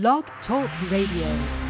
Blog 0.00 0.24
Talk 0.44 0.68
Radio. 0.90 1.63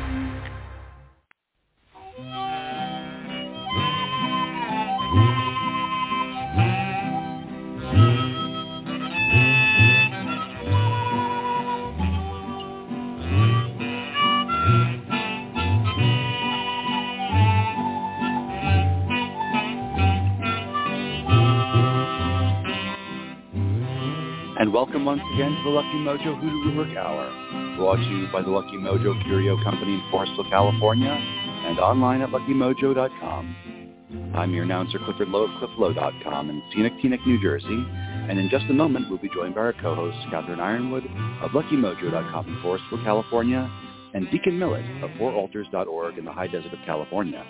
And 24.64 24.72
welcome 24.72 25.04
once 25.04 25.20
again 25.34 25.50
to 25.50 25.62
the 25.62 25.68
Lucky 25.68 25.98
Mojo 25.98 26.40
Hoodoo 26.40 26.64
Rootwork 26.64 26.96
Hour, 26.96 27.76
brought 27.76 27.96
to 27.96 28.02
you 28.02 28.26
by 28.32 28.40
the 28.40 28.48
Lucky 28.48 28.78
Mojo 28.78 29.22
Curio 29.24 29.62
Company 29.62 29.92
in 29.92 30.00
Forestville, 30.10 30.48
California, 30.48 31.10
and 31.10 31.78
online 31.78 32.22
at 32.22 32.30
luckymojo.com. 32.30 34.32
I'm 34.34 34.54
your 34.54 34.64
announcer 34.64 34.98
Clifford 35.00 35.28
Lowe 35.28 35.42
of 35.42 35.50
clifflow.com 35.60 36.48
in 36.48 36.62
scenic 36.72 36.94
Teaneck, 36.94 37.26
New 37.26 37.38
Jersey, 37.42 37.66
and 37.68 38.38
in 38.38 38.48
just 38.48 38.64
a 38.70 38.72
moment 38.72 39.10
we'll 39.10 39.18
be 39.18 39.28
joined 39.34 39.54
by 39.54 39.60
our 39.60 39.74
co-hosts 39.74 40.24
Catherine 40.30 40.58
Yronwode 40.58 41.44
of 41.44 41.50
luckymojo.com 41.50 42.48
in 42.48 42.56
Forestville, 42.62 43.04
California, 43.04 43.70
and 44.14 44.30
Deacon 44.30 44.58
Millett 44.58 44.86
of 45.04 45.10
fouraltars.org 45.20 46.16
in 46.16 46.24
the 46.24 46.32
high 46.32 46.46
desert 46.46 46.72
of 46.72 46.78
California. 46.86 47.44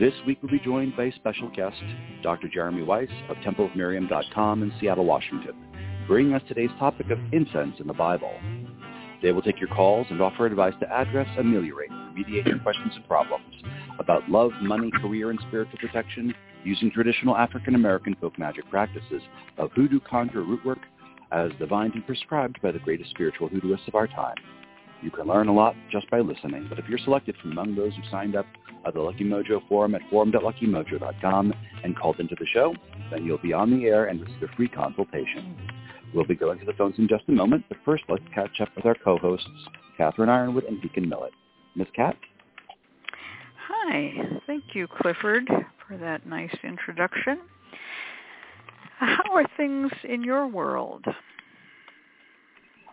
This 0.00 0.14
week 0.26 0.38
we'll 0.42 0.50
be 0.50 0.58
joined 0.64 0.96
by 0.96 1.04
a 1.04 1.12
special 1.12 1.48
guest, 1.54 1.76
Dr. 2.24 2.48
Jeremy 2.52 2.82
Weiss 2.82 3.08
of 3.28 3.36
templeofmiriam.com 3.36 4.64
in 4.64 4.72
Seattle, 4.80 5.04
Washington, 5.04 5.54
bringing 6.06 6.34
us 6.34 6.42
today's 6.48 6.70
topic 6.78 7.10
of 7.10 7.18
incense 7.32 7.76
in 7.78 7.86
the 7.86 7.92
Bible. 7.92 8.32
They 9.22 9.32
will 9.32 9.42
take 9.42 9.60
your 9.60 9.68
calls 9.68 10.06
and 10.10 10.20
offer 10.20 10.46
advice 10.46 10.74
to 10.80 10.92
address, 10.92 11.28
ameliorate, 11.38 11.90
and 11.90 12.14
mediate 12.14 12.46
your 12.46 12.58
questions 12.58 12.92
and 12.96 13.06
problems 13.06 13.54
about 13.98 14.28
love, 14.28 14.50
money, 14.60 14.90
career, 15.00 15.30
and 15.30 15.38
spiritual 15.48 15.78
protection 15.78 16.34
using 16.64 16.90
traditional 16.90 17.36
African-American 17.36 18.16
folk 18.20 18.38
magic 18.38 18.68
practices 18.70 19.22
of 19.58 19.70
hoodoo 19.72 20.00
conjure 20.00 20.42
root 20.42 20.64
work 20.64 20.80
as 21.30 21.50
divined 21.58 21.94
and 21.94 22.06
prescribed 22.06 22.60
by 22.62 22.72
the 22.72 22.78
greatest 22.80 23.10
spiritual 23.10 23.48
hoodooists 23.48 23.88
of 23.88 23.94
our 23.94 24.06
time. 24.06 24.36
You 25.02 25.10
can 25.10 25.26
learn 25.26 25.48
a 25.48 25.54
lot 25.54 25.74
just 25.90 26.08
by 26.10 26.20
listening, 26.20 26.66
but 26.68 26.78
if 26.78 26.88
you're 26.88 26.98
selected 26.98 27.36
from 27.40 27.52
among 27.52 27.74
those 27.74 27.92
who 27.94 28.02
signed 28.10 28.36
up 28.36 28.46
at 28.86 28.94
the 28.94 29.00
Lucky 29.00 29.24
Mojo 29.24 29.66
forum 29.68 29.94
at 29.94 30.02
forum.luckymojo.com 30.10 31.52
and 31.84 31.96
called 31.96 32.20
into 32.20 32.36
the 32.38 32.46
show, 32.46 32.74
then 33.10 33.24
you'll 33.24 33.38
be 33.38 33.52
on 33.52 33.70
the 33.70 33.86
air 33.86 34.06
and 34.06 34.20
receive 34.20 34.42
a 34.42 34.56
free 34.56 34.68
consultation. 34.68 35.56
We'll 36.14 36.26
be 36.26 36.34
going 36.34 36.58
to 36.58 36.64
the 36.64 36.74
phones 36.74 36.98
in 36.98 37.08
just 37.08 37.24
a 37.28 37.32
moment, 37.32 37.64
but 37.68 37.78
first 37.84 38.04
let's 38.08 38.22
catch 38.34 38.60
up 38.60 38.68
with 38.76 38.84
our 38.84 38.94
co-hosts, 39.02 39.46
Catherine 39.96 40.28
Yronwode 40.28 40.68
and 40.68 40.80
Deacon 40.82 41.08
Millett. 41.08 41.32
Miss 41.74 41.88
Cat? 41.96 42.16
Hi. 43.66 44.12
Thank 44.46 44.64
you, 44.74 44.86
Clifford, 44.86 45.48
for 45.86 45.96
that 45.96 46.26
nice 46.26 46.54
introduction. 46.62 47.38
How 48.98 49.32
are 49.32 49.46
things 49.56 49.90
in 50.04 50.22
your 50.22 50.46
world? 50.46 51.04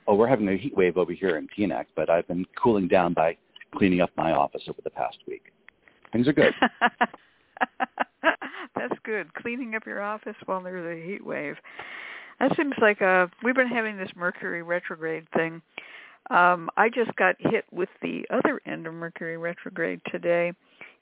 Oh, 0.07 0.15
we're 0.15 0.27
having 0.27 0.47
a 0.47 0.57
heat 0.57 0.75
wave 0.75 0.97
over 0.97 1.11
here 1.11 1.37
in 1.37 1.47
Teaneck, 1.55 1.85
but 1.95 2.09
I've 2.09 2.27
been 2.27 2.45
cooling 2.61 2.87
down 2.87 3.13
by 3.13 3.37
cleaning 3.75 4.01
up 4.01 4.09
my 4.17 4.31
office 4.31 4.63
over 4.67 4.81
the 4.83 4.89
past 4.89 5.17
week. 5.27 5.51
Things 6.11 6.27
are 6.27 6.33
good. 6.33 6.53
That's 8.75 8.97
good. 9.03 9.31
Cleaning 9.35 9.75
up 9.75 9.85
your 9.85 10.01
office 10.01 10.35
while 10.45 10.63
there's 10.63 10.97
a 10.97 11.05
heat 11.05 11.23
wave. 11.23 11.57
That 12.39 12.55
seems 12.55 12.73
like 12.81 13.01
uh 13.01 13.27
we've 13.43 13.55
been 13.55 13.67
having 13.67 13.97
this 13.97 14.09
Mercury 14.15 14.63
retrograde 14.63 15.27
thing. 15.35 15.61
Um, 16.29 16.69
I 16.77 16.89
just 16.89 17.15
got 17.15 17.35
hit 17.39 17.65
with 17.71 17.89
the 18.01 18.25
other 18.29 18.61
end 18.65 18.85
of 18.85 18.93
Mercury 18.93 19.37
retrograde 19.37 20.01
today. 20.11 20.53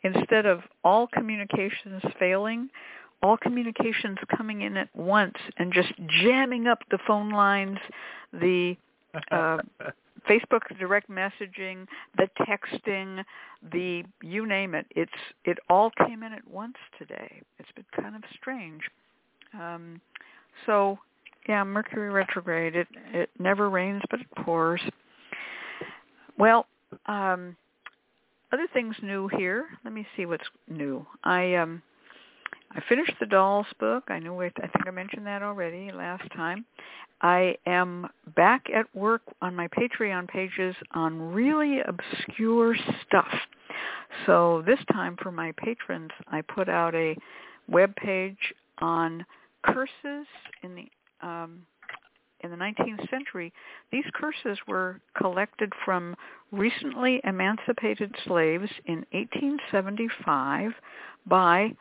Instead 0.03 0.45
of 0.45 0.61
all 0.83 1.07
communications 1.07 2.01
failing, 2.19 2.69
all 3.21 3.35
communications 3.35 4.17
coming 4.35 4.61
in 4.61 4.77
at 4.77 4.95
once 4.95 5.35
and 5.57 5.73
just 5.73 5.91
jamming 6.21 6.67
up 6.67 6.79
the 6.91 6.99
phone 7.05 7.29
lines, 7.29 7.79
the 8.31 8.77
uh, 9.31 9.57
Facebook 10.29 10.61
direct 10.79 11.09
messaging, 11.09 11.87
the 12.17 12.29
texting, 12.41 13.23
the 13.71 14.03
you 14.21 14.45
name 14.45 14.75
it. 14.75 14.85
It's 14.91 15.11
it 15.45 15.57
all 15.69 15.91
came 16.05 16.23
in 16.23 16.33
at 16.33 16.47
once 16.47 16.77
today. 16.97 17.41
It's 17.59 17.71
been 17.75 17.85
kind 17.99 18.15
of 18.15 18.23
strange. 18.39 18.83
Um, 19.53 19.99
so 20.65 20.99
yeah, 21.47 21.63
Mercury 21.63 22.09
retrograde. 22.09 22.75
It 22.75 22.87
it 23.13 23.29
never 23.39 23.69
rains 23.69 24.01
but 24.09 24.21
it 24.21 24.27
pours. 24.43 24.81
Well, 26.37 26.67
um, 27.07 27.55
other 28.51 28.67
things 28.73 28.95
new 29.01 29.27
here. 29.27 29.65
Let 29.83 29.93
me 29.93 30.05
see 30.15 30.25
what's 30.25 30.47
new. 30.69 31.05
I 31.23 31.55
um 31.55 31.81
I 32.71 32.81
finished 32.89 33.13
the 33.19 33.25
Dolls 33.25 33.67
book. 33.79 34.05
I 34.09 34.19
know 34.19 34.39
I 34.41 34.49
think 34.49 34.87
I 34.87 34.91
mentioned 34.91 35.25
that 35.25 35.41
already 35.41 35.91
last 35.91 36.29
time. 36.35 36.65
I 37.21 37.55
am 37.65 38.07
back 38.35 38.67
at 38.73 38.85
work 38.93 39.21
on 39.41 39.55
my 39.55 39.67
Patreon 39.69 40.27
pages 40.27 40.75
on 40.91 41.19
really 41.33 41.79
obscure 41.79 42.75
stuff. 43.07 43.27
So 44.25 44.63
this 44.65 44.79
time 44.91 45.17
for 45.21 45.31
my 45.31 45.53
patrons, 45.57 46.11
I 46.27 46.41
put 46.41 46.69
out 46.69 46.93
a 46.93 47.17
web 47.67 47.95
page 47.95 48.53
on 48.79 49.25
curses 49.63 50.27
in 50.61 50.75
the 50.75 50.87
um, 51.21 51.61
in 52.41 52.51
the 52.51 52.57
19th 52.57 53.09
century. 53.09 53.51
These 53.91 54.05
curses 54.13 54.57
were 54.67 54.99
collected 55.17 55.73
from 55.83 56.15
recently 56.51 57.21
emancipated 57.23 58.15
slaves 58.25 58.69
in 58.85 59.05
1875 59.11 60.71
by 61.25 61.73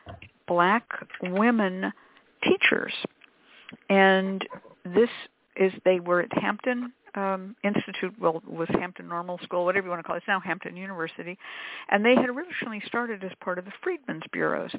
black 0.49 0.85
women 1.23 1.93
teachers. 2.43 2.93
And 3.89 4.47
this 4.85 5.11
is 5.57 5.73
they 5.85 6.01
were 6.01 6.21
at 6.21 6.33
Hampton 6.33 6.93
um, 7.15 7.57
Institute, 7.65 8.15
well, 8.21 8.43
was 8.47 8.69
Hampton 8.71 9.09
Normal 9.09 9.39
School, 9.43 9.65
whatever 9.65 9.87
you 9.87 9.91
want 9.91 10.01
to 10.01 10.07
call 10.07 10.17
it. 10.17 10.19
It's 10.19 10.29
now 10.29 10.39
Hampton 10.39 10.77
University, 10.77 11.39
and 11.89 12.05
they 12.05 12.15
had 12.15 12.29
originally 12.29 12.83
started 12.87 13.25
as 13.25 13.31
part 13.41 13.59
of 13.59 13.65
the 13.65 13.73
Freedmen's 13.83 14.23
Bureaus, 14.33 14.71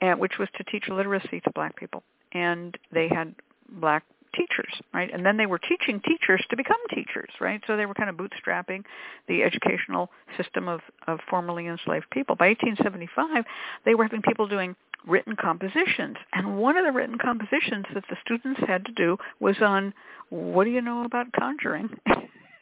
and, 0.00 0.18
which 0.18 0.38
was 0.38 0.48
to 0.56 0.64
teach 0.64 0.88
literacy 0.88 1.40
to 1.40 1.50
black 1.54 1.76
people. 1.76 2.02
And 2.32 2.76
they 2.90 3.08
had 3.08 3.34
black 3.68 4.04
teachers, 4.34 4.72
right? 4.92 5.10
And 5.12 5.24
then 5.24 5.36
they 5.36 5.46
were 5.46 5.58
teaching 5.58 6.00
teachers 6.00 6.44
to 6.50 6.56
become 6.56 6.76
teachers, 6.90 7.30
right? 7.40 7.60
So 7.66 7.76
they 7.76 7.86
were 7.86 7.94
kind 7.94 8.10
of 8.10 8.16
bootstrapping 8.16 8.84
the 9.28 9.42
educational 9.42 10.10
system 10.36 10.68
of, 10.68 10.80
of 11.06 11.20
formerly 11.30 11.66
enslaved 11.66 12.10
people. 12.10 12.36
By 12.36 12.48
1875, 12.48 13.44
they 13.84 13.94
were 13.94 14.04
having 14.04 14.22
people 14.22 14.46
doing 14.46 14.76
written 15.06 15.36
compositions. 15.36 16.16
And 16.32 16.58
one 16.58 16.76
of 16.76 16.84
the 16.84 16.92
written 16.92 17.18
compositions 17.18 17.86
that 17.94 18.04
the 18.08 18.16
students 18.24 18.60
had 18.66 18.84
to 18.86 18.92
do 18.92 19.16
was 19.40 19.56
on 19.60 19.92
what 20.30 20.64
do 20.64 20.70
you 20.70 20.80
know 20.80 21.04
about 21.04 21.32
conjuring? 21.32 21.90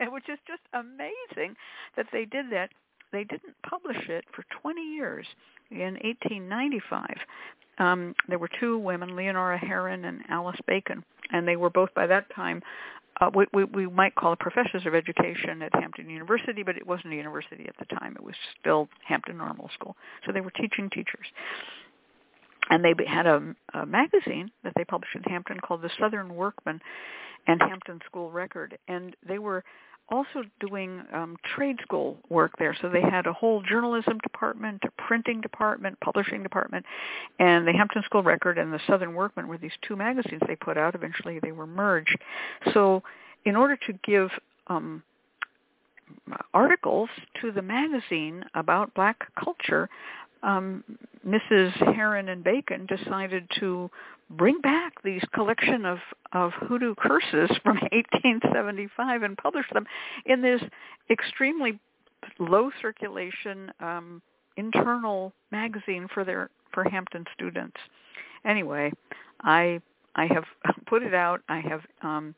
Which 0.01 0.29
is 0.29 0.39
just 0.47 0.63
amazing 0.75 1.55
that 1.97 2.07
they 2.13 2.25
did 2.25 2.47
that. 2.51 2.71
They 3.13 3.25
didn't 3.25 3.55
publish 3.69 4.09
it 4.09 4.25
for 4.35 4.45
20 4.63 4.81
years. 4.81 5.27
In 5.71 5.95
1895, 6.03 7.07
um, 7.79 8.15
there 8.29 8.39
were 8.39 8.51
two 8.61 8.79
women, 8.79 9.17
Leonora 9.17 9.59
Herron 9.59 10.05
and 10.05 10.21
Alice 10.29 10.59
Bacon, 10.67 11.05
and 11.31 11.47
they 11.47 11.57
were 11.57 11.71
both 11.71 11.93
by 11.95 12.07
that 12.07 12.27
time 12.35 12.63
uh, 13.21 13.31
we, 13.35 13.47
we, 13.53 13.65
we 13.65 13.87
might 13.87 14.15
call 14.15 14.33
it 14.33 14.39
professors 14.39 14.87
of 14.87 14.95
education 14.95 15.63
at 15.63 15.73
Hampton 15.75 16.09
University, 16.09 16.63
but 16.63 16.77
it 16.77 16.87
wasn't 16.87 17.13
a 17.13 17.17
university 17.17 17.67
at 17.69 17.77
the 17.79 17.95
time. 17.95 18.17
It 18.17 18.25
was 18.25 18.35
still 18.59 18.89
Hampton 19.07 19.37
Normal 19.37 19.71
School. 19.75 19.97
So 20.27 20.33
they 20.33 20.41
were 20.41 20.51
teaching 20.51 20.89
teachers 20.91 21.27
and 22.71 22.85
they 22.85 22.95
had 23.07 23.27
a, 23.27 23.55
a 23.75 23.87
magazine 23.87 24.51
that 24.65 24.73
they 24.77 24.85
published 24.85 25.15
in 25.15 25.23
Hampton 25.25 25.59
called 25.61 25.83
the 25.83 25.91
Southern 26.01 26.35
Workman 26.35 26.81
and 27.47 27.61
Hampton 27.61 28.01
School 28.07 28.31
Record, 28.31 28.79
and 28.89 29.17
they 29.27 29.39
were 29.39 29.65
also 30.09 30.45
doing 30.61 31.03
um, 31.13 31.37
trade 31.57 31.77
school 31.83 32.19
work 32.29 32.53
there. 32.59 32.77
So 32.81 32.89
they 32.89 33.01
had 33.01 33.27
a 33.27 33.33
whole 33.33 33.63
journalism 33.63 34.19
department, 34.23 34.83
a 34.85 35.03
printing 35.03 35.41
department, 35.41 35.99
publishing 36.01 36.43
department, 36.43 36.85
and 37.39 37.67
the 37.67 37.73
Hampton 37.73 38.03
School 38.05 38.23
Record 38.23 38.59
and 38.59 38.73
the 38.73 38.81
Southern 38.87 39.15
Workman 39.15 39.49
were 39.49 39.59
these 39.59 39.73
two 39.87 39.97
magazines 39.97 40.43
they 40.47 40.57
put 40.57 40.77
out. 40.77 40.95
Eventually 40.95 41.39
they 41.41 41.53
were 41.53 41.67
merged. 41.67 42.19
So 42.75 43.03
in 43.45 43.57
order 43.57 43.77
to 43.87 43.93
give 44.05 44.31
um, 44.67 45.03
articles 46.53 47.09
to 47.41 47.53
the 47.53 47.63
magazine 47.63 48.45
about 48.55 48.95
black 48.95 49.27
culture, 49.43 49.89
um, 50.43 50.85
Mrs. 51.27 51.73
Herron 51.95 52.29
and 52.29 52.43
Bacon 52.43 52.87
decided 52.87 53.49
to 53.61 53.91
bring 54.31 54.61
back 54.61 54.95
these 55.05 55.23
collection 55.35 55.85
of, 55.85 55.99
of 56.33 56.53
hoodoo 56.53 56.95
curses 56.97 57.51
from 57.63 57.77
1875 57.93 59.23
and 59.23 59.37
publish 59.37 59.67
them 59.73 59.87
in 60.27 60.43
this 60.43 60.61
extremely 61.11 61.79
low 62.39 62.71
circulation 62.81 63.71
um, 63.81 64.23
internal 64.57 65.33
magazine 65.51 66.09
for 66.13 66.25
their 66.25 66.51
for 66.73 66.85
Hampton 66.85 67.25
students. 67.35 67.77
Anyway, 68.45 68.93
I 69.43 69.81
I 70.15 70.27
have 70.27 70.45
put 70.87 71.03
it 71.03 71.15
out. 71.15 71.41
I 71.49 71.61
have 71.61 71.81
um, 72.03 72.35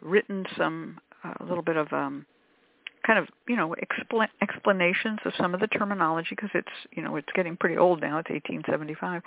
written 0.00 0.44
some 0.56 0.98
a 1.24 1.44
little 1.44 1.62
bit 1.62 1.76
of 1.76 1.92
um, 1.92 2.26
kind 3.06 3.18
of 3.18 3.28
you 3.48 3.56
know 3.56 3.74
expl- 3.82 4.28
explanations 4.42 5.18
of 5.24 5.32
some 5.38 5.54
of 5.54 5.60
the 5.60 5.66
terminology 5.66 6.30
because 6.30 6.50
it's 6.54 6.68
you 6.92 7.02
know 7.02 7.16
it's 7.16 7.28
getting 7.34 7.56
pretty 7.56 7.76
old 7.76 8.00
now. 8.00 8.18
It's 8.18 8.30
1875, 8.30 9.22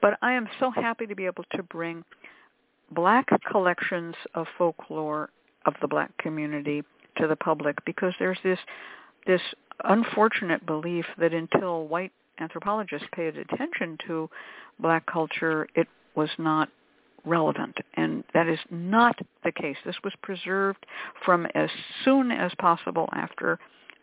but 0.00 0.18
I 0.22 0.32
am 0.32 0.48
so 0.58 0.70
happy 0.70 1.06
to 1.06 1.14
be 1.14 1.26
able 1.26 1.44
to 1.52 1.62
bring 1.62 2.04
black 2.92 3.28
collections 3.50 4.14
of 4.34 4.46
folklore 4.58 5.30
of 5.66 5.74
the 5.80 5.88
black 5.88 6.16
community 6.18 6.82
to 7.18 7.26
the 7.26 7.36
public 7.36 7.76
because 7.84 8.14
there's 8.18 8.38
this 8.42 8.58
this 9.26 9.42
unfortunate 9.84 10.64
belief 10.66 11.04
that 11.18 11.32
until 11.32 11.86
white 11.86 12.12
anthropologists 12.40 13.06
paid 13.14 13.36
attention 13.36 13.98
to 14.06 14.28
black 14.78 15.04
culture, 15.06 15.68
it 15.74 15.86
was 16.14 16.30
not 16.38 16.68
relevant. 17.24 17.76
And 17.94 18.24
that 18.34 18.48
is 18.48 18.58
not 18.70 19.16
the 19.44 19.52
case. 19.52 19.76
This 19.84 19.96
was 20.04 20.12
preserved 20.22 20.86
from 21.24 21.46
as 21.54 21.70
soon 22.04 22.30
as 22.30 22.52
possible 22.58 23.08
after 23.12 23.58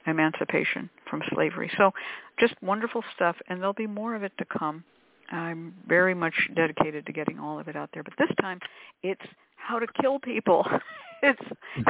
emancipation 0.07 0.89
from 1.09 1.21
slavery. 1.33 1.69
So 1.77 1.91
just 2.39 2.53
wonderful 2.61 3.03
stuff, 3.15 3.35
and 3.47 3.59
there'll 3.59 3.73
be 3.73 3.87
more 3.87 4.15
of 4.15 4.23
it 4.23 4.31
to 4.37 4.45
come. 4.45 4.83
I'm 5.29 5.73
very 5.87 6.13
much 6.13 6.33
dedicated 6.55 7.05
to 7.05 7.11
getting 7.11 7.39
all 7.39 7.59
of 7.59 7.67
it 7.67 7.75
out 7.75 7.89
there. 7.93 8.03
But 8.03 8.13
this 8.17 8.29
time, 8.39 8.59
it's 9.03 9.21
how 9.57 9.79
to 9.79 9.87
kill 10.01 10.19
people. 10.19 10.65
it's 11.21 11.41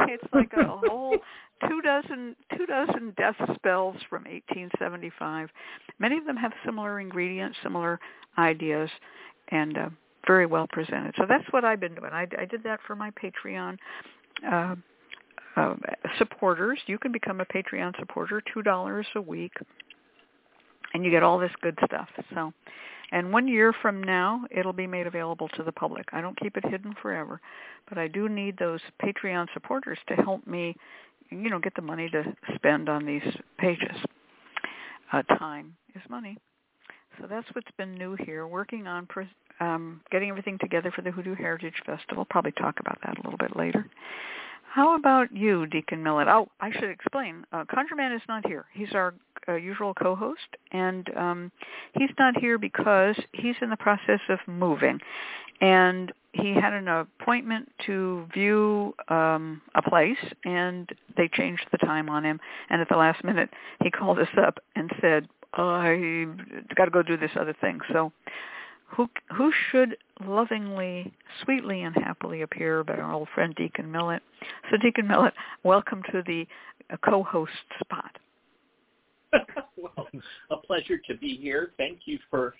it's 0.08 0.24
like 0.32 0.52
a 0.54 0.64
whole 0.66 1.16
two 1.68 1.80
dozen 1.82 2.34
two 2.56 2.66
dozen 2.66 3.14
death 3.16 3.36
spells 3.54 3.96
from 4.10 4.24
1875. 4.24 5.50
Many 5.98 6.18
of 6.18 6.26
them 6.26 6.36
have 6.36 6.52
similar 6.64 6.98
ingredients, 6.98 7.56
similar 7.62 8.00
ideas, 8.36 8.90
and 9.48 9.78
uh, 9.78 9.88
very 10.28 10.46
well 10.46 10.68
presented. 10.70 11.14
So 11.16 11.24
that's 11.28 11.44
what 11.50 11.64
I've 11.64 11.80
been 11.80 11.96
doing. 11.96 12.12
I, 12.12 12.28
I 12.38 12.44
did 12.44 12.62
that 12.62 12.78
for 12.86 12.94
my 12.94 13.10
Patreon 13.10 13.76
uh, 14.48 14.76
uh, 15.56 15.74
supporters. 16.18 16.78
You 16.86 16.98
can 16.98 17.10
become 17.10 17.40
a 17.40 17.46
Patreon 17.46 17.98
supporter, 17.98 18.40
two 18.54 18.62
dollars 18.62 19.06
a 19.16 19.20
week, 19.20 19.54
and 20.94 21.04
you 21.04 21.10
get 21.10 21.24
all 21.24 21.38
this 21.38 21.50
good 21.60 21.76
stuff. 21.84 22.08
So 22.32 22.52
and 23.10 23.32
one 23.32 23.48
year 23.48 23.72
from 23.80 24.02
now, 24.02 24.44
it'll 24.50 24.72
be 24.72 24.86
made 24.86 25.06
available 25.06 25.48
to 25.56 25.62
the 25.62 25.72
public. 25.72 26.06
I 26.12 26.20
don't 26.20 26.38
keep 26.38 26.56
it 26.56 26.64
hidden 26.68 26.94
forever, 27.00 27.40
but 27.88 27.96
I 27.96 28.06
do 28.06 28.28
need 28.28 28.58
those 28.58 28.80
Patreon 29.02 29.46
supporters 29.54 29.98
to 30.08 30.14
help 30.14 30.46
me, 30.46 30.76
you 31.30 31.48
know, 31.48 31.58
get 31.58 31.74
the 31.74 31.82
money 31.82 32.10
to 32.10 32.24
spend 32.54 32.88
on 32.88 33.06
these 33.06 33.22
pages. 33.58 33.96
Uh, 35.10 35.22
time 35.38 35.74
is 35.94 36.02
money. 36.10 36.36
So 37.18 37.26
that's 37.26 37.46
what's 37.54 37.70
been 37.78 37.94
new 37.94 38.14
here. 38.26 38.46
Working 38.46 38.86
on 38.86 39.06
pre- 39.06 39.30
um, 39.60 40.00
getting 40.10 40.28
everything 40.28 40.58
together 40.58 40.90
for 40.90 41.02
the 41.02 41.10
Hoodoo 41.10 41.34
Heritage 41.34 41.82
Festival. 41.84 42.24
Probably 42.24 42.52
talk 42.52 42.80
about 42.80 42.98
that 43.04 43.18
a 43.18 43.22
little 43.22 43.38
bit 43.38 43.56
later. 43.56 43.86
How 44.70 44.94
about 44.96 45.34
you, 45.34 45.66
Deacon 45.66 46.02
Millett? 46.02 46.28
Oh, 46.28 46.48
I 46.60 46.70
should 46.70 46.90
explain. 46.90 47.44
Uh, 47.52 47.64
ConjureMan 47.64 48.14
is 48.14 48.22
not 48.28 48.46
here. 48.46 48.66
He's 48.72 48.92
our 48.92 49.14
uh, 49.48 49.54
usual 49.54 49.94
co-host, 49.94 50.56
and 50.72 51.08
um, 51.16 51.52
he's 51.94 52.10
not 52.18 52.36
here 52.36 52.58
because 52.58 53.16
he's 53.32 53.56
in 53.62 53.70
the 53.70 53.76
process 53.76 54.20
of 54.28 54.38
moving, 54.46 55.00
and 55.60 56.12
he 56.32 56.52
had 56.52 56.74
an 56.74 56.86
appointment 56.86 57.72
to 57.86 58.26
view 58.32 58.94
um, 59.08 59.62
a 59.74 59.82
place, 59.82 60.18
and 60.44 60.90
they 61.16 61.28
changed 61.28 61.66
the 61.72 61.78
time 61.78 62.10
on 62.10 62.24
him. 62.24 62.38
And 62.68 62.80
at 62.82 62.88
the 62.88 62.96
last 62.96 63.24
minute, 63.24 63.50
he 63.82 63.90
called 63.90 64.18
us 64.18 64.28
up 64.36 64.58
and 64.76 64.90
said, 65.00 65.28
"I 65.54 66.26
got 66.76 66.84
to 66.84 66.90
go 66.90 67.02
do 67.02 67.16
this 67.16 67.32
other 67.40 67.56
thing." 67.58 67.80
So 67.90 68.12
who 68.88 69.08
who 69.36 69.52
should 69.70 69.96
lovingly, 70.24 71.12
sweetly, 71.44 71.82
and 71.82 71.94
happily 71.94 72.42
appear 72.42 72.82
but 72.84 72.98
our 72.98 73.12
old 73.12 73.28
friend 73.34 73.54
Deacon 73.56 73.90
Millett. 73.90 74.22
So 74.70 74.76
Deacon 74.78 75.06
Millett, 75.06 75.34
welcome 75.62 76.02
to 76.12 76.22
the 76.26 76.46
uh, 76.92 76.96
co-host 77.08 77.52
spot. 77.80 78.16
well, 79.76 80.08
a 80.50 80.56
pleasure 80.56 80.98
to 81.06 81.16
be 81.16 81.36
here. 81.36 81.72
Thank 81.76 82.00
you 82.06 82.18
for 82.30 82.54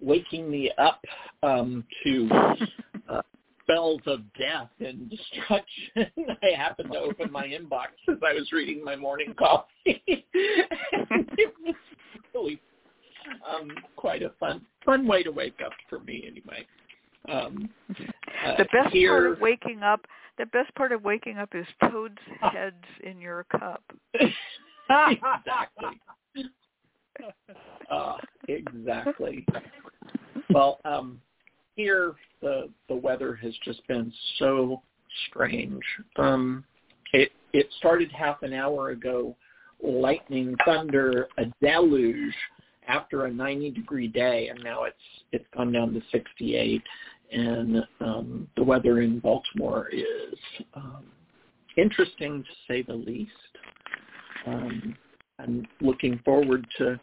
waking 0.00 0.50
me 0.50 0.70
up 0.78 1.02
um, 1.42 1.84
to 2.04 2.28
uh, 3.08 3.22
spells 3.62 4.00
of 4.06 4.20
death 4.38 4.70
and 4.80 5.10
destruction. 5.10 5.90
I 6.42 6.56
happened 6.56 6.92
to 6.92 6.98
open 6.98 7.32
my 7.32 7.46
inbox 7.46 7.88
as 8.08 8.18
I 8.24 8.32
was 8.34 8.50
reading 8.52 8.84
my 8.84 8.96
morning 8.96 9.34
coffee. 9.38 10.02
it 10.06 11.54
was 11.64 11.74
really 12.32 12.60
um, 13.48 13.70
quite 13.96 14.22
a 14.22 14.30
fun 14.38 14.60
fun 14.84 15.06
way 15.06 15.22
to 15.22 15.30
wake 15.30 15.60
up 15.64 15.72
for 15.88 16.00
me 16.00 16.24
anyway. 16.26 16.66
Um, 17.28 17.70
uh, 17.90 18.56
the 18.58 18.66
best 18.72 18.92
here, 18.92 19.12
part 19.12 19.32
of 19.32 19.40
waking 19.40 19.82
up, 19.82 20.00
the 20.38 20.46
best 20.46 20.74
part 20.74 20.92
of 20.92 21.04
waking 21.04 21.38
up 21.38 21.50
is 21.54 21.66
toads' 21.90 22.18
heads 22.40 22.84
in 23.02 23.20
your 23.20 23.44
cup. 23.44 23.82
exactly. 24.90 26.00
uh, 27.90 28.16
exactly. 28.48 29.46
Well, 30.50 30.80
um, 30.84 31.20
here 31.76 32.14
the 32.42 32.68
the 32.88 32.94
weather 32.94 33.34
has 33.36 33.54
just 33.64 33.86
been 33.88 34.12
so 34.38 34.82
strange. 35.28 35.82
Um, 36.16 36.64
it 37.12 37.32
it 37.52 37.68
started 37.78 38.12
half 38.12 38.42
an 38.42 38.52
hour 38.52 38.90
ago, 38.90 39.36
lightning, 39.82 40.54
thunder, 40.64 41.28
a 41.38 41.44
deluge, 41.62 42.34
after 42.88 43.26
a 43.26 43.32
90 43.32 43.70
degree 43.70 44.08
day, 44.08 44.48
and 44.48 44.62
now 44.62 44.84
it's 44.84 44.96
it's 45.32 45.46
gone 45.54 45.72
down 45.72 45.92
to 45.94 46.02
68. 46.12 46.82
And 47.32 47.84
um, 48.00 48.48
the 48.56 48.62
weather 48.62 49.00
in 49.00 49.18
Baltimore 49.18 49.88
is 49.88 50.38
um, 50.74 51.04
interesting 51.76 52.44
to 52.44 52.50
say 52.68 52.82
the 52.82 52.94
least. 52.94 53.32
Um, 54.46 54.96
I'm 55.38 55.66
looking 55.80 56.20
forward 56.24 56.66
to 56.78 56.98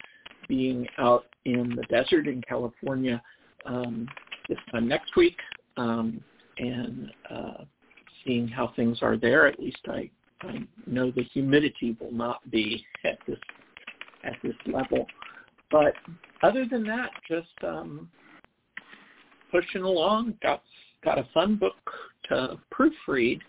being 0.48 0.86
out 0.98 1.26
in 1.44 1.74
the 1.76 1.82
desert 1.90 2.26
in 2.28 2.40
California 2.42 3.20
um, 3.66 4.08
this 4.48 4.58
time 4.70 4.88
next 4.88 5.16
week 5.16 5.36
um, 5.76 6.22
and 6.58 7.10
uh, 7.30 7.64
seeing 8.24 8.48
how 8.48 8.72
things 8.74 8.98
are 9.02 9.16
there. 9.16 9.46
At 9.46 9.58
least 9.58 9.80
I, 9.86 10.10
I 10.42 10.66
know 10.86 11.10
the 11.10 11.24
humidity 11.24 11.96
will 12.00 12.12
not 12.12 12.48
be 12.50 12.84
at 13.04 13.18
this 13.26 13.38
at 14.24 14.36
this 14.42 14.54
level. 14.66 15.06
But 15.72 15.94
other 16.42 16.66
than 16.70 16.84
that, 16.84 17.10
just 17.26 17.48
um, 17.66 18.08
pushing 19.50 19.82
along. 19.82 20.34
Got 20.42 20.62
got 21.02 21.18
a 21.18 21.26
fun 21.34 21.56
book 21.56 21.74
to 22.28 22.58
proofread, 22.72 23.40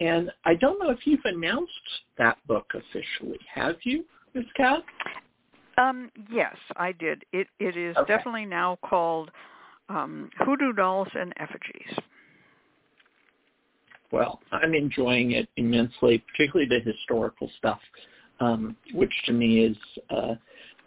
and 0.00 0.30
I 0.44 0.54
don't 0.54 0.78
know 0.78 0.90
if 0.90 1.06
you've 1.06 1.20
announced 1.24 1.72
that 2.16 2.38
book 2.46 2.66
officially. 2.74 3.38
Have 3.52 3.76
you, 3.82 4.04
Ms. 4.34 4.44
Cat? 4.56 4.82
Um, 5.76 6.10
yes, 6.30 6.56
I 6.76 6.92
did. 6.92 7.24
It 7.32 7.48
it 7.58 7.76
is 7.76 7.96
okay. 7.96 8.16
definitely 8.16 8.46
now 8.46 8.78
called 8.84 9.30
um, 9.88 10.30
Hoodoo 10.38 10.72
Dolls 10.72 11.08
and 11.14 11.32
Effigies. 11.38 11.98
Well, 14.12 14.40
I'm 14.52 14.74
enjoying 14.74 15.32
it 15.32 15.48
immensely, 15.56 16.22
particularly 16.30 16.68
the 16.68 16.78
historical 16.88 17.50
stuff, 17.58 17.80
um, 18.38 18.76
which 18.92 19.12
to 19.26 19.32
me 19.32 19.64
is 19.64 19.76
uh, 20.08 20.34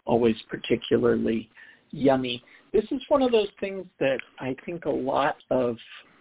always 0.08 0.36
particularly 0.48 1.48
yummy. 1.92 2.42
This 2.72 2.84
is 2.90 3.00
one 3.08 3.22
of 3.22 3.30
those 3.30 3.48
things 3.60 3.86
that 4.00 4.18
I 4.40 4.56
think 4.66 4.86
a 4.86 4.90
lot 4.90 5.36
of 5.50 5.76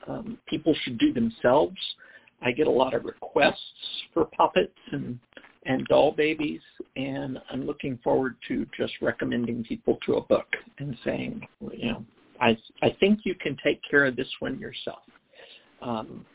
um, 0.07 0.37
people 0.47 0.75
should 0.83 0.97
do 0.99 1.11
themselves. 1.13 1.77
I 2.41 2.51
get 2.51 2.67
a 2.67 2.71
lot 2.71 2.93
of 2.93 3.05
requests 3.05 3.55
for 4.13 4.25
puppets 4.25 4.77
and 4.91 5.17
and 5.65 5.85
doll 5.87 6.13
babies, 6.13 6.61
and 6.95 7.39
I'm 7.51 7.65
looking 7.65 7.99
forward 8.01 8.35
to 8.47 8.65
just 8.77 8.93
recommending 9.01 9.65
people 9.65 9.97
to 10.05 10.13
a 10.13 10.21
book 10.21 10.47
and 10.79 10.95
saying, 11.03 11.45
you 11.73 11.91
know, 11.91 12.05
I 12.39 12.57
I 12.81 12.95
think 12.99 13.21
you 13.23 13.35
can 13.35 13.57
take 13.63 13.81
care 13.89 14.05
of 14.05 14.15
this 14.15 14.29
one 14.39 14.59
yourself. 14.59 14.99
Um, 15.81 16.25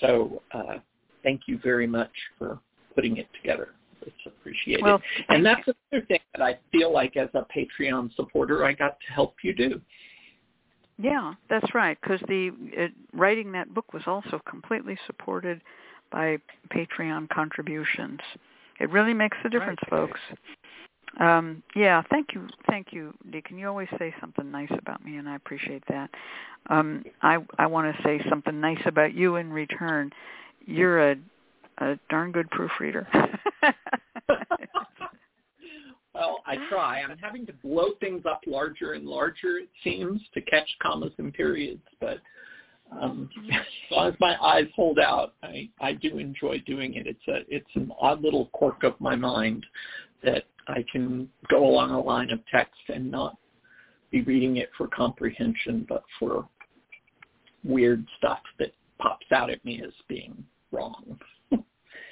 so 0.00 0.42
uh, 0.52 0.78
thank 1.22 1.42
you 1.46 1.60
very 1.62 1.86
much 1.86 2.10
for 2.38 2.58
putting 2.94 3.18
it 3.18 3.28
together. 3.40 3.68
It's 4.06 4.16
appreciated. 4.26 4.82
Well, 4.82 5.00
and 5.28 5.44
that's 5.44 5.62
another 5.66 6.06
thing 6.06 6.20
that 6.34 6.42
I 6.42 6.58
feel 6.70 6.92
like 6.92 7.16
as 7.16 7.28
a 7.34 7.44
Patreon 7.56 8.14
supporter, 8.14 8.64
I 8.64 8.72
got 8.72 8.98
to 9.06 9.12
help 9.12 9.36
you 9.42 9.54
do. 9.54 9.80
Yeah, 10.98 11.34
that's 11.48 11.74
right. 11.74 11.98
Because 12.00 12.20
the 12.28 12.52
it, 12.72 12.92
writing 13.12 13.52
that 13.52 13.72
book 13.74 13.92
was 13.92 14.02
also 14.06 14.40
completely 14.48 14.98
supported 15.06 15.60
by 16.10 16.38
Patreon 16.70 17.28
contributions. 17.30 18.20
It 18.80 18.90
really 18.90 19.14
makes 19.14 19.36
a 19.44 19.48
difference, 19.48 19.80
right. 19.90 20.08
folks. 20.08 20.20
Um, 21.20 21.62
yeah, 21.76 22.02
thank 22.10 22.28
you, 22.34 22.48
thank 22.70 22.88
you, 22.92 23.12
Deacon. 23.30 23.58
You 23.58 23.68
always 23.68 23.88
say 23.98 24.14
something 24.20 24.50
nice 24.50 24.70
about 24.78 25.04
me, 25.04 25.16
and 25.16 25.28
I 25.28 25.36
appreciate 25.36 25.82
that. 25.88 26.10
Um, 26.70 27.04
I 27.20 27.38
I 27.58 27.66
want 27.66 27.94
to 27.94 28.02
say 28.02 28.20
something 28.30 28.60
nice 28.60 28.80
about 28.86 29.12
you 29.12 29.36
in 29.36 29.52
return. 29.52 30.10
You're 30.64 31.10
a 31.10 31.16
a 31.78 31.98
darn 32.10 32.32
good 32.32 32.50
proofreader. 32.50 33.06
well, 36.14 36.42
I 36.46 36.56
try. 36.68 37.00
I'm 37.02 37.18
having 37.18 37.46
to 37.46 37.52
blow 37.64 37.92
things 38.00 38.22
up 38.28 38.42
larger 38.46 38.92
and 38.92 39.06
larger, 39.06 39.58
it 39.58 39.68
seems, 39.82 40.20
to 40.34 40.40
catch 40.42 40.68
commas 40.82 41.12
and 41.18 41.32
periods. 41.32 41.82
But 42.00 42.18
um, 43.00 43.30
as 43.52 43.60
long 43.90 44.08
as 44.08 44.14
my 44.20 44.36
eyes 44.42 44.68
hold 44.74 44.98
out, 44.98 45.34
I, 45.42 45.68
I 45.80 45.88
I 45.88 45.92
do 45.94 46.18
enjoy 46.18 46.62
doing 46.66 46.94
it. 46.94 47.06
It's 47.06 47.28
a 47.28 47.40
it's 47.54 47.74
an 47.74 47.92
odd 48.00 48.22
little 48.22 48.46
quirk 48.52 48.84
of 48.84 49.00
my 49.00 49.16
mind 49.16 49.64
that 50.22 50.44
I 50.68 50.84
can 50.92 51.28
go 51.50 51.64
along 51.64 51.90
a 51.90 52.00
line 52.00 52.30
of 52.30 52.40
text 52.50 52.80
and 52.88 53.10
not 53.10 53.36
be 54.10 54.22
reading 54.22 54.58
it 54.58 54.70
for 54.76 54.86
comprehension, 54.88 55.86
but 55.88 56.04
for 56.18 56.48
weird 57.64 58.06
stuff 58.18 58.40
that 58.58 58.72
pops 58.98 59.26
out 59.32 59.50
at 59.50 59.64
me 59.64 59.82
as 59.84 59.92
being 60.08 60.44
wrong. 60.70 61.18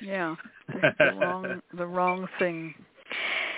Yeah, 0.02 0.34
the 0.98 1.12
wrong 1.20 1.62
the 1.76 1.86
wrong 1.86 2.28
thing. 2.38 2.74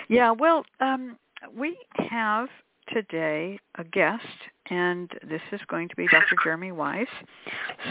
Yeah, 0.09 0.31
well, 0.31 0.65
um, 0.79 1.17
we 1.55 1.77
have 2.09 2.49
today 2.93 3.59
a 3.75 3.83
guest, 3.83 4.25
and 4.69 5.09
this 5.29 5.41
is 5.51 5.61
going 5.67 5.89
to 5.89 5.95
be 5.95 6.07
Dr. 6.07 6.35
Jeremy 6.43 6.71
Weiss. 6.71 7.07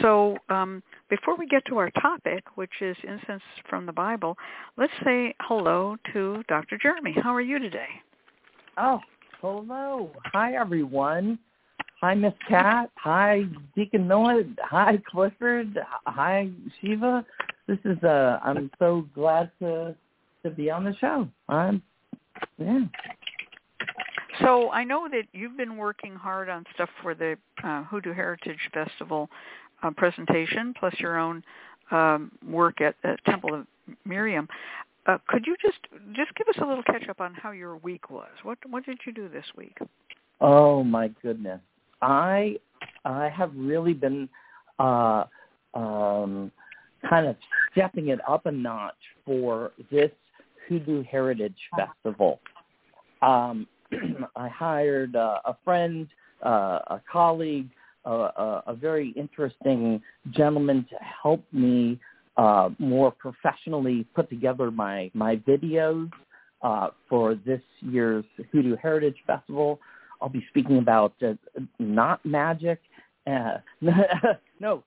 So 0.01 0.37
um, 0.49 0.83
before 1.09 1.37
we 1.37 1.47
get 1.47 1.65
to 1.67 1.79
our 1.79 1.91
topic, 1.91 2.45
which 2.57 2.71
is 2.81 2.97
incense 3.03 3.43
from 3.69 3.87
the 3.87 3.93
Bible, 3.93 4.37
let's 4.77 4.93
say 5.05 5.35
hello 5.41 5.97
to 6.13 6.43
Dr. 6.49 6.79
Jeremy. 6.79 7.15
How 7.23 7.35
are 7.35 7.41
you 7.41 7.59
today? 7.59 7.89
Oh, 8.77 9.01
hello. 9.41 10.11
Hi, 10.33 10.55
everyone. 10.55 11.39
Hi, 12.01 12.15
Miss 12.15 12.35
Cat. 12.49 12.91
Hi, 12.97 13.45
Deacon 13.77 14.09
Noah. 14.09 14.43
Hi, 14.63 14.99
Clifford. 15.09 15.79
Hi, 16.07 16.51
Shiva. 16.81 17.25
This 17.73 17.97
is 17.97 18.05
uh 18.05 18.39
I'm 18.45 18.71
so 18.79 19.09
glad 19.15 19.51
to 19.61 19.95
to 20.43 20.51
be 20.51 20.71
on 20.71 20.85
the 20.85 20.95
show. 20.97 21.27
I'm 21.49 21.83
yeah. 22.59 22.81
So 24.43 24.71
I 24.71 24.85
know 24.85 25.09
that 25.11 25.23
you've 25.33 25.57
been 25.57 25.79
working 25.79 26.15
hard 26.15 26.51
on 26.51 26.67
stuff 26.75 26.91
for 27.03 27.15
the 27.15 27.39
uh, 27.65 27.85
Hoodoo 27.85 28.13
Heritage 28.13 28.59
Festival 28.75 29.31
uh, 29.83 29.91
presentation, 29.91 30.75
plus 30.79 30.93
your 30.99 31.17
own 31.19 31.43
um, 31.91 32.31
work 32.47 32.83
at, 32.83 32.95
at 33.05 33.25
Temple 33.25 33.55
of 33.55 33.67
Miriam. 34.05 34.49
Uh, 35.07 35.17
could 35.29 35.47
you 35.47 35.57
just 35.63 35.79
just 36.13 36.35
give 36.35 36.49
us 36.49 36.57
a 36.63 36.67
little 36.67 36.83
catch 36.83 37.09
up 37.09 37.23
on 37.23 37.33
how 37.33 37.53
your 37.53 37.79
week 37.79 38.11
was? 38.11 38.29
What 38.43 38.59
what 38.69 38.85
did 38.85 38.99
you 39.07 39.15
do 39.15 39.31
this 39.31 39.47
week? 39.57 39.79
Oh 40.43 40.85
my 40.85 41.09
goodness, 41.23 41.61
I 42.03 42.59
I 43.07 43.31
have 43.31 43.51
really 43.57 43.95
been 43.95 44.29
uh, 44.79 45.25
um, 45.73 46.53
kind 47.09 47.27
of 47.27 47.37
stepping 47.73 48.09
it 48.09 48.21
up 48.29 48.47
a 48.47 48.53
notch 48.53 48.95
for 49.25 49.73
this 49.91 50.11
Hoodoo 50.69 51.03
Heritage 51.05 51.57
Festival. 51.77 52.41
Um, 53.21 53.67
I 54.37 54.49
hired 54.49 55.17
uh, 55.17 55.41
a 55.45 55.57
friend, 55.65 56.09
uh, 56.45 56.79
a 56.87 57.03
colleague, 57.11 57.69
uh, 58.05 58.63
a, 58.67 58.75
very 58.75 59.11
interesting 59.11 60.03
gentleman 60.33 60.85
to 60.91 60.97
help 61.23 61.45
me 61.53 62.01
uh, 62.37 62.71
more 62.81 63.13
professionally 63.13 64.05
put 64.15 64.29
together 64.29 64.73
my 64.73 65.09
my 65.15 65.37
videos 65.37 66.11
uh, 66.63 66.89
for 67.09 67.37
this 67.47 67.61
year's 67.81 68.25
Hoodoo 68.51 68.77
Heritage 68.77 69.19
Festival. 69.25 69.79
I'll 70.21 70.29
be 70.29 70.45
speaking 70.49 70.79
about 70.79 71.13
uh, 71.25 71.35
not 71.79 72.25
magic, 72.25 72.81
no, 74.61 74.83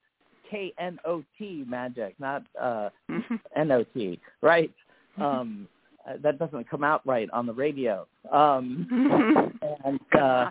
K 0.56 0.74
N 0.80 1.00
O 1.06 1.24
T 1.38 1.66
magic, 1.68 2.16
not 2.20 2.44
uh, 2.60 2.90
N 3.56 3.72
O 3.72 3.84
T, 3.94 4.20
right? 4.42 4.72
Um, 5.18 5.68
that 6.22 6.38
doesn't 6.38 6.70
come 6.70 6.84
out 6.84 7.02
right 7.06 7.28
on 7.32 7.48
the 7.48 7.54
radio. 7.54 8.06
Um, 8.32 8.88
and, 9.86 10.00
uh, 10.20 10.50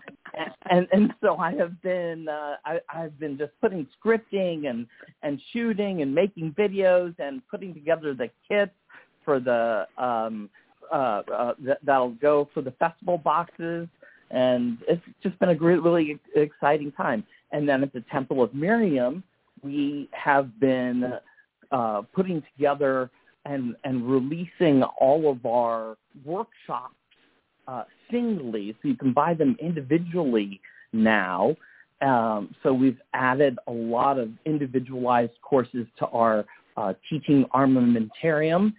and 0.71 0.89
and 0.93 1.15
so 1.23 1.37
I 1.37 1.55
have 1.55 1.81
been 1.81 2.29
uh, 2.29 2.57
I, 2.65 2.81
I've 2.93 3.19
been 3.19 3.39
just 3.39 3.53
putting 3.61 3.87
scripting 3.99 4.69
and 4.69 4.87
and 5.23 5.41
shooting 5.53 6.03
and 6.03 6.15
making 6.15 6.55
videos 6.59 7.15
and 7.19 7.41
putting 7.49 7.73
together 7.73 8.15
the 8.15 8.31
kits 8.49 8.73
for 9.25 9.41
the 9.41 9.87
um, 9.97 10.51
uh, 10.93 11.23
uh, 11.33 11.55
that, 11.61 11.79
that'll 11.85 12.11
go 12.11 12.49
for 12.53 12.61
the 12.61 12.73
festival 12.73 13.19
boxes. 13.19 13.89
And 14.31 14.79
it's 14.89 15.03
just 15.23 15.39
been 15.39 15.51
a 15.51 15.55
really 15.55 16.19
exciting 16.35 16.91
time. 16.93 17.25
And 17.53 17.69
then 17.69 17.83
at 17.83 17.93
the 17.93 18.03
Temple 18.11 18.43
of 18.43 18.53
Miriam, 18.55 19.23
we 19.65 20.09
have 20.13 20.61
been 20.61 21.15
uh, 21.73 22.03
putting 22.15 22.43
together 22.53 23.11
and, 23.47 23.75
and 23.85 24.09
releasing 24.09 24.83
all 25.01 25.31
of 25.31 25.45
our 25.47 25.97
workshops 26.25 26.95
uh, 27.67 27.85
singly, 28.11 28.77
so 28.81 28.89
you 28.89 28.97
can 28.97 29.13
buy 29.13 29.35
them 29.35 29.57
individually 29.61 30.61
now. 30.93 31.57
Um, 32.01 32.55
so 32.63 32.73
we've 32.73 33.01
added 33.15 33.59
a 33.67 33.73
lot 33.73 34.19
of 34.19 34.29
individualized 34.45 35.33
courses 35.43 35.87
to 35.99 36.07
our 36.09 36.45
uh, 36.77 36.93
teaching 37.09 37.47
armamentarium, 37.55 38.75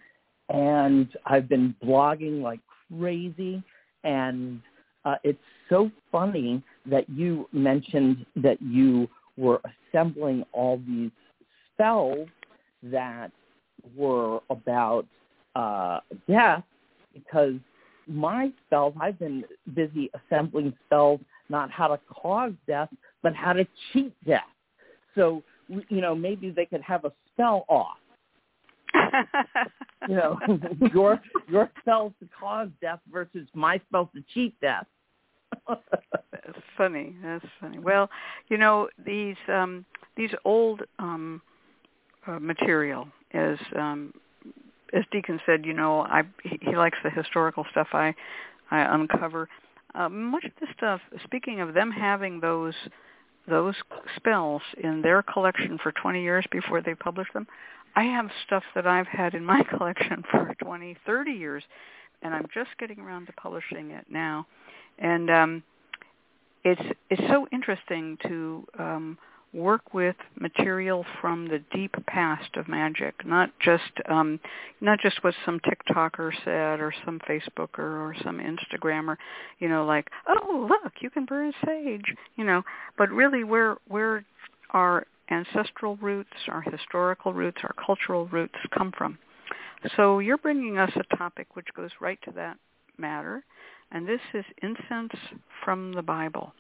and 0.50 1.08
I've 1.25 1.50
been 1.50 1.74
blogging 1.84 2.42
like 2.42 2.60
crazy. 2.98 3.63
And 4.04 4.62
uh, 5.06 5.15
it's 5.24 5.39
so 5.70 5.89
funny 6.12 6.62
that 6.86 7.10
you 7.10 7.50
mentioned 7.51 8.25
that 8.36 8.62
you 8.62 9.08
were 9.38 9.62
assembling 9.92 10.46
all 10.51 10.82
these 10.88 11.12
spells 11.74 12.27
that 12.84 13.32
were 13.96 14.39
about 14.50 15.06
uh, 15.56 16.00
death 16.27 16.63
because 17.13 17.56
my 18.08 18.51
spells, 18.68 18.94
I've 19.00 19.18
been 19.20 19.44
busy 19.74 20.10
assembling 20.13 20.74
spells, 20.86 21.20
not 21.50 21.72
how 21.72 21.88
to 21.88 22.00
cause 22.10 22.54
death, 22.68 22.89
but 23.24 23.34
how 23.34 23.54
to 23.54 23.65
cheat 23.92 24.13
death. 24.25 24.44
So, 25.15 25.44
you 25.68 26.01
know, 26.01 26.13
maybe 26.13 26.50
they 26.51 26.65
could 26.65 26.82
have 26.82 27.06
a 27.06 27.12
spell 27.34 27.65
off. 27.68 27.98
you 30.08 30.15
know, 30.15 30.39
your 30.94 31.22
your 31.50 31.70
spells 31.82 32.13
to 32.22 32.30
cause 32.39 32.70
death 32.82 33.00
versus 33.12 33.48
my 33.54 33.80
spells 33.88 34.08
to 34.15 34.24
cheat 34.34 34.60
death. 34.62 34.86
That's 35.67 36.60
funny. 36.77 37.15
That's 37.24 37.45
funny. 37.60 37.79
Well, 37.79 38.10
you 38.50 38.57
know 38.57 38.89
these 39.05 39.38
um, 39.48 39.86
these 40.15 40.31
old 40.43 40.81
um, 41.00 41.41
uh, 42.27 42.39
material 42.39 43.07
as 43.34 43.57
um, 43.75 44.13
as 44.93 45.03
Deacon 45.12 45.39
said, 45.45 45.65
you 45.65 45.74
know, 45.74 46.01
I 46.01 46.24
he, 46.43 46.75
likes 46.75 46.98
the 47.03 47.10
historical 47.10 47.65
stuff 47.72 47.88
I 47.93 48.13
I 48.72 48.81
uncover. 48.95 49.50
Uh, 49.93 50.10
much 50.10 50.43
of 50.45 50.51
the 50.60 50.67
stuff. 50.75 51.01
Speaking 51.24 51.62
of 51.62 51.74
them 51.74 51.91
having 51.91 52.39
those 52.39 52.75
those 53.48 53.75
spells 54.15 54.62
in 54.84 55.01
their 55.01 55.22
collection 55.22 55.77
for 55.81 55.91
20 55.91 56.22
years 56.22 56.45
before 56.51 56.81
they 56.81 56.95
publish 56.95 57.27
them, 57.34 57.45
I 57.95 58.03
have 58.03 58.29
stuff 58.45 58.63
that 58.74 58.88
I've 58.88 59.07
had 59.07 59.36
in 59.36 59.45
my 59.45 59.63
collection 59.77 60.24
for 60.31 60.55
20, 60.62 60.98
30 61.05 61.31
years, 61.31 61.63
and 62.25 62.34
I'm 62.34 62.48
just 62.53 62.72
getting 62.79 63.00
around 63.00 63.27
to 63.27 63.34
publishing 63.34 63.91
it 63.91 64.05
now. 64.10 64.48
And 64.98 65.29
um, 65.29 65.63
it's 66.63 66.82
it's 67.12 67.22
so 67.29 67.48
interesting 67.51 68.17
to 68.27 68.65
um, 68.79 69.17
work 69.53 69.94
with 69.94 70.15
material 70.39 71.05
from 71.22 71.48
the 71.48 71.60
deep 71.72 71.96
past 72.08 72.50
of 72.58 72.67
magic, 72.67 73.13
not 73.25 73.51
just 73.60 73.84
um, 74.10 74.39
not 74.82 75.00
just 75.00 75.24
what 75.24 75.36
some 75.46 75.60
TikToker 75.60 76.32
said 76.44 76.79
or 76.79 76.91
some 77.05 77.20
Facebooker 77.29 77.77
or 77.79 78.15
some 78.24 78.39
Instagrammer, 78.39 79.17
you 79.60 79.70
know, 79.70 79.86
like, 79.86 80.10
oh 80.27 80.67
look, 80.67 80.94
you 81.01 81.12
can 81.12 81.25
burn 81.25 81.53
sage, 81.63 82.15
you 82.38 82.44
know, 82.44 82.63
but 82.98 83.10
really 83.12 83.44
where 83.44 83.77
where 83.88 84.25
our 84.72 85.05
ancestral 85.29 85.96
roots, 85.98 86.34
our 86.48 86.62
historical 86.62 87.34
roots, 87.34 87.58
our 87.63 87.75
cultural 87.86 88.25
roots 88.27 88.55
come 88.75 88.91
from. 88.98 89.20
So 89.96 90.20
you're 90.20 90.38
bringing 90.38 90.77
us 90.77 90.92
a 90.96 91.15
topic 91.15 91.56
which 91.56 91.68
goes 91.75 91.92
right 92.01 92.20
to 92.24 92.32
that 92.32 92.58
matter, 92.98 93.44
and 93.92 94.08
this 94.08 94.22
is 94.34 94.46
incense 94.62 95.13
from 95.63 95.94
the 95.94 96.01
Bible. 96.01 96.54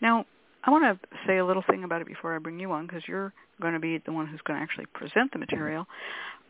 Now, 0.00 0.26
I 0.64 0.70
want 0.70 0.84
to 0.84 1.08
say 1.26 1.38
a 1.38 1.46
little 1.46 1.64
thing 1.70 1.84
about 1.84 2.00
it 2.00 2.06
before 2.06 2.34
I 2.34 2.38
bring 2.38 2.58
you 2.58 2.72
on 2.72 2.86
because 2.86 3.02
you're 3.06 3.32
going 3.62 3.74
to 3.74 3.80
be 3.80 3.98
the 4.04 4.12
one 4.12 4.26
who's 4.26 4.40
going 4.42 4.58
to 4.58 4.62
actually 4.62 4.86
present 4.86 5.32
the 5.32 5.38
material. 5.38 5.86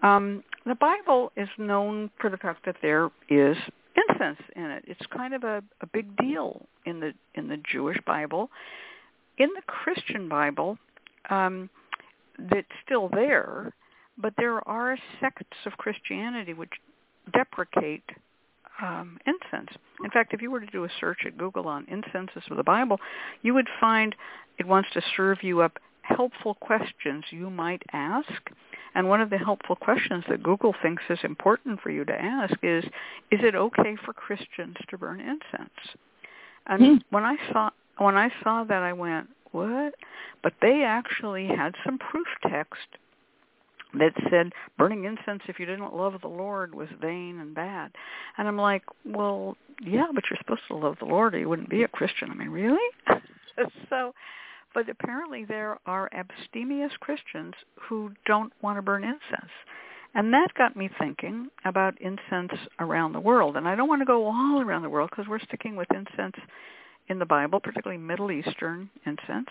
Um, 0.02 0.42
the 0.64 0.75
Bible 0.75 1.33
is 1.37 1.49
known 1.59 2.11
for 2.21 2.30
the 2.30 2.37
fact 2.37 2.64
that 2.66 2.76
there 2.83 3.11
is 3.28 3.56
incense 3.97 4.40
in 4.54 4.64
it. 4.64 4.85
It's 4.87 5.06
kind 5.14 5.35
of 5.35 5.45
a, 5.45 5.62
a 5.80 5.87
big 5.87 6.16
deal 6.16 6.66
in 6.85 7.00
the 7.00 7.12
in 7.35 7.49
the 7.49 7.59
Jewish 7.71 7.99
Bible. 8.06 8.50
In 9.38 9.49
the 9.54 9.62
Christian 9.66 10.28
Bible, 10.28 10.78
um, 11.28 11.68
that's 12.38 12.66
still 12.85 13.09
there, 13.12 13.75
but 14.18 14.35
there 14.37 14.66
are 14.68 14.96
sects 15.20 15.56
of 15.66 15.73
Christianity 15.76 16.54
which 16.54 16.73
deprecate 17.32 18.04
um, 18.82 19.18
incense. 19.26 19.70
In 20.04 20.11
fact, 20.11 20.35
if 20.35 20.42
you 20.42 20.50
were 20.50 20.61
to 20.61 20.66
do 20.66 20.85
a 20.85 20.88
search 21.00 21.20
at 21.26 21.38
Google 21.38 21.66
on 21.66 21.87
incenses 21.88 22.42
of 22.50 22.56
the 22.56 22.62
Bible, 22.62 22.99
you 23.42 23.54
would 23.54 23.68
find 23.80 24.14
it 24.58 24.66
wants 24.66 24.88
to 24.94 25.02
serve 25.16 25.42
you 25.42 25.61
up 25.61 25.78
helpful 26.02 26.54
questions 26.54 27.25
you 27.30 27.50
might 27.50 27.82
ask. 27.92 28.30
And 28.94 29.08
one 29.08 29.20
of 29.20 29.28
the 29.28 29.38
helpful 29.38 29.76
questions 29.76 30.25
that 30.28 30.42
Google 30.42 30.75
thinks 30.82 31.02
is 31.11 31.18
important 31.23 31.80
for 31.80 31.90
you 31.90 32.04
to 32.04 32.14
ask 32.14 32.54
is, 32.62 32.85
is 33.30 33.40
it 33.42 33.54
okay 33.54 33.96
for 34.04 34.12
Christians 34.12 34.76
to 34.88 34.96
burn 34.96 35.20
incense? 35.20 35.96
And 36.66 36.82
mm. 36.82 37.02
when 37.11 37.25
I 37.25 37.37
saw 37.52 37.70
when 37.99 38.16
I 38.16 38.30
saw 38.42 38.64
that, 38.64 38.82
I 38.82 38.92
went, 38.92 39.28
what? 39.52 39.94
But 40.42 40.52
they 40.61 40.82
actually 40.85 41.46
had 41.46 41.75
some 41.85 41.99
proof 41.99 42.26
text 42.50 42.88
that 43.95 44.12
said 44.31 44.52
burning 44.78 45.05
incense 45.05 45.43
if 45.49 45.59
you 45.59 45.66
didn't 45.66 45.95
love 45.95 46.14
the 46.21 46.28
Lord 46.28 46.75
was 46.75 46.88
vain 47.00 47.38
and 47.40 47.55
bad. 47.55 47.93
And 48.37 48.49
I'm 48.49 48.59
like, 48.59 48.83
well, 49.05 49.57
yeah, 49.81 50.07
but 50.14 50.25
you're 50.28 50.38
supposed 50.38 50.62
to 50.69 50.76
love 50.76 50.97
the 50.99 51.07
Lord 51.07 51.35
or 51.35 51.38
you 51.38 51.49
wouldn't 51.49 51.71
be 51.71 51.83
a 51.83 51.88
Christian. 51.88 52.31
I 52.31 52.35
mean, 52.35 52.50
really? 52.50 52.78
so, 53.88 54.12
but 54.75 54.88
apparently 54.88 55.45
there 55.45 55.78
are 55.87 56.11
abstemious 56.12 56.93
Christians 57.00 57.55
who 57.81 58.12
don't 58.26 58.52
want 58.62 58.78
to 58.78 58.83
burn 58.83 59.05
incense. 59.05 59.52
And 60.14 60.33
that 60.33 60.55
got 60.57 60.76
me 60.76 60.88
thinking 60.99 61.49
about 61.64 62.00
incense 62.00 62.59
around 62.81 63.12
the 63.12 63.21
world. 63.21 63.57
And 63.57 63.69
I 63.69 63.75
don't 63.75 63.88
want 63.88 64.00
to 64.00 64.07
go 64.07 64.26
all 64.26 64.62
around 64.62 64.83
the 64.83 64.88
world 64.88 65.11
because 65.11 65.28
we're 65.28 65.40
sticking 65.40 65.76
with 65.76 65.88
incense 65.95 66.37
in 67.09 67.19
the 67.19 67.26
Bible, 67.26 67.61
particularly 67.61 68.02
Middle 68.02 68.31
Eastern 68.31 68.88
incense. 69.05 69.49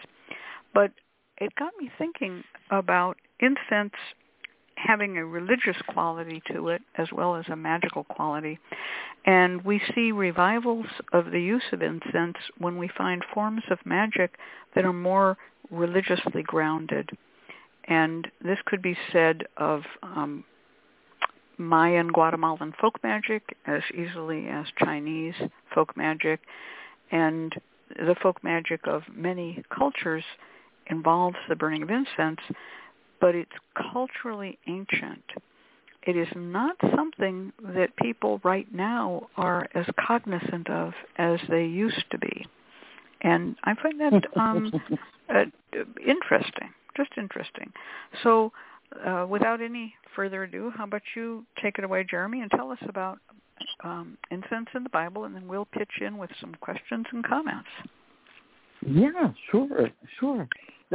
But 0.74 0.92
it 1.38 1.54
got 1.56 1.74
me 1.80 1.92
thinking 1.98 2.44
about 2.72 3.18
incense 3.40 3.94
having 4.76 5.18
a 5.18 5.26
religious 5.26 5.78
quality 5.90 6.42
to 6.52 6.70
it 6.70 6.82
as 6.98 7.08
well 7.12 7.36
as 7.36 7.46
a 7.50 7.56
magical 7.56 8.04
quality. 8.04 8.60
And 9.26 9.64
we 9.64 9.82
see 9.94 10.12
revivals 10.12 10.86
of 11.14 11.32
the 11.32 11.42
use 11.42 11.64
of 11.72 11.82
incense 11.82 12.38
when 12.58 12.78
we 12.78 12.90
find 12.98 13.24
forms 13.34 13.64
of 13.72 13.80
magic 13.86 14.36
that 14.76 14.86
are 14.86 14.94
more 14.94 15.38
religiously 15.72 16.44
grounded. 16.44 17.10
And 17.86 18.28
this 18.44 18.60
could 18.66 18.82
be 18.82 18.98
said 19.12 19.44
of 19.58 19.84
um, 20.04 20.44
Mayan 21.58 22.10
Guatemalan 22.10 22.74
folk 22.80 23.02
magic 23.04 23.56
as 23.66 23.82
easily 23.94 24.48
as 24.48 24.66
Chinese 24.78 25.36
folk 25.74 25.96
magic. 25.96 26.42
And 27.12 27.54
the 27.90 28.16
folk 28.22 28.44
magic 28.44 28.82
of 28.86 29.04
many 29.14 29.64
cultures 29.76 30.24
involves 30.88 31.38
the 31.48 31.56
burning 31.56 31.84
of 31.84 31.90
incense, 31.90 32.40
but 33.26 33.34
it's 33.34 33.50
culturally 33.92 34.60
ancient. 34.68 35.24
It 36.04 36.16
is 36.16 36.28
not 36.36 36.76
something 36.96 37.52
that 37.74 37.96
people 37.96 38.40
right 38.44 38.72
now 38.72 39.30
are 39.36 39.68
as 39.74 39.88
cognizant 40.00 40.70
of 40.70 40.94
as 41.18 41.40
they 41.50 41.66
used 41.66 42.06
to 42.12 42.20
be. 42.20 42.46
And 43.22 43.56
I 43.64 43.74
find 43.82 44.00
that 44.00 44.26
um, 44.40 44.72
uh, 45.36 45.46
interesting, 46.08 46.70
just 46.96 47.10
interesting. 47.18 47.74
So 48.22 48.52
uh, 49.04 49.26
without 49.28 49.60
any 49.60 49.96
further 50.16 50.44
ado, 50.44 50.72
how 50.78 50.84
about 50.84 51.02
you 51.16 51.48
take 51.64 51.80
it 51.80 51.84
away, 51.84 52.06
Jeremy, 52.08 52.42
and 52.42 52.52
tell 52.52 52.70
us 52.70 52.78
about 52.88 53.18
um, 53.84 54.20
incense 54.30 54.68
in 54.76 54.84
the 54.84 54.90
Bible, 54.90 55.24
and 55.24 55.36
then 55.36 55.48
we'll 55.48 55.66
pitch 55.66 55.90
in 56.00 56.20
with 56.20 56.30
some 56.40 56.54
questions 56.62 57.08
and 57.12 57.26
comments. 57.26 57.70
Yeah, 58.86 59.32
sure, 59.52 59.90
sure. 60.20 60.48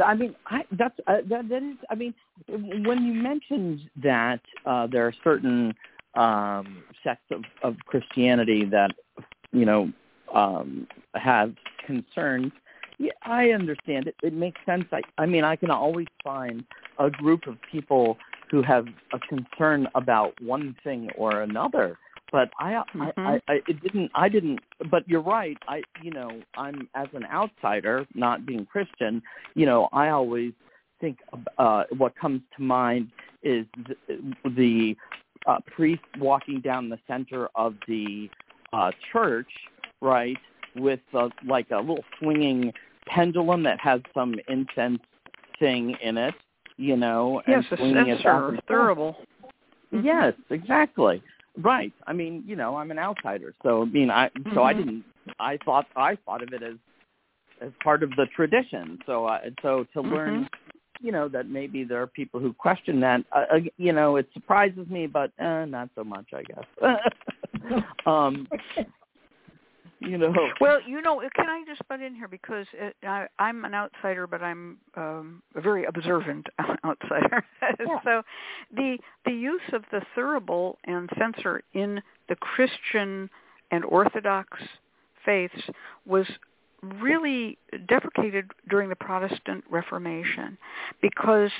I 0.03 0.13
mean, 0.15 0.35
I, 0.47 0.61
that's 0.71 0.97
uh, 1.07 1.17
that, 1.29 1.49
that 1.49 1.63
is. 1.63 1.77
I 1.89 1.95
mean, 1.95 2.13
when 2.47 3.03
you 3.03 3.13
mentioned 3.13 3.81
that 4.01 4.39
uh, 4.65 4.87
there 4.87 5.05
are 5.05 5.13
certain 5.23 5.73
um, 6.15 6.83
sects 7.03 7.29
of, 7.31 7.43
of 7.63 7.75
Christianity 7.85 8.65
that 8.65 8.91
you 9.51 9.65
know 9.65 9.91
um, 10.33 10.87
have 11.15 11.53
concerns, 11.85 12.53
yeah, 12.97 13.11
I 13.23 13.49
understand 13.49 14.07
it. 14.07 14.15
It 14.23 14.33
makes 14.33 14.61
sense. 14.65 14.85
I, 14.91 15.01
I 15.17 15.25
mean, 15.25 15.43
I 15.43 15.55
can 15.57 15.71
always 15.71 16.07
find 16.23 16.63
a 16.99 17.09
group 17.09 17.47
of 17.47 17.57
people 17.69 18.17
who 18.49 18.61
have 18.61 18.85
a 19.13 19.19
concern 19.19 19.87
about 19.95 20.33
one 20.41 20.75
thing 20.83 21.09
or 21.17 21.41
another 21.41 21.97
but 22.31 22.49
I, 22.59 22.73
mm-hmm. 22.95 23.19
I, 23.19 23.41
I, 23.47 23.53
it 23.67 23.81
didn't, 23.81 24.11
I 24.15 24.29
didn't. 24.29 24.59
But 24.89 25.07
you're 25.07 25.21
right. 25.21 25.57
I, 25.67 25.83
you 26.01 26.11
know, 26.11 26.41
I'm 26.55 26.87
as 26.95 27.07
an 27.13 27.25
outsider, 27.25 28.05
not 28.15 28.45
being 28.45 28.65
Christian. 28.65 29.21
You 29.53 29.65
know, 29.65 29.89
I 29.91 30.09
always 30.09 30.53
think 31.01 31.17
uh, 31.57 31.83
what 31.97 32.15
comes 32.15 32.41
to 32.55 32.63
mind 32.63 33.09
is 33.43 33.65
the, 34.07 34.17
the 34.55 34.95
uh, 35.47 35.57
priest 35.75 36.03
walking 36.19 36.61
down 36.61 36.89
the 36.89 36.99
center 37.07 37.49
of 37.55 37.75
the 37.87 38.29
uh, 38.71 38.91
church, 39.11 39.49
right, 40.01 40.37
with 40.75 40.99
uh, 41.13 41.29
like 41.45 41.69
a 41.71 41.79
little 41.79 42.03
swinging 42.19 42.71
pendulum 43.07 43.63
that 43.63 43.79
has 43.79 43.99
some 44.13 44.35
incense 44.47 44.99
thing 45.59 45.95
in 46.01 46.17
it, 46.17 46.35
you 46.77 46.95
know, 46.95 47.41
yes, 47.47 47.63
and 47.71 47.79
swinging 47.79 48.07
it 48.07 48.23
back 48.23 48.43
and 48.49 48.61
Yes, 49.91 50.33
exactly. 50.49 51.21
Right. 51.57 51.93
I 52.07 52.13
mean, 52.13 52.43
you 52.45 52.55
know, 52.55 52.77
I'm 52.77 52.91
an 52.91 52.99
outsider, 52.99 53.53
so 53.61 53.81
I 53.81 53.85
mean, 53.85 54.09
I 54.09 54.29
mm-hmm. 54.29 54.55
so 54.55 54.63
I 54.63 54.73
mm-hmm. 54.73 54.83
didn't. 54.83 55.05
I 55.39 55.57
thought 55.65 55.85
I 55.95 56.17
thought 56.25 56.41
of 56.43 56.53
it 56.53 56.63
as 56.63 56.75
as 57.61 57.71
part 57.83 58.03
of 58.03 58.11
the 58.11 58.25
tradition. 58.35 58.99
So 59.05 59.25
uh, 59.25 59.39
so 59.61 59.85
to 59.93 59.99
mm-hmm. 59.99 60.13
learn, 60.13 60.49
you 61.01 61.11
know, 61.11 61.27
that 61.27 61.49
maybe 61.49 61.83
there 61.83 62.01
are 62.01 62.07
people 62.07 62.39
who 62.39 62.53
question 62.53 63.01
that. 63.01 63.21
Uh, 63.33 63.57
you 63.77 63.91
know, 63.91 64.15
it 64.15 64.29
surprises 64.33 64.87
me, 64.87 65.07
but 65.07 65.31
uh, 65.39 65.65
not 65.65 65.89
so 65.95 66.03
much, 66.03 66.27
I 66.33 66.43
guess. 66.43 67.83
um, 68.05 68.47
you 70.01 70.17
know. 70.17 70.33
Well, 70.59 70.79
you 70.85 71.01
know, 71.01 71.21
can 71.35 71.49
I 71.49 71.63
just 71.65 71.87
butt 71.87 72.01
in 72.01 72.15
here 72.15 72.27
because 72.27 72.65
it, 72.73 72.95
I, 73.03 73.27
I'm 73.39 73.63
an 73.65 73.73
outsider, 73.73 74.27
but 74.27 74.41
I'm 74.41 74.77
um, 74.95 75.41
a 75.55 75.61
very 75.61 75.85
observant 75.85 76.47
outsider. 76.85 77.43
Yeah. 77.79 77.99
so, 78.03 78.21
the 78.75 78.97
the 79.25 79.31
use 79.31 79.61
of 79.73 79.83
the 79.91 80.01
thurible 80.15 80.75
and 80.85 81.09
censer 81.17 81.61
in 81.73 82.01
the 82.27 82.35
Christian 82.35 83.29
and 83.71 83.85
Orthodox 83.85 84.57
faiths 85.25 85.61
was 86.05 86.25
really 86.99 87.57
deprecated 87.87 88.51
during 88.69 88.89
the 88.89 88.95
Protestant 88.95 89.63
Reformation 89.69 90.57
because 91.01 91.51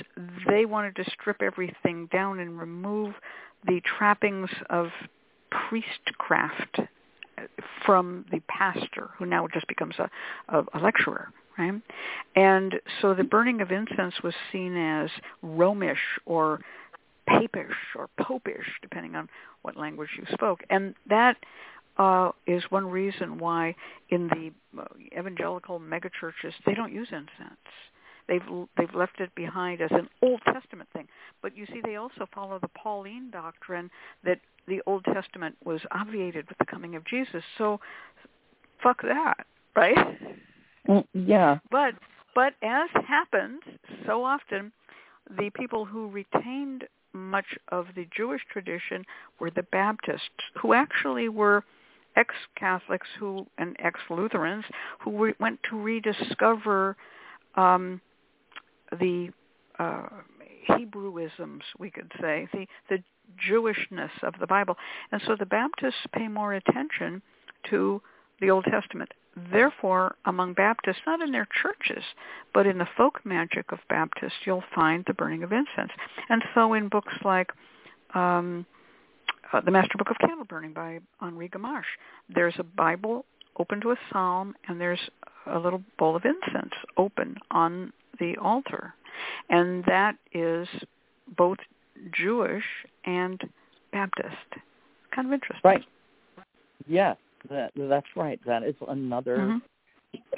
they 0.48 0.64
wanted 0.64 0.96
to 0.96 1.04
strip 1.10 1.42
everything 1.42 2.08
down 2.12 2.40
and 2.40 2.58
remove 2.58 3.14
the 3.66 3.80
trappings 3.98 4.50
of 4.70 4.88
priestcraft 5.68 6.80
from 7.84 8.24
the 8.30 8.40
pastor, 8.48 9.10
who 9.18 9.26
now 9.26 9.46
just 9.52 9.66
becomes 9.68 9.94
a, 9.98 10.10
a, 10.48 10.64
a 10.74 10.78
lecturer, 10.80 11.32
right? 11.58 11.74
And 12.36 12.74
so 13.00 13.14
the 13.14 13.24
burning 13.24 13.60
of 13.60 13.70
incense 13.70 14.14
was 14.22 14.34
seen 14.50 14.76
as 14.76 15.10
Romish 15.42 15.98
or 16.26 16.60
papish 17.28 17.76
or 17.96 18.08
popish, 18.20 18.66
depending 18.80 19.14
on 19.14 19.28
what 19.62 19.76
language 19.76 20.10
you 20.16 20.24
spoke. 20.32 20.60
And 20.70 20.94
that 21.08 21.36
uh, 21.98 22.30
is 22.46 22.62
one 22.70 22.86
reason 22.86 23.38
why 23.38 23.74
in 24.08 24.28
the 24.28 24.80
uh, 24.80 24.86
evangelical 25.16 25.78
megachurches 25.78 26.52
they 26.66 26.74
don't 26.74 26.92
use 26.92 27.08
incense. 27.10 27.58
They've 28.28 28.42
they've 28.76 28.94
left 28.94 29.20
it 29.20 29.34
behind 29.34 29.80
as 29.80 29.90
an 29.90 30.08
Old 30.22 30.40
Testament 30.44 30.88
thing. 30.92 31.08
But 31.42 31.56
you 31.56 31.66
see, 31.66 31.80
they 31.84 31.96
also 31.96 32.26
follow 32.34 32.58
the 32.58 32.68
Pauline 32.68 33.30
doctrine 33.30 33.90
that 34.24 34.38
the 34.68 34.80
Old 34.86 35.04
Testament 35.04 35.56
was 35.64 35.80
obviated 35.90 36.48
with 36.48 36.58
the 36.58 36.66
coming 36.66 36.94
of 36.94 37.04
Jesus. 37.04 37.42
So, 37.58 37.80
fuck 38.82 39.02
that, 39.02 39.46
right? 39.74 40.18
Mm, 40.88 41.04
yeah. 41.14 41.58
But 41.70 41.94
but 42.34 42.54
as 42.62 42.88
happens 43.06 43.60
so 44.06 44.24
often, 44.24 44.72
the 45.36 45.50
people 45.54 45.84
who 45.84 46.08
retained 46.08 46.84
much 47.12 47.46
of 47.68 47.86
the 47.94 48.06
Jewish 48.16 48.40
tradition 48.50 49.04
were 49.38 49.50
the 49.50 49.64
Baptists, 49.64 50.30
who 50.60 50.72
actually 50.72 51.28
were 51.28 51.64
ex-Catholics 52.16 53.06
who 53.18 53.46
and 53.58 53.76
ex-Lutherans 53.78 54.64
who 55.00 55.26
re- 55.26 55.34
went 55.40 55.58
to 55.70 55.80
rediscover 55.80 56.96
um, 57.56 58.00
the 58.98 59.30
uh, 59.78 60.06
Hebrewisms, 60.68 61.62
we 61.78 61.90
could 61.90 62.10
say, 62.20 62.48
the 62.52 62.66
the 62.88 63.02
Jewishness 63.48 64.10
of 64.22 64.34
the 64.40 64.46
Bible. 64.46 64.76
And 65.10 65.22
so 65.26 65.36
the 65.38 65.46
Baptists 65.46 66.06
pay 66.12 66.28
more 66.28 66.54
attention 66.54 67.22
to 67.70 68.02
the 68.40 68.50
Old 68.50 68.64
Testament. 68.64 69.10
Therefore, 69.50 70.16
among 70.26 70.52
Baptists, 70.54 71.00
not 71.06 71.22
in 71.22 71.32
their 71.32 71.48
churches, 71.62 72.04
but 72.52 72.66
in 72.66 72.78
the 72.78 72.88
folk 72.96 73.24
magic 73.24 73.72
of 73.72 73.78
Baptists, 73.88 74.44
you'll 74.44 74.64
find 74.74 75.04
the 75.06 75.14
burning 75.14 75.42
of 75.42 75.52
incense. 75.52 75.92
And 76.28 76.42
so 76.54 76.74
in 76.74 76.88
books 76.88 77.14
like 77.24 77.50
um, 78.14 78.66
uh, 79.52 79.60
The 79.62 79.70
Master 79.70 79.96
Book 79.96 80.10
of 80.10 80.18
Candle 80.18 80.44
Burning 80.44 80.74
by 80.74 81.00
Henri 81.20 81.48
Gamache, 81.48 81.84
there's 82.28 82.54
a 82.58 82.64
Bible 82.64 83.24
open 83.58 83.80
to 83.80 83.92
a 83.92 83.96
psalm, 84.12 84.54
and 84.68 84.80
there's 84.80 85.00
a 85.46 85.58
little 85.58 85.82
bowl 85.98 86.16
of 86.16 86.24
incense 86.24 86.72
open 86.96 87.36
on 87.50 87.92
the 88.18 88.36
altar. 88.40 88.94
And 89.50 89.84
that 89.84 90.16
is 90.32 90.68
both 91.36 91.58
Jewish 92.16 92.64
and 93.04 93.40
Baptist. 93.92 94.36
Kind 95.14 95.28
of 95.28 95.32
interesting. 95.32 95.60
Right. 95.64 95.84
Yes, 96.88 97.16
that, 97.50 97.72
that's 97.76 98.06
right. 98.16 98.40
That 98.46 98.62
is 98.62 98.74
another. 98.88 99.38
Mm-hmm. 99.38 99.58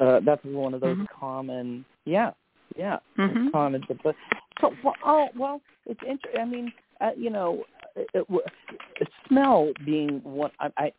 Uh, 0.00 0.20
that's 0.24 0.44
one 0.44 0.74
of 0.74 0.80
those 0.80 0.96
mm-hmm. 0.96 1.20
common. 1.20 1.84
Yeah, 2.04 2.30
yeah, 2.76 2.98
mm-hmm. 3.18 3.48
common. 3.48 3.82
But 4.02 4.14
so 4.60 4.72
well, 4.84 4.94
oh 5.04 5.28
well, 5.36 5.60
it's 5.86 6.00
interesting. 6.02 6.40
I 6.40 6.44
mean, 6.44 6.72
uh, 7.00 7.10
you 7.16 7.30
know, 7.30 7.64
it, 7.96 8.08
it, 8.14 9.08
smell 9.28 9.72
being 9.84 10.20
one. 10.22 10.50
I, 10.60 10.70
I 10.76 10.92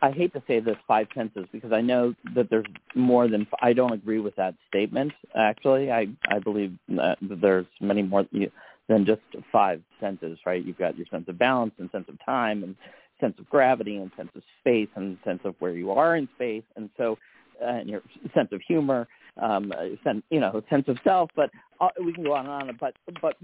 I 0.00 0.10
hate 0.10 0.32
to 0.34 0.42
say 0.46 0.60
this 0.60 0.76
five 0.86 1.06
senses 1.14 1.46
because 1.52 1.72
I 1.72 1.80
know 1.80 2.14
that 2.34 2.50
there's 2.50 2.66
more 2.94 3.28
than. 3.28 3.46
I 3.60 3.72
don't 3.72 3.92
agree 3.92 4.20
with 4.20 4.36
that 4.36 4.54
statement. 4.68 5.12
Actually, 5.34 5.90
I 5.90 6.08
I 6.28 6.38
believe 6.38 6.76
that 6.88 7.18
there's 7.20 7.66
many 7.80 8.02
more 8.02 8.26
than 8.88 9.06
just 9.06 9.22
five 9.50 9.80
senses, 10.00 10.38
right? 10.44 10.64
You've 10.64 10.78
got 10.78 10.96
your 10.96 11.06
sense 11.10 11.28
of 11.28 11.38
balance 11.38 11.72
and 11.78 11.90
sense 11.90 12.06
of 12.08 12.16
time 12.24 12.62
and 12.62 12.74
sense 13.20 13.34
of 13.38 13.48
gravity 13.48 13.96
and 13.96 14.10
sense 14.16 14.30
of 14.34 14.42
space 14.60 14.88
and 14.96 15.16
sense 15.24 15.40
of 15.44 15.54
where 15.60 15.72
you 15.72 15.92
are 15.92 16.16
in 16.16 16.28
space, 16.34 16.64
and 16.76 16.90
so 16.96 17.18
uh, 17.62 17.66
and 17.66 17.88
your 17.88 18.02
sense 18.34 18.48
of 18.52 18.60
humor, 18.66 19.06
um, 19.40 19.72
sense 20.04 20.22
you 20.30 20.40
know 20.40 20.62
sense 20.68 20.84
of 20.88 20.98
self. 21.04 21.30
But 21.36 21.50
uh, 21.80 21.88
we 22.04 22.12
can 22.12 22.24
go 22.24 22.34
on 22.34 22.46
and 22.46 22.70
on. 22.70 22.78
But 22.80 22.94
but 23.20 23.36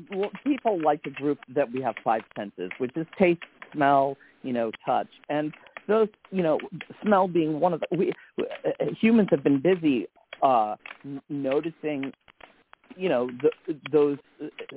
people 0.45 0.81
like 0.83 1.03
to 1.05 1.11
group 1.11 1.39
that 1.55 1.71
we 1.73 1.81
have 1.83 1.95
five 2.03 2.23
senses, 2.37 2.71
which 2.79 2.93
is 2.97 3.07
taste, 3.19 3.41
smell, 3.73 4.17
you 4.43 4.53
know, 4.53 4.71
touch, 4.85 5.09
and 5.29 5.53
those 5.89 6.09
you 6.31 6.43
know 6.43 6.61
smell 7.03 7.27
being 7.27 7.59
one 7.59 7.73
of 7.73 7.81
the 7.81 7.97
we 7.97 8.13
uh, 8.39 8.85
humans 9.01 9.29
have 9.31 9.43
been 9.43 9.61
busy 9.61 10.07
uh, 10.43 10.77
noticing 11.29 12.13
you 12.97 13.09
know 13.09 13.29
the, 13.43 13.75
those 13.91 14.19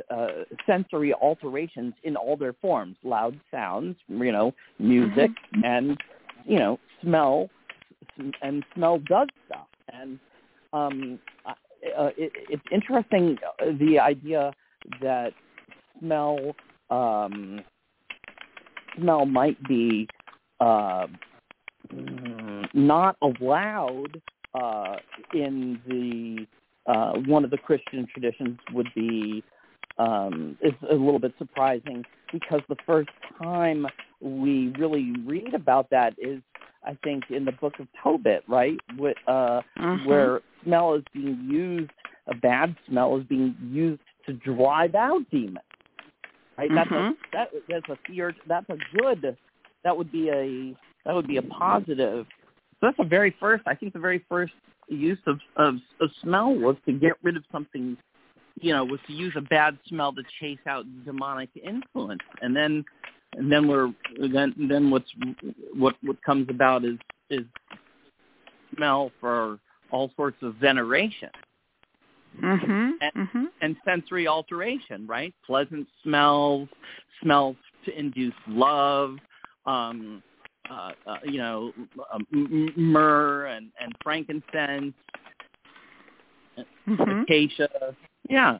uh, 0.09 0.27
sensory 0.65 1.13
alterations 1.13 1.93
in 2.03 2.15
all 2.15 2.35
their 2.35 2.53
forms 2.53 2.95
loud 3.03 3.39
sounds 3.51 3.95
you 4.07 4.31
know 4.31 4.53
music 4.79 5.31
mm-hmm. 5.55 5.65
and 5.65 5.97
you 6.45 6.57
know 6.57 6.79
smell 7.01 7.49
and 8.41 8.63
smell 8.73 8.99
does 8.99 9.27
stuff 9.47 9.67
and 9.93 10.19
um 10.73 11.19
uh, 11.45 11.53
it, 12.17 12.31
it's 12.49 12.63
interesting 12.71 13.37
uh, 13.59 13.65
the 13.79 13.99
idea 13.99 14.53
that 15.01 15.33
smell 15.99 16.37
um 16.89 17.61
smell 18.97 19.25
might 19.25 19.61
be 19.67 20.07
uh 20.59 21.07
not 22.73 23.17
allowed 23.21 24.21
uh 24.53 24.95
in 25.33 25.79
the 25.87 26.47
uh, 26.87 27.13
one 27.27 27.43
of 27.43 27.51
the 27.51 27.57
Christian 27.57 28.07
traditions 28.11 28.57
would 28.73 28.87
be 28.95 29.43
um, 29.97 30.57
is 30.61 30.73
a 30.89 30.95
little 30.95 31.19
bit 31.19 31.33
surprising 31.37 32.03
because 32.31 32.61
the 32.69 32.77
first 32.85 33.09
time 33.41 33.85
we 34.19 34.73
really 34.79 35.13
read 35.25 35.53
about 35.53 35.89
that 35.91 36.13
is 36.17 36.41
I 36.83 36.97
think 37.03 37.25
in 37.29 37.45
the 37.45 37.51
book 37.51 37.73
of 37.79 37.87
Tobit, 38.01 38.43
right? 38.47 38.77
With, 38.97 39.17
uh, 39.27 39.61
mm-hmm. 39.77 40.07
Where 40.07 40.41
smell 40.63 40.95
is 40.95 41.03
being 41.13 41.47
used, 41.49 41.91
a 42.27 42.35
bad 42.35 42.75
smell 42.87 43.17
is 43.17 43.23
being 43.25 43.55
used 43.61 44.01
to 44.25 44.33
drive 44.33 44.95
out 44.95 45.21
demons. 45.29 45.59
Right? 46.61 46.69
Mm-hmm. 46.69 46.75
That's 46.75 46.91
a 46.91 46.93
mm-hmm. 46.93 47.11
that, 47.33 47.47
that's 47.67 47.89
a 47.89 48.07
fear. 48.07 48.35
That's 48.47 48.69
a 48.69 48.77
good. 48.97 49.35
That 49.83 49.97
would 49.97 50.11
be 50.11 50.29
a 50.29 50.75
that 51.05 51.15
would 51.15 51.27
be 51.27 51.37
a 51.37 51.41
positive. 51.41 52.27
So 52.27 52.87
that's 52.87 52.97
the 52.97 53.03
very 53.03 53.35
first. 53.39 53.63
I 53.65 53.73
think 53.73 53.93
the 53.93 53.99
very 53.99 54.23
first 54.29 54.53
use 54.87 55.17
of, 55.25 55.39
of 55.55 55.75
of 55.99 56.09
smell 56.21 56.53
was 56.53 56.75
to 56.85 56.93
get 56.93 57.13
rid 57.23 57.35
of 57.35 57.43
something 57.51 57.97
you 58.59 58.73
know 58.73 58.85
was 58.85 58.99
to 59.07 59.13
use 59.13 59.33
a 59.37 59.41
bad 59.41 59.77
smell 59.87 60.13
to 60.13 60.21
chase 60.39 60.59
out 60.67 60.85
demonic 61.05 61.49
influence 61.63 62.21
and 62.41 62.55
then 62.55 62.83
and 63.37 63.49
then 63.49 63.67
we're 63.67 63.93
then 64.33 64.53
then 64.69 64.91
what's 64.91 65.09
what 65.73 65.95
what 66.03 66.21
comes 66.23 66.47
about 66.49 66.83
is 66.83 66.97
is 67.29 67.45
smell 68.75 69.11
for 69.21 69.57
all 69.91 70.11
sorts 70.17 70.37
of 70.41 70.55
veneration 70.55 71.29
mm-hmm. 72.39 72.91
And, 73.01 73.13
mm-hmm. 73.15 73.45
and 73.61 73.75
sensory 73.85 74.27
alteration 74.27 75.05
right 75.07 75.33
pleasant 75.45 75.87
smells 76.03 76.69
smells 77.21 77.55
to 77.85 77.97
induce 77.97 78.33
love 78.47 79.17
um 79.65 80.23
uh, 80.71 80.91
uh, 81.05 81.17
you 81.25 81.37
know, 81.37 81.73
um, 82.13 82.71
myrrh 82.77 83.47
and, 83.47 83.71
and 83.81 83.93
frankincense, 84.01 84.93
mm-hmm. 86.87 87.21
acacia. 87.21 87.67
Yeah. 88.29 88.59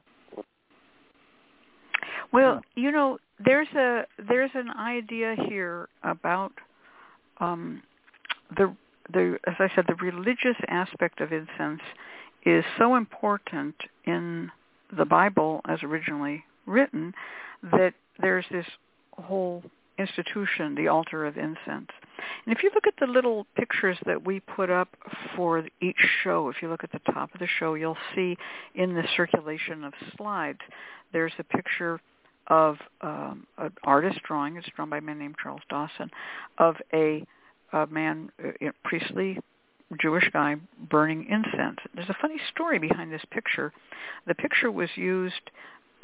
Well, 2.34 2.62
you 2.76 2.92
know, 2.92 3.18
there's 3.44 3.68
a 3.76 4.04
there's 4.28 4.52
an 4.56 4.70
idea 4.72 5.36
here 5.48 5.90
about 6.04 6.52
um, 7.40 7.82
the 8.58 8.76
the 9.14 9.38
as 9.48 9.56
I 9.60 9.70
said, 9.76 9.86
the 9.88 9.96
religious 9.96 10.58
aspect 10.68 11.22
of 11.22 11.32
incense 11.32 11.82
is 12.46 12.64
so 12.78 12.96
important 12.96 13.76
in 14.06 14.52
the 14.98 15.06
Bible 15.06 15.62
as 15.68 15.82
originally 15.84 16.44
written 16.66 17.14
that 17.72 17.94
there's 18.20 18.46
this 18.52 18.66
whole 19.14 19.64
institution, 19.98 20.76
the 20.76 20.88
altar 20.88 21.26
of 21.26 21.38
incense. 21.38 21.90
And 22.46 22.56
if 22.56 22.64
you 22.64 22.72
look 22.74 22.88
at 22.88 22.96
the 23.00 23.12
little 23.12 23.46
pictures 23.56 23.98
that 24.06 24.26
we 24.26 24.40
put 24.40 24.70
up 24.70 24.90
for 25.36 25.64
each 25.82 26.04
show, 26.24 26.50
if 26.50 26.62
you 26.62 26.70
look 26.70 26.84
at 26.84 26.92
the 26.92 27.12
top 27.14 27.34
of 27.34 27.40
the 27.40 27.48
show, 27.60 27.76
you'll 27.76 27.98
see 28.16 28.38
in 28.76 28.94
the 28.96 29.04
circulation 29.16 29.84
of 29.84 29.94
slides, 30.18 30.60
there's 31.14 31.34
a 31.40 31.44
picture 31.44 32.00
of 32.48 32.78
um, 33.02 33.46
an 33.58 33.72
artist 33.84 34.20
drawing, 34.28 34.58
it's 34.58 34.68
drawn 34.76 34.90
by 34.90 34.98
a 34.98 35.02
man 35.02 35.20
named 35.20 35.36
Charles 35.42 35.62
Dawson, 35.70 36.10
of 36.58 36.76
a, 36.94 37.26
a 37.74 37.88
man, 37.88 38.32
a 38.44 38.68
uh, 38.68 38.72
priestly 38.84 39.38
Jewish 40.00 40.30
guy 40.32 40.56
burning 40.90 41.26
incense. 41.30 41.80
There's 41.94 42.10
a 42.10 42.18
funny 42.22 42.38
story 42.54 42.80
behind 42.80 43.12
this 43.12 43.24
picture. 43.32 43.74
The 44.28 44.36
picture 44.36 44.72
was 44.72 44.90
used 44.96 45.52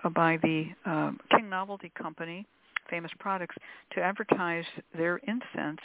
uh, 0.04 0.10
by 0.10 0.38
the 0.42 0.68
um, 0.86 1.20
King 1.32 1.50
Novelty 1.50 1.92
Company 1.98 2.46
famous 2.90 3.12
products 3.20 3.56
to 3.94 4.02
advertise 4.02 4.66
their 4.96 5.18
incense 5.18 5.82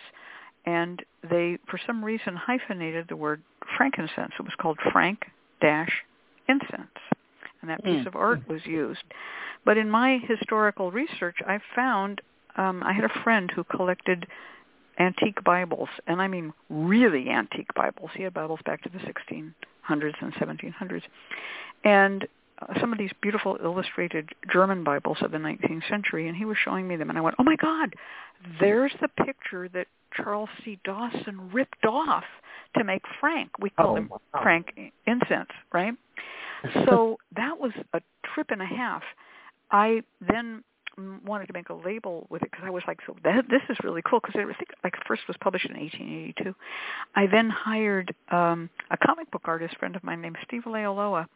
and 0.66 1.02
they 1.28 1.58
for 1.68 1.78
some 1.86 2.04
reason 2.04 2.36
hyphenated 2.36 3.06
the 3.08 3.16
word 3.16 3.42
frankincense 3.76 4.32
it 4.38 4.42
was 4.42 4.54
called 4.60 4.78
frank 4.92 5.24
dash 5.60 5.90
incense 6.48 6.98
and 7.60 7.70
that 7.70 7.82
piece 7.84 8.04
mm. 8.04 8.06
of 8.06 8.16
art 8.16 8.40
was 8.48 8.64
used 8.64 9.02
but 9.64 9.76
in 9.76 9.90
my 9.90 10.18
historical 10.28 10.90
research 10.90 11.36
i 11.46 11.58
found 11.74 12.20
um, 12.56 12.82
i 12.84 12.92
had 12.92 13.04
a 13.04 13.22
friend 13.22 13.50
who 13.54 13.64
collected 13.64 14.26
antique 15.02 15.42
bibles 15.44 15.88
and 16.06 16.22
i 16.22 16.28
mean 16.28 16.52
really 16.70 17.28
antique 17.28 17.72
bibles 17.74 18.10
he 18.14 18.22
had 18.22 18.32
bibles 18.32 18.60
back 18.64 18.82
to 18.82 18.88
the 18.88 18.98
1600s 18.98 20.14
and 20.20 20.32
1700s 20.34 21.02
and 21.84 22.26
uh, 22.60 22.80
some 22.80 22.92
of 22.92 22.98
these 22.98 23.10
beautiful 23.20 23.58
illustrated 23.62 24.28
German 24.52 24.84
Bibles 24.84 25.18
of 25.22 25.32
the 25.32 25.38
19th 25.38 25.88
century, 25.88 26.28
and 26.28 26.36
he 26.36 26.44
was 26.44 26.56
showing 26.64 26.86
me 26.86 26.94
them, 26.94 27.08
and 27.08 27.18
I 27.18 27.20
went, 27.20 27.34
"Oh 27.40 27.42
my 27.42 27.56
God, 27.56 27.94
there's 28.60 28.92
the 29.00 29.08
picture 29.08 29.68
that 29.70 29.86
Charles 30.14 30.48
C. 30.64 30.78
Dawson 30.84 31.50
ripped 31.52 31.84
off 31.84 32.24
to 32.76 32.84
make 32.84 33.02
Frank. 33.20 33.50
We 33.58 33.70
call 33.70 33.92
oh, 33.92 33.96
him 33.96 34.08
wow. 34.10 34.42
Frank 34.42 34.66
Incense, 35.06 35.50
right? 35.72 35.94
so 36.86 37.18
that 37.36 37.58
was 37.58 37.72
a 37.92 38.00
trip 38.34 38.48
and 38.50 38.62
a 38.62 38.66
half. 38.66 39.02
I 39.70 40.02
then 40.20 40.62
wanted 41.24 41.46
to 41.46 41.52
make 41.52 41.68
a 41.70 41.74
label 41.74 42.26
with 42.30 42.42
it 42.42 42.50
because 42.50 42.64
I 42.66 42.70
was 42.70 42.82
like, 42.86 42.98
so 43.06 43.16
that, 43.24 43.48
this 43.48 43.62
is 43.68 43.76
really 43.82 44.02
cool 44.02 44.20
because 44.20 44.40
it 44.40 44.44
was 44.44 44.56
like 44.84 44.94
first 45.06 45.22
was 45.28 45.36
published 45.40 45.66
in 45.66 45.76
1882. 45.76 46.54
I 47.14 47.26
then 47.26 47.48
hired 47.50 48.14
um, 48.30 48.68
a 48.90 48.96
comic 48.96 49.30
book 49.30 49.42
artist 49.44 49.76
friend 49.78 49.96
of 49.96 50.04
mine 50.04 50.20
named 50.20 50.36
Steve 50.44 50.62
Leialoha 50.66 51.26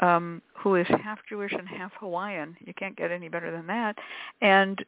um, 0.00 0.42
who 0.54 0.76
is 0.76 0.86
half 1.02 1.18
Jewish 1.28 1.52
and 1.52 1.68
half 1.68 1.92
Hawaiian. 1.98 2.56
You 2.64 2.74
can't 2.74 2.96
get 2.96 3.10
any 3.10 3.28
better 3.28 3.50
than 3.50 3.66
that. 3.68 3.96
And 4.40 4.84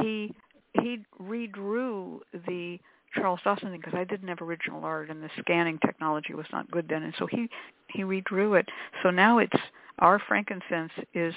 he 0.00 0.34
he 0.74 1.00
redrew 1.20 2.20
the 2.46 2.78
Charles 3.14 3.40
Dawson 3.42 3.70
thing 3.70 3.80
because 3.80 3.98
I 3.98 4.04
didn't 4.04 4.28
have 4.28 4.40
original 4.40 4.84
art 4.84 5.10
and 5.10 5.22
the 5.22 5.30
scanning 5.40 5.78
technology 5.84 6.34
was 6.34 6.46
not 6.52 6.70
good 6.70 6.88
then, 6.88 7.02
and 7.02 7.14
so 7.18 7.26
he 7.26 7.48
he 7.88 8.02
redrew 8.02 8.58
it. 8.58 8.68
So 9.02 9.10
now 9.10 9.38
it's 9.38 9.56
our 9.98 10.18
frankincense 10.18 10.92
is 11.14 11.34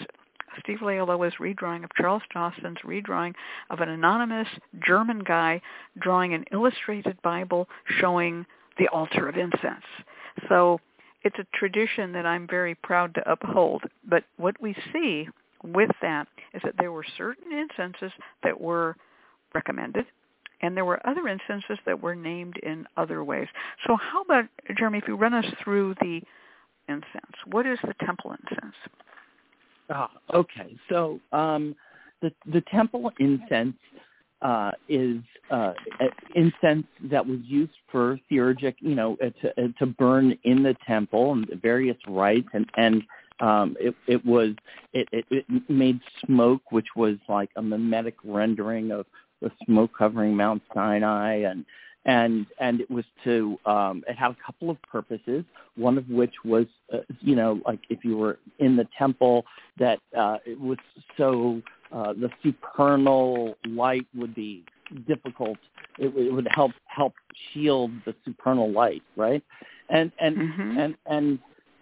Steve 0.60 0.80
Leialoha's 0.80 1.36
redrawing 1.40 1.84
of 1.84 1.90
Charles 1.96 2.24
Dawson's 2.34 2.78
redrawing 2.86 3.34
of 3.70 3.80
an 3.80 3.90
anonymous 3.90 4.48
German 4.86 5.20
guy 5.20 5.62
drawing 6.00 6.34
an 6.34 6.46
illustrated 6.52 7.22
Bible 7.22 7.68
showing 8.00 8.46
the 8.78 8.88
altar 8.90 9.28
of 9.28 9.38
incense. 9.38 9.86
So 10.50 10.80
it's 11.24 11.38
a 11.40 11.58
tradition 11.58 12.12
that 12.14 12.26
I'm 12.26 12.48
very 12.48 12.76
proud 12.76 13.14
to 13.16 13.32
uphold. 13.32 13.84
But 14.08 14.24
what 14.38 14.60
we 14.62 14.76
see 14.92 15.28
with 15.64 15.92
that 16.02 16.28
is 16.54 16.62
that 16.64 16.76
there 16.78 16.92
were 16.92 17.06
certain 17.18 17.52
incenses 17.52 18.12
that 18.44 18.60
were 18.60 18.96
recommended, 19.56 20.06
and 20.62 20.76
there 20.76 20.86
were 20.86 21.06
other 21.08 21.28
incenses 21.28 21.78
that 21.86 22.02
were 22.02 22.16
named 22.16 22.58
in 22.64 22.86
other 22.98 23.24
ways. 23.24 23.48
So 23.88 23.96
how 23.96 24.22
about, 24.22 24.46
Jeremy, 24.78 24.98
if 24.98 25.08
you 25.08 25.16
run 25.16 25.34
us 25.34 25.46
through 25.64 25.96
the 26.02 26.22
incense, 26.90 27.36
what 27.46 27.66
is 27.66 27.80
the 27.84 27.94
temple 28.06 28.32
incense? 28.32 28.76
Ah, 29.90 30.10
okay. 30.34 30.76
So 30.90 31.20
um, 31.32 31.76
the 32.22 32.32
the 32.52 32.62
temple 32.62 33.12
incense 33.20 33.76
uh, 34.42 34.72
is 34.90 35.22
uh, 35.52 35.74
incense 36.36 36.86
that 37.04 37.26
was 37.26 37.40
used 37.44 37.74
for 37.92 38.20
theurgic, 38.32 38.76
you 38.80 38.96
know, 38.96 39.18
uh, 39.24 39.30
to, 39.42 39.64
uh, 39.64 39.68
to 39.80 39.86
burn 39.86 40.38
in 40.44 40.64
the 40.64 40.76
temple 40.86 41.34
and 41.34 41.48
various 41.62 41.98
rites, 42.08 42.50
and 42.54 42.70
and 42.76 43.04
um, 43.40 43.76
it, 43.80 43.96
it 44.08 44.26
was 44.26 44.54
it, 44.94 45.08
it, 45.12 45.26
it 45.30 45.70
made 45.70 46.00
smoke, 46.26 46.72
which 46.72 46.88
was 46.96 47.18
like 47.30 47.50
a 47.56 47.62
mimetic 47.62 48.16
rendering 48.24 48.92
of 48.92 49.06
the 49.42 49.52
smoke 49.66 49.92
covering 49.98 50.36
Mount 50.36 50.62
Sinai, 50.74 51.44
and 51.44 51.66
and 52.06 52.46
and 52.60 52.82
it 52.82 52.90
was 52.92 53.06
to 53.24 53.58
um, 53.66 54.04
it 54.08 54.16
had 54.16 54.32
a 54.32 54.38
couple 54.46 54.70
of 54.70 54.82
purposes. 54.84 55.44
One 55.76 55.98
of 55.98 56.08
which 56.10 56.34
was, 56.46 56.66
uh, 56.94 57.00
you 57.22 57.36
know, 57.36 57.62
like 57.66 57.80
if 57.90 58.04
you 58.04 58.18
were 58.18 58.40
in 58.60 58.76
the 58.76 58.88
temple, 58.98 59.46
that 59.80 60.00
uh, 60.18 60.38
it 60.46 60.60
was 60.60 60.78
so 61.18 61.62
uh, 61.92 62.14
the 62.14 62.30
supernal 62.44 63.56
light 63.66 64.06
would 64.16 64.36
be 64.36 64.64
difficult. 65.08 65.58
It, 65.98 66.16
it 66.16 66.32
would 66.32 66.48
help 66.52 66.72
help 66.86 67.14
shield 67.54 67.92
the 68.06 68.14
supernal 68.26 68.72
light, 68.72 69.04
right? 69.16 69.44
And 69.90 70.12
and 70.20 70.38
Mhm. 70.38 70.78
and 70.78 70.96
and 71.06 71.40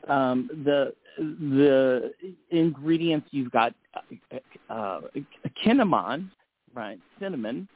um, 0.07 0.49
the 0.65 0.93
the 1.17 2.13
ingredients 2.51 3.27
you've 3.31 3.51
got 3.51 3.73
uh, 3.95 4.73
uh, 4.73 5.01
cinnamon, 5.63 6.31
right? 6.73 6.99
Cinnamon, 7.19 7.67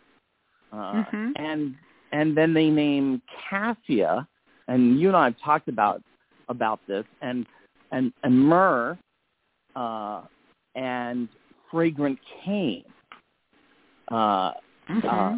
uh, 0.71 1.03
Mhm. 1.11 1.33
and 1.35 1.75
and 2.11 2.35
then 2.35 2.53
they 2.53 2.69
name 2.69 3.21
cassia, 3.49 4.27
and 4.67 4.99
you 4.99 5.07
and 5.07 5.17
I 5.17 5.25
have 5.25 5.35
talked 5.43 5.67
about 5.67 6.01
about 6.49 6.79
this, 6.87 7.05
and 7.21 7.45
and 7.91 8.11
and 8.23 8.39
myrrh, 8.39 8.97
uh, 9.75 10.21
and 10.75 11.29
fragrant 11.71 12.19
cane. 12.43 12.83
Uh, 14.11 14.51
uh, 15.03 15.35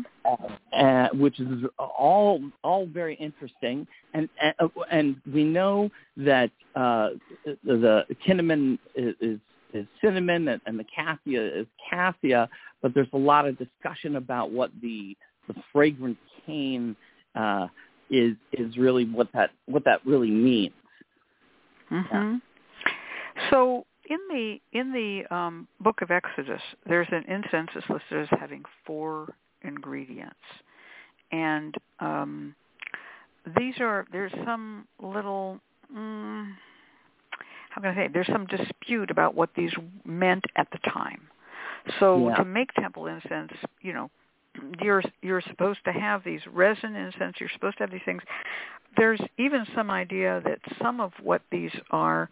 uh, 0.77 1.07
which 1.13 1.39
is 1.39 1.47
all 1.77 2.41
all 2.63 2.85
very 2.85 3.15
interesting. 3.15 3.87
And 4.13 4.27
and, 4.41 4.71
and 4.91 5.15
we 5.33 5.43
know 5.43 5.89
that 6.17 6.51
uh, 6.75 7.09
the, 7.45 7.55
the 7.63 8.15
cinnamon 8.25 8.77
is, 8.95 9.15
is, 9.21 9.39
is 9.73 9.87
cinnamon 10.01 10.49
and, 10.49 10.61
and 10.65 10.77
the 10.77 10.85
cassia 10.93 11.59
is 11.61 11.65
cassia, 11.89 12.49
but 12.81 12.93
there's 12.93 13.07
a 13.13 13.17
lot 13.17 13.47
of 13.47 13.57
discussion 13.57 14.17
about 14.17 14.51
what 14.51 14.71
the 14.81 15.15
the 15.47 15.55
fragrant 15.71 16.17
cane 16.45 16.95
uh, 17.35 17.67
is 18.09 18.35
is 18.53 18.77
really 18.77 19.05
what 19.05 19.27
that 19.33 19.51
what 19.65 19.83
that 19.85 20.05
really 20.05 20.31
means. 20.31 20.73
hmm 21.89 22.35
So 23.49 23.85
in 24.09 24.19
the 24.29 24.59
in 24.71 24.91
the 24.93 25.35
um, 25.35 25.67
book 25.79 26.01
of 26.01 26.11
Exodus, 26.11 26.61
there's 26.87 27.07
an 27.11 27.23
incense 27.27 27.69
that's 27.73 27.89
listed 27.89 28.29
as 28.31 28.39
having 28.39 28.63
four 28.85 29.33
ingredients, 29.63 30.35
and 31.31 31.75
um, 31.99 32.55
these 33.57 33.75
are 33.79 34.05
there's 34.11 34.31
some 34.45 34.87
little 35.01 35.59
mm, 35.95 36.47
how 37.69 37.81
can 37.81 37.91
I 37.91 37.95
say 37.95 38.09
there's 38.13 38.27
some 38.27 38.47
dispute 38.47 39.11
about 39.11 39.35
what 39.35 39.49
these 39.55 39.71
meant 40.05 40.45
at 40.55 40.67
the 40.71 40.79
time. 40.89 41.27
So 41.99 42.27
Yeah. 42.29 42.35
to 42.37 42.45
make 42.45 42.73
temple 42.73 43.07
incense, 43.07 43.53
you 43.81 43.93
know, 43.93 44.09
you're 44.81 45.03
you're 45.21 45.41
supposed 45.41 45.79
to 45.85 45.91
have 45.91 46.23
these 46.23 46.41
resin 46.51 46.95
incense. 46.95 47.35
You're 47.39 47.49
supposed 47.53 47.77
to 47.77 47.83
have 47.83 47.91
these 47.91 48.01
things. 48.05 48.21
There's 48.95 49.21
even 49.37 49.65
some 49.75 49.91
idea 49.91 50.41
that 50.45 50.59
some 50.81 50.99
of 50.99 51.11
what 51.21 51.41
these 51.51 51.71
are 51.91 52.29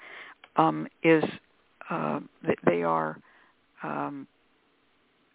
um, 0.56 0.88
is 1.04 1.24
uh, 1.90 2.20
that 2.48 2.58
they 2.66 2.84
are 2.84 3.18
um, 3.84 4.28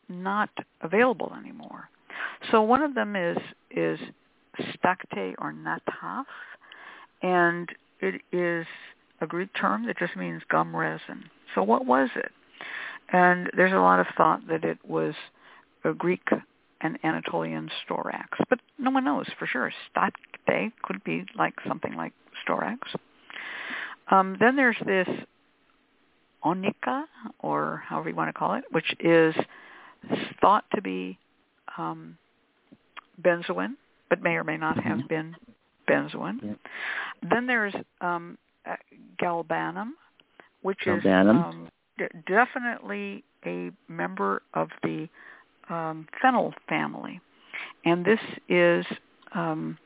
not 0.09 0.50
available 0.81 1.33
anymore. 1.38 1.88
So 2.50 2.62
one 2.62 2.83
of 2.83 2.94
them 2.94 3.16
is 3.16 3.38
is 3.70 3.98
stakte 4.74 5.35
or 5.38 5.53
nataf, 5.53 6.24
and 7.22 7.68
it 8.00 8.20
is 8.33 8.66
a 9.20 9.26
Greek 9.26 9.50
term 9.55 9.87
that 9.87 9.98
just 9.98 10.16
means 10.16 10.42
gum 10.50 10.74
resin. 10.74 11.24
So 11.55 11.62
what 11.62 11.87
was 11.87 12.09
it? 12.16 12.33
And 13.12 13.50
there's 13.57 13.72
a 13.72 13.76
lot 13.76 14.00
of 14.00 14.07
thought 14.16 14.46
that 14.48 14.64
it 14.64 14.79
was 14.87 15.14
a 15.85 15.92
Greek 15.92 16.22
and 16.80 16.98
Anatolian 17.04 17.70
storax, 17.86 18.26
but 18.48 18.58
no 18.78 18.90
one 18.90 19.04
knows 19.04 19.26
for 19.38 19.46
sure. 19.46 19.72
Stakte 19.94 20.72
could 20.82 21.02
be 21.04 21.24
like 21.36 21.54
something 21.66 21.94
like 21.94 22.12
storax. 22.46 22.78
Um, 24.10 24.36
then 24.40 24.56
there's 24.56 24.76
this 24.86 25.08
onycha, 26.44 27.04
or 27.40 27.82
however 27.86 28.08
you 28.08 28.14
want 28.16 28.28
to 28.28 28.32
call 28.32 28.54
it, 28.54 28.64
which 28.70 28.94
is 29.00 29.34
thought 30.40 30.64
to 30.74 30.80
be 30.82 31.18
um, 31.76 32.16
benzoin, 33.22 33.74
but 34.08 34.22
may 34.22 34.36
or 34.36 34.44
may 34.44 34.56
not 34.56 34.78
have 34.78 34.98
Mhm. 34.98 35.08
been 35.08 35.36
benzoin. 35.86 36.42
Yeah. 36.42 36.54
Then 37.22 37.46
there's 37.46 37.74
um, 38.00 38.38
galbanum, 39.18 39.92
which 40.62 40.80
Galbanum. 40.80 40.98
is 41.30 41.44
um, 41.54 41.68
d- 41.98 42.06
definitely 42.26 43.24
a 43.44 43.70
member 43.88 44.42
of 44.54 44.70
the 44.82 45.08
um, 45.70 46.06
fennel 46.20 46.52
family, 46.68 47.20
and 47.85 48.04
this 48.04 48.20
is 48.48 48.85
um, 49.35 49.78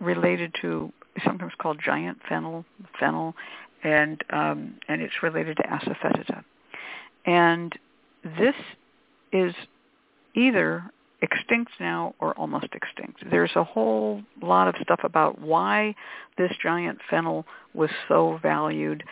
related 0.00 0.54
to 0.62 0.92
sometimes 1.24 1.52
called 1.60 1.80
giant 1.84 2.18
fennel, 2.28 2.64
fennel, 2.98 3.34
and 3.84 4.22
um, 4.30 4.74
and 4.88 5.02
it's 5.02 5.22
related 5.22 5.56
to 5.58 5.62
asafoetida. 5.64 6.44
And 7.26 7.72
this 8.24 8.54
is 9.32 9.54
either 10.34 10.90
extinct 11.22 11.72
now 11.78 12.14
or 12.18 12.32
almost 12.34 12.68
extinct. 12.72 13.22
There's 13.30 13.50
a 13.54 13.64
whole 13.64 14.22
lot 14.40 14.68
of 14.68 14.74
stuff 14.82 15.00
about 15.04 15.40
why 15.40 15.94
this 16.38 16.52
giant 16.62 16.98
fennel 17.10 17.44
was 17.74 17.90
so 18.08 18.38
valued. 18.42 19.04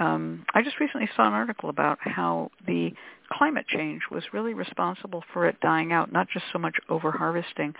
Um, 0.00 0.44
I 0.54 0.62
just 0.62 0.80
recently 0.80 1.08
saw 1.14 1.28
an 1.28 1.34
article 1.34 1.68
about 1.68 1.98
how 2.00 2.50
the 2.66 2.92
climate 3.30 3.66
change 3.68 4.02
was 4.10 4.24
really 4.32 4.54
responsible 4.54 5.22
for 5.32 5.46
it 5.46 5.60
dying 5.60 5.92
out, 5.92 6.10
not 6.10 6.28
just 6.32 6.46
so 6.52 6.58
much 6.58 6.76
over 6.88 7.12
harvesting. 7.12 7.74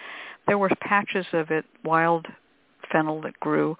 There 0.47 0.59
were 0.59 0.71
patches 0.81 1.27
of 1.33 1.51
it, 1.51 1.65
wild 1.83 2.27
fennel 2.93 3.23
that 3.23 3.41
grew 3.41 3.77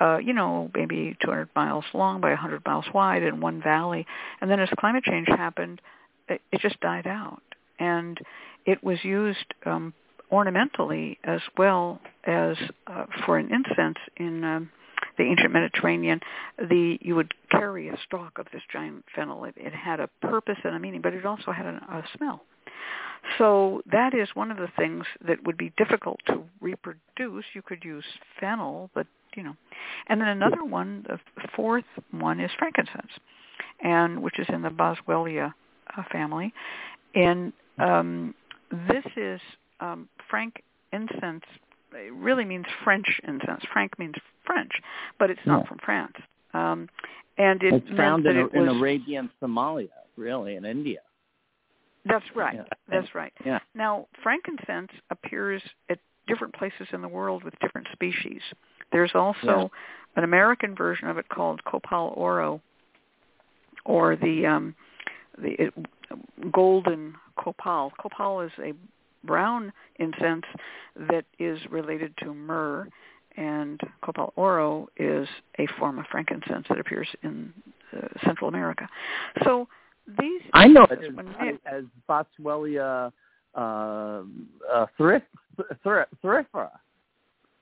uh, 0.00 0.18
you 0.18 0.32
know, 0.32 0.70
maybe 0.74 1.16
200 1.22 1.48
miles 1.56 1.84
long 1.92 2.20
by 2.20 2.28
100 2.28 2.64
miles 2.64 2.84
wide 2.94 3.22
in 3.22 3.40
one 3.40 3.60
valley. 3.60 4.06
And 4.40 4.50
then 4.50 4.60
as 4.60 4.68
climate 4.78 5.04
change 5.04 5.26
happened, 5.28 5.80
it, 6.28 6.40
it 6.52 6.60
just 6.60 6.80
died 6.80 7.06
out. 7.06 7.42
And 7.78 8.18
it 8.64 8.82
was 8.82 9.02
used 9.02 9.54
um, 9.66 9.92
ornamentally 10.30 11.18
as 11.24 11.40
well 11.56 12.00
as 12.24 12.56
uh, 12.86 13.06
for 13.24 13.38
an 13.38 13.50
incense 13.52 13.98
in 14.16 14.44
um, 14.44 14.70
the 15.16 15.24
ancient 15.24 15.52
Mediterranean. 15.52 16.20
The 16.58 16.98
you 17.00 17.16
would 17.16 17.34
carry 17.58 17.88
a 17.88 17.96
stalk 18.06 18.38
of 18.38 18.46
this 18.52 18.62
giant 18.72 19.04
fennel. 19.14 19.44
It, 19.44 19.54
it 19.56 19.74
had 19.74 20.00
a 20.00 20.08
purpose 20.22 20.58
and 20.64 20.74
a 20.74 20.78
meaning, 20.78 21.00
but 21.00 21.14
it 21.14 21.24
also 21.26 21.52
had 21.52 21.66
a, 21.66 21.76
a 21.90 22.04
smell. 22.16 22.42
So 23.36 23.82
that 23.90 24.14
is 24.14 24.28
one 24.34 24.50
of 24.50 24.58
the 24.58 24.68
things 24.78 25.04
that 25.26 25.42
would 25.44 25.56
be 25.56 25.72
difficult 25.76 26.20
to 26.26 26.42
reproduce. 26.60 27.44
You 27.52 27.62
could 27.62 27.84
use 27.84 28.04
fennel, 28.40 28.90
but 28.94 29.06
you 29.36 29.42
know, 29.42 29.56
and 30.08 30.20
then 30.20 30.28
another 30.28 30.64
one, 30.64 31.04
the 31.08 31.18
fourth 31.54 31.84
one 32.10 32.40
is 32.40 32.50
frankincense, 32.58 33.12
and 33.82 34.22
which 34.22 34.38
is 34.38 34.46
in 34.48 34.62
the 34.62 34.70
Boswellia 34.70 35.52
uh, 35.96 36.02
family, 36.10 36.52
and 37.14 37.52
um, 37.78 38.34
this 38.88 39.04
is 39.16 39.40
um, 39.80 40.08
frank 40.30 40.62
incense. 40.92 41.44
It 41.92 42.12
really 42.14 42.44
means 42.44 42.66
French 42.84 43.20
incense. 43.26 43.62
Frank 43.72 43.98
means 43.98 44.14
French, 44.44 44.72
but 45.18 45.30
it's 45.30 45.40
not 45.46 45.62
Yeah. 45.62 45.68
from 45.68 45.78
France. 45.78 46.16
Um, 46.54 46.88
and 47.38 47.62
it 47.62 47.74
it's 47.74 47.96
found 47.96 48.26
in, 48.26 48.36
it 48.36 48.52
in 48.52 48.66
was, 48.66 48.76
Arabia 48.76 49.20
and 49.20 49.30
Somalia, 49.40 49.88
really, 50.16 50.56
in 50.56 50.64
India. 50.64 51.00
That's 52.04 52.24
right. 52.34 52.56
Yeah. 52.56 52.62
That's 52.90 53.14
right. 53.14 53.32
Yeah. 53.44 53.58
Now, 53.74 54.06
frankincense 54.22 54.90
appears 55.10 55.62
at 55.90 55.98
different 56.26 56.54
places 56.54 56.86
in 56.92 57.02
the 57.02 57.08
world 57.08 57.44
with 57.44 57.54
different 57.60 57.86
species. 57.92 58.40
There's 58.92 59.12
also 59.14 59.70
an 60.16 60.24
American 60.24 60.74
version 60.74 61.08
of 61.08 61.18
it 61.18 61.28
called 61.28 61.62
Copal 61.64 62.12
Oro, 62.16 62.60
or 63.84 64.16
the 64.16 64.46
um, 64.46 64.74
the 65.40 65.50
it, 65.58 65.74
golden 66.52 67.14
copal. 67.38 67.92
Copal 68.00 68.40
is 68.40 68.52
a 68.58 68.72
brown 69.24 69.72
incense 69.96 70.44
that 71.10 71.24
is 71.38 71.58
related 71.70 72.14
to 72.18 72.32
myrrh, 72.34 72.88
and 73.38 73.80
Copal 74.02 74.32
Oro 74.36 74.88
is 74.96 75.28
a 75.58 75.66
form 75.78 75.98
of 75.98 76.06
frankincense 76.10 76.66
that 76.68 76.78
appears 76.78 77.08
in 77.22 77.52
uh, 77.96 78.08
Central 78.24 78.48
America. 78.48 78.88
So 79.44 79.68
these 80.20 80.42
I 80.52 80.66
know 80.66 80.84
it 80.90 80.98
incenses, 81.04 81.18
as, 81.40 81.46
when 81.46 81.58
as 81.66 81.84
Boswellia 82.08 83.12
uh, 83.54 83.60
uh, 83.60 84.86
thrif, 84.98 85.22
thrif, 85.84 86.06
thrifera, 86.22 86.70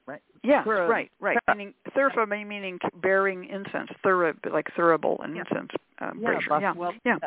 right? 0.07 0.23
Yeah, 0.43 0.65
Thura- 0.65 0.89
right, 0.89 1.11
right. 1.21 1.39
Thura- 1.49 1.57
Meaning 1.57 1.75
thurfa 1.95 2.27
may 2.27 2.45
meaning 2.45 2.79
bearing 3.03 3.45
incense, 3.45 3.91
thura 4.05 4.35
like 4.51 4.67
thurible 4.77 5.23
and 5.23 5.37
Yeah. 5.37 5.43
incense 5.51 5.71
uh, 6.01 6.11
Yeah, 6.19 6.29
brazier. 6.29 6.61
Yeah, 6.61 6.91
yeah. 7.05 7.19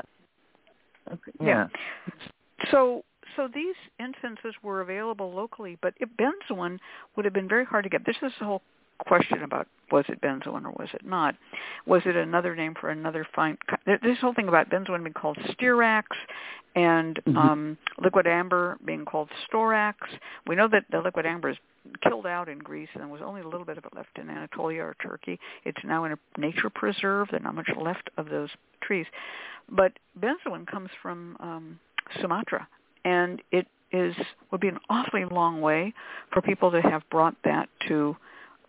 Okay. 1.12 1.32
Yeah. 1.40 1.68
yeah. 2.08 2.68
So 2.72 3.04
so 3.40 3.48
these 3.54 3.76
incenses 4.00 4.54
were 4.62 4.82
available 4.82 5.32
locally, 5.32 5.78
but 5.82 5.94
if 6.02 6.10
benzoin 6.20 6.78
would 7.16 7.24
have 7.24 7.34
been 7.34 7.48
very 7.48 7.64
hard 7.64 7.86
to 7.86 7.90
get. 7.90 8.06
This 8.06 8.18
is 8.22 8.34
the 8.38 8.46
whole 8.46 8.62
question 9.08 9.44
about 9.44 9.66
was 9.94 10.04
it 10.10 10.20
benzoin 10.20 10.66
or 10.66 10.72
was 10.72 10.90
it 10.94 11.06
not? 11.06 11.36
Was 11.86 12.02
it 12.06 12.18
another 12.18 12.54
name 12.54 12.74
for 12.80 12.90
another 12.90 13.26
fine? 13.34 13.58
This 13.86 14.18
whole 14.20 14.34
thing 14.34 14.50
about 14.50 14.70
benzoin 14.70 15.04
being 15.04 15.14
called 15.14 15.38
styrax 15.52 16.04
and 16.76 17.16
mm-hmm. 17.16 17.38
um, 17.38 17.78
liquid 18.04 18.28
amber 18.28 18.78
being 18.86 19.06
called 19.06 19.30
storax. 19.50 19.94
We 20.46 20.56
know 20.56 20.68
that 20.68 20.84
the 20.92 21.00
liquid 21.00 21.26
amber 21.26 21.52
is 21.52 21.58
killed 22.04 22.26
out 22.26 22.50
in 22.50 22.60
Greece 22.60 22.90
and 22.94 23.02
there 23.02 23.10
was 23.10 23.22
only 23.24 23.40
a 23.40 23.48
little 23.48 23.66
bit 23.66 23.78
of 23.78 23.86
it 23.86 23.96
left 23.96 24.20
in 24.22 24.30
Anatolia 24.30 24.82
or 24.82 24.98
Turkey. 25.02 25.40
It's 25.64 25.80
now 25.86 26.04
in 26.04 26.12
a 26.12 26.18
nature 26.38 26.70
preserve. 26.70 27.30
There's 27.32 27.42
not 27.42 27.56
much 27.56 27.70
left 27.82 28.10
of 28.18 28.28
those 28.28 28.50
trees. 28.84 29.06
But 29.70 29.94
benzoin 30.20 30.68
comes 30.68 30.90
from 31.02 31.38
um, 31.40 31.80
Sumatra, 32.20 32.68
and 33.06 33.42
it 33.52 33.68
is 33.92 34.16
would 34.52 34.62
be 34.62 34.68
an 34.68 34.80
awfully 34.90 35.26
long 35.26 35.62
way 35.62 35.94
for 36.32 36.42
people 36.42 36.72
to 36.72 36.82
have 36.82 37.02
brought 37.10 37.36
that 37.44 37.70
to 37.88 38.16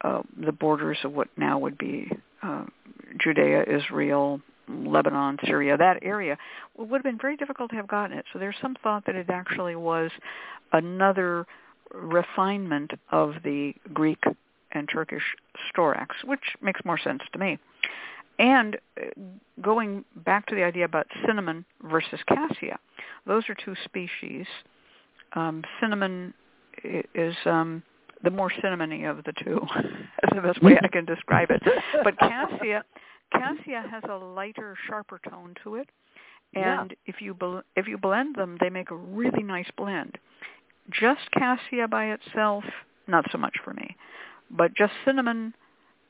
uh, 0.02 0.22
the 0.44 0.52
borders 0.52 0.98
of 1.04 1.12
what 1.12 1.28
now 1.36 1.58
would 1.58 1.76
be 1.76 2.10
uh, 2.42 2.64
Judea, 3.18 3.64
Israel, 3.68 4.40
Lebanon, 4.68 5.38
Syria, 5.44 5.76
that 5.76 5.98
area, 6.02 6.38
it 6.78 6.88
would 6.88 6.98
have 6.98 7.02
been 7.02 7.18
very 7.20 7.36
difficult 7.36 7.70
to 7.70 7.76
have 7.76 7.88
gotten 7.88 8.16
it. 8.16 8.24
So 8.32 8.38
there's 8.38 8.56
some 8.62 8.76
thought 8.82 9.04
that 9.06 9.14
it 9.14 9.28
actually 9.28 9.76
was 9.76 10.10
another 10.72 11.46
refinement 11.92 12.92
of 13.10 13.34
the 13.44 13.74
Greek 13.92 14.22
and 14.72 14.88
Turkish 14.88 15.22
storax, 15.74 16.08
which 16.24 16.40
makes 16.62 16.80
more 16.84 16.98
sense 16.98 17.22
to 17.32 17.38
me. 17.38 17.58
And 18.40 18.78
uh, 18.98 19.04
going 19.60 20.04
back 20.16 20.46
to 20.46 20.54
the 20.54 20.64
idea 20.64 20.86
about 20.86 21.06
cinnamon 21.26 21.64
versus 21.82 22.18
cassia, 22.26 22.78
those 23.26 23.44
are 23.50 23.54
two 23.54 23.74
species. 23.84 24.46
Um, 25.34 25.62
cinnamon 25.78 26.32
is 26.82 27.34
um, 27.44 27.82
the 28.24 28.30
more 28.30 28.50
cinnamony 28.64 29.08
of 29.08 29.24
the 29.24 29.34
two. 29.44 29.60
That's 29.74 30.34
the 30.34 30.40
best 30.40 30.62
way 30.62 30.78
I 30.82 30.88
can 30.88 31.04
describe 31.04 31.50
it. 31.50 31.62
But 32.02 32.18
cassia, 32.18 32.82
cassia 33.30 33.84
has 33.90 34.02
a 34.10 34.16
lighter, 34.16 34.74
sharper 34.88 35.20
tone 35.28 35.54
to 35.64 35.74
it, 35.76 35.90
and 36.54 36.90
yeah. 36.90 36.96
if 37.14 37.20
you 37.20 37.36
if 37.76 37.86
you 37.86 37.98
blend 37.98 38.36
them, 38.36 38.56
they 38.58 38.70
make 38.70 38.90
a 38.90 38.96
really 38.96 39.42
nice 39.42 39.70
blend. 39.76 40.16
Just 40.90 41.30
cassia 41.32 41.86
by 41.88 42.06
itself, 42.06 42.64
not 43.06 43.26
so 43.30 43.36
much 43.36 43.56
for 43.62 43.74
me, 43.74 43.96
but 44.50 44.74
just 44.74 44.92
cinnamon, 45.04 45.54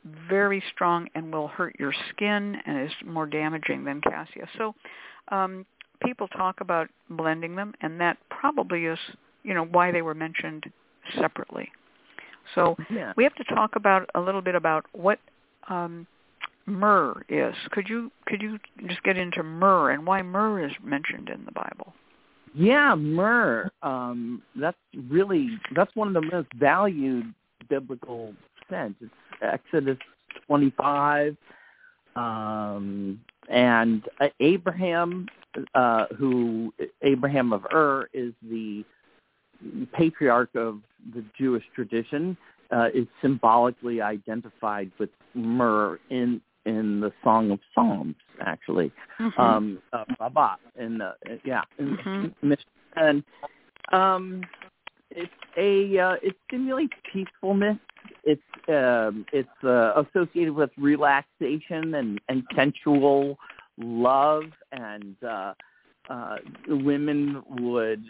very 0.04 0.62
strong 0.72 1.08
and 1.14 1.32
will 1.32 1.48
hurt 1.48 1.76
your 1.78 1.92
skin 2.10 2.56
and 2.66 2.86
is 2.86 2.92
more 3.04 3.26
damaging 3.26 3.84
than 3.84 4.00
cassia. 4.00 4.46
So 4.56 4.74
um, 5.28 5.66
people 6.02 6.28
talk 6.28 6.60
about 6.60 6.88
blending 7.10 7.56
them, 7.56 7.74
and 7.80 8.00
that 8.00 8.18
probably 8.30 8.86
is 8.86 8.98
you 9.42 9.54
know 9.54 9.64
why 9.64 9.92
they 9.92 10.02
were 10.02 10.14
mentioned 10.14 10.64
separately. 11.18 11.70
So 12.54 12.76
yeah. 12.90 13.12
we 13.16 13.24
have 13.24 13.34
to 13.36 13.44
talk 13.44 13.76
about 13.76 14.08
a 14.14 14.20
little 14.20 14.42
bit 14.42 14.54
about 14.54 14.84
what 14.92 15.18
um, 15.68 16.06
myrrh 16.66 17.22
is. 17.28 17.54
Could 17.70 17.88
you 17.88 18.10
could 18.26 18.42
you 18.42 18.58
just 18.86 19.02
get 19.02 19.16
into 19.16 19.42
myrrh 19.42 19.90
and 19.90 20.06
why 20.06 20.22
myrrh 20.22 20.64
is 20.64 20.72
mentioned 20.82 21.28
in 21.28 21.44
the 21.44 21.52
Bible? 21.52 21.92
Yeah, 22.54 22.94
myrrh. 22.94 23.70
Um, 23.82 24.42
that's 24.56 24.78
really 25.08 25.58
that's 25.74 25.94
one 25.94 26.08
of 26.08 26.14
the 26.14 26.28
most 26.32 26.48
valued 26.58 27.32
biblical 27.68 28.34
scents. 28.68 28.96
It's 29.00 29.10
Exodus 29.42 29.98
25, 30.46 31.36
um, 32.16 33.20
and 33.48 34.02
uh, 34.20 34.28
Abraham, 34.40 35.26
uh, 35.74 36.06
who 36.16 36.72
Abraham 37.02 37.52
of 37.52 37.66
Ur 37.72 38.08
is 38.12 38.32
the 38.42 38.84
patriarch 39.92 40.54
of 40.54 40.80
the 41.14 41.24
Jewish 41.38 41.64
tradition 41.74 42.36
uh, 42.70 42.88
is 42.94 43.06
symbolically 43.20 44.00
identified 44.00 44.90
with 44.98 45.10
myrrh 45.34 45.98
in 46.10 46.40
in 46.66 47.00
the 47.00 47.10
Song 47.24 47.50
of 47.50 47.58
Psalms, 47.74 48.16
actually, 48.40 48.92
mm-hmm. 49.18 49.40
um, 49.40 49.78
uh, 49.94 50.04
Baba, 50.18 50.56
in 50.78 50.98
the 50.98 51.14
yeah, 51.44 51.62
mm-hmm. 51.80 52.52
and 52.96 53.24
um, 53.92 54.42
it's 55.10 55.30
a 55.56 55.98
uh, 55.98 56.14
it 56.22 56.36
stimulates 56.46 56.92
peacefulness. 57.12 57.78
It's 58.24 58.42
um, 58.68 59.24
it's 59.32 59.48
uh, 59.64 60.02
associated 60.02 60.54
with 60.54 60.70
relaxation 60.78 61.94
and 61.94 62.20
and 62.28 62.42
sensual 62.54 63.38
love, 63.78 64.44
and 64.72 65.16
uh, 65.22 65.54
uh, 66.08 66.36
women 66.68 67.42
would 67.60 68.04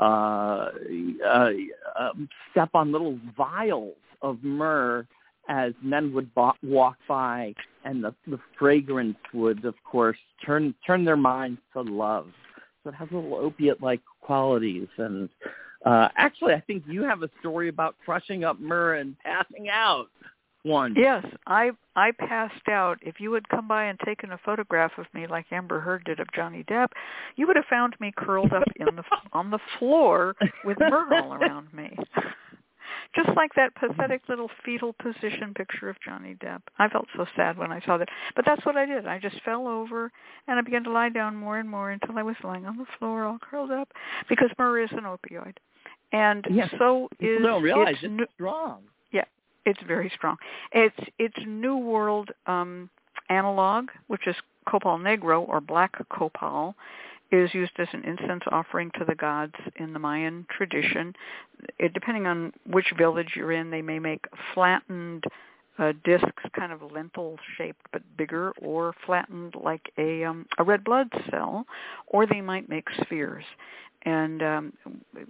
uh, 0.00 0.68
uh, 1.26 1.50
um, 1.98 2.28
step 2.50 2.70
on 2.74 2.92
little 2.92 3.18
vials 3.36 3.96
of 4.22 4.42
myrrh 4.42 5.06
as 5.48 5.72
men 5.82 6.12
would 6.12 6.34
bo- 6.34 6.52
walk 6.62 6.96
by, 7.08 7.54
and 7.84 8.02
the, 8.02 8.14
the 8.26 8.38
fragrance 8.58 9.16
would, 9.32 9.64
of 9.64 9.74
course, 9.84 10.18
turn 10.44 10.74
turn 10.86 11.04
their 11.04 11.16
minds 11.16 11.60
to 11.72 11.82
love. 11.82 12.26
So 12.82 12.90
it 12.90 12.94
has 12.96 13.08
little 13.10 13.34
opiate-like 13.34 14.00
qualities. 14.20 14.88
And 14.98 15.28
uh, 15.86 16.08
actually, 16.16 16.52
I 16.52 16.60
think 16.60 16.82
you 16.86 17.04
have 17.04 17.22
a 17.22 17.30
story 17.40 17.68
about 17.68 17.94
crushing 18.04 18.42
up 18.42 18.58
myrrh 18.58 18.96
and 18.96 19.16
passing 19.20 19.68
out 19.70 20.08
one. 20.64 20.94
Yes, 20.96 21.24
I 21.46 21.70
I 21.94 22.10
passed 22.10 22.68
out. 22.68 22.98
If 23.02 23.20
you 23.20 23.32
had 23.34 23.48
come 23.48 23.68
by 23.68 23.84
and 23.84 23.98
taken 24.00 24.32
a 24.32 24.38
photograph 24.38 24.90
of 24.98 25.06
me 25.14 25.28
like 25.28 25.46
Amber 25.52 25.78
Heard 25.78 26.02
did 26.04 26.18
of 26.18 26.26
Johnny 26.34 26.64
Depp, 26.64 26.88
you 27.36 27.46
would 27.46 27.54
have 27.54 27.66
found 27.70 27.94
me 28.00 28.12
curled 28.16 28.52
up 28.52 28.64
in 28.80 28.96
the 28.96 29.04
on 29.32 29.50
the 29.52 29.60
floor 29.78 30.34
with 30.64 30.76
myrrh 30.80 31.22
all 31.22 31.34
around 31.34 31.72
me. 31.72 31.96
Just 33.14 33.30
like 33.36 33.52
that 33.54 33.74
pathetic 33.76 34.22
little 34.28 34.50
fetal 34.64 34.92
position 34.94 35.54
picture 35.54 35.88
of 35.88 35.96
Johnny 36.04 36.34
Depp. 36.34 36.62
I 36.78 36.88
felt 36.88 37.06
so 37.16 37.26
sad 37.36 37.56
when 37.56 37.70
I 37.70 37.80
saw 37.80 37.96
that. 37.96 38.08
But 38.34 38.44
that's 38.44 38.66
what 38.66 38.76
I 38.76 38.84
did. 38.84 39.06
I 39.06 39.18
just 39.18 39.40
fell 39.42 39.66
over 39.66 40.10
and 40.48 40.58
I 40.58 40.62
began 40.62 40.84
to 40.84 40.90
lie 40.90 41.08
down 41.08 41.36
more 41.36 41.58
and 41.58 41.68
more 41.68 41.92
until 41.92 42.18
I 42.18 42.22
was 42.22 42.36
lying 42.44 42.66
on 42.66 42.76
the 42.76 42.84
floor 42.98 43.24
all 43.24 43.38
curled 43.38 43.70
up 43.70 43.88
because 44.28 44.50
myrrh 44.58 44.82
is 44.82 44.90
an 44.92 45.04
opioid. 45.04 45.54
And 46.12 46.44
yes. 46.50 46.72
so 46.78 47.08
is 47.20 47.42
don't 47.42 47.62
realize 47.62 47.96
it's 48.02 48.32
strong 48.34 48.82
Yeah, 49.12 49.24
it's 49.64 49.80
very 49.86 50.10
strong. 50.14 50.36
It's 50.72 50.96
it's 51.18 51.36
New 51.46 51.76
World 51.76 52.30
um, 52.46 52.88
analog, 53.28 53.88
which 54.06 54.26
is 54.26 54.36
copal 54.68 54.98
negro 54.98 55.46
or 55.48 55.60
black 55.60 55.92
copal, 56.08 56.74
is 57.32 57.52
used 57.54 57.72
as 57.78 57.88
an 57.92 58.04
incense 58.04 58.42
offering 58.50 58.90
to 58.98 59.04
the 59.04 59.14
gods 59.14 59.54
in 59.76 59.92
the 59.92 59.98
Mayan 59.98 60.46
tradition. 60.56 61.14
It, 61.78 61.92
depending 61.92 62.26
on 62.26 62.52
which 62.70 62.92
village 62.96 63.32
you're 63.34 63.52
in, 63.52 63.70
they 63.70 63.82
may 63.82 63.98
make 63.98 64.26
flattened 64.54 65.24
uh, 65.78 65.92
discs, 66.04 66.42
kind 66.58 66.72
of 66.72 66.80
lentil 66.92 67.36
shaped 67.58 67.86
but 67.92 68.02
bigger, 68.16 68.52
or 68.62 68.94
flattened 69.04 69.54
like 69.62 69.92
a 69.98 70.24
um, 70.24 70.46
a 70.58 70.64
red 70.64 70.84
blood 70.84 71.08
cell, 71.30 71.66
or 72.06 72.26
they 72.26 72.40
might 72.40 72.68
make 72.68 72.86
spheres, 73.02 73.44
and 74.06 74.42
um, 74.42 74.72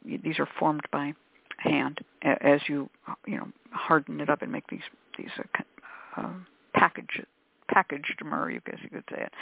these 0.04 0.38
are 0.38 0.48
formed 0.58 0.84
by 0.92 1.12
hand 1.58 1.98
as 2.22 2.60
you 2.68 2.88
you 3.26 3.36
know 3.36 3.48
harden 3.72 4.20
it 4.20 4.30
up 4.30 4.42
and 4.42 4.52
make 4.52 4.66
these 4.68 4.80
these 5.18 5.30
uh, 5.38 6.20
uh, 6.20 6.32
package 6.74 7.22
packaged 7.68 8.22
myrrh, 8.24 8.50
you 8.50 8.60
guess 8.64 8.78
you 8.82 8.90
could 8.90 9.04
say 9.10 9.22
it, 9.22 9.32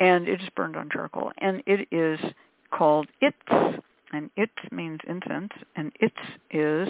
and 0.00 0.26
it 0.26 0.40
is 0.40 0.48
burned 0.56 0.76
on 0.76 0.88
charcoal, 0.90 1.30
and 1.38 1.62
it 1.66 1.86
is 1.92 2.18
called 2.70 3.06
its, 3.20 3.36
and 4.12 4.30
it 4.36 4.50
means 4.72 5.00
incense, 5.06 5.52
and 5.76 5.92
its 6.00 6.16
is 6.50 6.88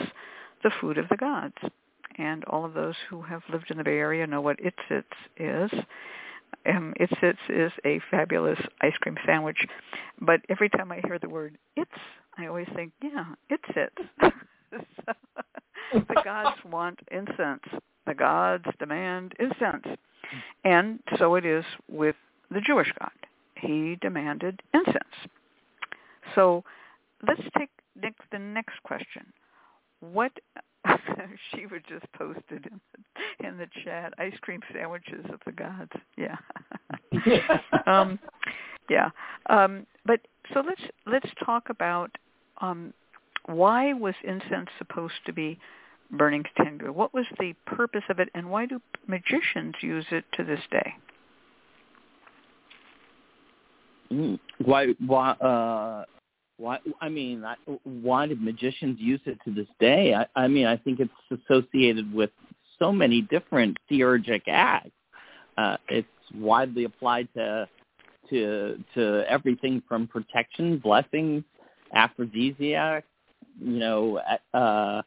the 0.63 0.71
food 0.81 0.99
of 0.99 1.09
the 1.09 1.17
gods, 1.17 1.57
and 2.17 2.45
all 2.45 2.65
of 2.65 2.75
those 2.75 2.95
who 3.11 3.23
have 3.23 3.43
lived 3.51 3.71
in 3.71 3.79
the 3.79 3.85
Bay 3.85 3.99
Area 3.99 4.27
know 4.27 4.41
what 4.41 4.59
its 4.61 4.79
is. 5.37 5.71
Um, 6.69 6.93
its 6.97 7.13
is 7.49 7.73
a 7.85 8.01
fabulous 8.11 8.59
ice 8.83 8.97
cream 9.01 9.17
sandwich, 9.25 9.59
but 10.21 10.41
every 10.49 10.69
time 10.69 10.93
I 10.93 11.01
hear 11.05 11.19
the 11.19 11.29
word 11.29 11.57
its, 11.77 11.91
I 12.37 12.47
always 12.47 12.69
think, 12.75 12.93
yeah, 13.03 13.25
it's 13.49 13.65
it. 13.75 13.93
the 15.93 16.23
gods 16.23 16.59
want 16.71 16.99
incense. 17.11 17.63
The 18.07 18.15
gods 18.15 18.65
demand 18.79 19.35
incense. 19.39 19.87
And 20.65 21.01
so 21.19 21.35
it 21.37 21.47
is 21.47 21.65
with 21.89 22.17
the 22.51 22.61
Jewish 22.61 22.93
God. 22.99 23.11
He 23.57 23.97
demanded 24.01 24.61
incense. 24.75 25.31
So 26.35 26.65
let's 27.27 27.43
take 27.57 27.71
next, 28.01 28.23
the 28.31 28.39
next 28.39 28.83
question. 28.83 29.33
What 30.01 30.33
Shiva 31.51 31.81
just 31.89 32.11
posted 32.13 32.71
the, 33.75 33.81
chat, 33.85 34.15
ice 34.19 34.35
cream 34.41 34.61
sandwiches 34.73 35.25
of 35.33 35.41
the 35.47 35.53
gods. 35.53 35.93
Yeah. 36.17 36.37
um, 37.87 38.19
yeah. 38.89 39.11
Um, 39.51 39.87
but 40.05 40.21
so 40.55 40.63
let's 40.67 40.83
let's 41.07 41.29
talk 41.45 41.71
about 41.71 42.11
um, 42.61 42.93
why 43.47 43.93
was 43.93 44.15
incense 44.25 44.69
supposed 44.79 45.15
to 45.27 45.33
be 45.33 45.59
burning 46.11 46.45
continually? 46.55 46.91
What 46.91 47.15
was 47.15 47.27
the 47.39 47.55
purpose 47.67 48.05
of 48.09 48.19
it, 48.19 48.29
and 48.35 48.51
why 48.51 48.67
do 48.67 48.81
magicians 49.07 49.75
use 49.81 50.07
it 50.11 50.25
to 50.35 50.45
this 50.45 50.61
day? 50.71 50.95
Mm. 54.13 54.39
Why? 54.65 54.95
Why? 55.07 55.31
Uh, 55.33 56.05
why? 56.57 56.79
I 57.01 57.09
mean, 57.09 57.45
why 57.85 58.27
did 58.27 58.43
magicians 58.43 58.99
use 58.99 59.21
it 59.27 59.39
to 59.45 59.53
this 59.53 59.69
day? 59.81 60.15
I, 60.15 60.27
I 60.35 60.49
mean, 60.49 60.67
I 60.67 60.77
think 60.77 61.01
it's 61.01 61.43
associated 61.45 62.13
with 62.13 62.31
so 62.79 62.93
many 62.93 63.23
different 63.23 63.77
theurgic 63.91 64.43
acts. 64.47 64.91
Uh, 65.57 65.77
it's 65.89 66.09
widely 66.35 66.85
applied 66.85 67.29
to 67.35 67.69
to 68.31 68.83
to 68.95 69.25
everything 69.29 69.83
from 69.89 70.07
protection, 70.07 70.79
blessings, 70.79 71.43
aphrodisiacs, 71.95 73.07
you 73.61 73.79
know, 73.79 74.21
uh, 74.55 75.03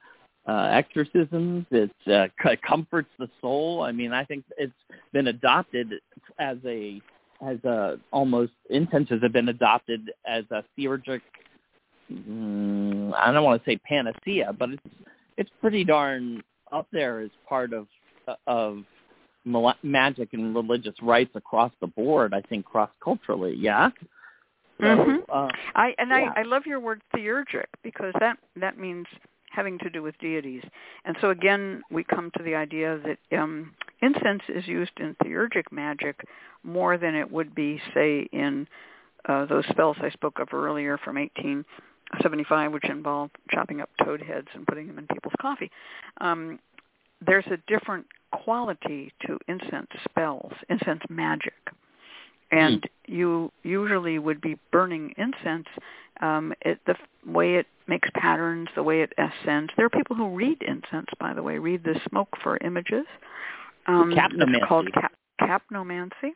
uh, 0.47 0.69
exorcisms. 0.71 1.65
It 1.71 1.91
uh, 2.07 2.27
comforts 2.67 3.09
the 3.19 3.29
soul. 3.39 3.83
I 3.83 3.91
mean, 3.91 4.11
I 4.11 4.25
think 4.25 4.43
it's 4.57 4.73
been 5.13 5.27
adopted 5.27 5.93
as 6.39 6.57
a 6.65 7.01
as 7.45 7.57
a 7.63 7.99
almost 8.11 8.53
incenses 8.69 9.21
have 9.21 9.33
been 9.33 9.49
adopted 9.49 10.11
as 10.27 10.43
a 10.51 10.63
theurgic. 10.77 11.21
Mm, 12.11 13.13
I 13.17 13.31
don't 13.31 13.43
want 13.43 13.63
to 13.63 13.69
say 13.69 13.77
panacea, 13.77 14.53
but 14.57 14.71
it's 14.71 14.83
it's 15.37 15.49
pretty 15.61 15.83
darn 15.83 16.43
up 16.71 16.87
there 16.91 17.19
as 17.19 17.29
part 17.47 17.73
of 17.73 17.87
of 18.47 18.83
magic 19.83 20.29
and 20.33 20.55
religious 20.55 20.93
rites 21.01 21.31
across 21.35 21.71
the 21.81 21.87
board. 21.87 22.33
I 22.33 22.41
think 22.41 22.65
cross 22.65 22.89
culturally. 23.03 23.55
Yeah. 23.57 23.89
So, 24.79 24.85
mm-hmm. 24.85 25.17
uh, 25.31 25.49
I 25.75 25.93
and 25.97 26.09
yeah. 26.09 26.31
I 26.35 26.41
I 26.41 26.43
love 26.43 26.63
your 26.65 26.79
word 26.79 27.01
theurgic 27.15 27.65
because 27.83 28.13
that 28.19 28.37
that 28.55 28.77
means 28.77 29.05
having 29.51 29.77
to 29.79 29.89
do 29.89 30.01
with 30.01 30.17
deities. 30.19 30.63
And 31.05 31.15
so 31.21 31.29
again, 31.29 31.83
we 31.91 32.03
come 32.03 32.31
to 32.37 32.43
the 32.43 32.55
idea 32.55 32.99
that 33.05 33.37
um, 33.37 33.73
incense 34.01 34.43
is 34.47 34.67
used 34.67 34.93
in 34.99 35.15
theurgic 35.23 35.71
magic 35.71 36.21
more 36.63 36.97
than 36.97 37.15
it 37.15 37.29
would 37.29 37.53
be, 37.53 37.81
say, 37.93 38.29
in 38.31 38.67
uh, 39.27 39.45
those 39.45 39.65
spells 39.69 39.97
I 40.01 40.09
spoke 40.11 40.39
of 40.39 40.53
earlier 40.53 40.97
from 40.97 41.17
1875, 42.13 42.73
which 42.73 42.85
involve 42.85 43.29
chopping 43.49 43.81
up 43.81 43.89
toad 44.03 44.21
heads 44.21 44.47
and 44.53 44.65
putting 44.67 44.87
them 44.87 44.99
in 44.99 45.07
people's 45.07 45.33
coffee. 45.41 45.71
Um, 46.19 46.59
there's 47.25 47.45
a 47.47 47.57
different 47.67 48.05
quality 48.31 49.13
to 49.25 49.37
incense 49.47 49.87
spells, 50.09 50.53
incense 50.69 51.01
magic. 51.09 51.53
And 52.51 52.81
mm. 52.81 52.89
you 53.07 53.51
usually 53.63 54.19
would 54.19 54.41
be 54.41 54.57
burning 54.71 55.13
incense 55.17 55.67
um, 56.21 56.53
it, 56.61 56.79
the 56.85 56.95
way 57.25 57.55
it 57.55 57.67
makes 57.87 58.09
patterns, 58.15 58.67
the 58.75 58.83
way 58.83 59.01
it 59.01 59.13
ascends. 59.17 59.71
There 59.75 59.85
are 59.85 59.89
people 59.89 60.15
who 60.15 60.35
read 60.35 60.61
incense, 60.61 61.07
by 61.19 61.33
the 61.33 61.43
way, 61.43 61.57
read 61.57 61.83
the 61.83 61.99
smoke 62.09 62.29
for 62.43 62.57
images. 62.57 63.05
Um, 63.87 64.13
capnomancy. 64.15 64.55
It's 64.57 64.65
called 64.67 64.93
cap- 64.93 65.13
capnomancy, 65.41 66.31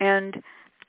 and 0.00 0.42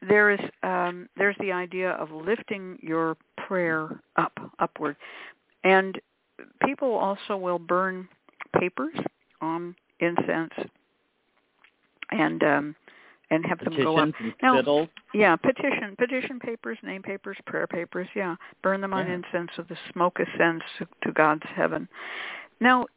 there 0.08 0.32
is 0.32 0.39
um, 0.64 1.10
there's 1.18 1.36
the 1.39 1.52
idea 1.52 1.91
of 1.91 2.12
lifting 2.12 2.78
your 2.82 3.18
prayer 3.38 4.02
up 4.16 4.34
upward, 4.60 4.95
and 5.64 6.00
people 6.66 6.93
also 6.93 7.36
will 7.36 7.60
burn 7.60 8.08
papers 8.58 8.95
on 9.41 9.76
incense, 10.00 10.54
and 12.12 12.43
um, 12.43 12.76
and 13.30 13.45
have 13.45 13.60
them 13.60 13.76
go 13.76 13.97
up. 13.97 14.10
Now, 14.41 14.88
yeah, 15.14 15.36
petition, 15.36 15.95
petition 15.97 16.39
papers, 16.39 16.78
name 16.84 17.04
papers, 17.04 17.38
prayer 17.45 17.68
papers. 17.68 18.08
Yeah, 18.16 18.36
burn 18.64 18.82
them 18.82 18.93
on 18.93 19.08
yeah. 19.08 19.16
incense 19.16 19.52
so 19.56 19.64
the 19.68 19.78
smoke 19.93 20.20
ascends 20.20 20.64
to 21.04 21.12
God's 21.12 21.43
heaven. 21.56 21.88
Now, 22.62 22.88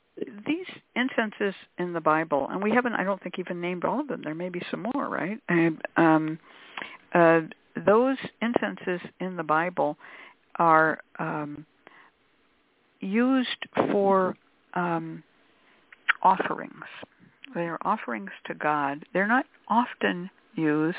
these 0.46 0.66
incenses 0.94 1.54
in 1.78 1.92
the 1.92 2.00
Bible, 2.00 2.48
and 2.50 2.62
we 2.62 2.70
haven't, 2.70 2.94
I 2.94 3.04
don't 3.04 3.22
think, 3.22 3.38
even 3.38 3.60
named 3.60 3.84
all 3.84 4.00
of 4.00 4.08
them. 4.08 4.22
There 4.22 4.34
may 4.34 4.48
be 4.48 4.62
some 4.70 4.86
more, 4.94 5.08
right? 5.08 5.38
Um, 5.96 6.38
uh, 7.14 7.40
those 7.86 8.16
incenses 8.40 9.00
in 9.20 9.36
the 9.36 9.42
Bible 9.42 9.96
are 10.56 11.00
um, 11.18 11.64
used 13.00 13.48
for 13.90 14.36
um, 14.74 15.22
offerings. 16.22 16.84
They 17.54 17.62
are 17.62 17.78
offerings 17.82 18.30
to 18.46 18.54
God. 18.54 19.04
They're 19.12 19.26
not 19.26 19.46
often 19.68 20.30
used 20.54 20.96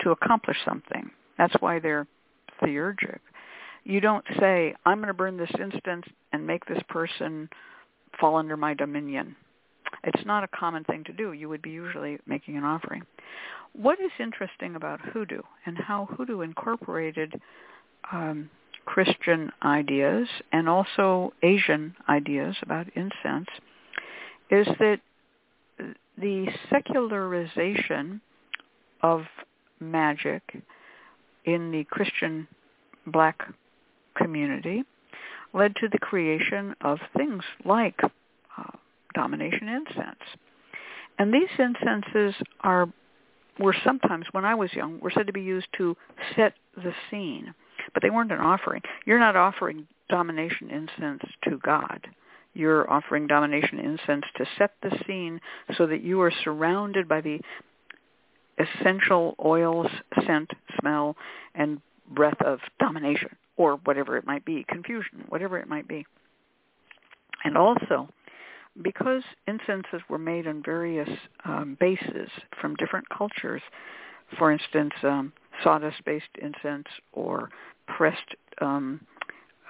to 0.00 0.10
accomplish 0.10 0.56
something. 0.64 1.10
That's 1.38 1.54
why 1.60 1.78
they're 1.78 2.06
theurgic. 2.62 3.18
You 3.84 4.00
don't 4.00 4.24
say, 4.40 4.74
I'm 4.84 4.98
going 4.98 5.08
to 5.08 5.14
burn 5.14 5.36
this 5.36 5.50
instance 5.60 6.04
and 6.32 6.46
make 6.46 6.64
this 6.66 6.82
person 6.88 7.48
fall 8.20 8.36
under 8.36 8.56
my 8.56 8.74
dominion. 8.74 9.36
It's 10.04 10.24
not 10.26 10.44
a 10.44 10.48
common 10.48 10.84
thing 10.84 11.04
to 11.04 11.12
do. 11.12 11.32
You 11.32 11.48
would 11.48 11.62
be 11.62 11.70
usually 11.70 12.18
making 12.26 12.56
an 12.56 12.64
offering. 12.64 13.02
What 13.76 14.00
is 14.00 14.10
interesting 14.18 14.74
about 14.74 15.00
hoodoo 15.00 15.42
and 15.66 15.76
how 15.76 16.06
hoodoo 16.16 16.40
incorporated 16.40 17.34
um, 18.10 18.48
Christian 18.86 19.50
ideas 19.62 20.28
and 20.52 20.66
also 20.68 21.34
Asian 21.42 21.94
ideas 22.08 22.56
about 22.62 22.86
incense 22.94 23.48
is 24.50 24.66
that 24.78 25.00
the 26.16 26.46
secularization 26.70 28.22
of 29.02 29.24
magic 29.78 30.42
in 31.44 31.70
the 31.70 31.84
Christian 31.90 32.48
black 33.06 33.42
community 34.16 34.84
led 35.52 35.76
to 35.76 35.88
the 35.88 35.98
creation 35.98 36.74
of 36.80 36.98
things 37.14 37.42
like 37.64 38.00
uh, 38.02 38.70
domination 39.14 39.68
incense. 39.68 40.22
And 41.18 41.32
these 41.32 41.48
incenses 41.58 42.34
are 42.60 42.88
were 43.58 43.74
sometimes, 43.84 44.26
when 44.32 44.44
I 44.44 44.54
was 44.54 44.72
young, 44.72 45.00
were 45.00 45.10
said 45.10 45.26
to 45.26 45.32
be 45.32 45.42
used 45.42 45.68
to 45.78 45.96
set 46.34 46.54
the 46.76 46.92
scene, 47.10 47.54
but 47.94 48.02
they 48.02 48.10
weren't 48.10 48.32
an 48.32 48.40
offering. 48.40 48.82
You're 49.04 49.18
not 49.18 49.36
offering 49.36 49.86
domination 50.08 50.70
incense 50.70 51.22
to 51.44 51.58
God 51.58 52.06
you're 52.56 52.90
offering 52.90 53.26
domination 53.26 53.78
incense 53.78 54.24
to 54.36 54.46
set 54.56 54.72
the 54.82 54.90
scene 55.06 55.40
so 55.76 55.86
that 55.86 56.02
you 56.02 56.20
are 56.22 56.32
surrounded 56.42 57.06
by 57.06 57.20
the 57.20 57.38
essential 58.58 59.34
oils, 59.44 59.88
scent, 60.26 60.50
smell, 60.80 61.16
and 61.54 61.80
breath 62.10 62.40
of 62.40 62.58
domination, 62.80 63.28
or 63.56 63.76
whatever 63.84 64.16
it 64.16 64.26
might 64.26 64.44
be, 64.44 64.64
confusion, 64.68 65.24
whatever 65.28 65.58
it 65.58 65.68
might 65.68 65.86
be. 65.86 66.06
And 67.44 67.58
also, 67.58 68.08
because 68.82 69.22
incenses 69.46 70.00
were 70.08 70.18
made 70.18 70.46
on 70.46 70.62
various 70.62 71.08
um, 71.44 71.76
bases 71.80 72.28
from 72.60 72.74
different 72.76 73.08
cultures, 73.08 73.62
for 74.38 74.50
instance, 74.52 74.92
um, 75.02 75.32
sawdust-based 75.62 76.24
incense 76.40 76.86
or 77.12 77.50
pressed 77.86 78.34
um, 78.60 79.00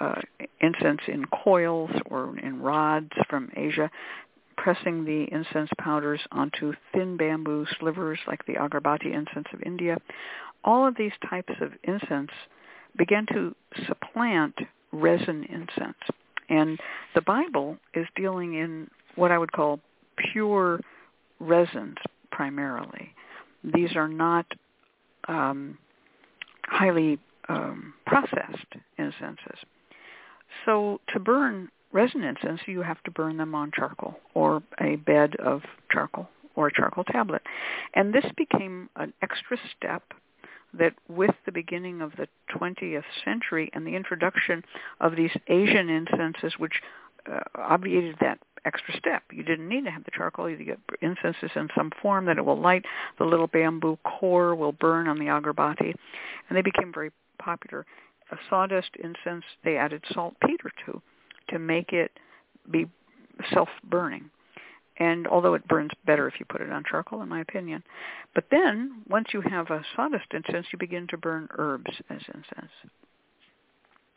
uh, 0.00 0.20
incense 0.60 1.00
in 1.08 1.24
coils 1.26 1.90
or 2.06 2.38
in 2.38 2.60
rods 2.60 3.12
from 3.28 3.50
Asia, 3.56 3.90
pressing 4.56 5.04
the 5.04 5.26
incense 5.32 5.70
powders 5.78 6.20
onto 6.32 6.72
thin 6.92 7.16
bamboo 7.16 7.66
slivers 7.78 8.18
like 8.26 8.44
the 8.46 8.54
agarbati 8.54 9.12
incense 9.12 9.46
of 9.52 9.62
India. 9.64 9.96
All 10.64 10.86
of 10.86 10.96
these 10.96 11.12
types 11.28 11.52
of 11.60 11.72
incense 11.84 12.30
began 12.96 13.26
to 13.26 13.54
supplant 13.86 14.54
resin 14.92 15.44
incense. 15.44 15.96
And 16.48 16.78
the 17.14 17.20
Bible 17.20 17.76
is 17.94 18.06
dealing 18.14 18.54
in 18.54 18.88
what 19.14 19.32
I 19.32 19.38
would 19.38 19.52
call 19.52 19.80
pure 20.32 20.80
resins 21.40 21.96
primarily. 22.30 23.12
These 23.64 23.96
are 23.96 24.08
not 24.08 24.46
um, 25.28 25.78
highly 26.64 27.18
um, 27.48 27.94
processed 28.06 28.74
incenses. 28.98 29.58
So 30.64 31.00
to 31.12 31.20
burn 31.20 31.68
resin 31.92 32.22
incense, 32.22 32.60
you 32.66 32.82
have 32.82 33.02
to 33.04 33.10
burn 33.10 33.36
them 33.36 33.54
on 33.54 33.72
charcoal 33.74 34.14
or 34.34 34.62
a 34.80 34.96
bed 34.96 35.34
of 35.36 35.62
charcoal 35.90 36.28
or 36.54 36.68
a 36.68 36.72
charcoal 36.72 37.04
tablet. 37.04 37.42
And 37.94 38.12
this 38.12 38.24
became 38.36 38.88
an 38.96 39.12
extra 39.22 39.56
step 39.76 40.02
that 40.74 40.94
with 41.08 41.34
the 41.44 41.52
beginning 41.52 42.00
of 42.00 42.12
the 42.16 42.28
20th 42.54 43.04
century 43.24 43.70
and 43.72 43.86
the 43.86 43.96
introduction 43.96 44.62
of 45.00 45.16
these 45.16 45.30
Asian 45.48 45.88
incenses, 45.88 46.54
which 46.58 46.82
uh, 47.30 47.40
obviated 47.56 48.16
that 48.20 48.38
extra 48.64 48.96
step. 48.96 49.22
You 49.32 49.44
didn't 49.44 49.68
need 49.68 49.84
to 49.84 49.90
have 49.90 50.04
the 50.04 50.10
charcoal. 50.12 50.50
You 50.50 50.56
get 50.64 50.80
incenses 51.00 51.50
in 51.54 51.68
some 51.76 51.92
form 52.02 52.26
that 52.26 52.36
it 52.36 52.44
will 52.44 52.60
light. 52.60 52.84
The 53.18 53.24
little 53.24 53.46
bamboo 53.46 53.98
core 54.04 54.54
will 54.54 54.72
burn 54.72 55.06
on 55.08 55.18
the 55.18 55.26
agarbati. 55.26 55.94
And 56.48 56.56
they 56.56 56.62
became 56.62 56.92
very 56.92 57.10
popular 57.38 57.86
a 58.30 58.36
sawdust 58.50 58.90
incense 59.02 59.44
they 59.64 59.76
added 59.76 60.02
saltpeter 60.12 60.70
to 60.84 61.00
to 61.48 61.58
make 61.58 61.92
it 61.92 62.10
be 62.70 62.86
self-burning. 63.52 64.30
And 64.98 65.26
although 65.26 65.54
it 65.54 65.68
burns 65.68 65.90
better 66.06 66.26
if 66.26 66.34
you 66.38 66.46
put 66.46 66.62
it 66.62 66.72
on 66.72 66.84
charcoal, 66.88 67.22
in 67.22 67.28
my 67.28 67.40
opinion. 67.40 67.82
But 68.34 68.44
then, 68.50 69.02
once 69.08 69.28
you 69.32 69.42
have 69.42 69.70
a 69.70 69.82
sawdust 69.94 70.26
incense, 70.32 70.66
you 70.72 70.78
begin 70.78 71.06
to 71.08 71.18
burn 71.18 71.48
herbs 71.58 71.90
as 72.08 72.22
incense. 72.28 72.72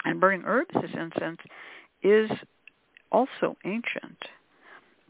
And 0.06 0.22
burning 0.22 0.44
herbs 0.46 0.76
as 0.76 0.90
incense 0.94 1.40
is 2.02 2.30
also 3.12 3.58
ancient, 3.66 4.18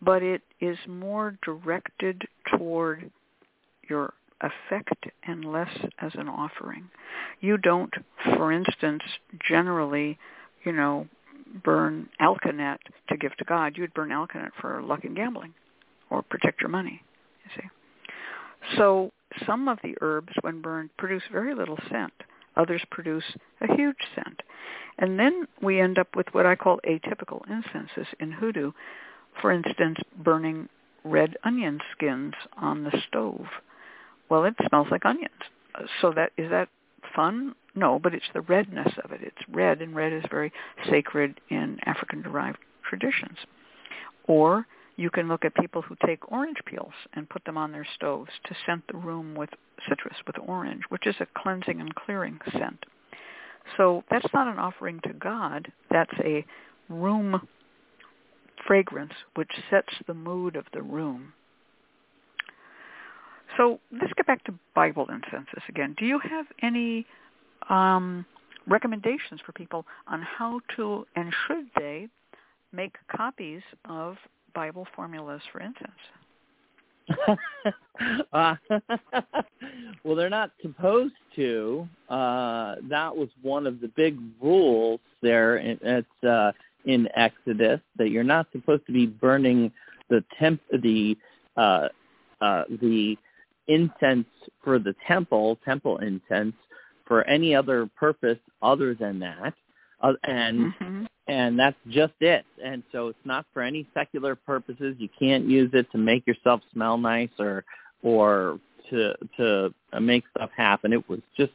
but 0.01 0.23
it 0.23 0.41
is 0.59 0.77
more 0.87 1.37
directed 1.43 2.23
toward 2.57 3.11
your 3.87 4.13
effect 4.41 5.05
and 5.27 5.45
less 5.45 5.69
as 5.99 6.11
an 6.15 6.29
offering. 6.29 6.89
You 7.41 7.57
don't, 7.57 7.93
for 8.23 8.51
instance, 8.51 9.03
generally, 9.47 10.17
you 10.63 10.71
know, 10.71 11.07
burn 11.63 12.09
alkanet 12.21 12.77
to 13.09 13.17
give 13.17 13.35
to 13.37 13.45
God. 13.45 13.77
You'd 13.77 13.93
burn 13.93 14.09
alkanet 14.09 14.51
for 14.59 14.81
luck 14.81 15.03
and 15.03 15.15
gambling 15.15 15.53
or 16.09 16.21
protect 16.21 16.61
your 16.61 16.69
money. 16.69 17.01
You 17.45 17.61
see. 17.61 17.69
So 18.77 19.11
some 19.45 19.67
of 19.67 19.79
the 19.83 19.95
herbs, 20.01 20.33
when 20.41 20.61
burned, 20.61 20.89
produce 20.97 21.23
very 21.31 21.55
little 21.55 21.77
scent. 21.89 22.13
Others 22.57 22.83
produce 22.91 23.23
a 23.61 23.73
huge 23.75 23.97
scent. 24.15 24.41
And 24.97 25.17
then 25.19 25.47
we 25.61 25.79
end 25.79 25.97
up 25.97 26.15
with 26.15 26.27
what 26.33 26.45
I 26.45 26.55
call 26.55 26.79
atypical 26.87 27.41
incenses 27.49 28.07
in 28.19 28.31
hoodoo. 28.31 28.71
For 29.41 29.51
instance, 29.51 29.97
burning 30.23 30.67
red 31.05 31.37
onion 31.43 31.79
skins 31.93 32.33
on 32.57 32.83
the 32.83 32.91
stove. 33.07 33.45
Well, 34.29 34.43
it 34.43 34.55
smells 34.67 34.87
like 34.91 35.05
onions. 35.05 35.31
So 36.01 36.11
that 36.15 36.31
is 36.37 36.49
that 36.49 36.67
fun? 37.15 37.55
No, 37.75 37.99
but 37.99 38.13
it's 38.13 38.25
the 38.33 38.41
redness 38.41 38.91
of 39.03 39.11
it. 39.11 39.21
It's 39.21 39.37
red, 39.49 39.81
and 39.81 39.95
red 39.95 40.13
is 40.13 40.23
very 40.29 40.51
sacred 40.89 41.39
in 41.49 41.77
African-derived 41.85 42.57
traditions. 42.87 43.37
Or 44.25 44.65
you 44.95 45.09
can 45.09 45.27
look 45.27 45.45
at 45.45 45.55
people 45.55 45.81
who 45.81 45.95
take 46.05 46.31
orange 46.31 46.57
peels 46.65 46.93
and 47.13 47.29
put 47.29 47.45
them 47.45 47.57
on 47.57 47.71
their 47.71 47.87
stoves 47.95 48.31
to 48.45 48.55
scent 48.65 48.83
the 48.91 48.97
room 48.97 49.35
with 49.35 49.49
citrus, 49.87 50.17
with 50.27 50.35
orange, 50.45 50.83
which 50.89 51.07
is 51.07 51.15
a 51.19 51.27
cleansing 51.37 51.79
and 51.79 51.95
clearing 51.95 52.39
scent. 52.51 52.85
So 53.77 54.03
that's 54.09 54.33
not 54.33 54.47
an 54.47 54.59
offering 54.59 54.99
to 55.05 55.13
God. 55.13 55.71
That's 55.89 56.11
a 56.23 56.45
room 56.89 57.47
fragrance 58.67 59.13
which 59.35 59.51
sets 59.69 59.93
the 60.07 60.13
mood 60.13 60.55
of 60.55 60.65
the 60.73 60.81
room. 60.81 61.33
So 63.57 63.79
let's 63.91 64.13
get 64.13 64.27
back 64.27 64.43
to 64.45 64.53
Bible 64.75 65.07
incenses 65.09 65.63
again. 65.69 65.95
Do 65.97 66.05
you 66.05 66.19
have 66.19 66.45
any 66.61 67.05
um, 67.69 68.25
recommendations 68.67 69.41
for 69.45 69.51
people 69.53 69.85
on 70.07 70.21
how 70.21 70.59
to 70.75 71.05
and 71.15 71.33
should 71.47 71.65
they 71.77 72.07
make 72.71 72.95
copies 73.15 73.61
of 73.85 74.15
Bible 74.53 74.87
formulas 74.95 75.41
for 75.51 75.59
incense? 75.59 75.91
uh, 78.33 78.55
well, 80.03 80.15
they're 80.15 80.29
not 80.29 80.51
supposed 80.61 81.13
to. 81.35 81.87
Uh, 82.09 82.75
that 82.89 83.15
was 83.15 83.29
one 83.41 83.65
of 83.65 83.81
the 83.81 83.87
big 83.95 84.19
rules 84.41 84.99
there. 85.21 85.57
It's 85.57 86.23
uh, 86.23 86.51
in 86.85 87.07
Exodus 87.15 87.81
that 87.97 88.09
you're 88.09 88.23
not 88.23 88.47
supposed 88.51 88.85
to 88.85 88.91
be 88.91 89.05
burning 89.05 89.71
the 90.09 90.23
temp 90.39 90.61
the 90.71 91.17
uh, 91.57 91.87
uh, 92.41 92.63
the 92.81 93.17
incense 93.67 94.27
for 94.63 94.79
the 94.79 94.95
temple, 95.07 95.59
temple 95.65 95.97
incense, 95.97 96.55
for 97.09 97.25
any 97.25 97.53
other 97.53 97.89
purpose 97.97 98.39
other 98.61 98.95
than 98.95 99.19
that. 99.19 99.53
Uh, 100.01 100.13
and 100.23 100.73
mm-hmm 100.73 101.05
and 101.29 101.57
that's 101.59 101.77
just 101.89 102.13
it. 102.21 102.43
And 102.63 102.81
so 102.91 103.09
it's 103.09 103.19
not 103.23 103.45
for 103.53 103.61
any 103.61 103.87
secular 103.93 104.35
purposes. 104.35 104.95
You 104.97 105.09
can't 105.17 105.45
use 105.45 105.69
it 105.73 105.89
to 105.91 105.97
make 105.97 106.25
yourself 106.25 106.61
smell 106.73 106.97
nice 106.97 107.29
or 107.37 107.63
or 108.01 108.59
to 108.89 109.13
to 109.37 109.73
make 110.01 110.23
stuff 110.35 110.49
happen. 110.57 110.91
It 110.91 111.07
was 111.07 111.19
just 111.37 111.51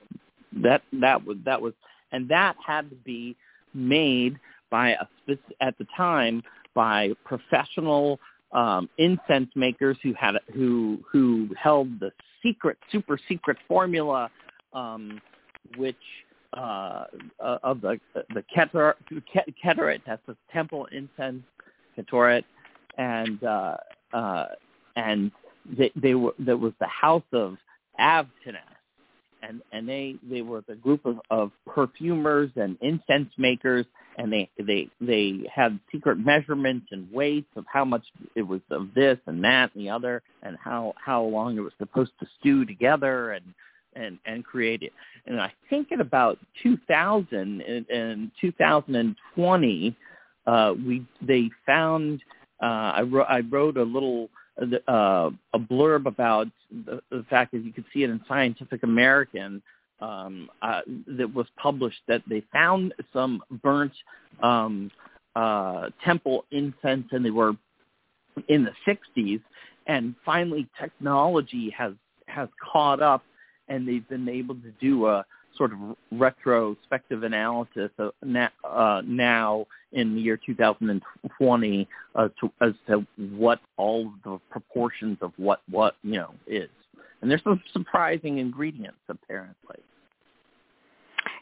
that 0.62 0.82
that 0.92 1.24
was 1.26 1.38
that 1.44 1.60
was 1.60 1.74
and 2.12 2.28
that 2.28 2.54
had 2.64 2.88
to 2.90 2.96
be 2.96 3.36
made 3.74 4.38
by 4.70 4.90
a 4.90 5.36
at 5.60 5.76
the 5.78 5.86
time 5.96 6.42
by 6.74 7.10
professional 7.24 8.20
um, 8.52 8.88
incense 8.98 9.50
makers 9.56 9.96
who 10.04 10.14
had 10.14 10.36
who 10.54 11.00
who 11.10 11.48
held 11.60 11.98
the 11.98 12.12
secret 12.44 12.78
super 12.92 13.18
secret 13.28 13.56
formula 13.66 14.30
um, 14.72 15.20
which 15.76 15.96
uh, 16.56 17.04
uh, 17.40 17.58
of 17.62 17.80
the 17.80 17.98
the 18.34 18.44
Keter, 18.56 18.94
Ketoret, 19.64 20.00
that's 20.06 20.22
the 20.26 20.36
temple 20.52 20.86
incense 20.92 21.42
Ketoret, 21.96 22.44
and 22.96 23.42
uh, 23.42 23.76
uh, 24.12 24.46
and 24.96 25.30
they, 25.76 25.90
they 25.96 26.14
were 26.14 26.34
there 26.38 26.56
was 26.56 26.72
the 26.80 26.86
house 26.86 27.24
of 27.32 27.56
Avtinas, 27.98 28.60
and 29.42 29.62
and 29.72 29.88
they 29.88 30.16
they 30.28 30.42
were 30.42 30.62
the 30.68 30.76
group 30.76 31.04
of, 31.06 31.20
of 31.30 31.50
perfumers 31.66 32.50
and 32.56 32.76
incense 32.80 33.30
makers, 33.36 33.86
and 34.18 34.32
they 34.32 34.48
they 34.58 34.88
they 35.00 35.40
had 35.52 35.78
secret 35.90 36.18
measurements 36.18 36.86
and 36.92 37.10
weights 37.12 37.50
of 37.56 37.64
how 37.72 37.84
much 37.84 38.04
it 38.34 38.42
was 38.42 38.60
of 38.70 38.94
this 38.94 39.18
and 39.26 39.42
that 39.42 39.74
and 39.74 39.84
the 39.84 39.90
other, 39.90 40.22
and 40.42 40.56
how 40.62 40.94
how 41.04 41.22
long 41.24 41.56
it 41.56 41.60
was 41.60 41.72
supposed 41.78 42.12
to 42.20 42.26
stew 42.38 42.64
together, 42.64 43.32
and 43.32 43.44
and 43.96 44.18
and 44.26 44.44
create 44.44 44.82
it. 44.82 44.92
And 45.26 45.40
I 45.40 45.52
think 45.70 45.92
at 45.92 46.00
about 46.00 46.38
2000 46.62 47.26
and, 47.32 47.88
and 47.88 48.30
2020, 48.40 49.96
uh, 50.46 50.74
we 50.86 51.06
they 51.20 51.50
found 51.66 52.22
uh, 52.62 52.66
I 52.66 53.02
wrote 53.02 53.26
I 53.28 53.40
wrote 53.40 53.76
a 53.76 53.82
little 53.82 54.28
uh, 54.60 55.30
a 55.52 55.58
blurb 55.58 56.06
about 56.06 56.46
the, 56.70 57.00
the 57.10 57.24
fact 57.28 57.52
that 57.52 57.64
you 57.64 57.72
could 57.72 57.84
see 57.92 58.04
it 58.04 58.10
in 58.10 58.20
Scientific 58.28 58.82
American 58.82 59.62
um, 60.00 60.48
uh, 60.62 60.80
that 61.18 61.32
was 61.32 61.46
published 61.56 62.00
that 62.08 62.22
they 62.28 62.42
found 62.52 62.94
some 63.12 63.42
burnt 63.62 63.92
um, 64.42 64.90
uh, 65.34 65.88
temple 66.04 66.44
incense 66.50 67.06
and 67.10 67.24
they 67.24 67.30
were 67.30 67.54
in 68.48 68.64
the 68.64 68.72
60s 68.86 69.40
and 69.86 70.14
finally 70.24 70.68
technology 70.80 71.70
has 71.76 71.92
has 72.26 72.48
caught 72.72 73.02
up 73.02 73.22
and 73.68 73.86
they've 73.86 74.08
been 74.08 74.28
able 74.28 74.54
to 74.56 74.70
do 74.80 75.06
a 75.06 75.24
sort 75.56 75.72
of 75.72 75.78
retrospective 76.10 77.22
analysis 77.22 77.90
of 77.98 78.12
uh, 78.64 79.02
now 79.04 79.66
in 79.92 80.14
the 80.14 80.20
year 80.20 80.38
2020 80.44 81.88
uh, 82.14 82.28
to, 82.40 82.52
as 82.60 82.72
to 82.88 83.06
what 83.36 83.60
all 83.76 84.12
the 84.24 84.38
proportions 84.50 85.16
of 85.20 85.32
what 85.36 85.60
what 85.70 85.94
you 86.02 86.14
know 86.14 86.34
is, 86.46 86.70
and 87.20 87.30
there's 87.30 87.42
some 87.44 87.62
surprising 87.72 88.38
ingredients 88.38 88.98
apparently. 89.08 89.78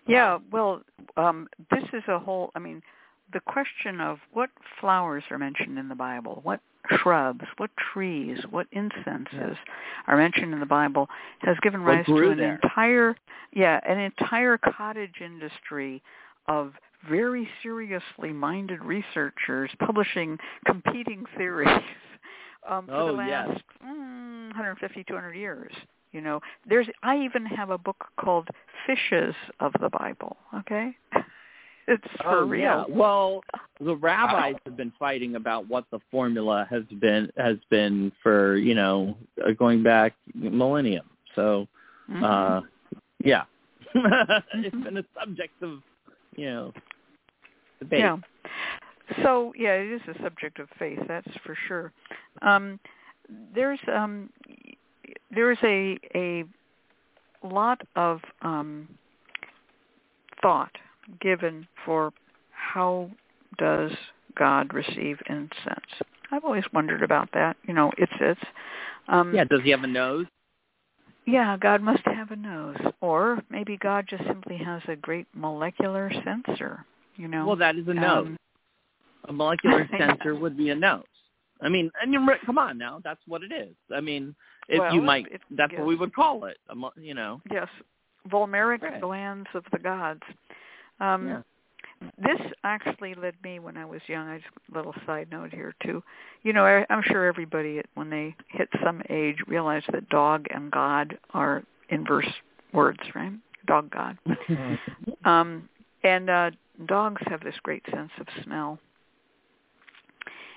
Yeah, 0.06 0.38
well, 0.50 0.82
um, 1.16 1.48
this 1.70 1.84
is 1.92 2.02
a 2.08 2.18
whole. 2.18 2.50
I 2.54 2.58
mean, 2.58 2.82
the 3.32 3.40
question 3.40 4.00
of 4.00 4.18
what 4.32 4.50
flowers 4.80 5.24
are 5.30 5.38
mentioned 5.38 5.78
in 5.78 5.88
the 5.88 5.94
Bible, 5.94 6.40
what 6.42 6.60
shrubs, 6.98 7.44
what 7.58 7.70
trees, 7.92 8.38
what 8.50 8.66
incenses 8.72 9.56
are 10.06 10.16
mentioned 10.16 10.52
in 10.52 10.60
the 10.60 10.66
Bible 10.66 11.08
has 11.40 11.56
given 11.62 11.82
rise 11.82 12.04
to 12.06 12.30
an 12.30 12.38
there? 12.38 12.60
entire 12.62 13.16
yeah, 13.52 13.80
an 13.86 13.98
entire 13.98 14.58
cottage 14.58 15.16
industry 15.20 16.02
of 16.48 16.72
very 17.08 17.48
seriously 17.62 18.32
minded 18.32 18.82
researchers 18.82 19.70
publishing 19.84 20.38
competing 20.66 21.24
theories 21.36 21.68
um, 22.68 22.86
for 22.86 22.94
oh, 22.94 23.06
the 23.08 23.12
last 23.12 23.50
yes. 23.50 23.60
mm, 23.84 24.46
150, 24.48 25.04
200 25.04 25.32
years. 25.34 25.72
You 26.12 26.20
know, 26.20 26.40
there's 26.68 26.86
I 27.02 27.18
even 27.18 27.46
have 27.46 27.70
a 27.70 27.78
book 27.78 28.06
called 28.20 28.48
Fishes 28.86 29.34
of 29.60 29.72
the 29.80 29.88
Bible. 29.88 30.36
Okay, 30.54 30.94
it's 31.88 32.06
for 32.20 32.38
oh, 32.38 32.46
real. 32.46 32.62
Yeah. 32.62 32.84
Well, 32.88 33.42
the 33.80 33.96
rabbis 33.96 34.56
have 34.64 34.76
been 34.76 34.92
fighting 34.98 35.36
about 35.36 35.68
what 35.68 35.84
the 35.90 35.98
formula 36.10 36.66
has 36.70 36.84
been 37.00 37.30
has 37.36 37.56
been 37.70 38.12
for 38.22 38.56
you 38.56 38.74
know 38.74 39.16
uh, 39.44 39.52
going 39.52 39.82
back 39.82 40.14
millennium. 40.34 41.06
So, 41.34 41.66
mm-hmm. 42.10 42.24
uh, 42.24 42.60
yeah, 43.24 43.42
mm-hmm. 43.94 44.64
it's 44.64 44.76
been 44.76 44.98
a 44.98 45.04
subject 45.18 45.62
of 45.62 45.80
you 46.36 46.46
know 46.46 46.72
debate. 47.80 48.00
Yeah. 48.00 48.16
So 49.22 49.52
yeah, 49.56 49.74
it 49.74 49.92
is 49.92 50.16
a 50.16 50.22
subject 50.22 50.58
of 50.58 50.68
faith, 50.78 51.00
that's 51.08 51.28
for 51.44 51.56
sure. 51.68 51.92
Um, 52.40 52.78
there's 53.54 53.80
um, 53.92 54.30
there's 55.34 55.58
a 55.64 55.98
a 56.14 56.44
lot 57.42 57.80
of 57.96 58.20
um, 58.42 58.88
thought 60.40 60.72
given 61.20 61.66
for 61.84 62.12
how 62.50 63.10
does 63.58 63.92
God 64.36 64.72
receive 64.72 65.18
incense. 65.28 65.86
I've 66.30 66.44
always 66.44 66.64
wondered 66.72 67.02
about 67.02 67.28
that. 67.34 67.56
You 67.66 67.74
know, 67.74 67.92
it's 67.98 68.12
it's. 68.20 68.40
Um, 69.08 69.34
yeah. 69.34 69.44
Does 69.44 69.60
he 69.62 69.70
have 69.70 69.82
a 69.82 69.86
nose? 69.86 70.26
Yeah, 71.26 71.56
God 71.56 71.82
must 71.82 72.02
have 72.04 72.30
a 72.30 72.36
nose, 72.36 72.76
or 73.00 73.40
maybe 73.48 73.76
God 73.76 74.06
just 74.08 74.24
simply 74.24 74.56
has 74.56 74.82
a 74.88 74.96
great 74.96 75.26
molecular 75.34 76.10
sensor. 76.24 76.84
You 77.16 77.28
know. 77.28 77.46
Well, 77.46 77.56
that 77.56 77.76
is 77.76 77.86
a 77.86 77.94
nose. 77.94 78.26
Um, 78.26 78.36
a 79.28 79.32
molecular 79.32 79.88
sensor 79.98 80.34
would 80.34 80.56
be 80.56 80.70
a 80.70 80.74
nose. 80.74 81.04
I 81.60 81.68
mean, 81.68 81.90
and 82.02 82.12
you 82.12 82.26
come 82.44 82.58
on 82.58 82.76
now, 82.76 83.00
that's 83.04 83.20
what 83.28 83.42
it 83.44 83.52
is. 83.52 83.74
I 83.94 84.00
mean, 84.00 84.34
if 84.68 84.80
well, 84.80 84.92
you 84.92 85.00
might, 85.00 85.26
it, 85.30 85.40
that's 85.50 85.70
yes. 85.70 85.78
what 85.78 85.86
we 85.86 85.94
would 85.94 86.12
call 86.12 86.46
it. 86.46 86.56
You 86.96 87.14
know. 87.14 87.40
Yes, 87.52 87.68
Volmeric 88.28 88.82
Right. 88.82 89.00
glands 89.00 89.48
of 89.54 89.64
the 89.70 89.78
gods. 89.78 90.22
Um, 91.02 91.28
Yeah. 91.28 91.42
This 92.18 92.40
actually 92.64 93.14
led 93.14 93.34
me 93.44 93.60
when 93.60 93.76
I 93.76 93.84
was 93.84 94.00
young. 94.08 94.28
I 94.28 94.38
just 94.38 94.50
little 94.74 94.94
side 95.06 95.28
note 95.30 95.52
here 95.52 95.72
too. 95.84 96.02
You 96.42 96.52
know, 96.52 96.64
I, 96.64 96.84
I'm 96.90 97.02
sure 97.06 97.26
everybody 97.26 97.80
when 97.94 98.10
they 98.10 98.34
hit 98.48 98.68
some 98.82 99.02
age 99.08 99.36
realize 99.46 99.84
that 99.92 100.08
dog 100.08 100.46
and 100.50 100.70
God 100.70 101.16
are 101.32 101.62
inverse 101.90 102.26
words, 102.72 102.98
right? 103.14 103.32
Dog 103.66 103.90
God. 103.90 104.18
Um, 105.24 105.68
and 106.02 106.28
uh, 106.28 106.50
dogs 106.86 107.22
have 107.26 107.44
this 107.44 107.54
great 107.62 107.84
sense 107.94 108.10
of 108.18 108.26
smell. 108.42 108.80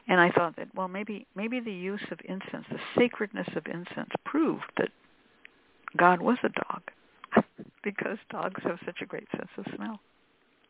And 0.08 0.20
I 0.20 0.32
thought 0.32 0.56
that 0.56 0.70
well 0.74 0.88
maybe 0.88 1.28
maybe 1.36 1.60
the 1.60 1.72
use 1.72 2.04
of 2.12 2.20
incense, 2.26 2.66
the 2.72 2.80
sacredness 2.98 3.48
of 3.56 3.68
incense 3.68 4.10
proved 4.24 4.66
that 4.78 4.90
God 5.98 6.22
was 6.22 6.38
a 6.44 6.50
dog 6.50 6.82
because 7.84 8.18
dogs 8.32 8.62
have 8.64 8.80
such 8.86 9.02
a 9.02 9.06
great 9.06 9.28
sense 9.32 9.50
of 9.58 9.66
smell. 9.76 10.00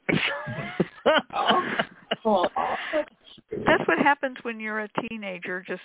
That's 3.66 3.88
what 3.88 3.98
happens 4.00 4.38
when 4.44 4.60
you're 4.60 4.82
a 4.82 4.90
teenager 5.10 5.64
just 5.68 5.82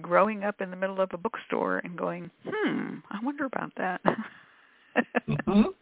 growing 0.00 0.44
up 0.44 0.60
in 0.60 0.70
the 0.70 0.76
middle 0.76 1.00
of 1.00 1.10
a 1.12 1.18
bookstore 1.18 1.78
and 1.78 1.96
going, 1.96 2.30
hmm, 2.46 2.96
I 3.10 3.18
wonder 3.22 3.44
about 3.44 3.72
that. 3.76 4.00
mm-hmm. 5.28 5.62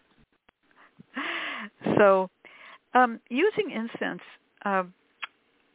So 1.99 2.31
um, 2.95 3.21
using 3.29 3.71
incense, 3.71 4.23
uh, 4.65 4.85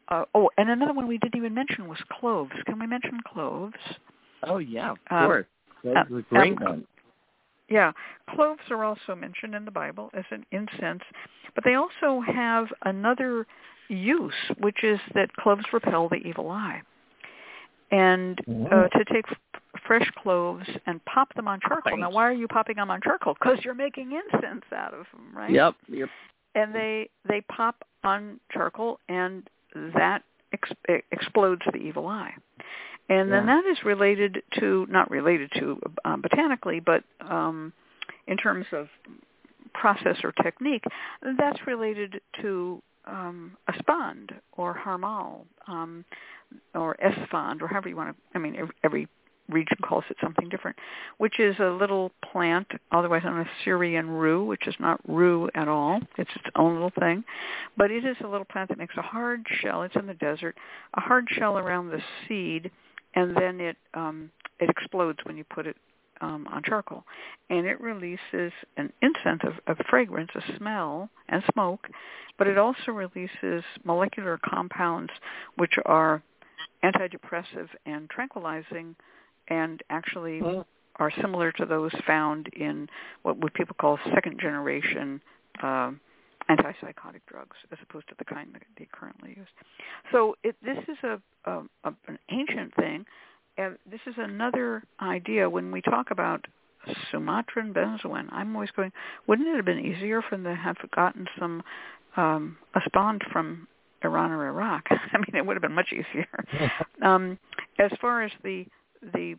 uh, 0.10 0.26
oh, 0.34 0.50
and 0.58 0.70
another 0.70 0.94
one 0.94 1.08
we 1.08 1.18
didn't 1.18 1.38
even 1.38 1.54
mention 1.54 1.88
was 1.88 1.98
cloves. 2.20 2.52
Can 2.66 2.80
we 2.80 2.88
mention 2.88 3.20
cloves? 3.28 3.76
Oh, 4.44 4.58
yeah, 4.58 4.92
of 4.92 4.98
Um, 5.12 5.26
course. 5.26 5.46
That's 5.84 6.10
a 6.10 6.22
great 6.30 6.58
um, 6.58 6.64
one. 6.64 6.88
Yeah, 7.70 7.92
cloves 8.30 8.62
are 8.70 8.84
also 8.84 9.16
mentioned 9.16 9.56
in 9.56 9.66
the 9.66 9.72
Bible 9.72 10.12
as 10.14 10.26
an 10.32 10.46
incense, 10.52 11.02
but 11.56 11.64
they 11.64 11.74
also 11.76 12.22
have 12.22 12.68
another 12.84 13.48
use, 13.88 14.34
which 14.60 14.84
is 14.84 15.00
that 15.14 15.34
cloves 15.36 15.64
repel 15.74 16.10
the 16.10 16.18
evil 16.18 16.50
eye. 16.50 16.82
And 17.92 18.40
uh, 18.72 18.88
to 18.88 19.06
take 19.12 19.26
f- 19.30 19.62
fresh 19.88 20.10
cloves 20.22 20.68
and 20.86 21.04
pop 21.06 21.34
them 21.36 21.48
on 21.48 21.60
charcoal. 21.62 21.98
Now, 21.98 22.10
why 22.10 22.28
are 22.28 22.34
you 22.34 22.48
popping 22.48 22.78
them 22.78 22.90
on 22.90 23.00
charcoal? 23.02 23.36
Because 23.36 23.60
you're 23.64 23.76
making 23.76 24.12
incense 24.12 24.64
out 24.76 24.94
of 24.94 25.06
them, 25.14 25.36
right? 25.36 25.52
Yep. 25.52 25.76
Yep. 25.90 26.10
And 26.56 26.74
they 26.74 27.10
they 27.28 27.42
pop 27.42 27.84
on 28.04 28.40
charcoal, 28.52 29.00
and 29.08 29.48
that 29.94 30.24
ex- 30.52 31.04
explodes 31.12 31.62
the 31.72 31.78
evil 31.78 32.08
eye. 32.08 32.34
And 33.10 33.32
then 33.32 33.46
Yeah. 33.46 33.62
that 33.62 33.70
is 33.70 33.84
related 33.84 34.42
to 34.60 34.88
not 34.90 35.12
related 35.12 35.52
to 35.54 35.80
um, 36.04 36.22
botanically, 36.22 36.80
but 36.80 37.04
um, 37.22 37.72
in 38.28 38.38
terms 38.38 38.66
of 38.72 38.90
process 39.74 40.18
or 40.24 40.32
technique, 40.32 40.84
that's 41.38 41.68
related 41.68 42.22
to 42.42 42.82
um, 43.06 43.56
espand 43.70 44.32
or 44.54 44.74
harmal 44.74 45.46
um, 45.68 46.04
or 46.74 46.96
esfand 46.96 47.62
or 47.62 47.68
however 47.68 47.90
you 47.90 47.96
want 47.96 48.16
to. 48.16 48.24
I 48.34 48.40
mean, 48.40 48.70
every 48.84 49.08
region 49.50 49.78
calls 49.84 50.04
it 50.10 50.18
something 50.22 50.50
different, 50.50 50.76
which 51.18 51.40
is 51.40 51.56
a 51.60 51.70
little 51.70 52.12
plant, 52.32 52.68
otherwise 52.92 53.24
known 53.24 53.42
as 53.42 53.48
Syrian 53.64 54.10
rue, 54.10 54.44
which 54.44 54.66
is 54.68 54.74
not 54.80 55.00
rue 55.08 55.50
at 55.54 55.68
all. 55.68 56.00
It's 56.18 56.32
its 56.36 56.46
own 56.56 56.74
little 56.74 56.92
thing, 57.00 57.24
but 57.78 57.92
it 57.92 58.06
is 58.06 58.18
a 58.24 58.28
little 58.28 58.46
plant 58.46 58.70
that 58.70 58.80
makes 58.80 58.98
a 58.98 59.04
hard 59.04 59.46
shell. 59.62 59.84
It's 59.84 59.96
in 59.96 60.08
the 60.08 60.16
desert, 60.16 60.56
a 60.96 61.02
hard 61.02 61.28
shell 61.30 61.60
around 61.60 61.90
the 61.90 62.02
seed, 62.28 62.72
and 63.16 63.36
then 63.36 63.60
it 63.60 63.78
um, 63.94 64.32
it 64.60 64.70
explodes 64.70 65.20
when 65.24 65.38
you 65.38 65.44
put 65.44 65.68
it 65.68 65.76
um, 66.22 66.48
on 66.52 66.64
charcoal, 66.64 67.04
and 67.50 67.66
it 67.66 67.80
releases 67.82 68.52
an 68.78 68.92
incense 69.02 69.42
of, 69.68 69.78
fragrance, 69.90 70.32
a 70.36 70.58
smell, 70.58 71.10
and 71.30 71.44
smoke, 71.54 71.88
but 72.38 72.48
it 72.48 72.58
also 72.58 72.92
releases 72.92 73.64
molecular 73.84 74.40
compounds 74.44 75.12
which 75.58 75.74
are 75.86 76.24
antidepressive 76.84 77.68
and 77.86 78.10
tranquilizing, 78.10 78.96
and 79.50 79.82
actually 79.90 80.42
Mm. 80.42 80.66
are 80.98 81.12
similar 81.22 81.52
to 81.52 81.66
those 81.66 81.92
found 82.08 82.48
in 82.54 82.88
what 83.24 83.38
would 83.38 83.54
people 83.54 83.76
call 83.80 84.00
second 84.14 84.40
generation 84.40 85.22
um, 85.62 86.00
antipsychotic 86.50 87.22
drugs, 87.28 87.58
as 87.72 87.78
opposed 87.82 88.08
to 88.10 88.16
the 88.18 88.26
kind 88.26 88.54
that 88.54 88.62
they 88.78 88.88
currently 88.92 89.34
use. 89.38 89.48
So 90.12 90.36
it, 90.44 90.56
this 90.64 90.78
is 90.88 90.98
a, 91.04 91.22
a, 91.50 91.64
a 91.84 91.94
an 92.08 92.20
ancient 92.30 92.76
thing, 92.76 93.06
and 93.58 93.78
this 93.90 94.02
is 94.06 94.16
another 94.18 94.84
idea 95.02 95.50
when 95.50 95.72
we 95.72 95.82
talk 95.82 96.12
about 96.12 96.46
Sumatran 97.12 97.74
benzoin. 97.74 98.28
I'm 98.32 98.56
always 98.56 98.72
going, 98.72 98.92
wouldn't 99.28 99.48
it 99.48 99.56
have 99.56 99.66
been 99.66 99.80
easier 99.80 100.22
for 100.22 100.38
them 100.38 100.44
to 100.44 100.56
have 100.56 100.78
gotten 100.94 101.28
some 101.40 101.64
um, 102.16 102.58
espand 102.76 103.22
from 103.32 103.68
Iran 104.04 104.32
or 104.32 104.48
Iraq? 104.48 104.84
I 104.90 105.18
mean, 105.18 105.36
it 105.36 105.46
would 105.46 105.56
have 105.56 105.62
been 105.62 105.74
much 105.74 105.92
easier. 105.92 106.28
um, 107.02 107.40
as 107.80 107.92
far 108.00 108.24
as 108.24 108.32
the 108.44 108.66
the 109.14 109.36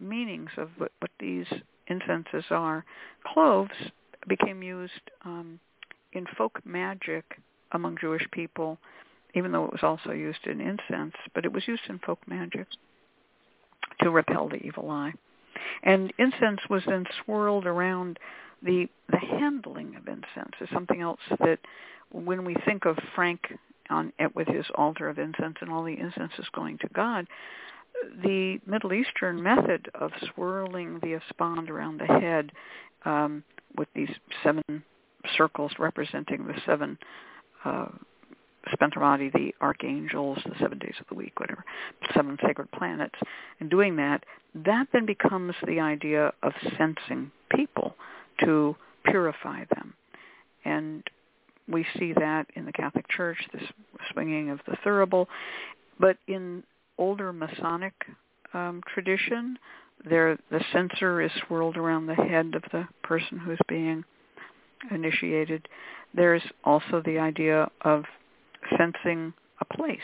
meanings 0.00 0.50
of 0.56 0.70
what, 0.78 0.92
what 1.00 1.10
these 1.18 1.46
incenses 1.88 2.44
are, 2.50 2.84
cloves 3.26 3.74
became 4.28 4.62
used 4.62 4.92
um, 5.24 5.58
in 6.12 6.26
folk 6.36 6.60
magic 6.64 7.38
among 7.72 7.98
Jewish 8.00 8.26
people, 8.32 8.78
even 9.34 9.52
though 9.52 9.64
it 9.64 9.72
was 9.72 9.82
also 9.82 10.12
used 10.12 10.46
in 10.46 10.60
incense, 10.60 11.14
but 11.34 11.44
it 11.44 11.52
was 11.52 11.68
used 11.68 11.82
in 11.88 11.98
folk 12.00 12.18
magic 12.26 12.66
to 14.00 14.10
repel 14.10 14.48
the 14.48 14.56
evil 14.56 14.90
eye. 14.90 15.12
And 15.82 16.12
incense 16.18 16.60
was 16.68 16.82
then 16.86 17.06
swirled 17.24 17.66
around 17.66 18.18
the 18.62 18.88
the 19.08 19.18
handling 19.18 19.96
of 19.96 20.06
incense 20.06 20.54
is 20.60 20.68
something 20.72 21.00
else 21.00 21.20
that 21.38 21.58
when 22.12 22.44
we 22.44 22.54
think 22.66 22.84
of 22.84 22.98
Frank 23.14 23.40
on 23.88 24.12
with 24.34 24.48
his 24.48 24.66
altar 24.74 25.08
of 25.08 25.18
incense 25.18 25.56
and 25.60 25.70
all 25.70 25.82
the 25.82 25.98
incense 25.98 26.32
is 26.38 26.48
going 26.52 26.78
to 26.78 26.88
God, 26.88 27.26
the 28.22 28.60
Middle 28.66 28.92
Eastern 28.92 29.42
method 29.42 29.90
of 29.94 30.12
swirling 30.32 31.00
the 31.00 31.14
espand 31.14 31.70
around 31.70 32.00
the 32.00 32.06
head 32.06 32.52
um, 33.04 33.42
with 33.76 33.88
these 33.94 34.10
seven 34.42 34.82
circles 35.36 35.72
representing 35.78 36.46
the 36.46 36.54
seven 36.66 36.98
uh, 37.64 37.86
the 38.78 39.52
archangels, 39.60 40.38
the 40.44 40.54
seven 40.60 40.78
days 40.78 40.94
of 41.00 41.06
the 41.08 41.14
week, 41.14 41.38
whatever, 41.40 41.64
seven 42.14 42.38
sacred 42.46 42.70
planets, 42.72 43.14
and 43.58 43.70
doing 43.70 43.96
that, 43.96 44.24
that 44.54 44.86
then 44.92 45.06
becomes 45.06 45.54
the 45.66 45.80
idea 45.80 46.32
of 46.42 46.52
censing 46.78 47.30
people 47.54 47.94
to 48.44 48.76
purify 49.04 49.64
them. 49.74 49.94
And 50.64 51.02
we 51.68 51.86
see 51.98 52.12
that 52.12 52.46
in 52.54 52.64
the 52.64 52.72
Catholic 52.72 53.08
Church, 53.08 53.38
this 53.52 53.62
swinging 54.12 54.50
of 54.50 54.60
the 54.66 54.76
thurible. 54.84 55.26
But 55.98 56.16
in 56.26 56.62
older 56.98 57.32
Masonic 57.32 57.94
um, 58.52 58.82
tradition, 58.92 59.58
there 60.08 60.38
the 60.50 60.64
censer 60.72 61.20
is 61.20 61.30
swirled 61.46 61.76
around 61.76 62.06
the 62.06 62.14
head 62.14 62.54
of 62.54 62.62
the 62.72 62.88
person 63.02 63.38
who's 63.38 63.58
being 63.68 64.04
initiated. 64.90 65.68
There's 66.14 66.42
also 66.64 67.02
the 67.04 67.18
idea 67.18 67.68
of 67.82 68.04
censing 68.78 69.32
a 69.60 69.76
place 69.76 69.98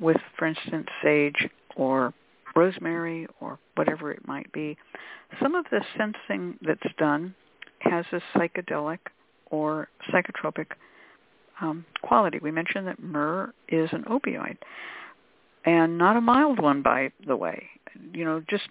with, 0.00 0.16
for 0.38 0.46
instance, 0.46 0.88
sage 1.02 1.48
or 1.76 2.12
rosemary 2.56 3.26
or 3.40 3.58
whatever 3.76 4.10
it 4.10 4.26
might 4.26 4.50
be. 4.52 4.76
Some 5.42 5.54
of 5.54 5.64
the 5.70 5.82
censing 5.96 6.58
that's 6.62 6.94
done 6.98 7.34
has 7.80 8.04
a 8.12 8.20
psychedelic 8.36 8.98
or 9.50 9.88
psychotropic 10.12 10.66
um, 11.60 11.84
quality. 12.02 12.38
We 12.40 12.50
mentioned 12.50 12.86
that 12.86 13.02
myrrh 13.02 13.52
is 13.68 13.88
an 13.92 14.04
opioid, 14.04 14.56
and 15.64 15.98
not 15.98 16.16
a 16.16 16.20
mild 16.20 16.60
one, 16.60 16.82
by 16.82 17.10
the 17.26 17.36
way. 17.36 17.68
You 18.12 18.24
know, 18.24 18.42
just 18.48 18.64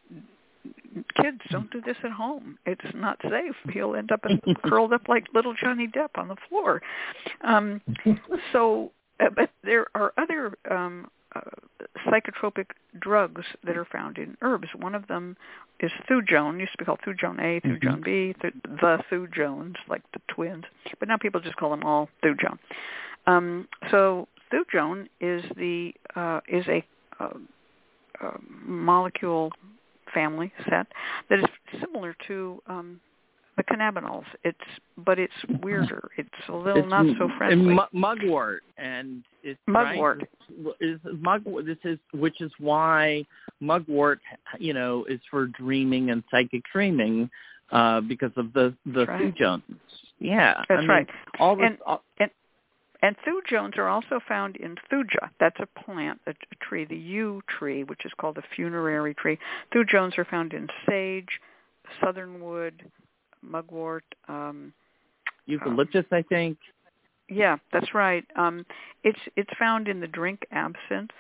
kids 1.22 1.40
don't 1.50 1.72
do 1.72 1.82
this 1.82 1.98
at 2.04 2.12
home. 2.12 2.58
It's 2.66 2.82
not 2.96 3.20
safe. 3.24 3.56
He'll 3.72 3.96
end 3.96 4.12
up 4.12 4.24
curled 4.66 4.94
up 4.94 5.08
like 5.08 5.26
little 5.34 5.54
Johnny 5.54 5.88
Depp 5.88 6.18
on 6.18 6.28
the 6.28 6.36
floor. 6.50 6.82
Um, 7.44 7.82
so, 8.54 8.92
uh, 9.20 9.30
but 9.36 9.50
there 9.64 9.88
are 9.96 10.14
other 10.18 10.58
um, 10.70 11.08
uh, 11.36 11.42
psychotropic 12.06 12.68
drugs 13.00 13.44
that 13.64 13.78
are 13.78 13.86
found 13.86 14.18
in 14.18 14.38
herbs. 14.42 14.68
One 14.78 14.96
of 14.96 15.08
them 15.08 15.36
is 15.80 15.92
thujone. 16.10 16.60
Used 16.60 16.72
to 16.74 16.78
be 16.80 16.86
called 16.86 17.00
thujone 17.06 17.40
A, 17.40 17.62
thujone 17.62 18.04
B, 18.04 18.36
th- 18.42 18.54
the 18.64 19.00
thujones, 19.12 19.76
like 19.88 20.04
the 20.14 20.22
twins. 20.28 20.64
But 21.00 21.08
now 21.08 21.18
people 21.18 21.42
just 21.42 21.58
call 21.58 21.70
them 21.70 21.84
all 21.84 22.10
thujone. 22.24 22.58
Um, 23.26 23.68
so 23.92 24.28
thujone 24.52 25.08
is 25.20 25.44
the 25.56 25.94
uh, 26.16 26.40
is 26.48 26.66
a 26.68 26.84
uh, 27.20 27.30
uh, 28.22 28.38
molecule 28.66 29.52
family 30.18 30.52
set 30.70 30.88
that 31.30 31.40
is 31.40 31.46
similar 31.82 32.16
to 32.28 32.62
um, 32.68 33.00
the 33.58 33.64
cannabinoids. 33.64 34.26
It's 34.44 34.68
but 35.08 35.18
it's 35.20 35.34
weirder. 35.64 36.10
It's 36.18 36.30
a 36.50 36.54
little 36.56 36.84
It's 36.84 36.90
not 36.90 37.06
so 37.20 37.26
m- 37.26 37.38
friendly. 37.38 37.74
mu- 37.76 37.92
mugwort, 38.06 38.64
and 38.78 39.24
it's 39.44 39.60
Mugwort. 39.68 40.20
Right? 40.64 40.76
Is 40.80 41.00
mugwort? 41.30 41.66
This 41.66 41.78
is 41.84 42.00
which 42.14 42.42
is 42.42 42.52
why 42.60 43.26
mugwort, 43.60 44.20
you 44.60 44.74
know, 44.74 45.06
is 45.06 45.20
for 45.32 45.48
dreaming 45.48 46.10
and 46.12 46.24
psychic 46.32 46.64
dreaming, 46.74 47.30
uh, 47.72 48.00
because 48.02 48.32
of 48.38 48.54
the 48.54 48.74
the 48.86 49.06
That's 49.06 49.10
right. 49.10 49.36
thujones. 49.36 49.62
Yeah, 50.20 50.54
That's 50.70 50.80
I 50.80 50.82
mean, 50.82 50.88
right. 50.90 51.08
All 51.40 51.56
this, 51.56 51.66
And- 51.68 51.78
all, 51.86 52.04
And 52.20 52.32
thujones 53.04 53.78
are 53.78 53.88
also 53.88 54.20
found 54.28 54.56
in 54.58 54.76
thuja. 54.92 55.30
That's 55.40 55.60
a 55.60 55.66
plant, 55.84 56.20
a, 56.28 56.32
a 56.32 56.56
tree, 56.66 56.86
the 56.86 56.96
yew 56.98 57.42
tree, 57.48 57.84
which 57.84 58.06
is 58.06 58.12
called 58.20 58.38
a 58.38 58.44
funerary 58.56 59.14
tree. 59.14 59.38
Thujones 59.74 60.18
are 60.18 60.26
found 60.26 60.54
in 60.54 60.68
sage, 60.88 61.40
southernwood, 62.02 62.84
mugwort. 63.42 64.04
Um, 64.28 64.74
eucalyptus, 65.46 66.06
I 66.12 66.24
think. 66.24 66.58
yeah, 67.30 67.58
that's 67.72 67.94
right. 67.94 68.26
Um, 68.36 68.66
it's 69.04 69.20
it's 69.36 69.50
found 69.60 69.88
in 69.88 70.00
the 70.00 70.08
drink 70.08 70.46
absinthe. 70.52 71.12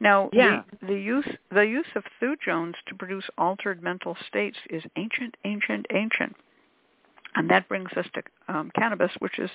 Now, 0.00 0.30
Yeah. 0.32 0.62
the, 0.80 0.86
the 0.86 0.94
use 1.00 1.28
the 1.50 1.62
use 1.66 1.86
of 1.96 2.04
thujones 2.22 2.74
to 2.86 2.94
produce 2.94 3.24
altered 3.36 3.82
mental 3.82 4.16
states 4.28 4.56
is 4.70 4.84
ancient, 4.96 5.36
ancient, 5.44 5.86
ancient, 5.92 6.36
and 7.34 7.50
that 7.50 7.68
brings 7.68 7.90
us 7.96 8.06
to 8.14 8.22
um, 8.48 8.70
cannabis, 8.78 9.10
which 9.18 9.38
is 9.38 9.50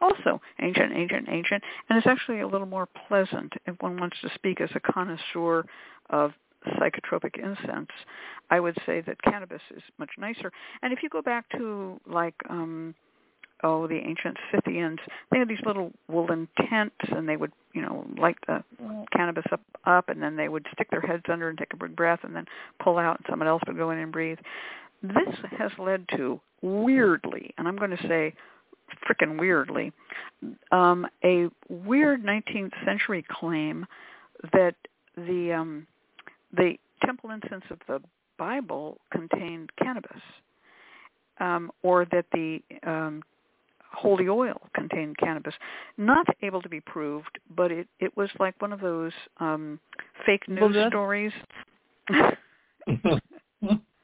also 0.00 0.40
ancient, 0.60 0.92
ancient, 0.92 1.28
ancient, 1.28 1.62
and 1.88 1.98
it's 1.98 2.06
actually 2.06 2.40
a 2.40 2.48
little 2.48 2.66
more 2.66 2.88
pleasant 3.08 3.52
if 3.66 3.76
one 3.80 3.98
wants 3.98 4.16
to 4.22 4.30
speak 4.34 4.60
as 4.60 4.70
a 4.74 4.80
connoisseur 4.80 5.64
of 6.10 6.32
psychotropic 6.66 7.36
incense. 7.38 7.90
I 8.50 8.60
would 8.60 8.76
say 8.86 9.00
that 9.02 9.20
cannabis 9.22 9.62
is 9.76 9.82
much 9.98 10.10
nicer. 10.18 10.50
And 10.82 10.92
if 10.92 11.02
you 11.02 11.08
go 11.08 11.22
back 11.22 11.48
to 11.50 12.00
like 12.06 12.34
um 12.48 12.94
oh 13.64 13.86
the 13.86 13.96
ancient 13.96 14.36
Scythians, 14.50 14.98
they 15.30 15.38
had 15.38 15.48
these 15.48 15.58
little 15.66 15.92
woolen 16.08 16.48
tents, 16.68 16.94
and 17.10 17.28
they 17.28 17.36
would 17.36 17.52
you 17.72 17.82
know 17.82 18.06
light 18.18 18.36
the 18.46 18.62
cannabis 19.12 19.44
up 19.52 19.60
up, 19.84 20.08
and 20.08 20.22
then 20.22 20.36
they 20.36 20.48
would 20.48 20.66
stick 20.72 20.90
their 20.90 21.00
heads 21.00 21.24
under 21.30 21.48
and 21.48 21.58
take 21.58 21.72
a 21.72 21.76
big 21.76 21.94
breath, 21.94 22.20
and 22.22 22.34
then 22.34 22.46
pull 22.82 22.98
out, 22.98 23.18
and 23.18 23.26
someone 23.28 23.48
else 23.48 23.62
would 23.66 23.76
go 23.76 23.90
in 23.90 23.98
and 23.98 24.12
breathe. 24.12 24.38
This 25.02 25.34
has 25.56 25.70
led 25.78 26.06
to 26.16 26.40
weirdly, 26.60 27.54
and 27.56 27.68
I'm 27.68 27.76
going 27.76 27.96
to 27.96 28.08
say 28.08 28.34
frickin' 29.06 29.38
weirdly, 29.38 29.92
um, 30.72 31.06
a 31.24 31.48
weird 31.68 32.24
19th 32.24 32.72
century 32.84 33.24
claim 33.30 33.86
that 34.52 34.74
the 35.16 35.52
um, 35.52 35.86
the 36.56 36.74
temple 37.04 37.30
incense 37.30 37.64
of 37.70 37.78
the 37.86 38.00
Bible 38.38 38.98
contained 39.12 39.70
cannabis, 39.82 40.22
um, 41.40 41.70
or 41.82 42.04
that 42.06 42.26
the 42.32 42.60
um, 42.86 43.22
holy 43.92 44.28
oil 44.28 44.60
contained 44.74 45.16
cannabis. 45.18 45.54
Not 45.96 46.26
able 46.42 46.62
to 46.62 46.68
be 46.68 46.80
proved, 46.80 47.38
but 47.56 47.72
it, 47.72 47.88
it 48.00 48.16
was 48.16 48.30
like 48.38 48.60
one 48.60 48.72
of 48.72 48.80
those 48.80 49.12
um, 49.38 49.80
fake 50.24 50.48
news 50.48 50.76
stories. 50.88 51.32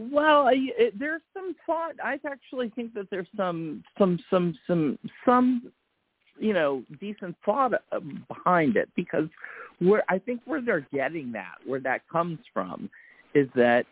Well, 0.00 0.48
I, 0.48 0.54
it, 0.56 0.98
there's 0.98 1.20
some 1.34 1.54
thought. 1.66 1.92
I 2.02 2.18
actually 2.26 2.70
think 2.70 2.94
that 2.94 3.10
there's 3.10 3.26
some 3.36 3.84
some 3.98 4.18
some 4.30 4.58
some 4.66 4.98
some 5.26 5.70
you 6.38 6.54
know 6.54 6.82
decent 7.00 7.36
thought 7.44 7.74
uh, 7.74 8.00
behind 8.26 8.76
it 8.76 8.88
because 8.96 9.28
where 9.78 10.02
I 10.08 10.18
think 10.18 10.40
where 10.46 10.62
they're 10.62 10.86
getting 10.90 11.32
that, 11.32 11.56
where 11.66 11.80
that 11.80 12.08
comes 12.10 12.38
from, 12.54 12.88
is 13.34 13.46
that 13.54 13.84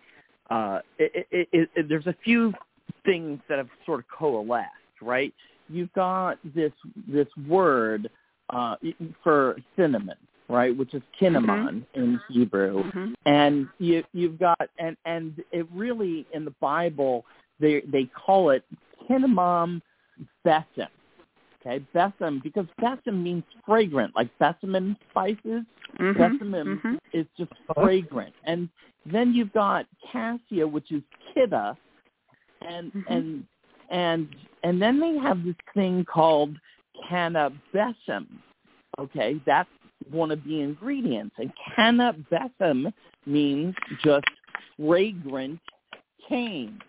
uh, 0.49 0.81
it, 0.99 1.27
it, 1.31 1.49
it, 1.53 1.71
it, 1.77 1.89
there's 1.91 2.07
a 2.07 2.17
few 2.25 2.55
things 3.05 3.39
that 3.51 3.59
have 3.59 3.69
sort 3.85 4.01
of 4.01 4.07
coalesced, 4.09 5.03
right? 5.03 5.35
You've 5.69 5.93
got 5.93 6.39
this 6.55 6.73
this 7.07 7.29
word 7.47 8.09
uh, 8.49 8.77
for 9.23 9.59
cinnamon, 9.77 10.17
right, 10.49 10.77
which 10.77 10.95
is 10.95 11.03
cinnamon 11.19 11.87
in 11.95 12.21
Hebrew, 12.29 12.85
Mhm. 12.85 13.15
and 13.27 13.69
you 13.79 14.05
you've 14.13 14.39
got 14.39 14.69
and 14.79 14.97
and 15.05 15.43
it 15.53 15.67
really 15.73 16.27
in 16.33 16.45
the 16.45 16.55
Bible 16.61 17.25
they 17.61 17.81
they 17.83 18.05
call 18.07 18.51
it 18.51 18.65
cinnamon 19.07 19.83
besom. 20.45 20.89
Okay, 21.61 21.85
besom 21.95 22.41
because 22.43 22.67
besom 22.81 23.23
means 23.23 23.45
fragrant, 23.67 24.15
like 24.17 24.31
besamon 24.39 24.97
spices. 25.11 25.65
Mhm. 25.99 26.15
Besamon 26.15 26.81
Mhm. 26.81 26.99
is 27.13 27.27
just 27.37 27.53
fragrant, 27.75 28.35
and 28.45 28.69
then 29.05 29.35
you've 29.35 29.53
got 29.53 29.87
cassia, 30.11 30.67
which 30.67 30.93
is 30.93 31.03
kidda, 31.35 31.77
and 32.63 32.93
Mhm. 32.93 33.05
and 33.09 33.47
and 33.91 34.37
and 34.63 34.81
then 34.81 35.01
they 35.01 35.17
have 35.19 35.45
this 35.45 35.57
thing 35.75 36.05
called 36.05 36.59
cannabesum. 37.05 38.27
Okay, 38.99 39.41
that's 39.45 39.71
one 40.11 40.31
of 40.31 40.43
the 40.45 40.61
ingredients, 40.61 41.35
and 41.39 41.53
cannabesum 41.77 42.93
means 43.27 43.75
just 44.03 44.27
fragrant 44.77 45.61
cane. 46.29 46.81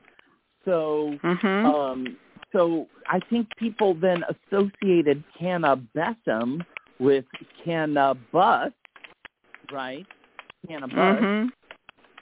So 0.65 1.17
Mhm. 1.23 1.65
um, 1.65 2.17
so 2.51 2.87
I 3.07 3.19
think 3.29 3.47
people 3.57 3.93
then 3.93 4.23
associated 4.23 5.23
cannabesum 5.39 6.65
with 6.99 7.25
cannabis, 7.63 8.73
right? 9.71 10.05
Cannabis, 10.67 10.95
Mhm. 10.97 11.51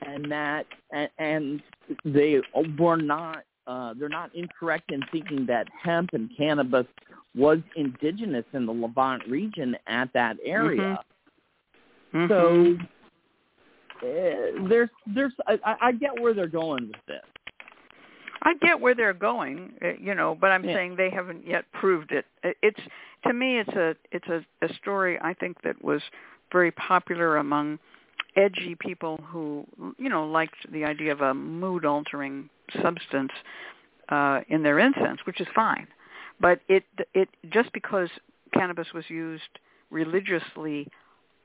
and 0.01 0.31
that 0.31 0.65
and, 0.91 1.09
and 1.17 1.63
they 2.05 2.41
were 2.77 2.97
not 2.97 3.43
uh, 3.67 3.93
they're 3.95 4.09
not 4.09 4.33
incorrect 4.33 4.91
in 4.91 5.01
thinking 5.11 5.45
that 5.45 5.67
hemp 5.69 6.13
and 6.13 6.29
cannabis 6.37 6.87
was 7.35 7.59
indigenous 7.75 8.45
in 8.53 8.65
the 8.65 8.73
Levant 8.73 9.27
region 9.27 9.75
at 9.87 10.11
that 10.13 10.37
area. 10.43 10.99
Mhm. 12.13 12.27
So 12.27 12.77
uh, 14.01 14.67
there's 14.67 14.89
there's 15.07 15.33
I, 15.47 15.75
I 15.81 15.91
get 15.91 16.19
where 16.19 16.33
they're 16.33 16.47
going 16.47 16.87
with 16.87 17.05
this. 17.07 17.23
I 18.43 18.53
get 18.61 18.79
where 18.79 18.95
they're 18.95 19.13
going, 19.13 19.73
uh, 19.83 19.93
you 19.99 20.13
know, 20.15 20.35
but 20.39 20.51
I'm 20.51 20.63
Yeah. 20.63 20.75
saying 20.75 20.95
they 20.95 21.09
haven't 21.09 21.45
yet 21.45 21.65
proved 21.73 22.11
it. 22.11 22.25
Uh, 22.43 22.51
It's 22.61 22.79
to 23.23 23.33
me, 23.33 23.57
it's 23.59 23.75
a 23.75 23.95
it's 24.11 24.27
a, 24.27 24.45
a 24.61 24.73
story 24.75 25.19
I 25.21 25.33
think 25.33 25.61
that 25.63 25.83
was 25.83 26.01
very 26.51 26.71
popular 26.71 27.37
among 27.37 27.79
edgy 28.35 28.75
people 28.75 29.17
who, 29.17 29.65
you 29.97 30.09
know, 30.09 30.25
liked 30.27 30.71
the 30.71 30.85
idea 30.85 31.11
of 31.11 31.21
a 31.21 31.33
mood 31.33 31.85
altering 31.85 32.49
substance 32.81 33.31
uh, 34.09 34.41
in 34.47 34.61
their 34.63 34.79
incense, 34.79 35.19
which 35.25 35.41
is 35.41 35.47
fine. 35.55 35.87
But 36.39 36.59
it 36.67 36.83
it 37.13 37.29
just 37.49 37.71
because 37.73 38.09
cannabis 38.53 38.87
was 38.93 39.09
used 39.09 39.59
religiously 39.89 40.87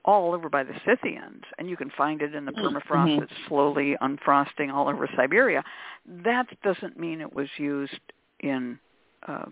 all 0.05 0.35
over 0.35 0.49
by 0.49 0.65
the 0.65 0.75
Scythians, 0.85 1.45
and 1.59 1.71
you 1.71 1.77
can 1.77 1.91
find 1.97 2.23
it 2.23 2.35
in 2.35 2.45
the 2.45 2.53
permafrost 2.53 3.15
Mhm. 3.15 3.21
that's 3.21 3.33
slowly 3.47 3.97
unfrosting 4.01 4.71
all 4.71 4.89
over 4.89 5.09
Siberia. 5.15 5.63
That 6.07 6.49
doesn't 6.63 6.99
mean 6.99 7.21
it 7.21 7.33
was 7.33 7.49
used 7.57 8.01
in, 8.41 8.81
uh, 9.29 9.47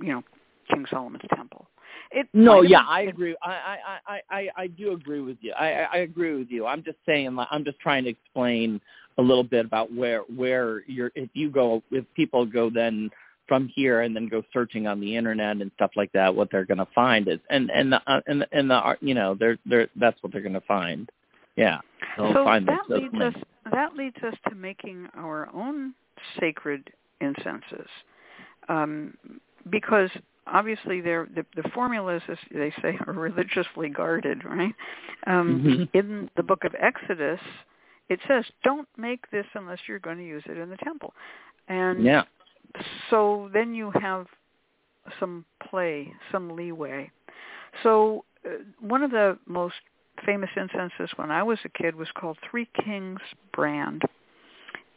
you 0.00 0.12
know, 0.12 0.24
King 0.68 0.84
Solomon's 0.86 1.24
temple. 1.34 1.68
It 2.10 2.28
No, 2.32 2.62
yeah, 2.62 2.80
been- 2.80 2.86
I 2.88 3.00
agree. 3.02 3.36
I, 3.42 3.52
I, 3.52 4.00
I, 4.06 4.22
I, 4.30 4.50
I 4.56 4.66
do 4.66 4.92
agree 4.92 5.20
with 5.20 5.38
you. 5.42 5.52
I, 5.52 5.72
I 5.72 5.84
I 5.84 5.96
agree 5.98 6.34
with 6.34 6.50
you. 6.50 6.66
I'm 6.66 6.82
just 6.82 6.98
saying. 7.06 7.38
I'm 7.50 7.64
just 7.64 7.78
trying 7.80 8.04
to 8.04 8.10
explain 8.10 8.80
a 9.18 9.22
little 9.22 9.44
bit 9.44 9.64
about 9.64 9.92
where 9.92 10.20
where 10.22 10.82
you're. 10.86 11.12
If 11.14 11.30
you 11.34 11.50
go, 11.50 11.82
if 11.90 12.04
people 12.14 12.44
go 12.46 12.70
then 12.70 13.10
from 13.48 13.68
here 13.74 14.02
and 14.02 14.14
then 14.14 14.28
go 14.28 14.42
searching 14.52 14.86
on 14.86 15.00
the 15.00 15.16
internet 15.16 15.56
and 15.56 15.70
stuff 15.74 15.90
like 15.96 16.12
that, 16.12 16.34
what 16.34 16.50
they're 16.50 16.66
going 16.66 16.78
to 16.78 16.88
find 16.94 17.26
is 17.26 17.40
and 17.50 17.70
and 17.70 17.92
the, 17.92 18.02
uh, 18.06 18.20
and 18.26 18.42
the, 18.42 18.48
and 18.52 18.70
the 18.70 18.96
you 19.00 19.14
know, 19.14 19.34
they're 19.34 19.58
they're 19.66 19.88
that's 19.96 20.22
what 20.22 20.32
they're 20.32 20.42
going 20.42 20.52
to 20.52 20.60
find. 20.62 21.10
Yeah, 21.56 21.80
they'll 22.16 22.34
so 22.34 22.44
find 22.44 22.68
that 22.68 22.88
leads 22.88 23.14
us 23.14 23.34
that 23.72 23.96
leads 23.96 24.16
us 24.18 24.34
to 24.48 24.54
making 24.54 25.08
our 25.16 25.48
own 25.54 25.94
sacred 26.38 26.92
incenses, 27.20 27.88
um, 28.68 29.16
because 29.70 30.10
obviously 30.46 31.00
they're, 31.00 31.26
the 31.34 31.44
the 31.60 31.68
formulas, 31.70 32.22
as 32.28 32.38
they 32.52 32.72
say, 32.82 32.96
are 33.06 33.12
religiously 33.12 33.88
guarded, 33.88 34.44
right? 34.44 34.74
Um, 35.26 35.62
Mhm. 35.62 35.88
In 35.94 36.30
the 36.36 36.42
Book 36.42 36.64
of 36.64 36.74
Exodus, 36.78 37.40
it 38.08 38.20
says, 38.28 38.44
"Don't 38.62 38.88
make 38.96 39.28
this 39.30 39.46
unless 39.54 39.80
you're 39.88 39.98
going 39.98 40.18
to 40.18 40.24
use 40.24 40.44
it 40.46 40.58
in 40.58 40.70
the 40.70 40.76
temple," 40.78 41.14
and 41.68 42.04
Yeah. 42.04 42.24
So 43.10 43.50
then 43.52 43.74
you 43.74 43.90
have 44.00 44.26
some 45.18 45.44
play, 45.68 46.12
some 46.30 46.54
leeway. 46.54 47.10
So 47.82 48.24
uh, 48.44 48.50
one 48.80 49.02
of 49.02 49.10
the 49.10 49.38
most 49.46 49.74
famous 50.24 50.50
incenses 50.56 51.10
when 51.16 51.30
I 51.30 51.42
was 51.42 51.58
a 51.64 51.68
kid 51.68 51.94
was 51.94 52.08
called 52.14 52.38
Three 52.50 52.68
Kings 52.84 53.20
brand, 53.52 54.02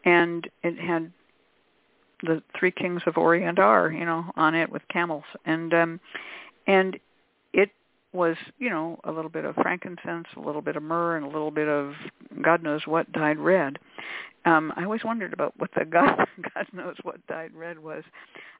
and 0.05 0.49
it 0.63 0.79
had 0.79 1.11
the 2.23 2.41
Three 2.57 2.71
Kings 2.71 3.01
of 3.05 3.17
Orient 3.17 3.59
are, 3.59 3.91
you 3.91 4.05
know, 4.05 4.25
on 4.35 4.55
it 4.55 4.69
with 4.71 4.81
camels, 4.89 5.23
and 5.45 5.73
um, 5.73 5.99
and 6.67 6.99
was, 8.13 8.35
you 8.59 8.69
know, 8.69 8.99
a 9.03 9.11
little 9.11 9.29
bit 9.29 9.45
of 9.45 9.55
frankincense, 9.55 10.27
a 10.35 10.39
little 10.39 10.61
bit 10.61 10.75
of 10.75 10.83
myrrh, 10.83 11.17
and 11.17 11.25
a 11.25 11.29
little 11.29 11.51
bit 11.51 11.67
of 11.67 11.93
God 12.41 12.63
knows 12.63 12.81
what 12.85 13.11
dyed 13.11 13.39
red. 13.39 13.79
Um, 14.45 14.73
I 14.75 14.83
always 14.83 15.03
wondered 15.03 15.33
about 15.33 15.53
what 15.57 15.69
the 15.75 15.85
God 15.89 16.27
God 16.53 16.67
knows 16.73 16.95
what 17.03 17.25
dyed 17.27 17.53
red 17.53 17.79
was. 17.79 18.03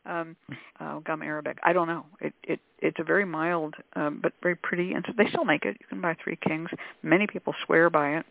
Um, 0.05 0.35
uh, 0.79 0.99
gum 0.99 1.21
arabic. 1.21 1.59
I 1.63 1.73
don't 1.73 1.87
know. 1.87 2.05
It 2.19 2.33
it 2.43 2.59
it's 2.79 2.97
a 2.99 3.03
very 3.03 3.25
mild 3.25 3.75
um, 3.95 4.19
but 4.21 4.33
very 4.41 4.55
pretty, 4.55 4.93
and 4.93 5.05
so 5.07 5.13
they 5.17 5.29
still 5.29 5.45
make 5.45 5.65
it. 5.65 5.77
You 5.79 5.85
can 5.87 6.01
buy 6.01 6.15
Three 6.23 6.37
Kings. 6.37 6.69
Many 7.03 7.27
people 7.27 7.53
swear 7.65 7.89
by 7.89 8.17
it. 8.17 8.25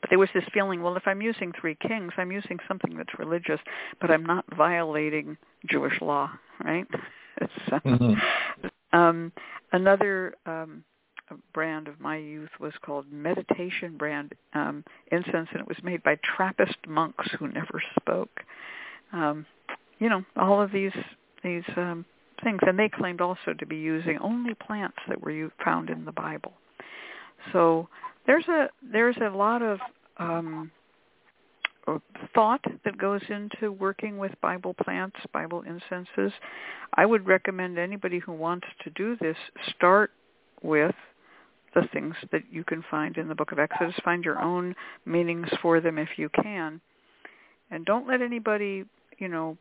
But 0.00 0.10
there 0.10 0.18
was 0.18 0.30
this 0.34 0.44
feeling, 0.52 0.82
well, 0.82 0.96
if 0.96 1.06
I'm 1.06 1.20
using 1.22 1.52
Three 1.60 1.76
Kings, 1.76 2.12
I'm 2.16 2.32
using 2.32 2.58
something 2.66 2.96
that's 2.96 3.16
religious, 3.18 3.60
but 4.00 4.10
I'm 4.10 4.24
not 4.24 4.44
violating 4.56 5.36
Jewish 5.70 6.00
law, 6.00 6.30
right? 6.64 6.86
so, 7.68 7.78
Mhm. 7.84 8.20
Um, 8.92 9.32
another 9.72 10.34
um, 10.46 10.84
brand 11.54 11.88
of 11.88 12.00
my 12.00 12.16
youth 12.16 12.50
was 12.60 12.72
called 12.84 13.10
Meditation 13.10 13.96
Brand 13.96 14.34
um, 14.54 14.84
incense, 15.10 15.48
and 15.52 15.60
it 15.60 15.68
was 15.68 15.78
made 15.82 16.02
by 16.02 16.16
Trappist 16.36 16.76
monks 16.86 17.28
who 17.38 17.48
never 17.48 17.82
spoke. 18.00 18.40
Um, 19.12 19.46
you 19.98 20.08
know, 20.08 20.24
all 20.36 20.60
of 20.60 20.72
these 20.72 20.92
these 21.42 21.64
um, 21.76 22.04
things, 22.42 22.60
and 22.66 22.78
they 22.78 22.88
claimed 22.88 23.20
also 23.20 23.52
to 23.58 23.66
be 23.66 23.76
using 23.76 24.18
only 24.18 24.54
plants 24.54 24.96
that 25.08 25.20
were 25.20 25.50
found 25.64 25.90
in 25.90 26.04
the 26.04 26.12
Bible. 26.12 26.52
So 27.52 27.88
there's 28.26 28.46
a 28.48 28.68
there's 28.82 29.16
a 29.16 29.36
lot 29.36 29.62
of 29.62 29.78
um, 30.18 30.70
thought 32.34 32.64
that 32.84 32.98
goes 32.98 33.22
into 33.28 33.72
working 33.72 34.18
with 34.18 34.32
Bible 34.40 34.74
plants, 34.74 35.16
Bible 35.32 35.62
incenses. 35.62 36.32
I 36.94 37.06
would 37.06 37.26
recommend 37.26 37.78
anybody 37.78 38.18
who 38.18 38.32
wants 38.32 38.66
to 38.84 38.90
do 38.90 39.16
this 39.20 39.36
start 39.74 40.12
with 40.62 40.94
the 41.74 41.88
things 41.92 42.14
that 42.30 42.42
you 42.50 42.64
can 42.64 42.84
find 42.90 43.16
in 43.16 43.28
the 43.28 43.34
book 43.34 43.52
of 43.52 43.58
Exodus. 43.58 43.94
Find 44.04 44.24
your 44.24 44.40
own 44.40 44.74
meanings 45.06 45.48
for 45.60 45.80
them 45.80 45.98
if 45.98 46.10
you 46.16 46.28
can. 46.42 46.80
And 47.70 47.84
don't 47.84 48.06
let 48.06 48.20
anybody, 48.20 48.84
you 49.18 49.28
know, 49.28 49.56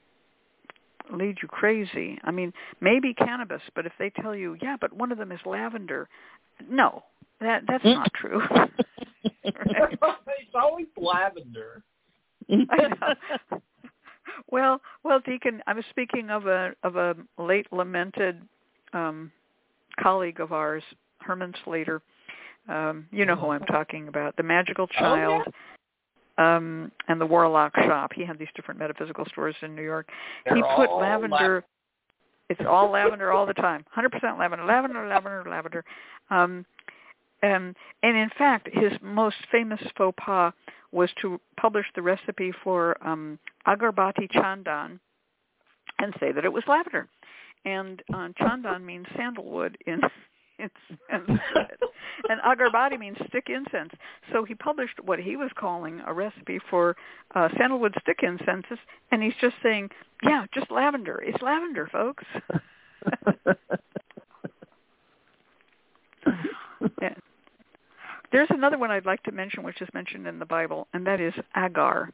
lead 1.11 1.37
you 1.41 1.47
crazy. 1.47 2.19
I 2.23 2.31
mean, 2.31 2.53
maybe 2.81 3.13
cannabis, 3.13 3.61
but 3.75 3.85
if 3.85 3.93
they 3.97 4.09
tell 4.09 4.35
you, 4.35 4.57
yeah, 4.61 4.75
but 4.79 4.93
one 4.93 5.11
of 5.11 5.17
them 5.17 5.31
is 5.31 5.39
lavender, 5.45 6.07
no, 6.69 7.03
that 7.39 7.63
that's 7.67 7.83
hmm? 7.83 7.91
not 7.91 8.13
true. 8.13 8.41
right? 8.49 9.97
it's 10.01 10.55
always 10.55 10.87
lavender. 10.97 11.83
well, 14.51 14.81
well, 15.03 15.19
Deacon, 15.25 15.61
I'm 15.67 15.81
speaking 15.89 16.29
of 16.29 16.47
a 16.47 16.71
of 16.83 16.95
a 16.95 17.15
late 17.37 17.67
lamented 17.71 18.41
um 18.93 19.31
colleague 19.99 20.39
of 20.39 20.51
ours, 20.51 20.83
Herman 21.19 21.53
Slater. 21.63 22.01
Um, 22.69 23.07
you 23.11 23.25
know 23.25 23.35
who 23.35 23.49
I'm 23.49 23.63
talking 23.65 24.07
about, 24.07 24.37
the 24.37 24.43
Magical 24.43 24.87
Child. 24.87 25.41
Oh, 25.41 25.43
yeah 25.45 25.51
um 26.37 26.91
and 27.07 27.19
the 27.19 27.25
Warlock 27.25 27.75
Shop. 27.75 28.11
He 28.13 28.25
had 28.25 28.39
these 28.39 28.47
different 28.55 28.79
metaphysical 28.79 29.25
stores 29.25 29.55
in 29.61 29.75
New 29.75 29.83
York. 29.83 30.09
They're 30.45 30.55
he 30.55 30.63
put 30.75 30.91
lavender 30.97 31.63
it's 32.49 32.61
all 32.67 32.91
lavender 32.91 33.31
all 33.31 33.45
the 33.45 33.53
time. 33.53 33.85
100% 33.97 34.37
lavender, 34.37 34.65
lavender, 34.65 35.07
lavender, 35.07 35.49
lavender. 35.49 35.85
Um 36.29 36.65
and 37.41 37.75
and 38.03 38.17
in 38.17 38.29
fact, 38.37 38.69
his 38.71 38.93
most 39.01 39.37
famous 39.51 39.81
faux 39.97 40.15
pas 40.23 40.53
was 40.91 41.09
to 41.21 41.39
publish 41.57 41.85
the 41.95 42.01
recipe 42.01 42.51
for 42.63 42.97
um 43.05 43.39
agarbati 43.67 44.29
chandan 44.31 44.99
and 45.99 46.13
say 46.19 46.31
that 46.31 46.45
it 46.45 46.53
was 46.53 46.63
lavender. 46.67 47.07
And 47.63 48.01
uh, 48.13 48.29
chandan 48.39 48.83
means 48.83 49.05
sandalwood 49.15 49.77
in 49.85 50.01
incense. 50.59 51.39
and 52.29 52.41
agarbati 52.41 52.99
means 52.99 53.17
stick 53.27 53.47
incense. 53.49 53.91
So 54.31 54.43
he 54.43 54.55
published 54.55 54.99
what 55.03 55.19
he 55.19 55.35
was 55.35 55.51
calling 55.57 56.01
a 56.05 56.13
recipe 56.13 56.59
for 56.69 56.95
uh, 57.35 57.49
sandalwood 57.57 57.95
stick 58.01 58.19
incenses, 58.23 58.79
and 59.11 59.21
he's 59.21 59.33
just 59.41 59.55
saying, 59.63 59.89
yeah, 60.23 60.45
just 60.53 60.71
lavender. 60.71 61.21
It's 61.25 61.41
lavender, 61.41 61.87
folks. 61.91 62.23
yeah. 67.01 67.13
There's 68.31 68.49
another 68.49 68.77
one 68.77 68.91
I'd 68.91 69.05
like 69.05 69.23
to 69.23 69.31
mention, 69.31 69.63
which 69.63 69.81
is 69.81 69.89
mentioned 69.93 70.25
in 70.25 70.39
the 70.39 70.45
Bible, 70.45 70.87
and 70.93 71.05
that 71.05 71.19
is 71.19 71.33
agar, 71.55 72.11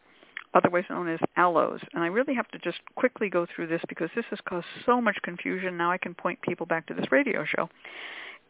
otherwise 0.54 0.86
known 0.90 1.08
as 1.08 1.20
aloes. 1.36 1.80
And 1.94 2.04
I 2.04 2.08
really 2.08 2.34
have 2.34 2.48
to 2.50 2.60
just 2.60 2.80
quickly 2.96 3.30
go 3.30 3.46
through 3.46 3.68
this 3.68 3.82
because 3.88 4.10
this 4.16 4.26
has 4.32 4.40
caused 4.50 4.66
so 4.86 5.00
much 5.00 5.18
confusion. 5.24 5.78
Now 5.78 5.92
I 5.92 5.98
can 5.98 6.16
point 6.16 6.42
people 6.42 6.66
back 6.66 6.88
to 6.88 6.94
this 6.94 7.12
radio 7.12 7.46
show. 7.46 7.70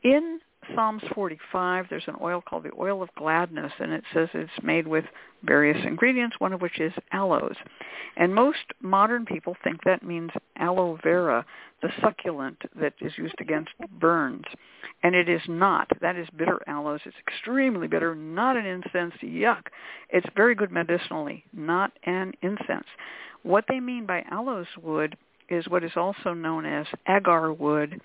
In 0.04 0.40
Psalms 0.76 1.04
45, 1.14 1.88
there's 1.90 2.08
an 2.08 2.16
oil 2.22 2.42
called 2.42 2.64
the 2.64 2.72
oil 2.80 3.02
of 3.02 3.10
gladness, 3.16 3.72
and 3.80 3.92
it 3.92 4.04
says 4.14 4.30
it's 4.34 4.52
made 4.64 4.88
with 4.88 5.06
various 5.44 5.78
ingredients, 5.86 6.36
one 6.40 6.54
of 6.54 6.62
which 6.62 6.80
is 6.80 6.94
aloes. 7.12 7.56
And 8.16 8.34
most 8.34 8.58
modern 8.82 9.26
people 9.26 9.56
think 9.64 9.84
that 9.84 10.04
means 10.04 10.32
aloe 10.58 10.98
vera, 11.04 11.46
the 11.82 11.90
succulent 12.02 12.62
that 12.80 12.94
is 13.02 13.18
used 13.18 13.36
against 13.40 13.72
burns. 14.00 14.46
And 15.04 15.16
it 15.16 15.30
is 15.30 15.42
not. 15.48 15.88
That 16.02 16.16
is 16.16 16.28
bitter 16.36 16.62
aloes. 16.68 17.02
It's 17.06 17.16
extremely 17.28 17.88
bitter, 17.88 18.16
not 18.16 18.58
an 18.58 18.66
incense. 18.66 19.14
Yuck. 19.24 19.68
It's 20.10 20.28
very 20.36 20.56
good 20.56 20.72
medicinally, 20.72 21.44
not 21.54 21.92
an 22.04 22.34
incense. 22.42 22.88
What 23.44 23.66
they 23.68 23.80
mean 23.80 24.06
by 24.06 24.26
aloes 24.32 24.68
wood 24.82 25.16
is 25.50 25.68
what 25.68 25.84
is 25.84 25.92
also 25.96 26.34
known 26.34 26.66
as 26.66 26.86
agar 27.08 27.54
wood, 27.54 28.02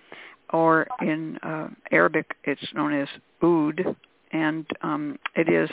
or 0.52 0.86
in 1.00 1.38
uh, 1.38 1.68
Arabic 1.90 2.36
it's 2.44 2.62
known 2.74 2.92
as 2.94 3.08
oud, 3.42 3.96
and 4.32 4.66
um, 4.82 5.18
it 5.34 5.48
is 5.48 5.70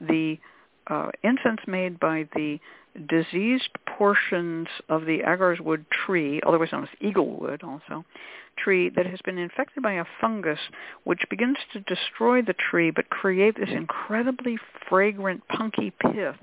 the 0.00 0.38
uh, 0.88 1.10
incense 1.22 1.60
made 1.66 1.98
by 2.00 2.28
the 2.34 2.58
diseased 3.08 3.70
portions 3.86 4.66
of 4.88 5.06
the 5.06 5.22
agar's 5.22 5.60
wood 5.60 5.84
tree, 5.90 6.40
otherwise 6.46 6.70
known 6.72 6.82
as 6.82 6.88
eagle 7.00 7.38
wood 7.38 7.62
also, 7.62 8.04
tree 8.58 8.90
that 8.96 9.06
has 9.06 9.20
been 9.24 9.38
infected 9.38 9.82
by 9.82 9.94
a 9.94 10.04
fungus 10.20 10.58
which 11.04 11.22
begins 11.30 11.56
to 11.72 11.80
destroy 11.80 12.42
the 12.42 12.54
tree 12.70 12.90
but 12.90 13.08
create 13.08 13.56
this 13.56 13.70
incredibly 13.70 14.58
fragrant 14.88 15.42
punky 15.48 15.92
pith 16.02 16.36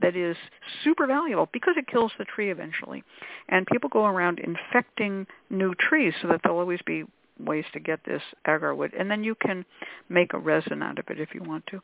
that 0.00 0.16
is 0.16 0.36
super 0.82 1.06
valuable 1.06 1.48
because 1.52 1.74
it 1.76 1.86
kills 1.86 2.12
the 2.18 2.24
tree 2.24 2.50
eventually. 2.50 3.04
And 3.48 3.66
people 3.66 3.88
go 3.88 4.04
around 4.06 4.40
infecting 4.40 5.26
new 5.50 5.74
trees 5.74 6.14
so 6.20 6.28
that 6.28 6.40
there'll 6.42 6.58
always 6.58 6.82
be 6.84 7.04
ways 7.38 7.64
to 7.72 7.80
get 7.80 8.00
this 8.04 8.22
agar 8.46 8.74
wood. 8.74 8.92
And 8.98 9.10
then 9.10 9.24
you 9.24 9.34
can 9.34 9.64
make 10.08 10.32
a 10.34 10.38
resin 10.38 10.82
out 10.82 10.98
of 10.98 11.06
it 11.08 11.20
if 11.20 11.34
you 11.34 11.42
want 11.42 11.66
to. 11.68 11.80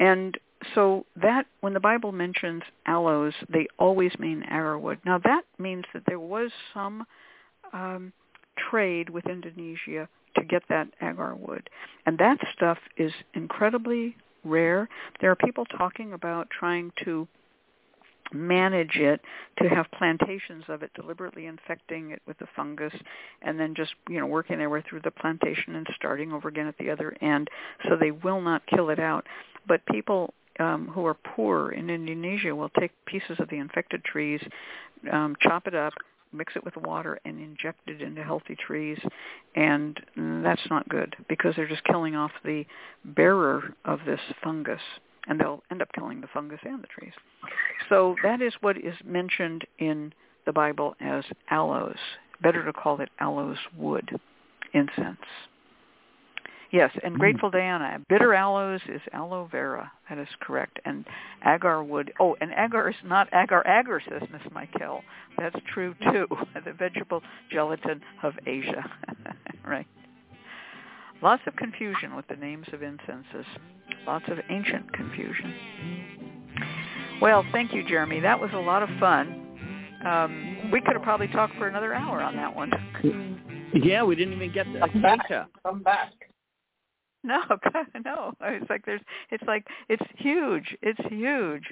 And 0.00 0.36
so 0.74 1.06
that, 1.16 1.46
when 1.60 1.72
the 1.72 1.80
Bible 1.80 2.12
mentions 2.12 2.62
aloes, 2.86 3.32
they 3.48 3.68
always 3.78 4.12
mean 4.18 4.42
agar 4.44 4.78
wood. 4.78 4.98
Now 5.04 5.18
that 5.18 5.42
means 5.58 5.84
that 5.94 6.02
there 6.06 6.20
was 6.20 6.50
some 6.74 7.04
um, 7.72 8.12
trade 8.70 9.10
with 9.10 9.26
Indonesia 9.26 10.08
to 10.36 10.44
get 10.44 10.62
that 10.68 10.88
agar 11.00 11.34
wood. 11.34 11.70
And 12.06 12.18
that 12.18 12.38
stuff 12.54 12.78
is 12.96 13.12
incredibly 13.34 14.16
rare. 14.44 14.88
There 15.20 15.30
are 15.30 15.36
people 15.36 15.64
talking 15.64 16.12
about 16.12 16.48
trying 16.50 16.92
to 17.04 17.28
manage 18.32 18.96
it 18.96 19.20
to 19.62 19.68
have 19.68 19.86
plantations 19.96 20.64
of 20.68 20.82
it 20.82 20.90
deliberately 20.94 21.46
infecting 21.46 22.10
it 22.10 22.22
with 22.26 22.38
the 22.38 22.46
fungus 22.54 22.92
and 23.42 23.58
then 23.58 23.74
just 23.74 23.94
you 24.08 24.18
know 24.18 24.26
working 24.26 24.58
their 24.58 24.70
way 24.70 24.82
through 24.88 25.00
the 25.02 25.10
plantation 25.10 25.74
and 25.76 25.86
starting 25.94 26.32
over 26.32 26.48
again 26.48 26.66
at 26.66 26.76
the 26.78 26.90
other 26.90 27.16
end 27.20 27.48
so 27.88 27.96
they 27.96 28.10
will 28.10 28.40
not 28.40 28.66
kill 28.66 28.90
it 28.90 28.98
out. 28.98 29.26
But 29.66 29.84
people 29.86 30.32
um, 30.58 30.88
who 30.92 31.06
are 31.06 31.14
poor 31.14 31.70
in 31.70 31.90
Indonesia 31.90 32.54
will 32.54 32.70
take 32.80 32.90
pieces 33.06 33.36
of 33.38 33.48
the 33.48 33.56
infected 33.56 34.04
trees 34.04 34.40
um, 35.12 35.36
chop 35.40 35.66
it 35.66 35.74
up 35.74 35.94
mix 36.32 36.54
it 36.56 36.64
with 36.64 36.76
water 36.76 37.18
and 37.24 37.40
inject 37.40 37.80
it 37.86 38.02
into 38.02 38.22
healthy 38.22 38.56
trees. 38.56 38.98
And 39.54 39.98
that's 40.16 40.68
not 40.70 40.88
good 40.88 41.16
because 41.28 41.54
they're 41.56 41.68
just 41.68 41.84
killing 41.84 42.14
off 42.14 42.32
the 42.44 42.64
bearer 43.04 43.74
of 43.84 44.00
this 44.06 44.20
fungus 44.42 44.80
and 45.28 45.38
they'll 45.38 45.62
end 45.70 45.82
up 45.82 45.92
killing 45.94 46.20
the 46.20 46.28
fungus 46.32 46.60
and 46.64 46.82
the 46.82 46.88
trees. 46.88 47.12
So 47.88 48.16
that 48.22 48.42
is 48.42 48.52
what 48.60 48.76
is 48.76 48.94
mentioned 49.04 49.64
in 49.78 50.12
the 50.46 50.52
Bible 50.52 50.94
as 51.00 51.24
aloes. 51.50 51.98
Better 52.42 52.64
to 52.64 52.72
call 52.72 53.00
it 53.00 53.10
aloes 53.20 53.58
wood, 53.76 54.18
incense. 54.72 55.18
Yes, 56.70 56.90
and 57.02 57.14
mm. 57.14 57.18
Grateful 57.18 57.50
Diana, 57.50 57.98
bitter 58.08 58.34
aloes 58.34 58.80
is 58.88 59.00
aloe 59.12 59.48
vera. 59.50 59.90
That 60.08 60.18
is 60.18 60.28
correct. 60.40 60.78
And 60.84 61.04
agar 61.46 61.82
wood, 61.82 62.12
oh, 62.20 62.36
and 62.40 62.50
agar 62.52 62.90
is 62.90 62.96
not 63.04 63.28
agar 63.32 63.62
agar, 63.66 64.02
says 64.08 64.28
Miss 64.30 64.42
Michael. 64.52 65.02
That's 65.38 65.56
true 65.72 65.94
too. 66.12 66.26
The 66.64 66.72
vegetable 66.72 67.22
gelatin 67.50 68.02
of 68.22 68.34
Asia. 68.46 68.84
right. 69.66 69.86
Lots 71.22 71.42
of 71.46 71.56
confusion 71.56 72.14
with 72.14 72.26
the 72.28 72.36
names 72.36 72.66
of 72.72 72.82
incenses. 72.82 73.46
Lots 74.08 74.24
of 74.28 74.38
ancient 74.48 74.90
confusion. 74.94 75.52
Well, 77.20 77.44
thank 77.52 77.74
you, 77.74 77.86
Jeremy. 77.86 78.20
That 78.20 78.40
was 78.40 78.48
a 78.54 78.58
lot 78.58 78.82
of 78.82 78.88
fun. 78.98 79.44
Um, 80.06 80.70
we 80.72 80.80
could 80.80 80.94
have 80.94 81.02
probably 81.02 81.28
talked 81.28 81.54
for 81.56 81.68
another 81.68 81.92
hour 81.92 82.22
on 82.22 82.34
that 82.36 82.56
one. 82.56 82.72
Yeah, 83.74 84.02
we 84.04 84.16
didn't 84.16 84.32
even 84.32 84.50
get 84.50 84.64
the 84.72 84.80
Come 84.80 85.02
back. 85.02 85.28
Come 85.62 85.82
back. 85.82 86.14
No, 87.22 87.42
no. 88.02 88.32
It's 88.40 88.70
like 88.70 88.86
there's. 88.86 89.02
It's 89.30 89.44
like 89.46 89.66
it's 89.90 90.02
huge. 90.16 90.74
It's 90.80 91.00
huge. 91.10 91.64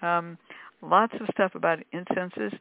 Um, 0.00 0.38
lots 0.82 1.14
of 1.20 1.28
stuff 1.32 1.54
about 1.54 1.78
incenses. 1.92 2.52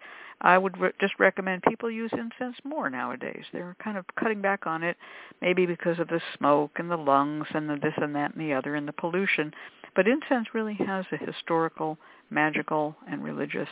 I 0.42 0.58
would 0.58 0.78
re- 0.80 0.92
just 1.00 1.14
recommend 1.20 1.64
people 1.64 1.92
use 1.92 2.12
incense 2.14 2.56
more 2.64 2.90
nowadays. 2.90 3.44
They're 3.52 3.76
kind 3.84 3.98
of 3.98 4.06
cutting 4.20 4.42
back 4.42 4.66
on 4.66 4.84
it, 4.84 4.98
maybe 5.42 5.66
because 5.66 6.00
of 6.00 6.08
the 6.08 6.22
smoke 6.38 6.72
and 6.78 6.90
the 6.90 6.98
lungs 6.98 7.48
and 7.54 7.70
the 7.70 7.76
this 7.76 7.94
and 7.98 8.16
that 8.16 8.34
and 8.34 8.42
the 8.42 8.54
other 8.54 8.76
and 8.76 8.88
the 8.88 8.94
pollution. 8.94 9.54
But 9.96 10.08
incense 10.08 10.48
really 10.54 10.76
has 10.76 11.06
a 11.12 11.18
historical, 11.18 11.98
magical, 12.30 12.96
and 13.10 13.24
religious 13.24 13.70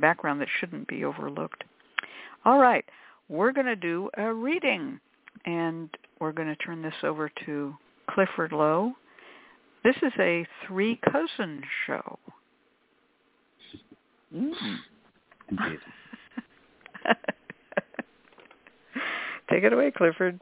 background 0.00 0.40
that 0.40 0.48
shouldn't 0.58 0.88
be 0.88 1.04
overlooked. 1.04 1.64
All 2.44 2.58
right, 2.58 2.84
we're 3.28 3.52
going 3.52 3.66
to 3.66 3.76
do 3.76 4.08
a 4.16 4.32
reading, 4.32 4.98
and 5.44 5.90
we're 6.20 6.32
going 6.32 6.48
to 6.48 6.56
turn 6.56 6.82
this 6.82 6.94
over 7.02 7.30
to 7.44 7.74
Clifford 8.08 8.52
Lowe. 8.52 8.92
This 9.84 9.96
is 10.02 10.12
a 10.18 10.46
three-cousin 10.66 11.62
show. 11.86 12.18
Mm. 14.34 14.52
Indeed. 15.50 15.78
Take 19.50 19.64
it 19.64 19.72
away, 19.72 19.90
Clifford. 19.90 20.38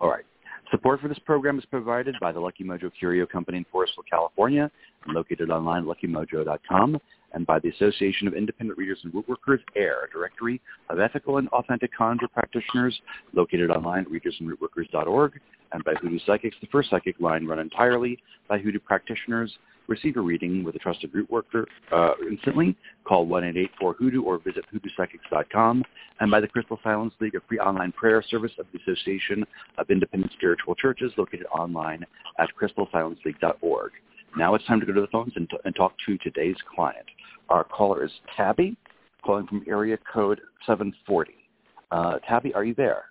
All 0.00 0.10
right. 0.10 0.24
Support 0.70 1.00
for 1.00 1.08
this 1.08 1.18
program 1.20 1.58
is 1.58 1.64
provided 1.66 2.16
by 2.20 2.32
the 2.32 2.40
Lucky 2.40 2.64
Mojo 2.64 2.90
Curio 2.98 3.26
Company 3.26 3.58
in 3.58 3.66
Forestville, 3.72 4.06
California, 4.08 4.70
located 5.06 5.50
online 5.50 5.82
at 5.82 5.88
luckymojo.com, 5.88 6.98
and 7.34 7.46
by 7.46 7.58
the 7.58 7.68
Association 7.68 8.26
of 8.26 8.32
Independent 8.32 8.78
Readers 8.78 8.98
and 9.04 9.12
Rootworkers, 9.12 9.58
AIR, 9.76 10.08
a 10.08 10.10
directory 10.10 10.62
of 10.88 10.98
ethical 10.98 11.36
and 11.36 11.48
authentic 11.48 11.90
conjure 11.94 12.28
practitioners 12.28 12.98
located 13.34 13.70
online 13.70 14.06
at 14.06 14.08
readersandrootworkers.org, 14.08 15.38
and 15.72 15.84
by 15.84 15.92
Hoodoo 16.00 16.18
Psychics, 16.26 16.56
the 16.62 16.68
first 16.68 16.88
psychic 16.88 17.20
line 17.20 17.46
run 17.46 17.58
entirely 17.58 18.18
by 18.48 18.58
Hoodoo 18.58 18.80
practitioners. 18.80 19.52
Receive 19.88 20.16
a 20.16 20.20
reading 20.20 20.64
with 20.64 20.76
a 20.76 20.78
trusted 20.78 21.12
root 21.12 21.30
worker 21.30 21.66
uh, 21.90 22.12
instantly. 22.30 22.76
Call 23.04 23.26
1-888-4-HOODOO 23.26 24.22
or 24.22 24.38
visit 24.38 24.64
hoodoopsychics.com. 24.72 25.84
And 26.20 26.30
by 26.30 26.40
the 26.40 26.48
Crystal 26.48 26.78
Silence 26.82 27.14
League, 27.20 27.34
a 27.34 27.40
free 27.48 27.58
online 27.58 27.92
prayer 27.92 28.22
service 28.22 28.52
of 28.58 28.66
the 28.72 28.78
Association 28.80 29.44
of 29.78 29.90
Independent 29.90 30.32
Spiritual 30.32 30.74
Churches 30.74 31.12
located 31.16 31.46
online 31.52 32.06
at 32.38 32.48
crystalsilenceleague.org. 32.60 33.92
Now 34.36 34.54
it's 34.54 34.64
time 34.66 34.80
to 34.80 34.86
go 34.86 34.92
to 34.92 35.00
the 35.00 35.08
phones 35.08 35.32
and, 35.36 35.48
t- 35.50 35.58
and 35.64 35.74
talk 35.74 35.94
to 36.06 36.16
today's 36.18 36.56
client. 36.74 37.06
Our 37.48 37.64
caller 37.64 38.04
is 38.04 38.10
Tabby, 38.36 38.76
calling 39.24 39.46
from 39.46 39.64
area 39.68 39.98
code 40.10 40.40
740. 40.66 41.34
Uh, 41.90 42.18
Tabby, 42.26 42.54
are 42.54 42.64
you 42.64 42.74
there? 42.74 43.04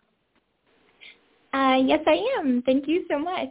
Uh, 1.54 1.78
yes, 1.86 2.00
I 2.08 2.40
am. 2.40 2.64
Thank 2.66 2.88
you 2.88 3.06
so 3.10 3.20
much. 3.20 3.50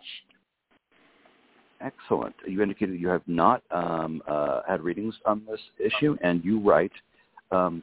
Excellent. 1.81 2.35
You 2.47 2.63
indicated 2.63 3.01
you 3.01 3.09
have 3.09 3.23
not 3.27 3.63
um, 3.71 4.23
uh, 4.29 4.61
had 4.69 4.83
readings 4.83 5.15
on 5.25 5.43
this 5.49 5.61
issue, 5.79 6.17
and 6.23 6.45
you 6.45 6.61
write, 6.61 6.93
um, 7.51 7.83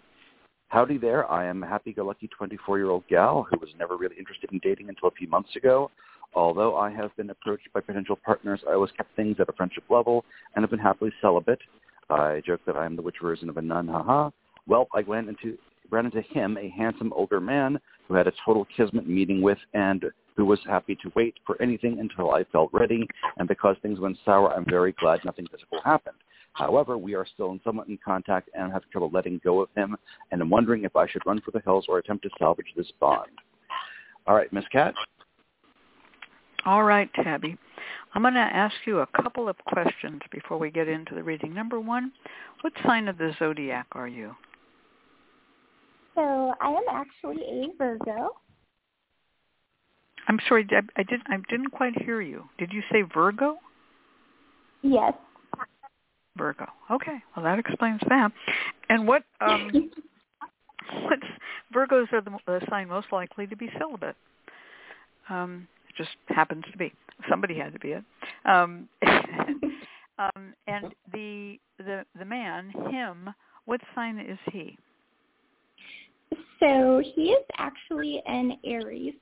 Howdy 0.70 0.98
there. 0.98 1.30
I 1.32 1.46
am 1.46 1.64
a 1.64 1.68
happy-go-lucky 1.68 2.30
24-year-old 2.40 3.08
gal 3.08 3.48
who 3.50 3.58
was 3.60 3.70
never 3.80 3.98
really 3.98 4.18
interested 4.18 4.52
in 4.52 4.60
dating 4.60 4.90
until 4.90 5.08
a 5.08 5.12
few 5.12 5.28
months 5.28 5.56
ago. 5.56 5.90
Although 6.36 6.76
I 6.76 6.92
have 6.92 7.16
been 7.16 7.30
approached 7.30 7.72
by 7.74 7.80
potential 7.80 8.20
partners, 8.24 8.60
I 8.70 8.74
always 8.74 8.92
kept 8.92 9.16
things 9.16 9.38
at 9.40 9.50
a 9.50 9.54
friendship 9.54 9.86
level 9.90 10.26
and 10.54 10.62
have 10.62 10.70
been 10.70 10.80
happily 10.80 11.12
celibate. 11.22 11.62
I 12.10 12.42
joke 12.46 12.62
that 12.68 12.76
I 12.76 12.86
am 12.86 12.96
the 12.96 13.02
witch 13.02 13.16
version 13.22 13.50
of 13.50 13.58
a 13.58 13.62
nun, 13.62 13.88
haha. 13.88 14.30
Well, 14.68 14.88
I 14.94 15.02
went 15.02 15.30
into 15.30 15.58
ran 15.90 16.06
into 16.06 16.22
him, 16.22 16.58
a 16.58 16.70
handsome 16.70 17.14
older 17.14 17.40
man 17.40 17.80
who 18.08 18.14
had 18.14 18.28
a 18.28 18.34
total 18.46 18.68
kismet 18.76 19.08
meeting 19.08 19.42
with 19.42 19.58
and 19.74 20.04
who 20.38 20.46
was 20.46 20.60
happy 20.66 20.96
to 21.02 21.12
wait 21.16 21.34
for 21.46 21.62
anything 21.62 22.00
until 22.00 22.32
I 22.32 22.44
felt 22.46 22.70
ready. 22.72 23.06
And 23.38 23.48
because 23.48 23.76
things 23.82 24.00
went 24.00 24.18
sour, 24.24 24.54
I'm 24.54 24.66
very 24.66 24.94
glad 24.94 25.20
nothing 25.26 25.48
physical 25.52 25.82
happened. 25.84 26.16
However, 26.54 26.98
we 26.98 27.14
are 27.16 27.26
still 27.26 27.52
in 27.52 27.60
somewhat 27.64 27.88
in 27.88 28.00
contact 28.04 28.50
and 28.54 28.72
have 28.72 28.84
trouble 28.92 29.10
letting 29.12 29.42
go 29.44 29.62
of 29.62 29.70
him, 29.76 29.96
and 30.32 30.42
I'm 30.42 30.50
wondering 30.50 30.86
if 30.86 30.96
I 30.96 31.08
should 31.08 31.26
run 31.26 31.42
for 31.42 31.52
the 31.52 31.60
hills 31.60 31.86
or 31.88 32.00
attempt 32.00 32.24
to 32.24 32.30
salvage 32.40 32.74
this 32.76 32.92
bond. 33.00 33.30
All 34.26 34.36
right, 34.36 34.52
Miss 34.52 34.66
Cat. 34.72 34.94
All 36.66 36.84
right, 36.84 37.10
Tabby. 37.14 37.58
I'm 38.14 38.24
going 38.24 38.34
to 38.34 38.40
ask 38.40 38.74
you 38.86 39.00
a 39.00 39.22
couple 39.22 39.48
of 39.48 39.56
questions 39.68 40.22
before 40.32 40.58
we 40.58 40.72
get 40.72 40.88
into 40.88 41.14
the 41.14 41.22
reading. 41.22 41.54
Number 41.54 41.80
one, 41.80 42.12
what 42.62 42.74
sign 42.86 43.08
of 43.08 43.18
the 43.20 43.34
zodiac 43.38 43.86
are 43.92 44.08
you? 44.08 44.36
So 46.16 46.56
I 46.60 46.70
am 46.70 46.84
actually 46.92 47.44
a 47.44 47.68
Virgo. 47.78 48.32
I'm 50.28 50.40
sorry, 50.48 50.68
I, 50.72 50.82
I 51.00 51.04
didn't. 51.04 51.28
I 51.28 51.38
didn't 51.50 51.72
quite 51.72 52.00
hear 52.02 52.22
you. 52.22 52.44
Did 52.58 52.72
you 52.74 52.82
say 52.92 53.04
Virgo? 53.14 53.58
Yes. 54.82 55.14
Virgo. 56.38 56.66
Okay. 56.92 57.18
Well, 57.36 57.44
that 57.46 57.60
explains 57.60 58.02
that. 58.10 58.32
And 58.90 59.08
what? 59.08 59.24
Um, 59.42 59.72
what's 61.04 61.24
Virgos 61.74 62.12
are 62.14 62.22
the, 62.22 62.38
the 62.46 62.62
sign 62.70 62.90
most 62.90 63.08
likely 63.12 63.48
to 63.48 63.56
be 63.56 63.70
celibate. 63.78 64.16
Um, 65.30 65.68
it 65.90 65.96
just 65.96 66.16
happens 66.28 66.64
to 66.72 66.78
be. 66.78 66.94
Somebody 67.30 67.58
had 67.58 67.74
to 67.74 67.80
be 67.80 67.90
it. 67.90 68.04
Um, 68.46 68.88
um, 70.20 70.54
and 70.68 70.94
the 71.12 71.58
the 71.78 72.06
the 72.18 72.26
man, 72.26 72.72
him. 72.92 73.30
What 73.66 73.82
sign 73.96 74.20
is 74.20 74.40
he? 74.52 74.78
So 76.60 77.02
he 77.04 77.32
is 77.32 77.46
actually 77.58 78.22
an 78.26 78.58
Aries. 78.66 79.14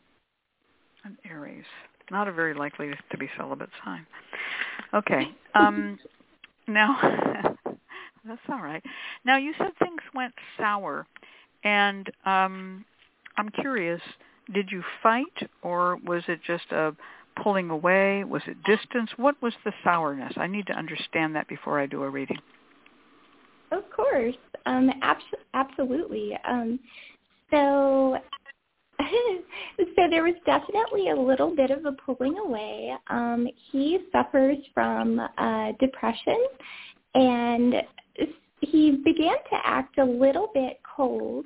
An 1.05 1.17
Aries. 1.29 1.65
Not 2.11 2.27
a 2.27 2.31
very 2.31 2.53
likely 2.53 2.91
to 3.11 3.17
be 3.17 3.29
celibate 3.37 3.69
sign. 3.83 4.05
Okay. 4.93 5.27
Um, 5.53 5.97
now, 6.67 6.97
that's 8.27 8.41
all 8.49 8.61
right. 8.61 8.83
Now, 9.23 9.37
you 9.37 9.53
said 9.57 9.71
things 9.79 10.01
went 10.13 10.33
sour, 10.57 11.05
and 11.63 12.09
um, 12.25 12.85
I'm 13.37 13.49
curious, 13.49 14.01
did 14.53 14.71
you 14.71 14.83
fight, 15.01 15.49
or 15.61 15.97
was 16.05 16.23
it 16.27 16.39
just 16.45 16.71
a 16.71 16.95
pulling 17.41 17.69
away? 17.69 18.23
Was 18.23 18.41
it 18.47 18.57
distance? 18.63 19.09
What 19.17 19.39
was 19.41 19.53
the 19.63 19.73
sourness? 19.83 20.33
I 20.37 20.47
need 20.47 20.67
to 20.67 20.73
understand 20.73 21.35
that 21.35 21.47
before 21.47 21.79
I 21.79 21.85
do 21.85 22.03
a 22.03 22.09
reading. 22.09 22.37
Of 23.71 23.83
course. 23.95 24.35
Um, 24.65 24.89
abs- 25.01 25.23
absolutely. 25.53 26.37
Um, 26.47 26.79
so 27.51 28.17
so 29.95 30.07
there 30.09 30.23
was 30.23 30.35
definitely 30.45 31.09
a 31.09 31.15
little 31.15 31.55
bit 31.55 31.71
of 31.71 31.85
a 31.85 31.91
pulling 31.91 32.37
away. 32.37 32.93
Um, 33.09 33.47
he 33.71 33.99
suffers 34.11 34.57
from 34.73 35.19
uh, 35.37 35.71
depression, 35.79 36.37
and 37.13 37.75
he 38.61 39.01
began 39.03 39.37
to 39.49 39.57
act 39.63 39.97
a 39.97 40.05
little 40.05 40.49
bit 40.53 40.79
cold. 40.95 41.45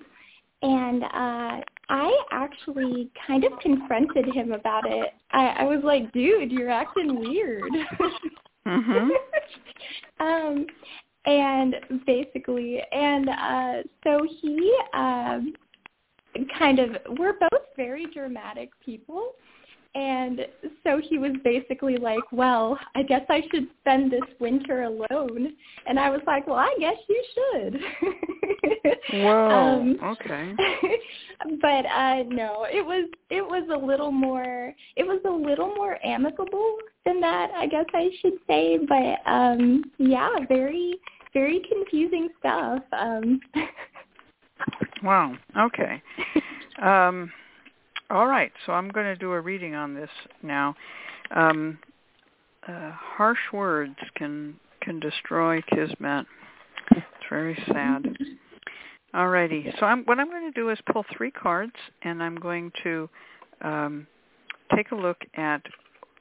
And 0.62 1.04
uh, 1.04 1.62
I 1.90 2.24
actually 2.32 3.10
kind 3.26 3.46
of 3.46 3.54
confronted 3.62 4.26
him 4.34 4.52
about 4.52 4.84
it. 4.86 5.14
I, 5.32 5.48
I 5.60 5.64
was 5.64 5.80
like, 5.84 6.12
"Dude, 6.12 6.52
you're 6.52 6.70
acting 6.70 7.18
weird." 7.20 7.72
mm-hmm. 8.68 9.10
um, 10.20 10.66
and 11.26 11.76
basically, 12.06 12.82
and 12.92 13.30
uh, 13.30 13.74
so 14.04 14.26
he 14.42 14.78
um, 14.94 15.54
kind 16.58 16.80
of 16.80 16.90
we're 17.18 17.34
both 17.40 17.62
very 17.76 18.06
dramatic 18.14 18.70
people. 18.84 19.34
And 19.96 20.42
so 20.84 21.02
he 21.04 21.18
was 21.18 21.32
basically 21.44 21.98
like 21.98 22.32
well 22.32 22.78
i 22.96 23.02
guess 23.02 23.24
i 23.28 23.42
should 23.52 23.68
spend 23.82 24.12
this 24.12 24.22
winter 24.40 24.84
alone. 24.84 25.56
And 25.88 26.00
i 26.00 26.12
was 26.12 26.22
like 26.28 26.46
well 26.46 26.58
i 26.58 26.76
guess 26.80 26.96
you 27.08 27.24
should. 27.34 27.80
Whoa 29.14 29.50
um, 29.50 30.00
okay. 30.04 30.54
but 31.62 31.86
uh 31.88 32.24
no 32.28 32.68
it 32.72 32.86
was 32.86 33.10
it 33.32 33.42
was 33.42 33.68
a 33.74 33.86
little 33.86 34.12
more 34.12 34.76
it 34.96 35.04
was 35.04 35.22
a 35.26 35.32
little 35.32 35.74
more 35.74 35.98
amicable 36.06 36.78
than 37.06 37.20
that 37.22 37.50
i 37.56 37.66
guess 37.66 37.86
i 37.94 38.10
should 38.22 38.38
say. 38.46 38.78
But 38.78 39.28
um 39.30 39.84
yeah 39.98 40.30
very 40.48 41.00
very 41.34 41.62
confusing 41.72 42.30
stuff. 42.40 42.84
Um 42.92 43.40
Wow. 45.04 45.36
Okay. 45.58 46.02
Um, 46.82 47.30
all 48.10 48.26
right. 48.26 48.54
So 48.66 48.72
I'm 48.72 48.88
going 48.88 49.06
to 49.06 49.18
do 49.18 49.34
a 49.34 49.42
reading 49.42 49.76
on 49.76 49.94
this 49.94 50.10
now. 50.42 50.76
Um, 51.32 51.78
uh, 52.66 52.92
harsh 52.94 53.52
words 53.52 53.98
can 54.16 54.56
can 54.82 55.00
destroy 55.02 55.62
kismet. 55.64 56.26
It's 56.92 57.06
very 57.30 57.62
sad. 57.68 58.16
All 59.14 59.28
righty. 59.28 59.74
So 59.80 59.86
I'm, 59.86 60.04
what 60.06 60.20
I'm 60.20 60.30
going 60.30 60.52
to 60.52 60.60
do 60.60 60.70
is 60.70 60.78
pull 60.92 61.04
three 61.16 61.32
cards, 61.32 61.74
and 62.04 62.22
I'm 62.22 62.36
going 62.36 62.72
to 62.84 63.10
um, 63.62 64.08
take 64.76 64.92
a 64.92 64.96
look 64.96 65.18
at 65.36 65.62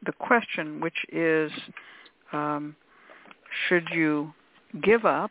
the 0.07 0.12
question, 0.12 0.80
which 0.80 1.05
is, 1.12 1.51
um, 2.32 2.74
should 3.68 3.86
you 3.93 4.32
give 4.82 5.05
up 5.05 5.30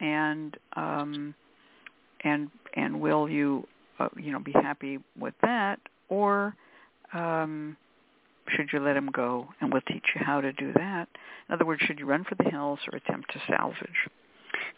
and 0.00 0.56
um, 0.76 1.34
and 2.24 2.50
and 2.74 3.00
will 3.00 3.28
you 3.28 3.66
uh, 3.98 4.08
you 4.16 4.32
know 4.32 4.38
be 4.38 4.52
happy 4.52 4.98
with 5.18 5.34
that? 5.42 5.80
Or 6.08 6.54
um 7.12 7.76
should 8.48 8.70
you 8.72 8.80
let 8.80 8.96
him 8.96 9.10
go 9.12 9.48
and 9.60 9.72
we'll 9.72 9.82
teach 9.82 10.04
you 10.14 10.20
how 10.24 10.40
to 10.40 10.52
do 10.52 10.72
that? 10.74 11.08
In 11.48 11.54
other 11.54 11.64
words 11.64 11.82
should 11.82 11.98
you 11.98 12.06
run 12.06 12.24
for 12.24 12.34
the 12.34 12.50
hills 12.50 12.78
or 12.90 12.96
attempt 12.96 13.32
to 13.32 13.42
salvage? 13.48 14.08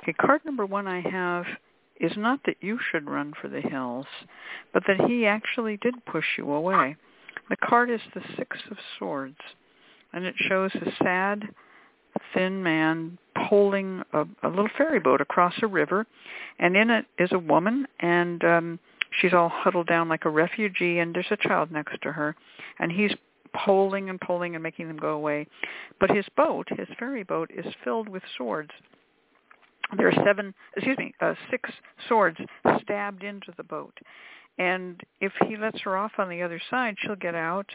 Okay 0.03 0.13
card 0.13 0.43
number 0.45 0.67
one 0.67 0.87
i 0.87 1.01
have 1.01 1.45
is 2.01 2.13
not 2.17 2.41
that 2.45 2.57
you 2.61 2.79
should 2.91 3.09
run 3.09 3.33
for 3.41 3.49
the 3.49 3.61
hills 3.61 4.07
but 4.73 4.83
that 4.87 5.09
he 5.09 5.27
actually 5.27 5.77
did 5.79 6.05
push 6.07 6.25
you 6.37 6.51
away. 6.53 6.97
The 7.49 7.57
card 7.57 7.91
is 7.91 8.01
the 8.15 8.23
six 8.37 8.57
of 8.71 8.77
swords 8.99 9.39
and 10.13 10.25
it 10.25 10.35
shows 10.37 10.71
a 10.75 10.93
sad 11.03 11.49
thin 12.33 12.63
man 12.63 13.19
poling 13.49 14.03
a, 14.13 14.25
a 14.43 14.49
little 14.49 14.69
ferry 14.77 15.01
boat 15.01 15.21
across 15.21 15.55
a 15.63 15.67
river, 15.67 16.07
and 16.59 16.77
in 16.77 16.91
it 16.91 17.07
is 17.19 17.31
a 17.33 17.39
woman, 17.39 17.87
and 18.01 18.45
um, 18.45 18.79
she's 19.21 19.33
all 19.33 19.49
huddled 19.49 19.87
down 19.87 20.09
like 20.09 20.25
a 20.25 20.31
refugee, 20.31 20.99
and 20.99 21.15
there's 21.15 21.27
a 21.31 21.37
child 21.37 21.71
next 21.71 22.01
to 22.03 22.13
her, 22.13 22.35
and 22.79 22.93
he's 22.93 23.13
poling 23.55 24.11
and 24.11 24.21
pulling 24.21 24.55
and 24.55 24.63
making 24.63 24.89
them 24.89 24.97
go 24.97 25.11
away. 25.11 25.47
But 26.01 26.11
his 26.11 26.27
boat, 26.37 26.69
his 26.71 26.89
ferry 26.99 27.23
boat, 27.23 27.51
is 27.55 27.67
filled 27.85 28.09
with 28.09 28.23
swords. 28.37 28.71
There 29.97 30.09
are 30.09 30.25
seven, 30.25 30.55
excuse 30.77 30.99
me, 30.99 31.15
uh, 31.21 31.35
six 31.51 31.71
swords 32.09 32.39
stabbed 32.83 33.23
into 33.23 33.53
the 33.57 33.63
boat. 33.63 33.97
And 34.59 35.01
if 35.21 35.33
he 35.49 35.57
lets 35.57 35.81
her 35.81 35.97
off 35.97 36.13
on 36.19 36.29
the 36.29 36.43
other 36.43 36.61
side, 36.71 36.95
she'll 37.01 37.17
get 37.17 37.35
out, 37.35 37.67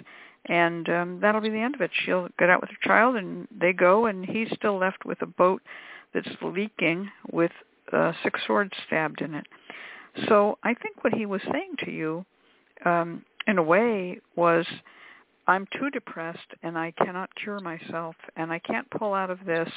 and 0.46 0.88
um, 0.90 1.20
that'll 1.22 1.42
be 1.42 1.50
the 1.50 1.60
end 1.60 1.76
of 1.76 1.82
it. 1.82 1.92
She'll 2.06 2.30
get 2.38 2.50
out 2.50 2.62
with 2.62 2.70
her 2.70 2.88
child, 2.88 3.18
and 3.18 3.48
they 3.52 3.74
go, 3.74 4.06
and 4.06 4.26
he's 4.26 4.48
still 4.56 4.78
left 4.78 5.06
with 5.06 5.22
a 5.22 5.26
boat 5.26 5.62
that's 6.14 6.30
leaking 6.42 7.10
with 7.32 7.52
uh, 7.92 8.14
six 8.24 8.40
swords 8.48 8.72
stabbed 8.88 9.22
in 9.22 9.34
it. 9.36 9.46
So 10.28 10.58
I 10.64 10.74
think 10.74 11.04
what 11.04 11.14
he 11.14 11.26
was 11.26 11.42
saying 11.52 11.76
to 11.86 11.92
you, 11.92 12.26
um, 12.86 13.24
in 13.48 13.58
a 13.58 13.64
way, 13.64 14.20
was 14.36 14.66
I'm 15.48 15.68
too 15.78 15.90
depressed 15.90 16.38
and 16.62 16.78
I 16.78 16.92
cannot 16.92 17.34
cure 17.36 17.60
myself 17.60 18.16
and 18.36 18.52
I 18.52 18.60
can't 18.60 18.90
pull 18.92 19.16
out 19.16 19.32
of 19.32 19.46
this 19.46 19.70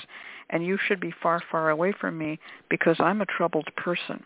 and 0.51 0.65
you 0.65 0.79
should 0.87 1.01
be 1.01 1.15
far, 1.23 1.43
far 1.51 1.71
away 1.71 1.95
from 1.99 2.19
me 2.19 2.39
because 2.69 2.97
I'm 2.99 3.23
a 3.23 3.27
troubled 3.27 3.69
person. 3.77 4.23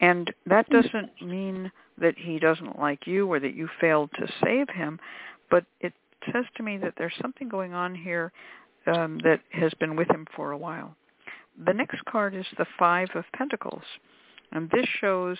And 0.00 0.32
that 0.46 0.66
hmm. 0.68 0.80
doesn't 0.80 1.10
mean 1.20 1.70
that 2.00 2.14
he 2.16 2.38
doesn't 2.38 2.78
like 2.78 3.06
you 3.06 3.30
or 3.30 3.40
that 3.40 3.54
you 3.54 3.68
failed 3.80 4.10
to 4.18 4.26
save 4.42 4.68
him, 4.68 4.98
but 5.50 5.64
it 5.80 5.92
says 6.32 6.44
to 6.56 6.62
me 6.62 6.76
that 6.78 6.94
there's 6.96 7.14
something 7.20 7.48
going 7.48 7.74
on 7.74 7.94
here 7.94 8.32
um, 8.86 9.18
that 9.24 9.40
has 9.50 9.72
been 9.74 9.96
with 9.96 10.10
him 10.10 10.26
for 10.34 10.52
a 10.52 10.58
while. 10.58 10.94
The 11.66 11.72
next 11.72 12.04
card 12.06 12.34
is 12.34 12.46
the 12.58 12.66
Five 12.78 13.08
of 13.14 13.24
Pentacles, 13.36 13.84
and 14.52 14.68
this 14.70 14.86
shows 15.00 15.38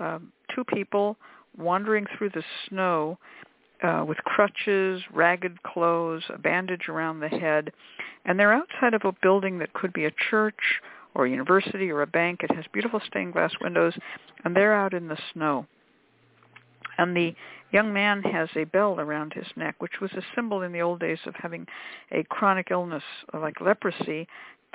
um, 0.00 0.32
two 0.54 0.64
people 0.64 1.16
wandering 1.56 2.06
through 2.16 2.30
the 2.30 2.42
snow 2.68 3.18
uh, 3.82 4.04
with 4.06 4.18
crutches, 4.18 5.02
ragged 5.12 5.62
clothes, 5.62 6.24
a 6.34 6.38
bandage 6.38 6.88
around 6.88 7.20
the 7.20 7.28
head, 7.28 7.72
and 8.24 8.38
they're 8.38 8.52
outside 8.52 8.94
of 8.94 9.04
a 9.04 9.14
building 9.22 9.58
that 9.58 9.72
could 9.72 9.92
be 9.92 10.04
a 10.04 10.10
church 10.30 10.80
or 11.18 11.26
a 11.26 11.30
university 11.30 11.90
or 11.90 12.00
a 12.02 12.06
bank. 12.06 12.40
It 12.42 12.54
has 12.54 12.64
beautiful 12.72 13.00
stained 13.06 13.34
glass 13.34 13.52
windows, 13.60 13.92
and 14.44 14.56
they're 14.56 14.74
out 14.74 14.94
in 14.94 15.08
the 15.08 15.18
snow. 15.34 15.66
And 16.96 17.14
the 17.14 17.34
young 17.72 17.92
man 17.92 18.22
has 18.22 18.48
a 18.56 18.64
bell 18.64 18.98
around 18.98 19.32
his 19.32 19.46
neck, 19.56 19.74
which 19.80 20.00
was 20.00 20.12
a 20.12 20.22
symbol 20.34 20.62
in 20.62 20.72
the 20.72 20.80
old 20.80 21.00
days 21.00 21.18
of 21.26 21.34
having 21.34 21.66
a 22.12 22.24
chronic 22.24 22.68
illness 22.70 23.02
like 23.34 23.60
leprosy, 23.60 24.26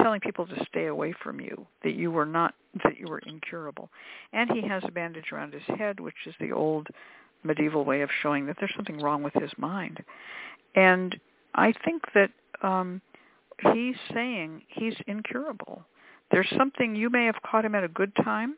telling 0.02 0.20
people 0.20 0.46
to 0.46 0.66
stay 0.70 0.88
away 0.88 1.14
from 1.24 1.40
you, 1.40 1.66
that 1.84 1.96
you 1.96 2.12
were 2.12 2.26
not, 2.26 2.54
that 2.84 3.00
you 3.00 3.08
were 3.08 3.20
incurable. 3.20 3.90
And 4.34 4.52
he 4.52 4.68
has 4.68 4.84
a 4.86 4.92
bandage 4.92 5.32
around 5.32 5.54
his 5.54 5.78
head, 5.78 6.00
which 6.00 6.16
is 6.26 6.36
the 6.40 6.52
old 6.52 6.88
medieval 7.44 7.86
way 7.86 8.02
of 8.02 8.10
showing 8.22 8.46
that 8.46 8.58
there's 8.60 8.74
something 8.76 9.00
wrong 9.00 9.24
with 9.24 9.34
his 9.34 9.52
mind. 9.58 10.04
And 10.76 11.18
I 11.56 11.74
think 11.86 12.04
that 12.16 12.32
um, 12.62 13.02
he's 13.74 13.96
saying 14.14 14.64
he's 14.68 14.96
incurable. 15.08 15.86
There's 16.34 16.52
something 16.58 16.96
you 16.96 17.12
may 17.12 17.26
have 17.26 17.36
caught 17.46 17.64
him 17.64 17.76
at 17.76 17.84
a 17.84 17.88
good 17.88 18.12
time, 18.16 18.56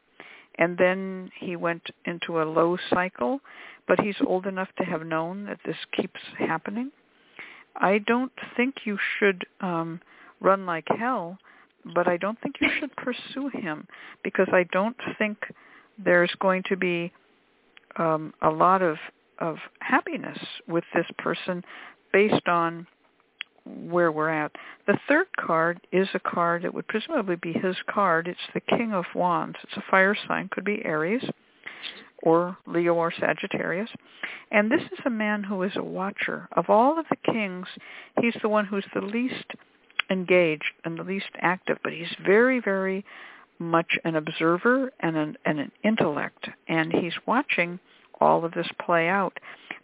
and 0.57 0.77
then 0.77 1.29
he 1.37 1.57
went 1.57 1.83
into 2.05 2.41
a 2.41 2.45
low 2.45 2.77
cycle, 2.89 3.41
but 3.85 3.99
he's 3.99 4.15
old 4.25 4.45
enough 4.47 4.69
to 4.77 4.85
have 4.85 5.05
known 5.05 5.43
that 5.47 5.59
this 5.65 5.75
keeps 5.91 6.21
happening. 6.39 6.89
I 7.75 7.97
don't 7.97 8.31
think 8.55 8.75
you 8.85 8.97
should 9.19 9.43
um, 9.59 9.99
run 10.39 10.65
like 10.65 10.85
hell, 10.97 11.37
but 11.93 12.07
I 12.07 12.15
don't 12.15 12.39
think 12.39 12.55
you 12.61 12.69
should 12.79 12.95
pursue 12.95 13.49
him 13.49 13.87
because 14.23 14.47
I 14.53 14.63
don't 14.71 14.95
think 15.17 15.37
there's 16.01 16.33
going 16.39 16.63
to 16.69 16.77
be 16.77 17.11
um, 17.97 18.33
a 18.41 18.49
lot 18.49 18.81
of 18.81 18.97
of 19.39 19.57
happiness 19.79 20.37
with 20.65 20.85
this 20.93 21.05
person 21.17 21.61
based 22.13 22.47
on 22.47 22.87
where 23.65 24.11
we're 24.11 24.29
at. 24.29 24.51
The 24.87 24.99
third 25.07 25.27
card 25.39 25.79
is 25.91 26.07
a 26.13 26.19
card 26.19 26.63
that 26.63 26.73
would 26.73 26.87
presumably 26.87 27.35
be 27.35 27.53
his 27.53 27.75
card. 27.89 28.27
It's 28.27 28.39
the 28.53 28.61
King 28.61 28.93
of 28.93 29.05
Wands. 29.15 29.57
It's 29.63 29.77
a 29.77 29.83
fire 29.89 30.15
sign, 30.27 30.49
could 30.51 30.65
be 30.65 30.83
Aries 30.85 31.23
or 32.23 32.57
Leo 32.65 32.93
or 32.93 33.11
Sagittarius. 33.11 33.89
And 34.51 34.71
this 34.71 34.81
is 34.81 34.99
a 35.05 35.09
man 35.09 35.43
who 35.43 35.63
is 35.63 35.75
a 35.75 35.83
watcher. 35.83 36.47
Of 36.53 36.69
all 36.69 36.99
of 36.99 37.05
the 37.09 37.31
kings, 37.31 37.67
he's 38.21 38.35
the 38.41 38.49
one 38.49 38.65
who's 38.65 38.85
the 38.93 39.01
least 39.01 39.45
engaged 40.09 40.63
and 40.83 40.97
the 40.97 41.03
least 41.03 41.29
active, 41.41 41.77
but 41.83 41.93
he's 41.93 42.13
very, 42.25 42.59
very 42.59 43.05
much 43.59 43.97
an 44.03 44.15
observer 44.15 44.91
and 44.99 45.15
an, 45.15 45.37
and 45.45 45.59
an 45.59 45.71
intellect, 45.83 46.49
and 46.67 46.91
he's 46.91 47.13
watching 47.25 47.79
all 48.21 48.45
of 48.45 48.53
this 48.53 48.67
play 48.83 49.07
out. 49.07 49.37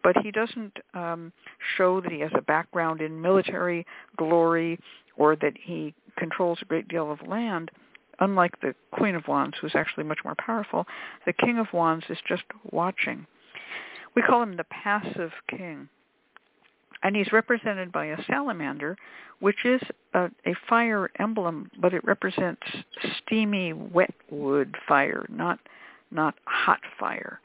But 0.03 0.17
he 0.23 0.31
doesn't 0.31 0.77
um, 0.93 1.31
show 1.77 2.01
that 2.01 2.11
he 2.11 2.19
has 2.21 2.31
a 2.35 2.41
background 2.41 3.01
in 3.01 3.21
military 3.21 3.85
glory 4.17 4.79
or 5.17 5.35
that 5.35 5.53
he 5.61 5.93
controls 6.17 6.59
a 6.61 6.65
great 6.65 6.87
deal 6.87 7.11
of 7.11 7.27
land. 7.27 7.71
Unlike 8.19 8.61
the 8.61 8.75
Queen 8.91 9.15
of 9.15 9.27
Wands, 9.27 9.57
who's 9.59 9.75
actually 9.75 10.03
much 10.03 10.19
more 10.23 10.35
powerful, 10.35 10.85
the 11.25 11.33
King 11.33 11.57
of 11.57 11.67
Wands 11.73 12.05
is 12.09 12.19
just 12.27 12.43
watching. 12.71 13.25
We 14.15 14.21
call 14.21 14.43
him 14.43 14.57
the 14.57 14.65
passive 14.65 15.31
king. 15.49 15.89
And 17.03 17.15
he's 17.15 17.31
represented 17.31 17.91
by 17.91 18.05
a 18.07 18.23
salamander, 18.25 18.95
which 19.39 19.65
is 19.65 19.81
a, 20.13 20.29
a 20.45 20.53
fire 20.69 21.09
emblem, 21.17 21.71
but 21.79 21.95
it 21.95 22.03
represents 22.03 22.61
steamy, 23.17 23.73
wet 23.73 24.13
wood 24.29 24.75
fire, 24.87 25.25
not 25.29 25.59
not 26.11 26.35
hot 26.45 26.81
fire. 26.99 27.39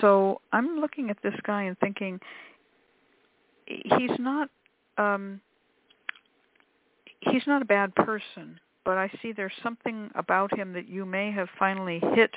So 0.00 0.40
I'm 0.52 0.80
looking 0.80 1.10
at 1.10 1.18
this 1.22 1.34
guy 1.44 1.64
and 1.64 1.78
thinking 1.78 2.20
he's 3.66 4.18
not 4.18 4.48
um 4.98 5.40
he's 7.20 7.46
not 7.46 7.62
a 7.62 7.66
bad 7.66 7.94
person, 7.94 8.58
but 8.84 8.96
I 8.96 9.10
see 9.20 9.32
there's 9.32 9.52
something 9.62 10.10
about 10.14 10.56
him 10.56 10.72
that 10.72 10.88
you 10.88 11.04
may 11.04 11.30
have 11.32 11.48
finally 11.58 12.00
hit 12.14 12.30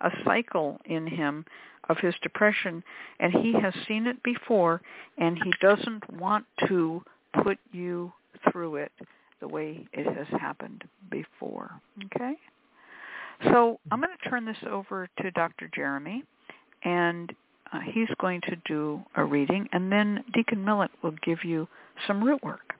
a 0.00 0.10
cycle 0.24 0.80
in 0.84 1.06
him 1.06 1.44
of 1.88 1.98
his 1.98 2.14
depression 2.22 2.82
and 3.18 3.32
he 3.32 3.52
has 3.52 3.74
seen 3.88 4.06
it 4.06 4.22
before 4.22 4.80
and 5.18 5.38
he 5.42 5.52
doesn't 5.60 6.10
want 6.18 6.44
to 6.68 7.02
put 7.42 7.58
you 7.72 8.12
through 8.50 8.76
it 8.76 8.92
the 9.40 9.48
way 9.48 9.86
it 9.92 10.06
has 10.06 10.26
happened 10.40 10.84
before. 11.10 11.70
Okay? 12.06 12.34
So 13.44 13.80
I'm 13.90 14.00
going 14.00 14.16
to 14.22 14.28
turn 14.28 14.44
this 14.44 14.56
over 14.68 15.08
to 15.20 15.30
Dr. 15.30 15.70
Jeremy 15.74 16.24
and 16.84 17.32
uh, 17.72 17.80
he's 17.92 18.08
going 18.20 18.40
to 18.42 18.56
do 18.66 19.00
a 19.16 19.24
reading, 19.24 19.68
and 19.72 19.90
then 19.90 20.24
Deacon 20.34 20.64
Millett 20.64 20.90
will 21.02 21.14
give 21.24 21.44
you 21.44 21.68
some 22.06 22.22
root 22.22 22.42
work. 22.42 22.74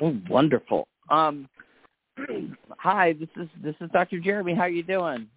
Oh, 0.00 0.16
wonderful. 0.28 0.86
Um, 1.08 1.48
hi, 2.78 3.14
this 3.14 3.28
is 3.36 3.48
this 3.62 3.74
is 3.80 3.90
Dr. 3.92 4.20
Jeremy. 4.20 4.54
How 4.54 4.62
are 4.62 4.68
you 4.68 4.82
doing? 4.82 5.28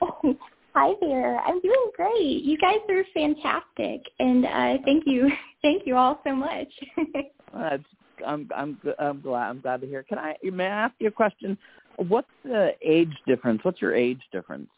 hi 0.74 0.92
there. 1.00 1.38
I'm 1.40 1.60
doing 1.60 1.90
great. 1.96 2.42
You 2.42 2.56
guys 2.58 2.78
are 2.88 3.04
fantastic, 3.12 4.02
and 4.18 4.46
uh, 4.46 4.82
thank 4.84 5.04
you, 5.06 5.30
thank 5.62 5.86
you 5.86 5.96
all 5.96 6.20
so 6.24 6.34
much. 6.34 6.68
uh, 7.56 7.78
I'm 8.26 8.48
I'm 8.54 8.78
I'm 8.98 9.20
glad 9.20 9.50
I'm 9.50 9.60
glad 9.60 9.80
to 9.80 9.86
hear. 9.86 10.02
Can 10.02 10.18
I 10.18 10.36
may 10.42 10.66
I 10.66 10.84
ask 10.84 10.94
you 10.98 11.08
a 11.08 11.12
question? 11.12 11.58
What's 11.96 12.28
the 12.44 12.70
age 12.82 13.12
difference? 13.26 13.60
What's 13.62 13.80
your 13.82 13.94
age 13.94 14.20
difference? 14.32 14.68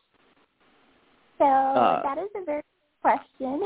So 1.39 1.45
uh, 1.45 2.03
that 2.03 2.19
is 2.19 2.29
a 2.37 2.45
very 2.45 2.63
question. 3.05 3.61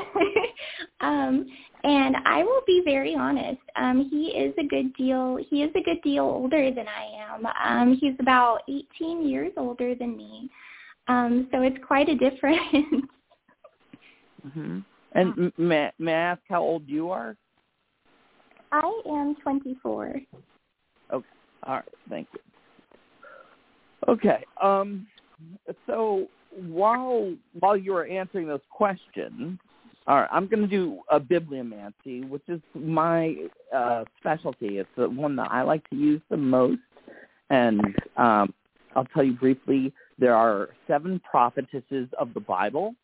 um, 1.01 1.47
and 1.85 2.17
I 2.25 2.43
will 2.43 2.63
be 2.67 2.83
very 2.85 3.15
honest. 3.15 3.61
Um, 3.77 4.09
he 4.11 4.29
is 4.29 4.53
a 4.59 4.67
good 4.67 4.93
deal. 4.95 5.39
He 5.49 5.63
is 5.63 5.71
a 5.77 5.83
good 5.83 6.03
deal 6.03 6.25
older 6.25 6.71
than 6.73 6.87
I 6.89 7.35
am. 7.35 7.47
Um, 7.47 7.97
he's 8.01 8.15
about 8.19 8.63
18 8.69 9.27
years 9.27 9.53
older 9.57 9.95
than 9.95 10.17
me. 10.17 10.51
Um, 11.07 11.49
so 11.53 11.63
it's 11.63 11.79
quite 11.87 12.09
a 12.09 12.17
difference. 12.17 12.59
mm-hmm. 14.47 14.81
And 15.13 15.53
may, 15.57 15.91
may 15.99 16.13
I 16.13 16.33
ask 16.33 16.43
how 16.49 16.61
old 16.61 16.83
you 16.87 17.11
are? 17.11 17.37
I 18.73 19.03
am 19.09 19.37
24. 19.43 20.21
Okay. 21.13 21.27
All 21.63 21.75
right. 21.75 21.85
Thank 22.11 22.29
you. 22.35 22.41
Okay. 24.09 24.45
Um, 24.63 25.07
so 25.87 26.29
while 26.51 27.35
while 27.59 27.77
you 27.77 27.95
are 27.95 28.07
answering 28.07 28.49
those 28.49 28.61
questions, 28.71 29.59
all 30.07 30.21
right, 30.21 30.29
I'm 30.33 30.47
going 30.47 30.63
to 30.63 30.69
do 30.69 31.01
a 31.11 31.21
bibliomancy, 31.21 32.29
which 32.29 32.43
is 32.49 32.61
my 32.75 33.37
uh, 33.75 34.05
specialty. 34.19 34.79
It's 34.79 34.89
the 34.97 35.09
one 35.09 35.37
that 35.37 35.51
I 35.51 35.63
like 35.63 35.89
to 35.91 35.97
use 35.97 36.23
the 36.31 36.37
most, 36.37 36.81
and 37.51 37.81
um, 38.17 38.55
I'll 38.97 39.07
tell 39.15 39.25
you 39.25 39.35
briefly. 39.35 39.93
There 40.19 40.35
are 40.35 40.71
seven 40.87 41.21
prophetesses 41.31 42.09
of 42.19 42.35
the 42.35 42.41
Bible, 42.41 42.95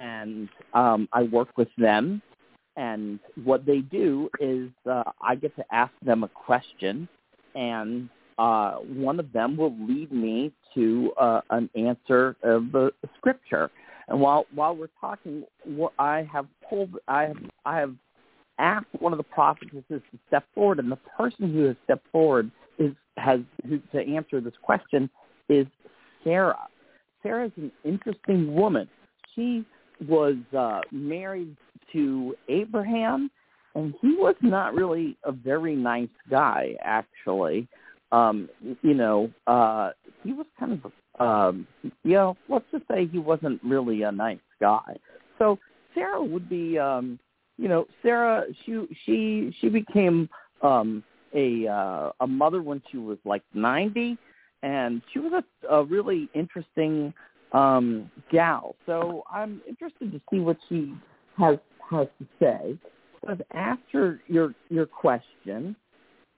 and 0.00 0.48
um, 0.74 1.08
I 1.12 1.24
work 1.24 1.56
with 1.56 1.68
them. 1.76 2.22
And 2.76 3.18
what 3.44 3.66
they 3.66 3.78
do 3.80 4.30
is 4.40 4.70
uh, 4.88 5.02
I 5.20 5.34
get 5.34 5.54
to 5.56 5.64
ask 5.70 5.92
them 6.02 6.22
a 6.22 6.28
question, 6.28 7.08
and 7.54 8.08
uh, 8.38 8.76
one 8.76 9.18
of 9.18 9.32
them 9.32 9.56
will 9.56 9.74
lead 9.80 10.12
me 10.12 10.52
to 10.74 11.12
uh, 11.20 11.40
an 11.50 11.68
answer 11.74 12.36
of 12.42 12.72
the 12.72 12.92
scripture. 13.16 13.70
And 14.08 14.20
while 14.20 14.46
while 14.54 14.74
we're 14.74 14.88
talking, 15.00 15.44
I 15.98 16.26
have 16.32 16.46
pulled, 16.68 16.96
I 17.08 17.22
have 17.22 17.36
I 17.64 17.78
have 17.78 17.94
asked 18.58 18.86
one 18.98 19.12
of 19.12 19.18
the 19.18 19.24
prophetesses 19.24 19.82
to 19.88 20.18
step 20.28 20.44
forward, 20.54 20.78
and 20.78 20.90
the 20.90 20.96
person 20.96 21.52
who 21.52 21.64
has 21.64 21.76
stepped 21.84 22.06
forward 22.10 22.50
is 22.78 22.94
has 23.16 23.40
who, 23.66 23.78
to 23.92 23.98
answer 23.98 24.40
this 24.40 24.54
question 24.62 25.10
is 25.48 25.66
Sarah. 26.24 26.68
Sarah 27.22 27.46
is 27.46 27.52
an 27.56 27.72
interesting 27.84 28.54
woman. 28.54 28.88
She 29.34 29.64
was 30.06 30.36
uh, 30.56 30.80
married 30.92 31.56
to 31.92 32.34
Abraham, 32.48 33.30
and 33.74 33.94
he 34.00 34.14
was 34.14 34.36
not 34.40 34.74
really 34.74 35.16
a 35.24 35.32
very 35.32 35.74
nice 35.74 36.08
guy, 36.30 36.74
actually. 36.82 37.66
Um, 38.12 38.48
you 38.82 38.94
know, 38.94 39.30
uh, 39.46 39.90
he 40.24 40.32
was 40.32 40.46
kind 40.58 40.80
of, 40.82 40.92
um, 41.20 41.66
you 42.04 42.12
know, 42.12 42.36
let's 42.48 42.64
just 42.72 42.84
say 42.88 43.06
he 43.06 43.18
wasn't 43.18 43.60
really 43.62 44.02
a 44.02 44.12
nice 44.12 44.38
guy. 44.60 44.96
So 45.38 45.58
Sarah 45.94 46.22
would 46.22 46.48
be, 46.48 46.78
um, 46.78 47.18
you 47.58 47.68
know, 47.68 47.86
Sarah. 48.02 48.44
She 48.64 48.86
she 49.04 49.54
she 49.60 49.68
became 49.68 50.28
um, 50.62 51.02
a 51.34 51.66
uh, 51.66 52.12
a 52.20 52.26
mother 52.26 52.62
when 52.62 52.82
she 52.90 52.96
was 52.96 53.18
like 53.24 53.42
ninety, 53.52 54.16
and 54.62 55.02
she 55.12 55.18
was 55.18 55.32
a, 55.32 55.74
a 55.74 55.84
really 55.84 56.28
interesting 56.34 57.12
um, 57.52 58.10
gal. 58.30 58.74
So 58.86 59.24
I'm 59.30 59.60
interested 59.68 60.12
to 60.12 60.20
see 60.30 60.38
what 60.38 60.56
she 60.68 60.94
has 61.36 61.58
has 61.90 62.06
to 62.18 62.26
say. 62.40 62.78
I've 63.26 63.42
asked 63.52 63.90
her 63.92 64.20
your 64.28 64.54
your 64.70 64.86
question, 64.86 65.74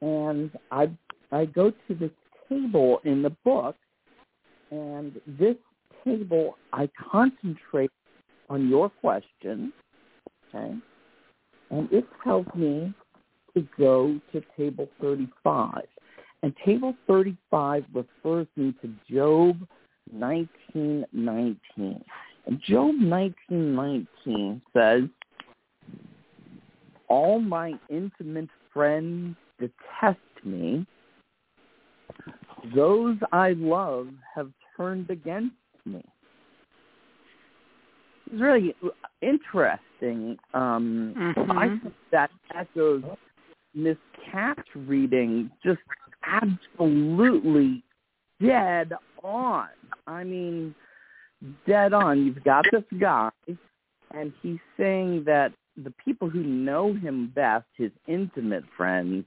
and 0.01 0.51
I 0.71 0.91
I 1.33 1.45
go 1.45 1.71
to 1.71 1.95
this 1.95 2.11
table 2.49 3.01
in 3.05 3.23
the 3.23 3.31
book, 3.45 3.77
and 4.71 5.21
this 5.27 5.57
table 6.05 6.57
I 6.73 6.89
concentrate 7.11 7.91
on 8.49 8.69
your 8.69 8.89
question, 8.89 9.73
okay, 10.49 10.75
and 11.71 11.93
it 11.93 12.05
tells 12.25 12.47
me 12.55 12.93
to 13.55 13.67
go 13.79 14.21
to 14.33 14.43
table 14.57 14.89
35. 15.01 15.83
And 16.43 16.55
table 16.65 16.95
35 17.07 17.85
refers 17.93 18.47
me 18.57 18.75
to 18.83 18.89
Job 19.11 19.69
1919. 20.11 22.05
And 22.47 22.61
Job 22.63 22.95
1919 22.99 24.63
says, 24.73 25.03
All 27.09 27.41
my 27.41 27.75
intimate 27.89 28.49
friends 28.73 29.37
detest 29.59 30.19
me. 30.45 30.87
Those 32.75 33.17
I 33.33 33.53
love 33.53 34.09
have 34.35 34.51
turned 34.77 35.11
against 35.11 35.55
me. 35.85 36.05
It's 38.27 38.41
really 38.41 38.75
interesting. 39.23 40.37
Um, 40.55 41.15
mm-hmm. 41.17 41.51
I 41.53 41.69
think 41.69 41.95
that 42.13 42.31
echoes 42.55 43.03
Miss 43.75 43.97
Cat's 44.31 44.63
reading 44.75 45.51
just 45.65 45.81
absolutely 46.27 47.83
dead 48.41 48.93
on. 49.23 49.69
I 50.07 50.25
mean, 50.25 50.75
dead 51.67 51.93
on. 51.93 52.25
You've 52.25 52.45
got 52.45 52.65
this 52.73 52.85
guy, 52.99 53.31
and 54.15 54.33
he's 54.43 54.59
saying 54.77 55.25
that 55.27 55.53
the 55.77 55.93
people 56.05 56.29
who 56.29 56.43
know 56.43 56.95
him 56.95 57.33
best, 57.35 57.67
his 57.77 57.91
intimate 58.07 58.65
friends, 58.77 59.25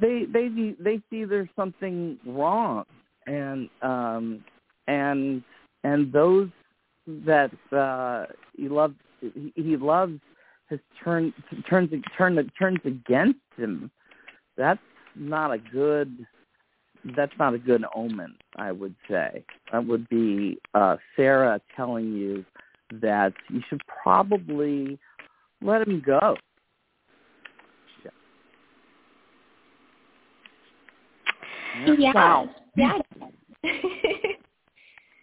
they 0.00 0.24
they 0.24 0.74
they 0.78 1.00
see 1.10 1.24
there's 1.24 1.48
something 1.56 2.18
wrong, 2.26 2.84
and 3.26 3.68
um 3.82 4.44
and 4.86 5.42
and 5.84 6.12
those 6.12 6.48
that 7.06 7.50
uh 7.72 8.26
he 8.56 8.68
loves 8.68 8.94
he 9.20 9.52
he 9.54 9.76
loves 9.76 10.18
has 10.68 10.80
turned 11.02 11.32
turns 11.68 11.90
turns 12.16 12.50
turns 12.58 12.80
against 12.84 13.38
him. 13.56 13.90
That's 14.56 14.80
not 15.14 15.52
a 15.52 15.58
good 15.58 16.26
that's 17.14 17.32
not 17.38 17.54
a 17.54 17.58
good 17.58 17.84
omen, 17.94 18.34
I 18.56 18.72
would 18.72 18.94
say. 19.08 19.44
That 19.72 19.86
would 19.86 20.08
be 20.08 20.58
uh, 20.74 20.96
Sarah 21.14 21.60
telling 21.76 22.12
you 22.14 22.44
that 23.00 23.32
you 23.48 23.60
should 23.68 23.82
probably 23.86 24.98
let 25.62 25.86
him 25.86 26.02
go. 26.04 26.36
Yeah. 31.98 32.12
Wow. 32.14 32.50
Yeah. 32.76 32.98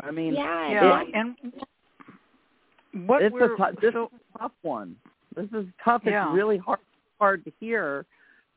I 0.02 0.12
mean, 0.12 0.34
yeah. 0.34 0.72
Yeah, 0.72 1.02
it- 1.02 1.08
and 1.14 3.08
what 3.08 3.22
it's 3.24 3.34
we're 3.34 3.54
a 3.54 3.58
tough, 3.58 3.76
this 3.82 3.94
so 3.94 4.06
is 4.06 4.20
a 4.36 4.40
tough 4.40 4.52
one. 4.62 4.96
This 5.36 5.48
is 5.54 5.66
tough. 5.84 6.02
Yeah. 6.06 6.28
It's 6.28 6.36
really 6.36 6.58
hard 6.58 6.80
hard 7.20 7.46
to 7.46 7.52
hear, 7.60 8.06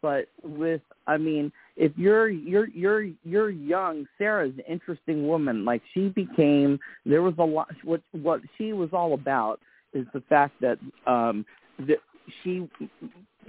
but 0.02 0.26
with 0.42 0.80
I 1.06 1.16
mean, 1.16 1.52
if 1.76 1.92
you're 1.96 2.28
you're 2.28 2.68
you're 2.68 3.08
you're 3.24 3.50
young, 3.50 4.06
Sarah's 4.18 4.52
an 4.54 4.64
interesting 4.68 5.26
woman. 5.26 5.64
Like 5.64 5.82
she 5.94 6.08
became 6.08 6.78
there 7.04 7.22
was 7.22 7.34
a 7.38 7.44
lot 7.44 7.68
what 7.84 8.02
what 8.12 8.40
she 8.58 8.72
was 8.72 8.90
all 8.92 9.14
about 9.14 9.60
is 9.94 10.06
the 10.12 10.22
fact 10.28 10.54
that 10.60 10.78
um 11.06 11.46
that 11.80 11.98
she 12.42 12.68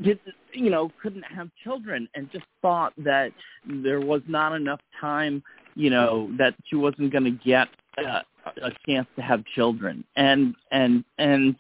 did 0.04 0.20
you 0.54 0.70
know 0.70 0.92
couldn't 1.02 1.24
have 1.24 1.50
children 1.64 2.08
and 2.16 2.32
just 2.32 2.46
thought 2.62 2.94
that 2.98 3.32
there 3.66 4.02
was 4.02 4.22
not 4.28 4.54
enough 4.54 4.80
time 5.00 5.44
you 5.76 5.90
know 5.90 6.32
that 6.38 6.54
she 6.66 6.76
wasn't 6.76 7.12
going 7.12 7.24
to 7.24 7.32
get 7.32 7.68
uh, 7.98 8.22
a 8.62 8.72
chance 8.86 9.08
to 9.16 9.22
have 9.22 9.44
children. 9.56 10.04
And 10.16 10.56
and 10.72 11.04
and 11.18 11.56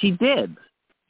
she 0.00 0.12
did. 0.12 0.56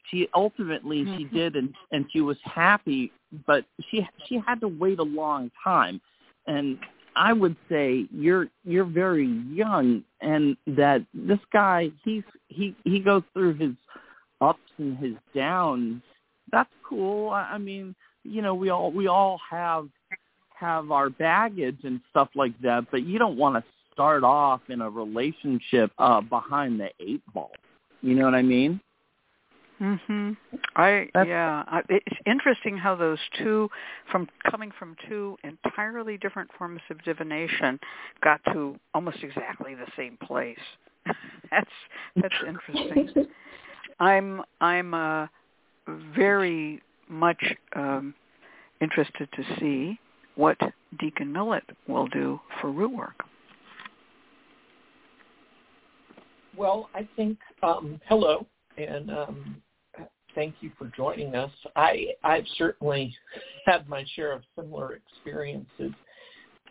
She 0.09 0.27
ultimately 0.33 1.05
she 1.17 1.25
Mhm. 1.25 1.31
did 1.33 1.55
and 1.55 1.73
and 1.91 2.05
she 2.11 2.21
was 2.21 2.37
happy 2.43 3.11
but 3.45 3.65
she 3.89 4.07
she 4.27 4.37
had 4.39 4.59
to 4.61 4.67
wait 4.67 4.99
a 4.99 5.03
long 5.03 5.51
time. 5.63 6.01
And 6.47 6.79
i 7.15 7.33
would 7.33 7.57
say 7.67 8.07
you're 8.13 8.47
you're 8.63 8.85
very 8.85 9.27
young 9.27 10.01
and 10.21 10.55
that 10.65 11.01
this 11.13 11.39
guy 11.51 11.91
he's 12.05 12.23
he 12.47 12.73
he 12.85 12.99
goes 12.99 13.23
through 13.33 13.53
his 13.55 13.73
ups 14.41 14.59
and 14.77 14.97
his 14.97 15.13
downs 15.35 16.01
that's 16.51 16.69
cool 16.87 17.29
i, 17.29 17.43
I 17.53 17.57
mean 17.57 17.95
you 18.23 18.41
know 18.41 18.53
we 18.55 18.69
all 18.69 18.91
we 18.91 19.07
all 19.07 19.39
have 19.49 19.87
have 20.59 20.91
our 20.91 21.09
baggage 21.09 21.79
and 21.83 21.99
stuff 22.09 22.29
like 22.35 22.59
that 22.61 22.85
but 22.91 23.03
you 23.03 23.17
don't 23.19 23.37
want 23.37 23.55
to 23.55 23.63
start 23.93 24.23
off 24.23 24.61
in 24.69 24.81
a 24.81 24.89
relationship 24.89 25.91
uh 25.97 26.21
behind 26.21 26.79
the 26.79 26.89
eight 26.99 27.21
ball 27.33 27.51
you 28.01 28.15
know 28.15 28.25
what 28.25 28.35
i 28.35 28.41
mean 28.41 28.79
Mhm. 29.81 30.37
I 30.75 31.09
That's- 31.13 31.27
yeah, 31.27 31.63
I, 31.65 31.81
it's 31.89 32.15
interesting 32.27 32.77
how 32.77 32.95
those 32.95 33.17
two 33.39 33.67
from 34.11 34.29
coming 34.49 34.71
from 34.77 34.95
two 35.09 35.37
entirely 35.43 36.17
different 36.19 36.51
forms 36.55 36.81
of 36.91 37.03
divination 37.03 37.79
got 38.23 38.41
to 38.53 38.79
almost 38.93 39.23
exactly 39.23 39.73
the 39.73 39.87
same 39.97 40.17
place. 40.17 40.59
that's 41.51 41.71
that's 42.15 42.35
interesting. 42.47 43.25
I'm 44.01 44.41
I'm 44.59 44.93
uh 44.93 45.27
very 46.15 46.81
much 47.07 47.41
um 47.75 48.15
interested 48.81 49.29
to 49.33 49.43
see 49.59 49.99
what 50.35 50.57
Deacon 50.99 51.31
Millett 51.31 51.63
will 51.87 52.07
do 52.07 52.39
for 52.59 52.71
root 52.71 52.91
work. 52.91 53.23
Well, 56.57 56.89
I 56.95 57.07
think 57.15 57.37
um, 57.61 58.01
hello, 58.07 58.45
and 58.77 59.11
um, 59.11 59.61
thank 60.33 60.55
you 60.61 60.71
for 60.79 60.91
joining 60.97 61.35
us. 61.35 61.51
I 61.75 62.07
I've 62.23 62.47
certainly 62.57 63.15
had 63.65 63.87
my 63.87 64.03
share 64.15 64.31
of 64.31 64.41
similar 64.55 64.93
experiences, 64.95 65.93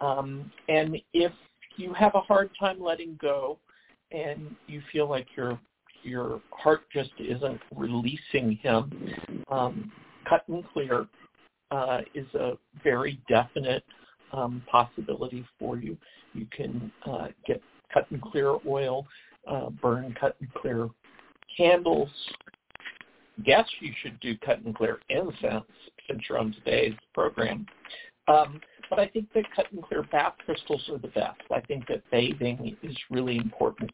um, 0.01 0.51
and 0.69 0.97
if 1.15 1.33
you 1.77 1.95
have 1.95 2.17
a 2.17 2.21
hard 2.21 2.51
time 2.59 2.83
letting 2.83 3.17
go, 3.23 3.57
and 4.11 4.55
you 4.67 4.83
feel 4.93 5.09
like 5.09 5.29
your 5.37 5.61
your 6.03 6.41
heart 6.51 6.83
just 6.93 7.13
isn't 7.19 7.61
releasing 7.77 8.57
him, 8.57 9.45
um, 9.51 9.93
cut 10.29 10.47
and 10.49 10.65
clear 10.73 11.07
uh, 11.71 12.01
is 12.15 12.27
a 12.35 12.53
very 12.83 13.21
definite 13.29 13.85
um, 14.33 14.63
possibility 14.71 15.45
for 15.59 15.79
you. 15.79 15.97
You 16.35 16.47
can 16.55 16.91
uh, 17.07 17.29
get 17.47 17.63
cut 17.93 18.11
and 18.11 18.21
clear 18.21 18.57
oil 18.67 19.07
uh, 19.49 19.71
burn 19.71 20.15
cut 20.19 20.37
and 20.41 20.53
clear 20.55 20.89
candles. 21.57 22.11
Guess 23.45 23.67
you 23.81 23.93
should 24.03 24.19
do 24.21 24.37
cut 24.39 24.61
and 24.63 24.75
clear 24.75 25.01
incense 25.09 25.65
since 26.09 26.21
you're 26.29 26.39
on 26.39 26.53
today's 26.53 26.95
program. 27.15 27.67
Um, 28.29 28.61
but 28.91 28.99
I 28.99 29.07
think 29.07 29.33
that 29.33 29.45
cut 29.55 29.71
and 29.73 29.83
clear 29.83 30.03
bath 30.03 30.35
crystals 30.45 30.87
are 30.91 30.99
the 30.99 31.09
best. 31.09 31.41
I 31.51 31.61
think 31.61 31.87
that 31.87 32.03
bathing 32.11 32.77
is 32.83 32.97
really 33.09 33.37
important. 33.37 33.93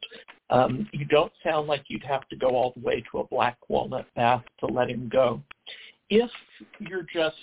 Um, 0.48 0.89
you 0.93 1.05
don't 1.05 1.32
sound 1.44 1.68
like 1.68 1.85
you'd 1.89 2.02
have 2.05 2.27
to 2.28 2.36
go 2.36 2.48
all 2.48 2.73
the 2.74 2.82
way 2.82 3.05
to 3.12 3.18
a 3.18 3.27
black 3.27 3.59
walnut 3.68 4.06
bath 4.16 4.43
to 4.60 4.66
let 4.66 4.89
him 4.89 5.09
go. 5.12 5.43
If 6.09 6.31
you're 6.78 7.06
just 7.12 7.36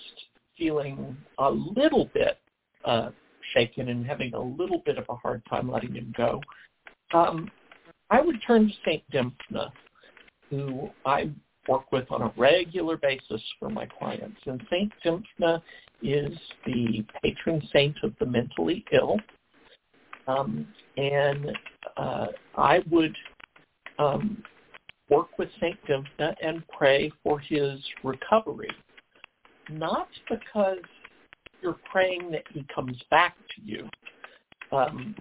feeling 0.58 1.16
a 1.38 1.50
little 1.50 2.10
bit 2.14 2.40
uh, 2.86 3.12
shaken 3.54 3.90
and 3.90 4.06
having 4.06 4.34
a 4.34 4.42
little 4.42 4.82
bit 4.86 4.98
of 4.98 5.06
a 5.10 5.16
hard 5.16 5.44
time 5.50 5.72
letting 5.72 5.94
him 5.94 6.12
go, 6.18 6.42
um, 7.14 7.52
I 8.10 8.22
would 8.22 8.38
turn 8.46 8.68
to 8.68 8.74
St. 8.86 9.04
Dymphna, 9.12 9.72
who 10.50 10.90
I 11.06 11.30
work 11.68 11.92
with 11.92 12.12
on 12.12 12.22
a 12.22 12.34
regular 12.38 12.98
basis 12.98 13.42
for 13.60 13.70
my 13.70 13.86
clients. 13.86 14.40
And 14.46 14.62
St. 14.70 14.92
Dymphna 15.06 15.62
is 16.02 16.38
the 16.66 17.06
patron 17.22 17.62
saint 17.72 17.98
of 18.04 18.14
the 18.20 18.26
mentally 18.26 18.84
ill. 18.92 19.18
Um, 20.28 20.68
and 20.98 21.58
uh, 21.98 22.28
I 22.56 22.80
would 22.90 23.16
um, 24.00 24.44
work 25.10 25.38
with 25.38 25.50
St. 25.60 25.78
Dymphna 25.86 26.34
and 26.42 26.64
pray 26.68 27.12
for 27.24 27.40
his 27.40 27.80
recovery, 28.04 28.72
not 29.70 30.08
because 30.30 30.80
you're 31.62 31.80
praying 31.92 32.32
that 32.32 32.44
he 32.52 32.66
comes 32.74 32.98
back 33.10 33.36
to 33.56 33.62
you 33.64 33.90
um, 34.72 35.16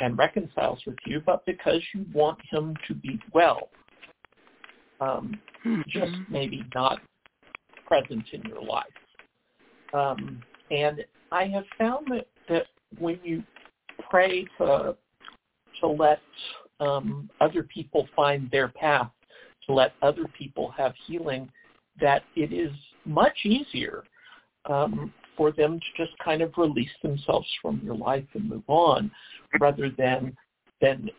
and 0.00 0.18
reconciles 0.18 0.80
with 0.86 0.96
you, 1.06 1.22
but 1.24 1.44
because 1.46 1.80
you 1.94 2.04
want 2.12 2.38
him 2.50 2.74
to 2.86 2.94
be 2.94 3.18
well. 3.32 3.68
Um, 5.00 5.38
mm-hmm. 5.64 5.82
Just 5.88 6.12
maybe 6.30 6.64
not 6.74 7.00
present 7.86 8.24
in 8.32 8.42
your 8.42 8.62
life. 8.62 8.84
Um, 9.94 10.42
and 10.70 11.04
I 11.32 11.44
have 11.46 11.64
found 11.78 12.06
that, 12.10 12.26
that 12.48 12.66
when 12.98 13.18
you 13.22 13.42
pray 14.10 14.46
to 14.58 14.96
to 15.80 15.86
let 15.86 16.20
um, 16.80 17.28
other 17.40 17.62
people 17.62 18.08
find 18.16 18.50
their 18.50 18.68
path, 18.68 19.10
to 19.66 19.74
let 19.74 19.92
other 20.00 20.24
people 20.38 20.72
have 20.76 20.94
healing, 21.06 21.50
that 22.00 22.22
it 22.34 22.52
is 22.52 22.72
much 23.04 23.36
easier 23.44 24.04
um, 24.70 25.12
for 25.36 25.52
them 25.52 25.78
to 25.78 26.04
just 26.04 26.16
kind 26.18 26.40
of 26.40 26.52
release 26.56 26.90
themselves 27.02 27.46
from 27.60 27.80
your 27.84 27.94
life 27.94 28.24
and 28.34 28.48
move 28.48 28.64
on, 28.68 29.10
rather 29.60 29.90
than 29.90 30.34
than 30.80 31.10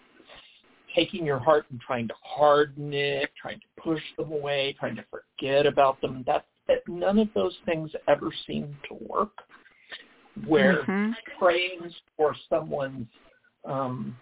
taking 0.95 1.25
your 1.25 1.39
heart 1.39 1.65
and 1.71 1.79
trying 1.79 2.07
to 2.07 2.13
harden 2.21 2.93
it, 2.93 3.29
trying 3.39 3.59
to 3.59 3.81
push 3.81 4.01
them 4.17 4.31
away, 4.31 4.75
trying 4.79 4.95
to 4.95 5.05
forget 5.11 5.65
about 5.65 5.99
them. 6.01 6.23
That, 6.25 6.45
that 6.67 6.87
none 6.87 7.19
of 7.19 7.29
those 7.33 7.55
things 7.65 7.91
ever 8.07 8.31
seem 8.45 8.75
to 8.89 8.97
work. 9.07 9.31
Where 10.45 10.83
mm-hmm. 10.83 11.11
praying 11.39 11.91
for 12.15 12.35
someone's 12.47 13.07
um, 13.65 14.15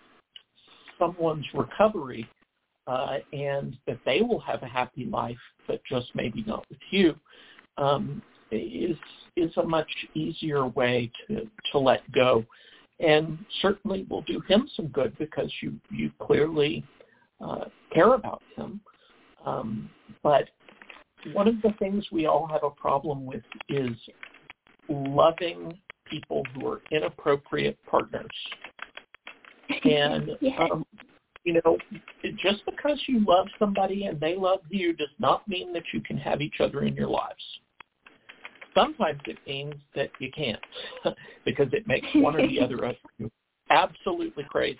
someone's 0.97 1.45
recovery 1.53 2.27
uh, 2.87 3.17
and 3.33 3.77
that 3.87 3.99
they 4.05 4.21
will 4.21 4.39
have 4.39 4.63
a 4.63 4.67
happy 4.67 5.05
life, 5.05 5.37
but 5.67 5.81
just 5.89 6.07
maybe 6.13 6.43
not 6.47 6.65
with 6.69 6.79
you, 6.91 7.15
um, 7.77 8.21
is 8.51 8.97
is 9.35 9.51
a 9.57 9.63
much 9.63 9.89
easier 10.13 10.67
way 10.67 11.11
to 11.27 11.47
to 11.71 11.79
let 11.79 12.09
go, 12.11 12.45
and 12.99 13.37
certainly 13.61 14.05
will 14.09 14.21
do 14.21 14.41
him 14.47 14.69
some 14.75 14.87
good 14.87 15.17
because 15.17 15.51
you 15.61 15.73
you 15.89 16.11
clearly 16.19 16.83
uh, 17.41 17.65
care 17.93 18.13
about 18.13 18.41
him. 18.55 18.79
Um, 19.45 19.89
but 20.23 20.49
one 21.33 21.47
of 21.47 21.61
the 21.61 21.73
things 21.79 22.05
we 22.11 22.25
all 22.25 22.47
have 22.47 22.63
a 22.63 22.69
problem 22.69 23.25
with 23.25 23.43
is 23.69 23.91
loving 24.89 25.77
people 26.05 26.43
who 26.53 26.67
are 26.67 26.81
inappropriate 26.91 27.77
partners. 27.89 28.25
And 29.83 30.31
yes. 30.41 30.59
um, 30.71 30.85
you 31.43 31.61
know, 31.63 31.77
just 32.37 32.65
because 32.65 32.99
you 33.07 33.23
love 33.25 33.47
somebody 33.59 34.05
and 34.05 34.19
they 34.19 34.35
love 34.35 34.59
you 34.69 34.93
does 34.93 35.09
not 35.19 35.47
mean 35.47 35.73
that 35.73 35.83
you 35.93 36.01
can 36.01 36.17
have 36.17 36.41
each 36.41 36.59
other 36.59 36.83
in 36.83 36.95
your 36.95 37.07
lives. 37.07 37.43
Sometimes 38.75 39.21
it 39.25 39.37
means 39.47 39.75
that 39.95 40.09
you 40.19 40.31
can't 40.31 40.59
because 41.45 41.67
it 41.71 41.87
makes 41.87 42.07
one 42.15 42.35
or 42.35 42.47
the 42.47 42.59
other 42.59 42.85
of 42.85 42.95
you 43.17 43.31
absolutely 43.69 44.43
crazy. 44.43 44.77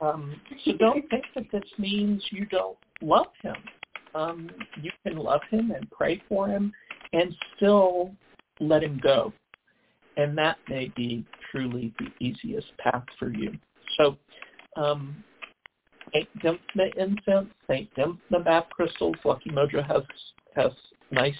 Um, 0.00 0.40
so 0.64 0.72
don't 0.76 1.08
think 1.10 1.24
that 1.34 1.44
this 1.52 1.68
means 1.78 2.22
you 2.30 2.46
don't 2.46 2.76
love 3.00 3.26
him. 3.42 3.56
Um, 4.14 4.50
you 4.80 4.90
can 5.04 5.16
love 5.16 5.40
him 5.50 5.70
and 5.70 5.90
pray 5.90 6.22
for 6.28 6.48
him 6.48 6.72
and 7.12 7.34
still 7.56 8.12
let 8.60 8.82
him 8.82 9.00
go. 9.02 9.32
And 10.16 10.36
that 10.38 10.58
may 10.68 10.92
be 10.96 11.24
truly 11.50 11.92
the 11.98 12.24
easiest 12.24 12.76
path 12.78 13.04
for 13.18 13.32
you. 13.32 13.56
So 13.96 14.16
um, 14.76 15.22
St. 16.12 16.28
Dymphna 16.40 16.94
incense, 16.96 17.48
St. 17.70 17.92
Dymphna 17.94 18.44
bath 18.44 18.66
crystals. 18.70 19.16
Lucky 19.24 19.50
Mojo 19.50 19.86
has 19.86 20.02
has 20.56 20.72
nice 21.10 21.36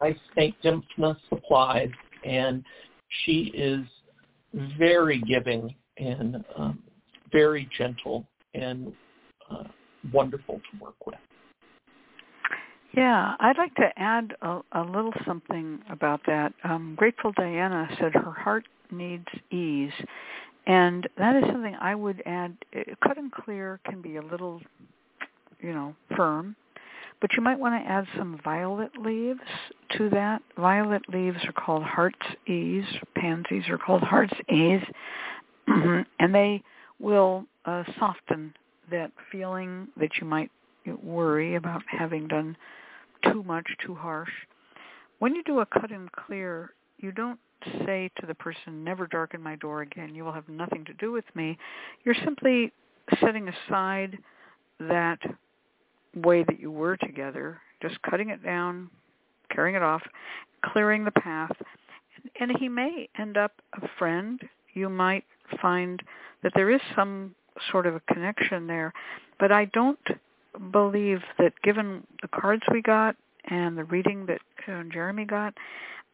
nice 0.00 0.16
St. 0.36 0.54
Dymphna 0.62 1.16
supplies, 1.28 1.90
and 2.24 2.64
she 3.24 3.52
is 3.54 3.86
very 4.78 5.20
giving 5.20 5.74
and 5.98 6.44
um, 6.56 6.82
very 7.32 7.68
gentle 7.76 8.26
and 8.54 8.92
uh, 9.50 9.64
wonderful 10.12 10.56
to 10.56 10.84
work 10.84 11.06
with. 11.06 11.16
Yeah, 12.96 13.34
I'd 13.40 13.58
like 13.58 13.74
to 13.76 13.90
add 13.96 14.36
a, 14.42 14.60
a 14.72 14.82
little 14.82 15.12
something 15.26 15.80
about 15.90 16.20
that. 16.26 16.52
Um, 16.62 16.94
Grateful 16.96 17.32
Diana 17.32 17.88
said 17.98 18.12
her 18.14 18.30
heart 18.30 18.64
needs 18.92 19.26
ease, 19.50 19.92
and 20.66 21.08
that 21.18 21.34
is 21.34 21.42
something 21.50 21.74
I 21.80 21.96
would 21.96 22.22
add. 22.24 22.56
Cut 23.02 23.18
and 23.18 23.32
clear 23.32 23.80
can 23.84 24.00
be 24.00 24.16
a 24.16 24.22
little, 24.22 24.60
you 25.60 25.72
know, 25.72 25.96
firm, 26.16 26.54
but 27.20 27.32
you 27.34 27.42
might 27.42 27.58
want 27.58 27.82
to 27.82 27.90
add 27.90 28.06
some 28.16 28.40
violet 28.44 28.90
leaves 29.00 29.40
to 29.96 30.10
that. 30.10 30.42
Violet 30.56 31.02
leaves 31.08 31.38
are 31.44 31.52
called 31.52 31.82
heart's 31.82 32.18
ease. 32.46 32.84
Pansies 33.16 33.68
are 33.68 33.78
called 33.78 34.02
heart's 34.02 34.34
ease, 34.50 34.82
and 35.66 36.34
they 36.34 36.62
will 36.98 37.46
uh, 37.64 37.84
soften 37.98 38.52
that 38.90 39.10
feeling 39.32 39.88
that 39.98 40.10
you 40.20 40.26
might 40.26 40.50
worry 41.02 41.54
about 41.54 41.82
having 41.86 42.28
done 42.28 42.56
too 43.32 43.42
much, 43.42 43.66
too 43.84 43.94
harsh. 43.94 44.30
When 45.18 45.34
you 45.34 45.42
do 45.44 45.60
a 45.60 45.66
cut 45.66 45.90
and 45.90 46.10
clear, 46.12 46.74
you 46.98 47.12
don't 47.12 47.38
say 47.86 48.10
to 48.20 48.26
the 48.26 48.34
person, 48.34 48.84
never 48.84 49.06
darken 49.06 49.40
my 49.40 49.56
door 49.56 49.82
again, 49.82 50.14
you 50.14 50.24
will 50.24 50.32
have 50.32 50.48
nothing 50.48 50.84
to 50.84 50.92
do 50.94 51.12
with 51.12 51.24
me, 51.34 51.56
you're 52.04 52.14
simply 52.24 52.72
setting 53.20 53.48
aside 53.48 54.18
that 54.80 55.18
way 56.16 56.44
that 56.44 56.60
you 56.60 56.70
were 56.70 56.96
together, 56.96 57.60
just 57.82 58.00
cutting 58.02 58.30
it 58.30 58.42
down, 58.44 58.90
carrying 59.50 59.76
it 59.76 59.82
off, 59.82 60.02
clearing 60.64 61.04
the 61.04 61.10
path. 61.12 61.52
And 62.40 62.50
he 62.58 62.68
may 62.68 63.08
end 63.18 63.36
up 63.36 63.52
a 63.80 63.88
friend. 63.98 64.40
You 64.74 64.88
might 64.88 65.24
find 65.60 66.02
that 66.42 66.52
there 66.54 66.70
is 66.70 66.80
some 66.96 67.34
sort 67.70 67.86
of 67.86 67.94
a 67.94 68.00
connection 68.12 68.66
there. 68.66 68.92
But 69.38 69.52
I 69.52 69.66
don't 69.66 69.98
believe 70.72 71.20
that 71.38 71.52
given 71.62 72.06
the 72.22 72.28
cards 72.28 72.62
we 72.70 72.82
got 72.82 73.16
and 73.46 73.76
the 73.76 73.84
reading 73.84 74.26
that 74.26 74.40
uh, 74.68 74.82
Jeremy 74.92 75.24
got, 75.24 75.54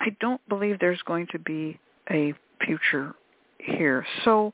I 0.01 0.17
don't 0.21 0.41
believe 0.49 0.79
there's 0.79 1.03
going 1.03 1.27
to 1.33 1.39
be 1.39 1.79
a 2.11 2.35
future 2.65 3.15
here. 3.59 4.07
So 4.25 4.53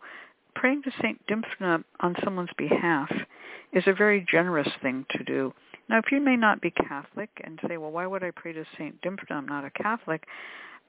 praying 0.54 0.82
to 0.82 0.90
St. 0.98 1.20
Dymphna 1.26 1.84
on 2.00 2.16
someone's 2.24 2.50
behalf 2.58 3.10
is 3.76 3.84
a 3.86 3.92
very 3.92 4.26
generous 4.28 4.68
thing 4.82 5.04
to 5.10 5.22
do. 5.22 5.52
Now, 5.88 5.98
if 5.98 6.10
you 6.10 6.20
may 6.20 6.34
not 6.36 6.60
be 6.62 6.70
Catholic 6.70 7.30
and 7.44 7.60
say, 7.68 7.76
well, 7.76 7.92
why 7.92 8.06
would 8.06 8.24
I 8.24 8.32
pray 8.32 8.52
to 8.54 8.64
St. 8.76 9.00
Dymphna? 9.02 9.32
I'm 9.32 9.46
not 9.46 9.64
a 9.64 9.70
Catholic. 9.70 10.24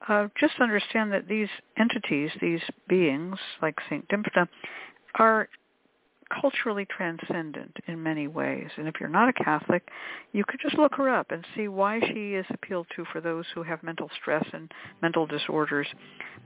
Uh, 0.07 0.27
just 0.39 0.53
understand 0.61 1.11
that 1.11 1.27
these 1.27 1.49
entities, 1.77 2.31
these 2.39 2.61
beings 2.87 3.37
like 3.61 3.75
St. 3.89 4.07
Dymphna, 4.07 4.47
are 5.15 5.49
culturally 6.41 6.85
transcendent 6.85 7.75
in 7.87 8.01
many 8.01 8.27
ways. 8.27 8.69
And 8.77 8.87
if 8.87 8.95
you're 8.99 9.09
not 9.09 9.29
a 9.29 9.43
Catholic, 9.43 9.87
you 10.31 10.43
could 10.47 10.59
just 10.61 10.77
look 10.77 10.95
her 10.95 11.09
up 11.09 11.31
and 11.31 11.45
see 11.55 11.67
why 11.67 11.99
she 11.99 12.35
is 12.35 12.45
appealed 12.49 12.87
to 12.95 13.05
for 13.11 13.21
those 13.21 13.45
who 13.53 13.63
have 13.63 13.83
mental 13.83 14.09
stress 14.19 14.45
and 14.53 14.71
mental 15.01 15.25
disorders. 15.25 15.87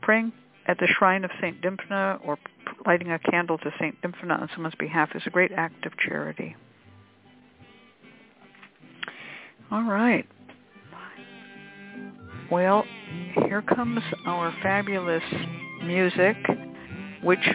Praying 0.02 0.34
at 0.72 0.78
the 0.80 0.88
shrine 0.88 1.26
of 1.26 1.32
St. 1.42 1.62
Dymphna 1.62 2.26
or 2.26 2.38
lighting 2.86 3.12
a 3.12 3.20
candle 3.20 3.58
to 3.58 3.72
St. 3.78 4.02
Dymphna 4.02 4.40
on 4.40 4.50
someone's 4.54 4.74
behalf 4.76 5.10
is 5.14 5.22
a 5.26 5.30
great 5.30 5.52
act 5.52 5.86
of 5.86 5.92
charity. 5.98 6.56
All 9.70 9.84
right. 9.84 10.26
Well, 12.50 12.86
here 13.48 13.62
comes 13.62 14.00
our 14.26 14.54
fabulous 14.64 15.24
music, 15.84 16.38
which 17.22 17.46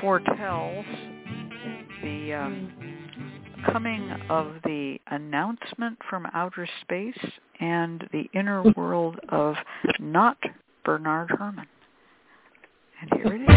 foretells 0.00 0.84
the 2.02 2.32
um, 2.32 2.72
coming 3.70 4.10
of 4.28 4.52
the 4.64 4.98
announcement 5.12 5.96
from 6.10 6.26
outer 6.34 6.68
space 6.82 7.18
and 7.60 8.08
the 8.12 8.24
inner 8.34 8.64
world 8.76 9.20
of 9.28 9.54
not 10.00 10.38
Bernard 10.84 11.30
Herrmann. 11.38 11.66
And 13.04 13.20
here 13.20 13.34
it 13.34 13.42
is. 13.42 13.48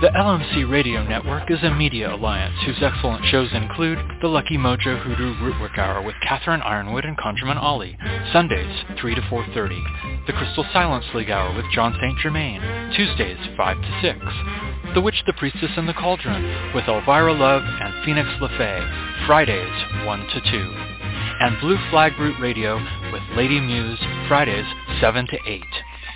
The 0.00 0.08
LMC 0.08 0.68
Radio 0.68 1.06
Network 1.06 1.50
is 1.50 1.62
a 1.62 1.74
media 1.74 2.14
alliance 2.14 2.54
whose 2.64 2.82
excellent 2.82 3.24
shows 3.26 3.50
include 3.52 3.98
The 4.20 4.28
Lucky 4.28 4.56
Mojo 4.56 4.98
Hoodoo 5.00 5.34
Rootwork 5.36 5.78
Hour 5.78 6.02
with 6.02 6.14
Catherine 6.26 6.60
Yronwode 6.60 7.06
and 7.06 7.16
ConjureMan 7.18 7.62
Ali, 7.62 7.96
Sundays 8.32 8.82
3 8.98 9.14
to 9.14 9.20
4.30, 9.20 10.26
The 10.26 10.32
Crystal 10.32 10.64
Silence 10.72 11.04
League 11.14 11.30
Hour 11.30 11.54
with 11.54 11.66
John 11.72 11.94
St. 12.00 12.18
Germain, 12.18 12.60
Tuesdays 12.96 13.38
5 13.56 13.76
to 13.76 14.00
6, 14.02 14.94
The 14.94 15.00
Witch, 15.00 15.22
the 15.26 15.34
Priestess, 15.34 15.70
and 15.76 15.88
the 15.88 15.94
Cauldron 15.94 16.74
with 16.74 16.88
Elvira 16.88 17.32
Love 17.32 17.62
and 17.62 18.04
Phoenix 18.04 18.28
LeFae, 18.40 19.26
Fridays 19.26 20.04
1 20.04 20.18
to 20.28 20.40
2, 20.50 21.01
and 21.40 21.60
Blue 21.60 21.78
Flag 21.90 22.18
Root 22.18 22.38
Radio 22.40 22.76
with 23.12 23.22
Lady 23.36 23.60
Muse, 23.60 23.98
Fridays 24.28 24.66
7 25.00 25.26
to 25.26 25.38
8. 25.46 25.62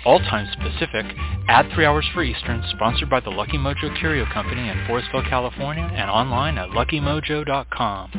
all 0.05 0.19
times 0.19 0.49
Pacific, 0.61 1.05
add 1.49 1.69
3 1.73 1.85
hours 1.85 2.05
for 2.13 2.23
Eastern, 2.23 2.63
sponsored 2.71 3.09
by 3.09 3.19
the 3.19 3.29
Lucky 3.29 3.57
Mojo 3.57 3.97
Curio 3.99 4.25
Company 4.33 4.69
in 4.69 4.77
Forestville, 4.87 5.27
California, 5.29 5.83
and 5.83 6.09
online 6.09 6.57
at 6.57 6.69
luckymojo.com. 6.69 8.11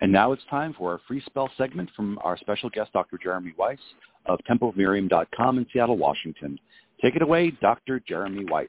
And 0.00 0.12
now 0.12 0.32
it's 0.32 0.42
time 0.48 0.74
for 0.76 0.92
our 0.92 1.00
free 1.06 1.22
spell 1.26 1.50
segment 1.56 1.90
from 1.94 2.18
our 2.22 2.36
special 2.38 2.70
guest, 2.70 2.92
Dr. 2.92 3.18
Jeremy 3.22 3.52
Weiss 3.58 3.78
of 4.26 4.38
TempleofMiriam.com 4.50 5.58
in 5.58 5.66
Seattle, 5.72 5.96
Washington. 5.96 6.58
Take 7.02 7.16
it 7.16 7.22
away, 7.22 7.52
Dr. 7.60 8.00
Jeremy 8.00 8.44
Weiss. 8.48 8.68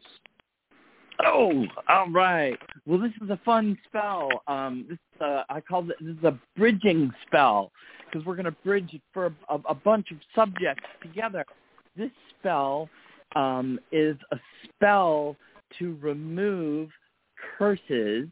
Oh, 1.25 1.65
all 1.89 2.09
right. 2.09 2.57
Well, 2.85 2.99
this 2.99 3.11
is 3.21 3.29
a 3.29 3.39
fun 3.43 3.77
spell. 3.85 4.29
Um, 4.47 4.85
this 4.89 4.97
uh, 5.19 5.43
I 5.49 5.59
call 5.59 5.83
this 5.83 5.97
is 6.01 6.23
a 6.23 6.39
bridging 6.55 7.11
spell 7.27 7.71
because 8.05 8.25
we're 8.25 8.35
going 8.35 8.45
to 8.45 8.51
bridge 8.63 8.99
for 9.13 9.33
a, 9.49 9.55
a, 9.67 9.75
bunch 9.75 10.11
of 10.11 10.17
subjects 10.33 10.85
together. 11.01 11.45
This 11.97 12.11
spell 12.37 12.89
um, 13.35 13.79
is 13.91 14.15
a 14.31 14.37
spell 14.63 15.35
to 15.77 15.97
remove 16.01 16.89
curses 17.57 18.29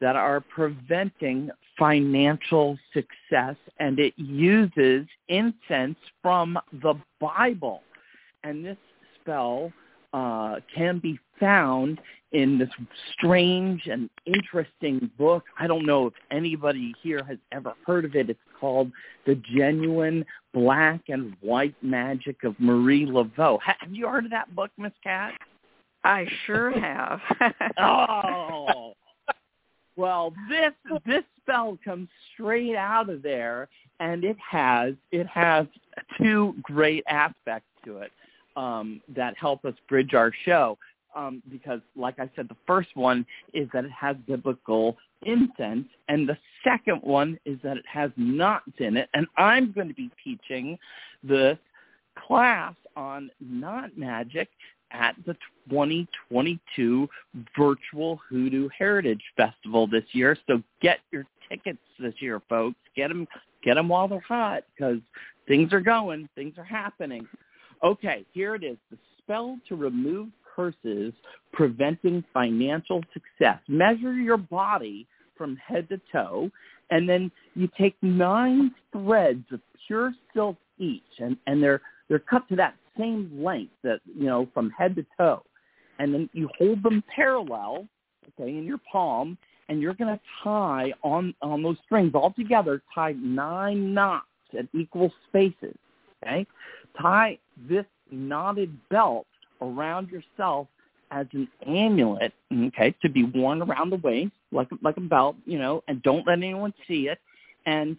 that 0.00 0.16
are 0.16 0.40
preventing 0.40 1.50
financial 1.78 2.78
success, 2.92 3.56
and 3.78 3.98
it 3.98 4.14
uses 4.16 5.06
incense 5.28 5.96
from 6.22 6.58
the 6.82 6.94
Bible. 7.20 7.82
And 8.44 8.64
this 8.64 8.78
spell 9.20 9.72
uh, 10.12 10.56
can 10.74 10.98
be 10.98 11.18
found 11.42 12.00
in 12.30 12.56
this 12.56 12.68
strange 13.12 13.88
and 13.88 14.08
interesting 14.26 15.10
book. 15.18 15.42
I 15.58 15.66
don't 15.66 15.84
know 15.84 16.06
if 16.06 16.14
anybody 16.30 16.94
here 17.02 17.22
has 17.24 17.38
ever 17.50 17.74
heard 17.84 18.04
of 18.04 18.14
it. 18.14 18.30
It's 18.30 18.38
called 18.58 18.92
The 19.26 19.34
Genuine 19.34 20.24
Black 20.54 21.00
and 21.08 21.34
White 21.40 21.74
Magic 21.82 22.44
of 22.44 22.54
Marie 22.60 23.06
Laveau. 23.06 23.58
Have 23.60 23.90
you 23.90 24.06
heard 24.06 24.24
of 24.24 24.30
that 24.30 24.54
book, 24.54 24.70
Miss 24.78 24.92
Cat? 25.02 25.34
I 26.04 26.26
sure 26.46 26.70
have. 26.78 27.20
oh. 27.78 28.94
Well, 29.96 30.32
this 30.48 30.72
this 31.04 31.24
spell 31.42 31.78
comes 31.84 32.08
straight 32.32 32.76
out 32.76 33.10
of 33.10 33.22
there 33.22 33.68
and 34.00 34.24
it 34.24 34.36
has 34.38 34.94
it 35.10 35.26
has 35.26 35.66
two 36.18 36.54
great 36.62 37.04
aspects 37.08 37.68
to 37.84 37.98
it 37.98 38.10
um, 38.56 39.00
that 39.14 39.36
help 39.36 39.64
us 39.64 39.74
bridge 39.88 40.14
our 40.14 40.32
show. 40.44 40.78
Um, 41.14 41.42
because, 41.50 41.80
like 41.94 42.18
I 42.18 42.30
said, 42.34 42.48
the 42.48 42.56
first 42.66 42.88
one 42.94 43.26
is 43.52 43.68
that 43.74 43.84
it 43.84 43.90
has 43.90 44.16
biblical 44.26 44.96
incense, 45.22 45.86
and 46.08 46.28
the 46.28 46.38
second 46.64 47.02
one 47.02 47.38
is 47.44 47.58
that 47.62 47.76
it 47.76 47.84
has 47.86 48.10
knots 48.16 48.72
in 48.78 48.96
it. 48.96 49.08
And 49.14 49.26
I'm 49.36 49.72
going 49.72 49.88
to 49.88 49.94
be 49.94 50.10
teaching 50.24 50.78
this 51.22 51.58
class 52.26 52.74
on 52.96 53.30
knot 53.40 53.96
magic 53.96 54.48
at 54.92 55.16
the 55.26 55.34
2022 55.70 57.08
Virtual 57.56 58.20
Hoodoo 58.28 58.68
Heritage 58.76 59.22
Festival 59.36 59.86
this 59.86 60.04
year. 60.12 60.36
So 60.46 60.62
get 60.80 61.00
your 61.10 61.24
tickets 61.48 61.78
this 61.98 62.14
year, 62.20 62.40
folks. 62.48 62.76
Get 62.94 63.08
them, 63.08 63.26
get 63.62 63.74
them 63.74 63.88
while 63.88 64.08
they're 64.08 64.20
hot 64.20 64.64
because 64.74 64.98
things 65.48 65.72
are 65.72 65.80
going, 65.80 66.28
things 66.34 66.54
are 66.58 66.64
happening. 66.64 67.26
Okay, 67.82 68.24
here 68.32 68.54
it 68.54 68.62
is. 68.62 68.76
The 68.90 68.98
spell 69.18 69.58
to 69.68 69.76
remove 69.76 70.28
curses 70.54 71.12
preventing 71.52 72.24
financial 72.32 73.02
success. 73.12 73.58
Measure 73.68 74.14
your 74.14 74.36
body 74.36 75.06
from 75.36 75.56
head 75.56 75.88
to 75.88 76.00
toe, 76.12 76.50
and 76.90 77.08
then 77.08 77.30
you 77.54 77.68
take 77.78 77.96
nine 78.02 78.74
threads 78.92 79.44
of 79.52 79.60
pure 79.86 80.12
silk 80.34 80.56
each, 80.78 81.02
and, 81.18 81.36
and 81.46 81.62
they're 81.62 81.80
they're 82.08 82.18
cut 82.18 82.46
to 82.48 82.56
that 82.56 82.74
same 82.98 83.30
length 83.42 83.72
that 83.82 84.00
you 84.04 84.26
know 84.26 84.48
from 84.52 84.70
head 84.70 84.94
to 84.96 85.06
toe, 85.18 85.42
and 85.98 86.12
then 86.12 86.28
you 86.32 86.48
hold 86.58 86.82
them 86.82 87.02
parallel, 87.14 87.86
okay, 88.28 88.50
in 88.50 88.64
your 88.64 88.80
palm, 88.90 89.38
and 89.68 89.80
you're 89.80 89.94
going 89.94 90.14
to 90.14 90.20
tie 90.44 90.92
on 91.02 91.34
on 91.42 91.62
those 91.62 91.76
strings 91.84 92.12
all 92.14 92.32
together. 92.32 92.82
Tie 92.94 93.14
nine 93.18 93.94
knots 93.94 94.26
at 94.58 94.66
equal 94.74 95.12
spaces, 95.28 95.76
okay 96.22 96.46
tie 97.00 97.38
this 97.68 97.86
knotted 98.10 98.76
belt 98.90 99.26
around 99.62 100.08
yourself 100.10 100.66
as 101.10 101.26
an 101.32 101.46
amulet, 101.66 102.32
okay, 102.68 102.94
to 103.02 103.08
be 103.08 103.24
worn 103.24 103.62
around 103.62 103.90
the 103.90 103.96
waist 103.96 104.32
like 104.50 104.68
like 104.82 104.96
a 104.96 105.00
belt, 105.00 105.36
you 105.44 105.58
know, 105.58 105.82
and 105.88 106.02
don't 106.02 106.26
let 106.26 106.38
anyone 106.38 106.72
see 106.88 107.08
it. 107.08 107.18
And 107.66 107.96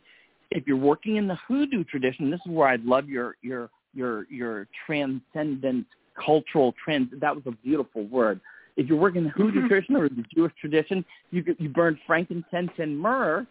if 0.51 0.67
you're 0.67 0.77
working 0.77 1.17
in 1.17 1.27
the 1.27 1.37
hoodoo 1.47 1.83
tradition, 1.83 2.29
this 2.29 2.39
is 2.45 2.51
where 2.51 2.67
I'd 2.67 2.83
love 2.83 3.09
your 3.09 3.35
your 3.41 3.69
your 3.93 4.25
your 4.29 4.67
transcendent 4.85 5.85
cultural 6.23 6.73
trend. 6.83 7.09
That 7.19 7.35
was 7.35 7.43
a 7.45 7.51
beautiful 7.51 8.05
word. 8.05 8.39
If 8.75 8.87
you're 8.87 8.97
working 8.97 9.19
in 9.19 9.23
the 9.25 9.29
hoodoo 9.31 9.59
mm-hmm. 9.59 9.67
tradition 9.67 9.95
or 9.95 10.09
the 10.09 10.23
Jewish 10.33 10.53
tradition, 10.59 11.05
you 11.31 11.43
you 11.59 11.69
burn 11.69 11.99
frankincense 12.07 12.71
and 12.77 12.97
myrrh, 12.97 13.45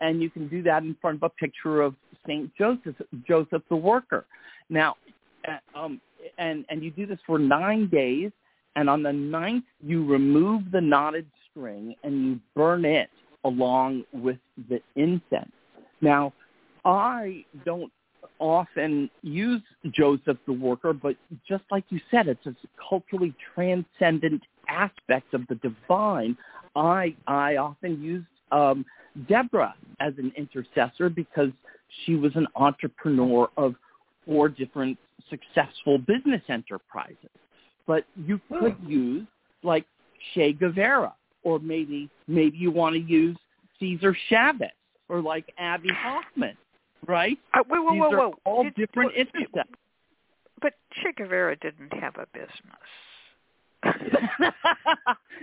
and 0.00 0.22
you 0.22 0.30
can 0.30 0.48
do 0.48 0.62
that 0.62 0.82
in 0.82 0.96
front 1.00 1.16
of 1.16 1.22
a 1.24 1.30
picture 1.30 1.82
of 1.82 1.94
Saint 2.26 2.50
Joseph, 2.56 2.96
Joseph 3.26 3.62
the 3.68 3.76
Worker. 3.76 4.24
Now, 4.68 4.96
uh, 5.46 5.78
um, 5.78 6.00
and 6.38 6.64
and 6.68 6.82
you 6.82 6.90
do 6.90 7.06
this 7.06 7.18
for 7.26 7.38
nine 7.38 7.88
days, 7.88 8.30
and 8.76 8.88
on 8.88 9.02
the 9.02 9.12
ninth 9.12 9.64
you 9.82 10.04
remove 10.04 10.70
the 10.72 10.80
knotted 10.80 11.26
string 11.50 11.94
and 12.02 12.26
you 12.26 12.40
burn 12.54 12.84
it 12.84 13.10
along 13.44 14.04
with 14.12 14.38
the 14.68 14.80
incense. 14.96 15.52
Now, 16.00 16.32
I 16.84 17.44
don't 17.64 17.92
often 18.38 19.08
use 19.22 19.62
Joseph 19.92 20.38
the 20.46 20.52
Worker, 20.52 20.92
but 20.92 21.16
just 21.48 21.64
like 21.70 21.84
you 21.88 22.00
said, 22.10 22.28
it's 22.28 22.46
a 22.46 22.54
culturally 22.88 23.34
transcendent 23.54 24.42
aspect 24.68 25.32
of 25.32 25.46
the 25.48 25.54
divine. 25.56 26.36
I 26.74 27.14
I 27.26 27.56
often 27.56 28.02
use 28.02 28.24
um, 28.52 28.84
Deborah 29.28 29.74
as 30.00 30.12
an 30.18 30.32
intercessor 30.36 31.08
because 31.08 31.50
she 32.04 32.14
was 32.14 32.32
an 32.34 32.46
entrepreneur 32.54 33.48
of 33.56 33.74
four 34.26 34.48
different 34.48 34.98
successful 35.30 35.98
business 35.98 36.42
enterprises. 36.48 37.30
But 37.86 38.04
you 38.16 38.40
could 38.48 38.74
hmm. 38.74 38.90
use 38.90 39.26
like 39.62 39.84
Che 40.34 40.52
Guevara, 40.52 41.14
or 41.44 41.58
maybe 41.58 42.10
maybe 42.26 42.56
you 42.56 42.70
want 42.70 42.94
to 42.94 43.00
use 43.00 43.36
Cesar 43.78 44.16
Chavez, 44.28 44.70
or 45.08 45.20
like 45.20 45.52
Abbie 45.58 45.90
Hoffman, 45.92 46.56
right? 47.06 47.38
Uh, 47.54 47.60
whoa, 47.68 47.82
whoa, 47.82 47.92
These 47.92 48.00
whoa, 48.00 48.12
are 48.12 48.18
whoa! 48.18 48.34
all 48.44 48.64
Did, 48.64 48.74
different 48.74 49.12
intercepts. 49.14 49.78
But 50.60 50.74
Che 50.94 51.12
Guevara 51.16 51.56
didn't 51.56 51.92
have 51.94 52.16
a 52.16 52.26
business. 52.32 52.50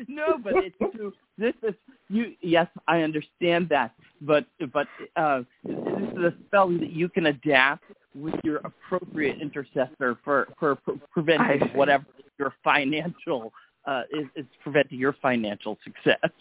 no, 0.07 0.37
but 0.43 0.53
it's 0.57 0.75
true. 0.95 1.13
This 1.37 1.53
is 1.63 1.75
you. 2.09 2.33
Yes, 2.41 2.67
I 2.87 3.01
understand 3.01 3.69
that, 3.69 3.91
but 4.21 4.45
but 4.73 4.87
uh, 5.15 5.43
this 5.63 5.75
is 5.75 6.17
a 6.17 6.33
spell 6.47 6.69
that 6.69 6.91
you 6.91 7.09
can 7.09 7.27
adapt 7.27 7.83
with 8.15 8.35
your 8.43 8.57
appropriate 8.57 9.41
intercessor 9.41 10.17
for 10.23 10.47
for 10.59 10.75
pre- 10.75 10.99
preventing 11.11 11.69
whatever 11.69 12.05
your 12.39 12.53
financial 12.63 13.53
uh, 13.85 14.03
is, 14.11 14.25
is 14.35 14.45
preventing 14.61 14.99
your 14.99 15.13
financial 15.21 15.77
success. 15.83 16.31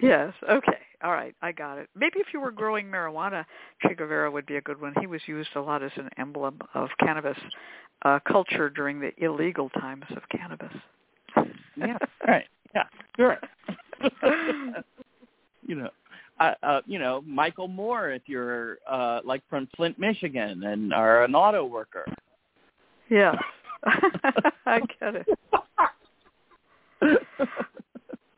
Yes. 0.00 0.32
Okay. 0.48 0.78
All 1.04 1.12
right. 1.12 1.34
I 1.42 1.52
got 1.52 1.78
it. 1.78 1.88
Maybe 1.94 2.18
if 2.18 2.28
you 2.32 2.40
were 2.40 2.50
growing 2.50 2.86
marijuana, 2.86 3.44
Che 3.82 3.94
Guevara 3.94 4.30
would 4.30 4.46
be 4.46 4.56
a 4.56 4.60
good 4.60 4.80
one. 4.80 4.94
He 5.00 5.06
was 5.06 5.20
used 5.26 5.50
a 5.54 5.60
lot 5.60 5.82
as 5.82 5.92
an 5.96 6.08
emblem 6.18 6.60
of 6.74 6.88
cannabis 7.00 7.38
uh, 8.04 8.18
culture 8.26 8.68
during 8.68 9.00
the 9.00 9.12
illegal 9.18 9.68
times 9.70 10.04
of 10.16 10.22
cannabis. 10.28 10.72
yeah. 11.76 11.98
Right. 12.26 12.46
Yeah. 12.74 12.84
Sure. 13.16 13.38
you 15.66 15.76
know, 15.76 15.90
uh, 16.42 16.54
uh, 16.62 16.80
you 16.86 16.98
know, 16.98 17.22
Michael 17.26 17.68
Moore 17.68 18.10
if 18.10 18.22
you're 18.26 18.78
uh, 18.90 19.20
like 19.24 19.42
from 19.48 19.68
Flint, 19.76 19.98
Michigan, 19.98 20.64
and 20.64 20.92
are 20.92 21.24
an 21.24 21.34
auto 21.34 21.64
worker. 21.64 22.04
Yeah, 23.08 23.34
I 24.66 24.80
get 25.00 25.26
it. 27.00 27.20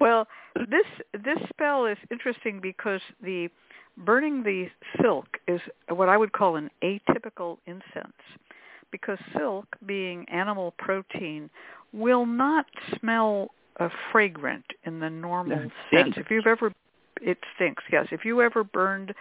well, 0.00 0.26
this 0.56 0.86
this 1.12 1.38
spell 1.50 1.86
is 1.86 1.98
interesting 2.10 2.60
because 2.60 3.00
the 3.22 3.48
burning 3.98 4.42
the 4.42 4.66
silk 5.00 5.26
is 5.46 5.60
what 5.88 6.08
I 6.08 6.16
would 6.16 6.32
call 6.32 6.56
an 6.56 6.70
atypical 6.82 7.58
incense 7.66 8.12
because 8.90 9.18
silk 9.36 9.66
being 9.86 10.24
animal 10.28 10.74
protein 10.78 11.48
will 11.92 12.26
not 12.26 12.66
smell 12.98 13.50
uh, 13.80 13.88
fragrant 14.12 14.64
in 14.84 15.00
the 15.00 15.10
normal 15.10 15.70
sense. 15.92 16.14
If 16.16 16.30
you've 16.30 16.46
ever 16.46 16.72
it 17.20 17.38
stinks. 17.54 17.84
Yes, 17.90 18.06
if 18.10 18.24
you 18.24 18.42
ever 18.42 18.64
burned 18.64 19.14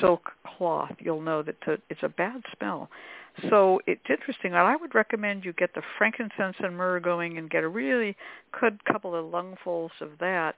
silk 0.00 0.32
cloth, 0.46 0.94
you'll 0.98 1.20
know 1.22 1.42
that 1.42 1.56
it's 1.88 2.02
a 2.02 2.08
bad 2.08 2.42
smell. 2.56 2.90
So 3.48 3.80
it's 3.86 4.08
interesting. 4.10 4.54
I 4.54 4.74
would 4.74 4.94
recommend 4.94 5.44
you 5.44 5.52
get 5.52 5.74
the 5.74 5.82
frankincense 5.96 6.56
and 6.58 6.76
myrrh 6.76 7.00
going 7.00 7.38
and 7.38 7.48
get 7.48 7.62
a 7.62 7.68
really 7.68 8.16
good 8.58 8.84
couple 8.84 9.14
of 9.14 9.26
lungfuls 9.26 9.90
of 10.00 10.10
that, 10.18 10.56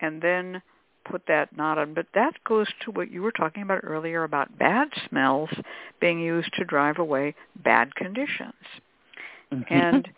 and 0.00 0.22
then 0.22 0.62
put 1.04 1.26
that 1.28 1.54
knot 1.54 1.76
on, 1.76 1.92
but 1.92 2.06
that 2.14 2.32
goes 2.44 2.66
to 2.80 2.90
what 2.90 3.10
you 3.10 3.20
were 3.20 3.30
talking 3.30 3.62
about 3.62 3.80
earlier 3.84 4.24
about 4.24 4.56
bad 4.58 4.88
smells 5.06 5.50
being 6.00 6.18
used 6.18 6.50
to 6.54 6.64
drive 6.64 6.98
away 6.98 7.34
bad 7.62 7.94
conditions. 7.94 8.54
Mhm. 9.52 9.66
And 9.68 10.08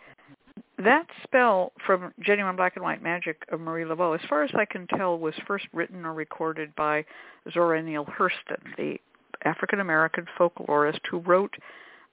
that 0.83 1.07
spell 1.23 1.71
from 1.85 2.13
Genuine 2.19 2.55
Black 2.55 2.75
and 2.75 2.83
White 2.83 3.01
Magic 3.01 3.43
of 3.51 3.59
Marie 3.59 3.83
Laveau, 3.83 4.15
as 4.15 4.29
far 4.29 4.43
as 4.43 4.51
I 4.55 4.65
can 4.65 4.87
tell, 4.87 5.17
was 5.17 5.33
first 5.47 5.65
written 5.73 6.05
or 6.05 6.13
recorded 6.13 6.75
by 6.75 7.03
Zora 7.51 7.81
Neale 7.81 8.05
Hurston, 8.05 8.75
the 8.77 8.97
African 9.43 9.79
American 9.79 10.25
folklorist 10.39 10.99
who 11.09 11.19
wrote 11.19 11.55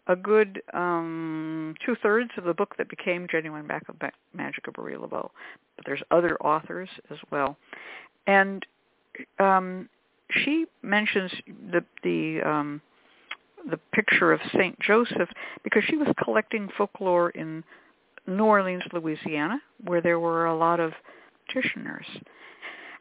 a 0.07 0.17
good 0.17 0.63
um, 0.73 1.75
two 1.85 1.97
thirds 2.03 2.31
of 2.37 2.45
the 2.45 2.55
book 2.55 2.75
that 2.77 2.89
became 2.89 3.27
Genuine 3.31 3.67
Black 3.67 3.85
and 3.89 3.97
White 4.01 4.15
Magic 4.35 4.67
of 4.69 4.77
Marie 4.77 4.97
Laveau. 4.97 5.31
But 5.77 5.87
there's 5.87 6.03
other 6.11 6.37
authors 6.43 6.89
as 7.11 7.19
well, 7.31 7.57
and 8.27 8.65
um, 9.39 9.89
she 10.31 10.67
mentions 10.83 11.31
the 11.71 11.85
the 12.03 12.41
um, 12.43 12.81
the 13.71 13.79
picture 13.95 14.33
of 14.33 14.41
Saint 14.57 14.79
Joseph 14.81 15.29
because 15.63 15.85
she 15.85 15.97
was 15.97 16.09
collecting 16.23 16.69
folklore 16.77 17.31
in 17.31 17.65
New 18.27 18.45
Orleans, 18.45 18.83
Louisiana, 18.93 19.61
where 19.85 20.01
there 20.01 20.21
were 20.21 20.47
a 20.47 20.57
lot 20.57 20.81
of 20.81 20.93
practitioners. 21.47 22.07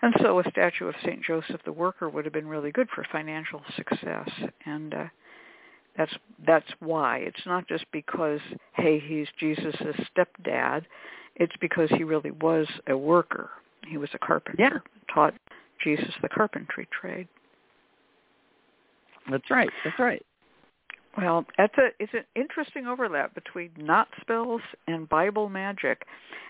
And 0.02 0.14
so 0.22 0.40
a 0.40 0.50
statue 0.50 0.88
of 0.88 0.96
St. 1.02 1.24
Joseph 1.24 1.62
the 1.64 1.72
Worker 1.72 2.10
would 2.10 2.26
have 2.26 2.34
been 2.34 2.48
really 2.48 2.72
good 2.72 2.90
for 2.94 3.06
financial 3.12 3.62
success. 3.78 4.30
And 4.66 4.94
uh, 4.94 5.06
that's 5.98 6.14
that's 6.46 6.68
why. 6.80 7.20
It's 7.20 7.46
not 7.46 7.68
just 7.68 7.86
because, 7.92 8.42
hey, 8.74 9.00
he's 9.00 9.28
Jesus' 9.40 9.76
stepdad. 10.16 10.84
It's 11.36 11.56
because 11.62 11.90
he 11.92 12.04
really 12.04 12.32
was 12.32 12.68
a 12.88 12.98
worker. 12.98 13.50
He 13.88 13.98
was 13.98 14.10
a 14.14 14.20
carpenter. 14.20 14.62
Yeah. 14.62 15.14
Taught 15.14 15.36
Jesus 15.84 16.14
the 16.22 16.30
carpentry 16.30 16.88
trade. 17.00 17.28
That's 19.32 19.50
right. 19.50 19.70
That's 19.86 20.00
right. 20.00 20.24
Well, 21.18 21.46
that's 21.58 21.78
a 21.78 21.90
it's 22.00 22.14
an 22.14 22.26
interesting 22.36 22.88
overlap 22.88 23.36
between 23.36 23.72
knot 23.78 24.08
spells 24.22 24.62
and 24.88 25.08
Bible 25.08 25.50
magic, 25.50 26.06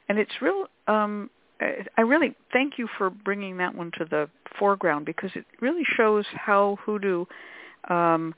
and 0.07 0.17
it's 0.17 0.31
real. 0.41 0.67
Um, 0.87 1.29
I 1.97 2.01
really 2.01 2.35
thank 2.51 2.77
you 2.77 2.87
for 2.97 3.09
bringing 3.09 3.57
that 3.57 3.75
one 3.75 3.91
to 3.97 4.05
the 4.05 4.29
foreground 4.59 5.05
because 5.05 5.31
it 5.35 5.45
really 5.61 5.83
shows 5.95 6.25
how 6.33 6.77
hoodoo 6.85 7.25
um, 7.89 8.35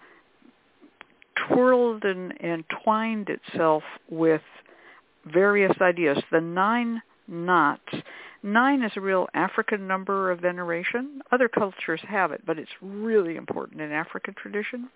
twirled 1.48 2.04
and, 2.04 2.34
and 2.42 2.64
twined 2.84 3.30
itself 3.30 3.84
with 4.10 4.42
various 5.26 5.74
ideas. 5.82 6.18
The 6.32 6.42
nine 6.42 7.02
knots. 7.28 7.94
Nine 8.46 8.84
is 8.84 8.92
a 8.96 9.02
real 9.02 9.28
African 9.34 9.88
number 9.88 10.30
of 10.30 10.40
veneration. 10.40 11.20
Other 11.32 11.50
cultures 11.50 12.00
have 12.08 12.32
it, 12.32 12.44
but 12.46 12.60
it's 12.60 12.70
really 12.80 13.38
important 13.38 13.82
in 13.82 13.92
African 13.92 14.36
tradition. 14.36 14.88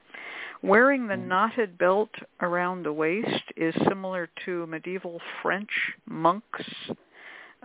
Wearing 0.61 1.07
the 1.07 1.17
knotted 1.17 1.76
belt 1.80 2.11
around 2.41 2.84
the 2.84 2.93
waist 2.93 3.43
is 3.57 3.73
similar 3.88 4.30
to 4.45 4.67
medieval 4.67 5.19
French 5.41 5.71
monks. 6.05 6.63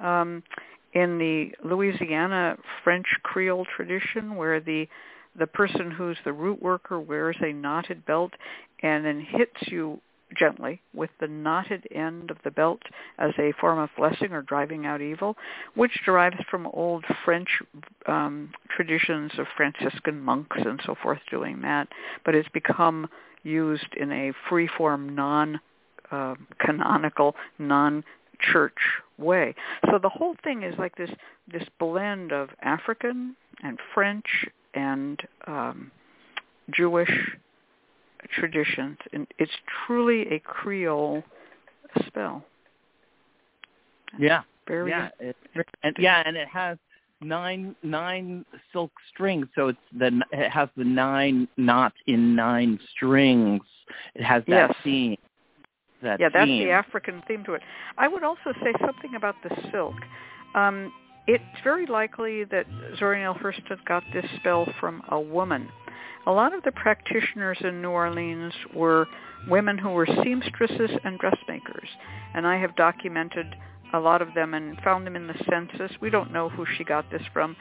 Um, 0.03 0.43
in 0.95 1.19
the 1.19 1.53
Louisiana 1.63 2.57
French 2.83 3.07
Creole 3.23 3.67
tradition, 3.77 4.37
where 4.37 4.61
the 4.61 4.89
the 5.39 5.47
person 5.47 5.91
who's 5.91 6.17
the 6.25 6.33
root 6.33 6.63
worker 6.63 6.99
wears 6.99 7.37
a 7.43 7.53
knotted 7.53 8.07
belt 8.07 8.33
and 8.83 9.05
then 9.05 9.21
hits 9.21 9.57
you 9.67 10.01
gently 10.37 10.83
with 10.93 11.11
the 11.21 11.29
knotted 11.29 11.87
end 11.95 12.31
of 12.31 12.37
the 12.45 12.51
belt 12.51 12.83
as 13.19 13.31
a 13.39 13.53
form 13.61 13.79
of 13.79 13.89
blessing 13.97 14.33
or 14.33 14.43
driving 14.43 14.85
out 14.87 15.01
evil, 15.01 15.37
which 15.75 16.03
derives 16.05 16.37
from 16.51 16.67
old 16.69 17.05
French 17.25 17.49
um, 18.07 18.51
traditions 18.75 19.33
of 19.39 19.47
Franciscan 19.57 20.21
monks 20.21 20.59
and 20.65 20.81
so 20.85 20.95
forth 21.03 21.21
doing 21.31 21.63
that, 21.63 21.89
but 22.25 22.35
it's 22.35 22.49
become 22.51 23.09
used 23.43 23.95
in 23.97 24.11
a 24.11 24.33
free-form, 24.49 25.15
non-canonical, 25.15 27.37
non-church 27.59 28.73
way. 29.19 29.55
So 29.91 29.99
the 29.99 30.09
whole 30.09 30.35
thing 30.43 30.63
is 30.63 30.75
like 30.79 30.97
this 30.97 31.11
this 31.53 31.65
blend 31.79 32.33
of 32.33 32.49
African 32.63 33.37
and 33.63 33.79
French 33.93 34.47
and 34.73 35.21
um, 35.47 35.91
Jewish 36.71 37.37
traditions, 38.29 38.99
and 39.13 39.27
it's 39.39 39.53
truly 39.87 40.27
a 40.31 40.39
Creole 40.41 41.23
spell. 42.07 42.45
Yeah. 44.19 44.43
Very 44.67 44.91
yeah. 44.91 45.09
It, 45.21 45.37
and 45.83 45.95
yeah, 45.99 46.23
and 46.25 46.37
it 46.37 46.49
has 46.49 46.79
nine 47.21 47.75
nine 47.83 48.45
silk 48.73 48.91
strings, 49.13 49.47
so 49.55 49.69
it's 49.69 49.79
the 49.99 50.23
it 50.33 50.51
has 50.51 50.69
the 50.77 50.85
nine 50.85 51.49
knots 51.57 51.97
in 52.07 52.35
nine 52.35 52.79
strings. 52.95 53.63
It 54.15 54.23
has 54.23 54.43
that 54.49 54.71
Yes. 54.71 54.77
theme. 54.83 55.17
That 56.03 56.21
yeah, 56.21 56.29
that's 56.33 56.51
the 56.51 56.71
African 56.71 57.23
theme 57.29 57.45
to 57.45 57.55
it. 57.55 57.63
I 57.99 58.09
would 58.09 58.23
also 58.23 58.53
say 58.63 58.73
something 58.81 59.15
about 59.17 59.37
the 59.43 59.55
silk. 59.71 59.95
Um, 60.55 60.93
it's 61.27 61.45
very 61.63 61.87
likely 61.87 62.45
that 62.45 62.67
Zora 62.99 63.19
Neale 63.19 63.35
Hurston 63.35 63.85
got 63.87 64.03
this 64.13 64.25
spell 64.37 64.67
from 64.81 65.03
a 65.09 65.21
woman. 65.21 65.69
A 66.27 66.33
lot 66.33 66.55
of 66.55 66.63
the 66.63 66.73
practitioners 66.73 67.59
in 67.63 67.83
New 67.83 67.91
Orleans 67.91 68.53
were 68.75 69.07
women 69.49 69.77
who 69.77 69.91
were 69.91 70.07
seamstresses 70.23 70.91
and 71.05 71.19
dressmakers, 71.19 71.89
and 72.35 72.47
I 72.47 72.59
have 72.59 72.77
documented 72.77 73.55
a 73.93 74.01
lot 74.01 74.23
of 74.23 74.35
them 74.35 74.55
and 74.55 74.79
found 74.83 75.07
them 75.07 75.17
in 75.17 75.27
the 75.27 75.35
census. 75.49 75.93
We 76.01 76.11
don't 76.11 76.33
know 76.33 76.49
who 76.49 76.65
she 76.77 76.85
got 76.85 77.11
this 77.11 77.23
from, 77.33 77.57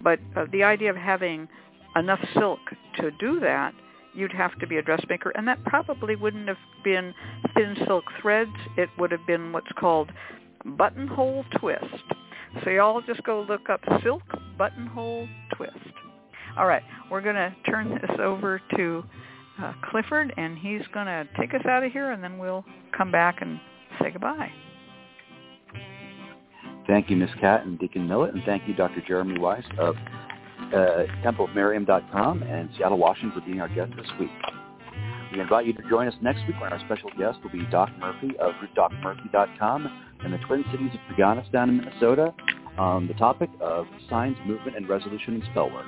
but 0.00 0.20
uh, 0.36 0.46
the 0.52 0.62
idea 0.62 0.90
of 0.90 0.96
having 0.96 1.48
enough 1.96 2.20
silk 2.34 2.60
to 2.98 3.10
do 3.12 3.40
that 3.40 3.74
you'd 4.14 4.32
have 4.32 4.58
to 4.60 4.66
be 4.66 4.76
a 4.76 4.82
dressmaker, 4.82 5.30
and 5.30 5.46
that 5.48 5.62
probably 5.64 6.16
wouldn't 6.16 6.48
have 6.48 6.56
been 6.82 7.14
thin 7.54 7.76
silk 7.86 8.04
threads. 8.20 8.54
It 8.76 8.88
would 8.98 9.10
have 9.10 9.26
been 9.26 9.52
what's 9.52 9.72
called 9.78 10.12
buttonhole 10.64 11.44
twist. 11.58 11.84
So 12.62 12.70
y'all 12.70 13.00
just 13.02 13.22
go 13.24 13.44
look 13.48 13.68
up 13.68 13.80
silk 14.02 14.22
buttonhole 14.56 15.28
twist. 15.56 15.72
All 16.56 16.66
right, 16.66 16.82
we're 17.10 17.20
going 17.20 17.34
to 17.34 17.54
turn 17.68 17.90
this 17.90 18.16
over 18.20 18.60
to 18.76 19.04
uh, 19.60 19.72
Clifford, 19.90 20.32
and 20.36 20.56
he's 20.56 20.82
going 20.92 21.06
to 21.06 21.26
take 21.38 21.52
us 21.54 21.64
out 21.66 21.82
of 21.82 21.92
here, 21.92 22.12
and 22.12 22.22
then 22.22 22.38
we'll 22.38 22.64
come 22.96 23.10
back 23.10 23.42
and 23.42 23.58
say 24.00 24.10
goodbye. 24.10 24.50
Thank 26.86 27.10
you, 27.10 27.16
Ms. 27.16 27.30
Cat 27.40 27.64
and 27.64 27.78
Deacon 27.78 28.06
Millett, 28.06 28.34
and 28.34 28.42
thank 28.44 28.68
you, 28.68 28.74
Dr. 28.74 29.02
Jeremy 29.06 29.38
Weiss 29.38 29.64
of 29.78 29.96
uh, 29.96 31.04
TempleofMiriam.com 31.24 32.42
and 32.42 32.68
Seattle, 32.76 32.98
Washington, 32.98 33.32
for 33.40 33.44
being 33.44 33.60
our 33.60 33.68
guest 33.68 33.92
this 33.96 34.06
week. 34.20 34.30
We 35.32 35.40
invite 35.40 35.66
you 35.66 35.72
to 35.72 35.82
join 35.88 36.06
us 36.06 36.14
next 36.20 36.46
week 36.46 36.60
when 36.60 36.72
our 36.72 36.78
special 36.80 37.10
guest 37.18 37.38
will 37.42 37.50
be 37.50 37.66
Doc 37.70 37.90
Murphy 37.98 38.36
of 38.38 38.52
RootDocMurphy.com 38.76 40.13
in 40.24 40.30
the 40.30 40.38
Twin 40.38 40.64
Cities 40.70 40.90
of 40.94 41.52
down 41.52 41.68
in 41.68 41.76
Minnesota 41.78 42.34
on 42.78 43.06
the 43.06 43.14
topic 43.14 43.50
of 43.60 43.86
signs, 44.08 44.36
movement, 44.46 44.76
and 44.76 44.88
resolution 44.88 45.34
in 45.34 45.42
spell 45.50 45.70
work. 45.70 45.86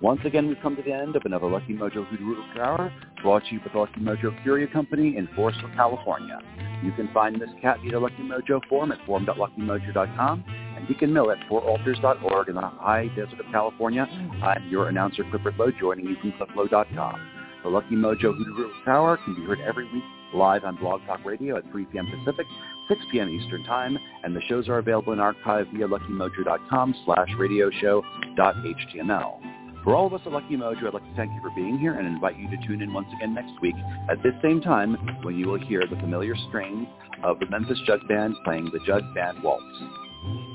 Once 0.00 0.20
again, 0.24 0.48
we've 0.48 0.60
come 0.60 0.74
to 0.74 0.82
the 0.82 0.92
end 0.92 1.14
of 1.14 1.22
another 1.24 1.48
Lucky 1.48 1.74
Mojo 1.74 2.04
Hoodoo 2.08 2.24
Root 2.24 2.58
Hour, 2.58 2.92
brought 3.22 3.44
to 3.44 3.54
you 3.54 3.60
by 3.60 3.70
the 3.72 3.78
Lucky 3.78 4.00
Mojo 4.00 4.42
Curio 4.42 4.66
Company 4.72 5.16
in 5.16 5.28
Forestville, 5.28 5.74
California. 5.76 6.40
You 6.82 6.90
can 6.92 7.08
find 7.14 7.38
Miss 7.38 7.50
Cat 7.60 7.78
via 7.84 8.00
Lucky 8.00 8.22
Mojo 8.22 8.60
forum 8.68 8.90
at 8.90 8.98
forum.luckymojo.com 9.06 10.44
and 10.76 10.88
Deacon 10.88 11.12
Mill 11.12 11.30
at 11.30 11.38
fouraltars.org 11.48 12.48
in 12.48 12.56
the 12.56 12.60
high 12.60 13.06
desert 13.14 13.38
of 13.38 13.46
California. 13.52 14.06
I'm 14.42 14.68
your 14.68 14.88
announcer, 14.88 15.22
Clifford 15.30 15.56
Lowe, 15.56 15.70
joining 15.70 16.06
you 16.06 16.16
from 16.20 16.32
clifflowe.com. 16.32 17.28
The 17.62 17.68
Lucky 17.68 17.94
Mojo 17.94 18.36
Hoodoo 18.36 18.54
Root 18.56 18.72
Hour 18.88 19.18
can 19.18 19.36
be 19.36 19.42
heard 19.42 19.60
every 19.60 19.84
week 19.92 20.02
live 20.34 20.64
on 20.64 20.74
Blog 20.76 21.00
Talk 21.06 21.24
Radio 21.24 21.56
at 21.56 21.70
3 21.70 21.84
p.m. 21.86 22.08
Pacific, 22.10 22.46
6 22.88 23.00
p.m. 23.10 23.28
Eastern 23.28 23.64
Time, 23.64 23.98
and 24.24 24.34
the 24.34 24.40
shows 24.48 24.68
are 24.68 24.78
available 24.78 25.12
in 25.12 25.20
archive 25.20 25.66
via 25.72 25.86
luckymojo.com 25.88 26.94
slash 27.04 27.28
radioshow.html. 27.30 29.52
For 29.84 29.94
all 29.96 30.06
of 30.06 30.14
us 30.14 30.20
at 30.24 30.32
Lucky 30.32 30.56
Mojo, 30.56 30.86
I'd 30.86 30.94
like 30.94 31.02
to 31.02 31.14
thank 31.16 31.32
you 31.32 31.40
for 31.42 31.50
being 31.56 31.76
here 31.76 31.94
and 31.94 32.06
invite 32.06 32.38
you 32.38 32.48
to 32.50 32.56
tune 32.66 32.82
in 32.82 32.92
once 32.92 33.08
again 33.16 33.34
next 33.34 33.52
week 33.60 33.74
at 34.08 34.22
this 34.22 34.32
same 34.40 34.60
time 34.60 34.94
when 35.22 35.36
you 35.36 35.48
will 35.48 35.58
hear 35.58 35.80
the 35.80 35.96
familiar 35.96 36.36
strains 36.48 36.86
of 37.24 37.40
the 37.40 37.46
Memphis 37.46 37.80
Jug 37.84 37.98
Band 38.08 38.36
playing 38.44 38.66
the 38.66 38.78
Jug 38.86 39.02
Band 39.14 39.42
Waltz. 39.42 39.64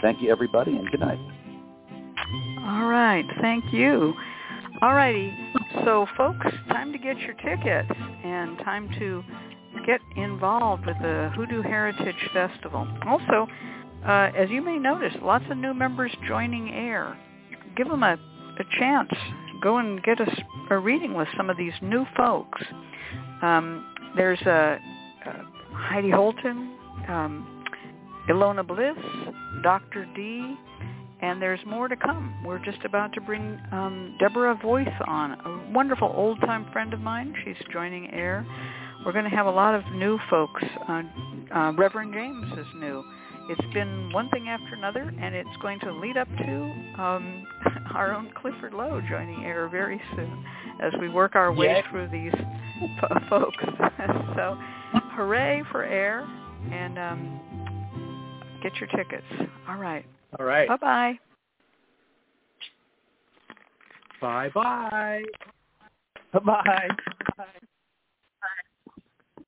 Thank 0.01 0.21
you, 0.21 0.31
everybody, 0.31 0.77
and 0.77 0.89
good 0.91 1.01
night. 1.01 1.19
All 2.65 2.87
right, 2.87 3.25
thank 3.41 3.65
you. 3.73 4.13
All 4.81 4.93
righty, 4.93 5.35
so 5.83 6.07
folks, 6.15 6.47
time 6.69 6.93
to 6.93 6.97
get 6.97 7.17
your 7.19 7.33
tickets 7.33 7.91
and 8.23 8.57
time 8.59 8.89
to 8.99 9.23
get 9.87 10.01
involved 10.17 10.85
with 10.85 10.97
the 11.01 11.31
Hoodoo 11.35 11.63
Heritage 11.63 12.29
Festival. 12.33 12.85
Also, 13.07 13.47
uh, 14.05 14.29
as 14.37 14.49
you 14.49 14.61
may 14.61 14.77
notice, 14.77 15.13
lots 15.23 15.45
of 15.49 15.57
new 15.57 15.73
members 15.73 16.11
joining 16.27 16.67
AIRR. 16.67 17.17
Give 17.75 17.87
them 17.87 18.03
a, 18.03 18.13
a 18.13 18.63
chance. 18.77 19.09
Go 19.63 19.77
and 19.77 20.03
get 20.03 20.19
a 20.69 20.77
reading 20.77 21.13
with 21.15 21.27
some 21.37 21.49
of 21.49 21.57
these 21.57 21.73
new 21.81 22.05
folks. 22.15 22.61
Um, 23.41 23.85
there's 24.15 24.41
uh, 24.41 24.77
uh, 25.25 25.31
Heidi 25.71 26.11
Holton, 26.11 26.75
um, 27.07 27.63
Ilona 28.29 28.67
Bliss, 28.67 28.97
Dr. 29.63 30.05
D, 30.15 30.55
and 31.21 31.41
there's 31.41 31.59
more 31.65 31.87
to 31.87 31.95
come. 31.95 32.35
We're 32.45 32.63
just 32.63 32.83
about 32.83 33.13
to 33.13 33.21
bring 33.21 33.57
um, 33.71 34.17
Deborah 34.19 34.59
Voice 34.61 34.87
on, 35.07 35.31
a 35.31 35.71
wonderful 35.73 36.11
old-time 36.13 36.67
friend 36.71 36.93
of 36.93 36.99
mine. 36.99 37.33
She's 37.43 37.55
joining 37.71 38.11
AIRR. 38.11 38.45
We're 39.05 39.13
going 39.13 39.23
to 39.29 39.35
have 39.35 39.45
a 39.45 39.51
lot 39.51 39.73
of 39.75 39.85
new 39.93 40.19
folks. 40.29 40.63
Uh, 40.87 41.03
uh, 41.55 41.71
Reverend 41.73 42.13
James 42.13 42.51
is 42.57 42.67
new. 42.75 43.03
It's 43.49 43.73
been 43.73 44.11
one 44.11 44.29
thing 44.29 44.49
after 44.49 44.75
another, 44.75 45.09
and 45.21 45.33
it's 45.33 45.55
going 45.61 45.79
to 45.81 45.93
lead 45.93 46.17
up 46.17 46.27
to 46.27 47.01
um, 47.01 47.47
our 47.95 48.13
own 48.13 48.31
Clifford 48.41 48.73
Lowe 48.73 49.01
joining 49.09 49.39
AIRR 49.45 49.69
very 49.71 50.01
soon 50.15 50.45
as 50.83 50.91
we 50.99 51.07
work 51.07 51.35
our 51.35 51.53
way 51.53 51.67
Yeah. 51.67 51.89
through 51.89 52.09
these 52.09 52.33
f- 53.01 53.23
folks. 53.29 53.55
so, 54.35 54.57
hooray 55.15 55.63
for 55.71 55.85
AIRR, 55.85 56.27
and 56.73 56.99
um, 56.99 58.59
get 58.61 58.75
your 58.75 58.89
tickets. 58.89 59.25
All 59.69 59.77
right. 59.77 60.05
All 60.37 60.45
right. 60.45 60.67
Bye-bye. 60.67 61.19
Bye 64.19 64.49
bye. 64.49 65.23
Bye. 66.33 66.89
Bye. 67.37 67.45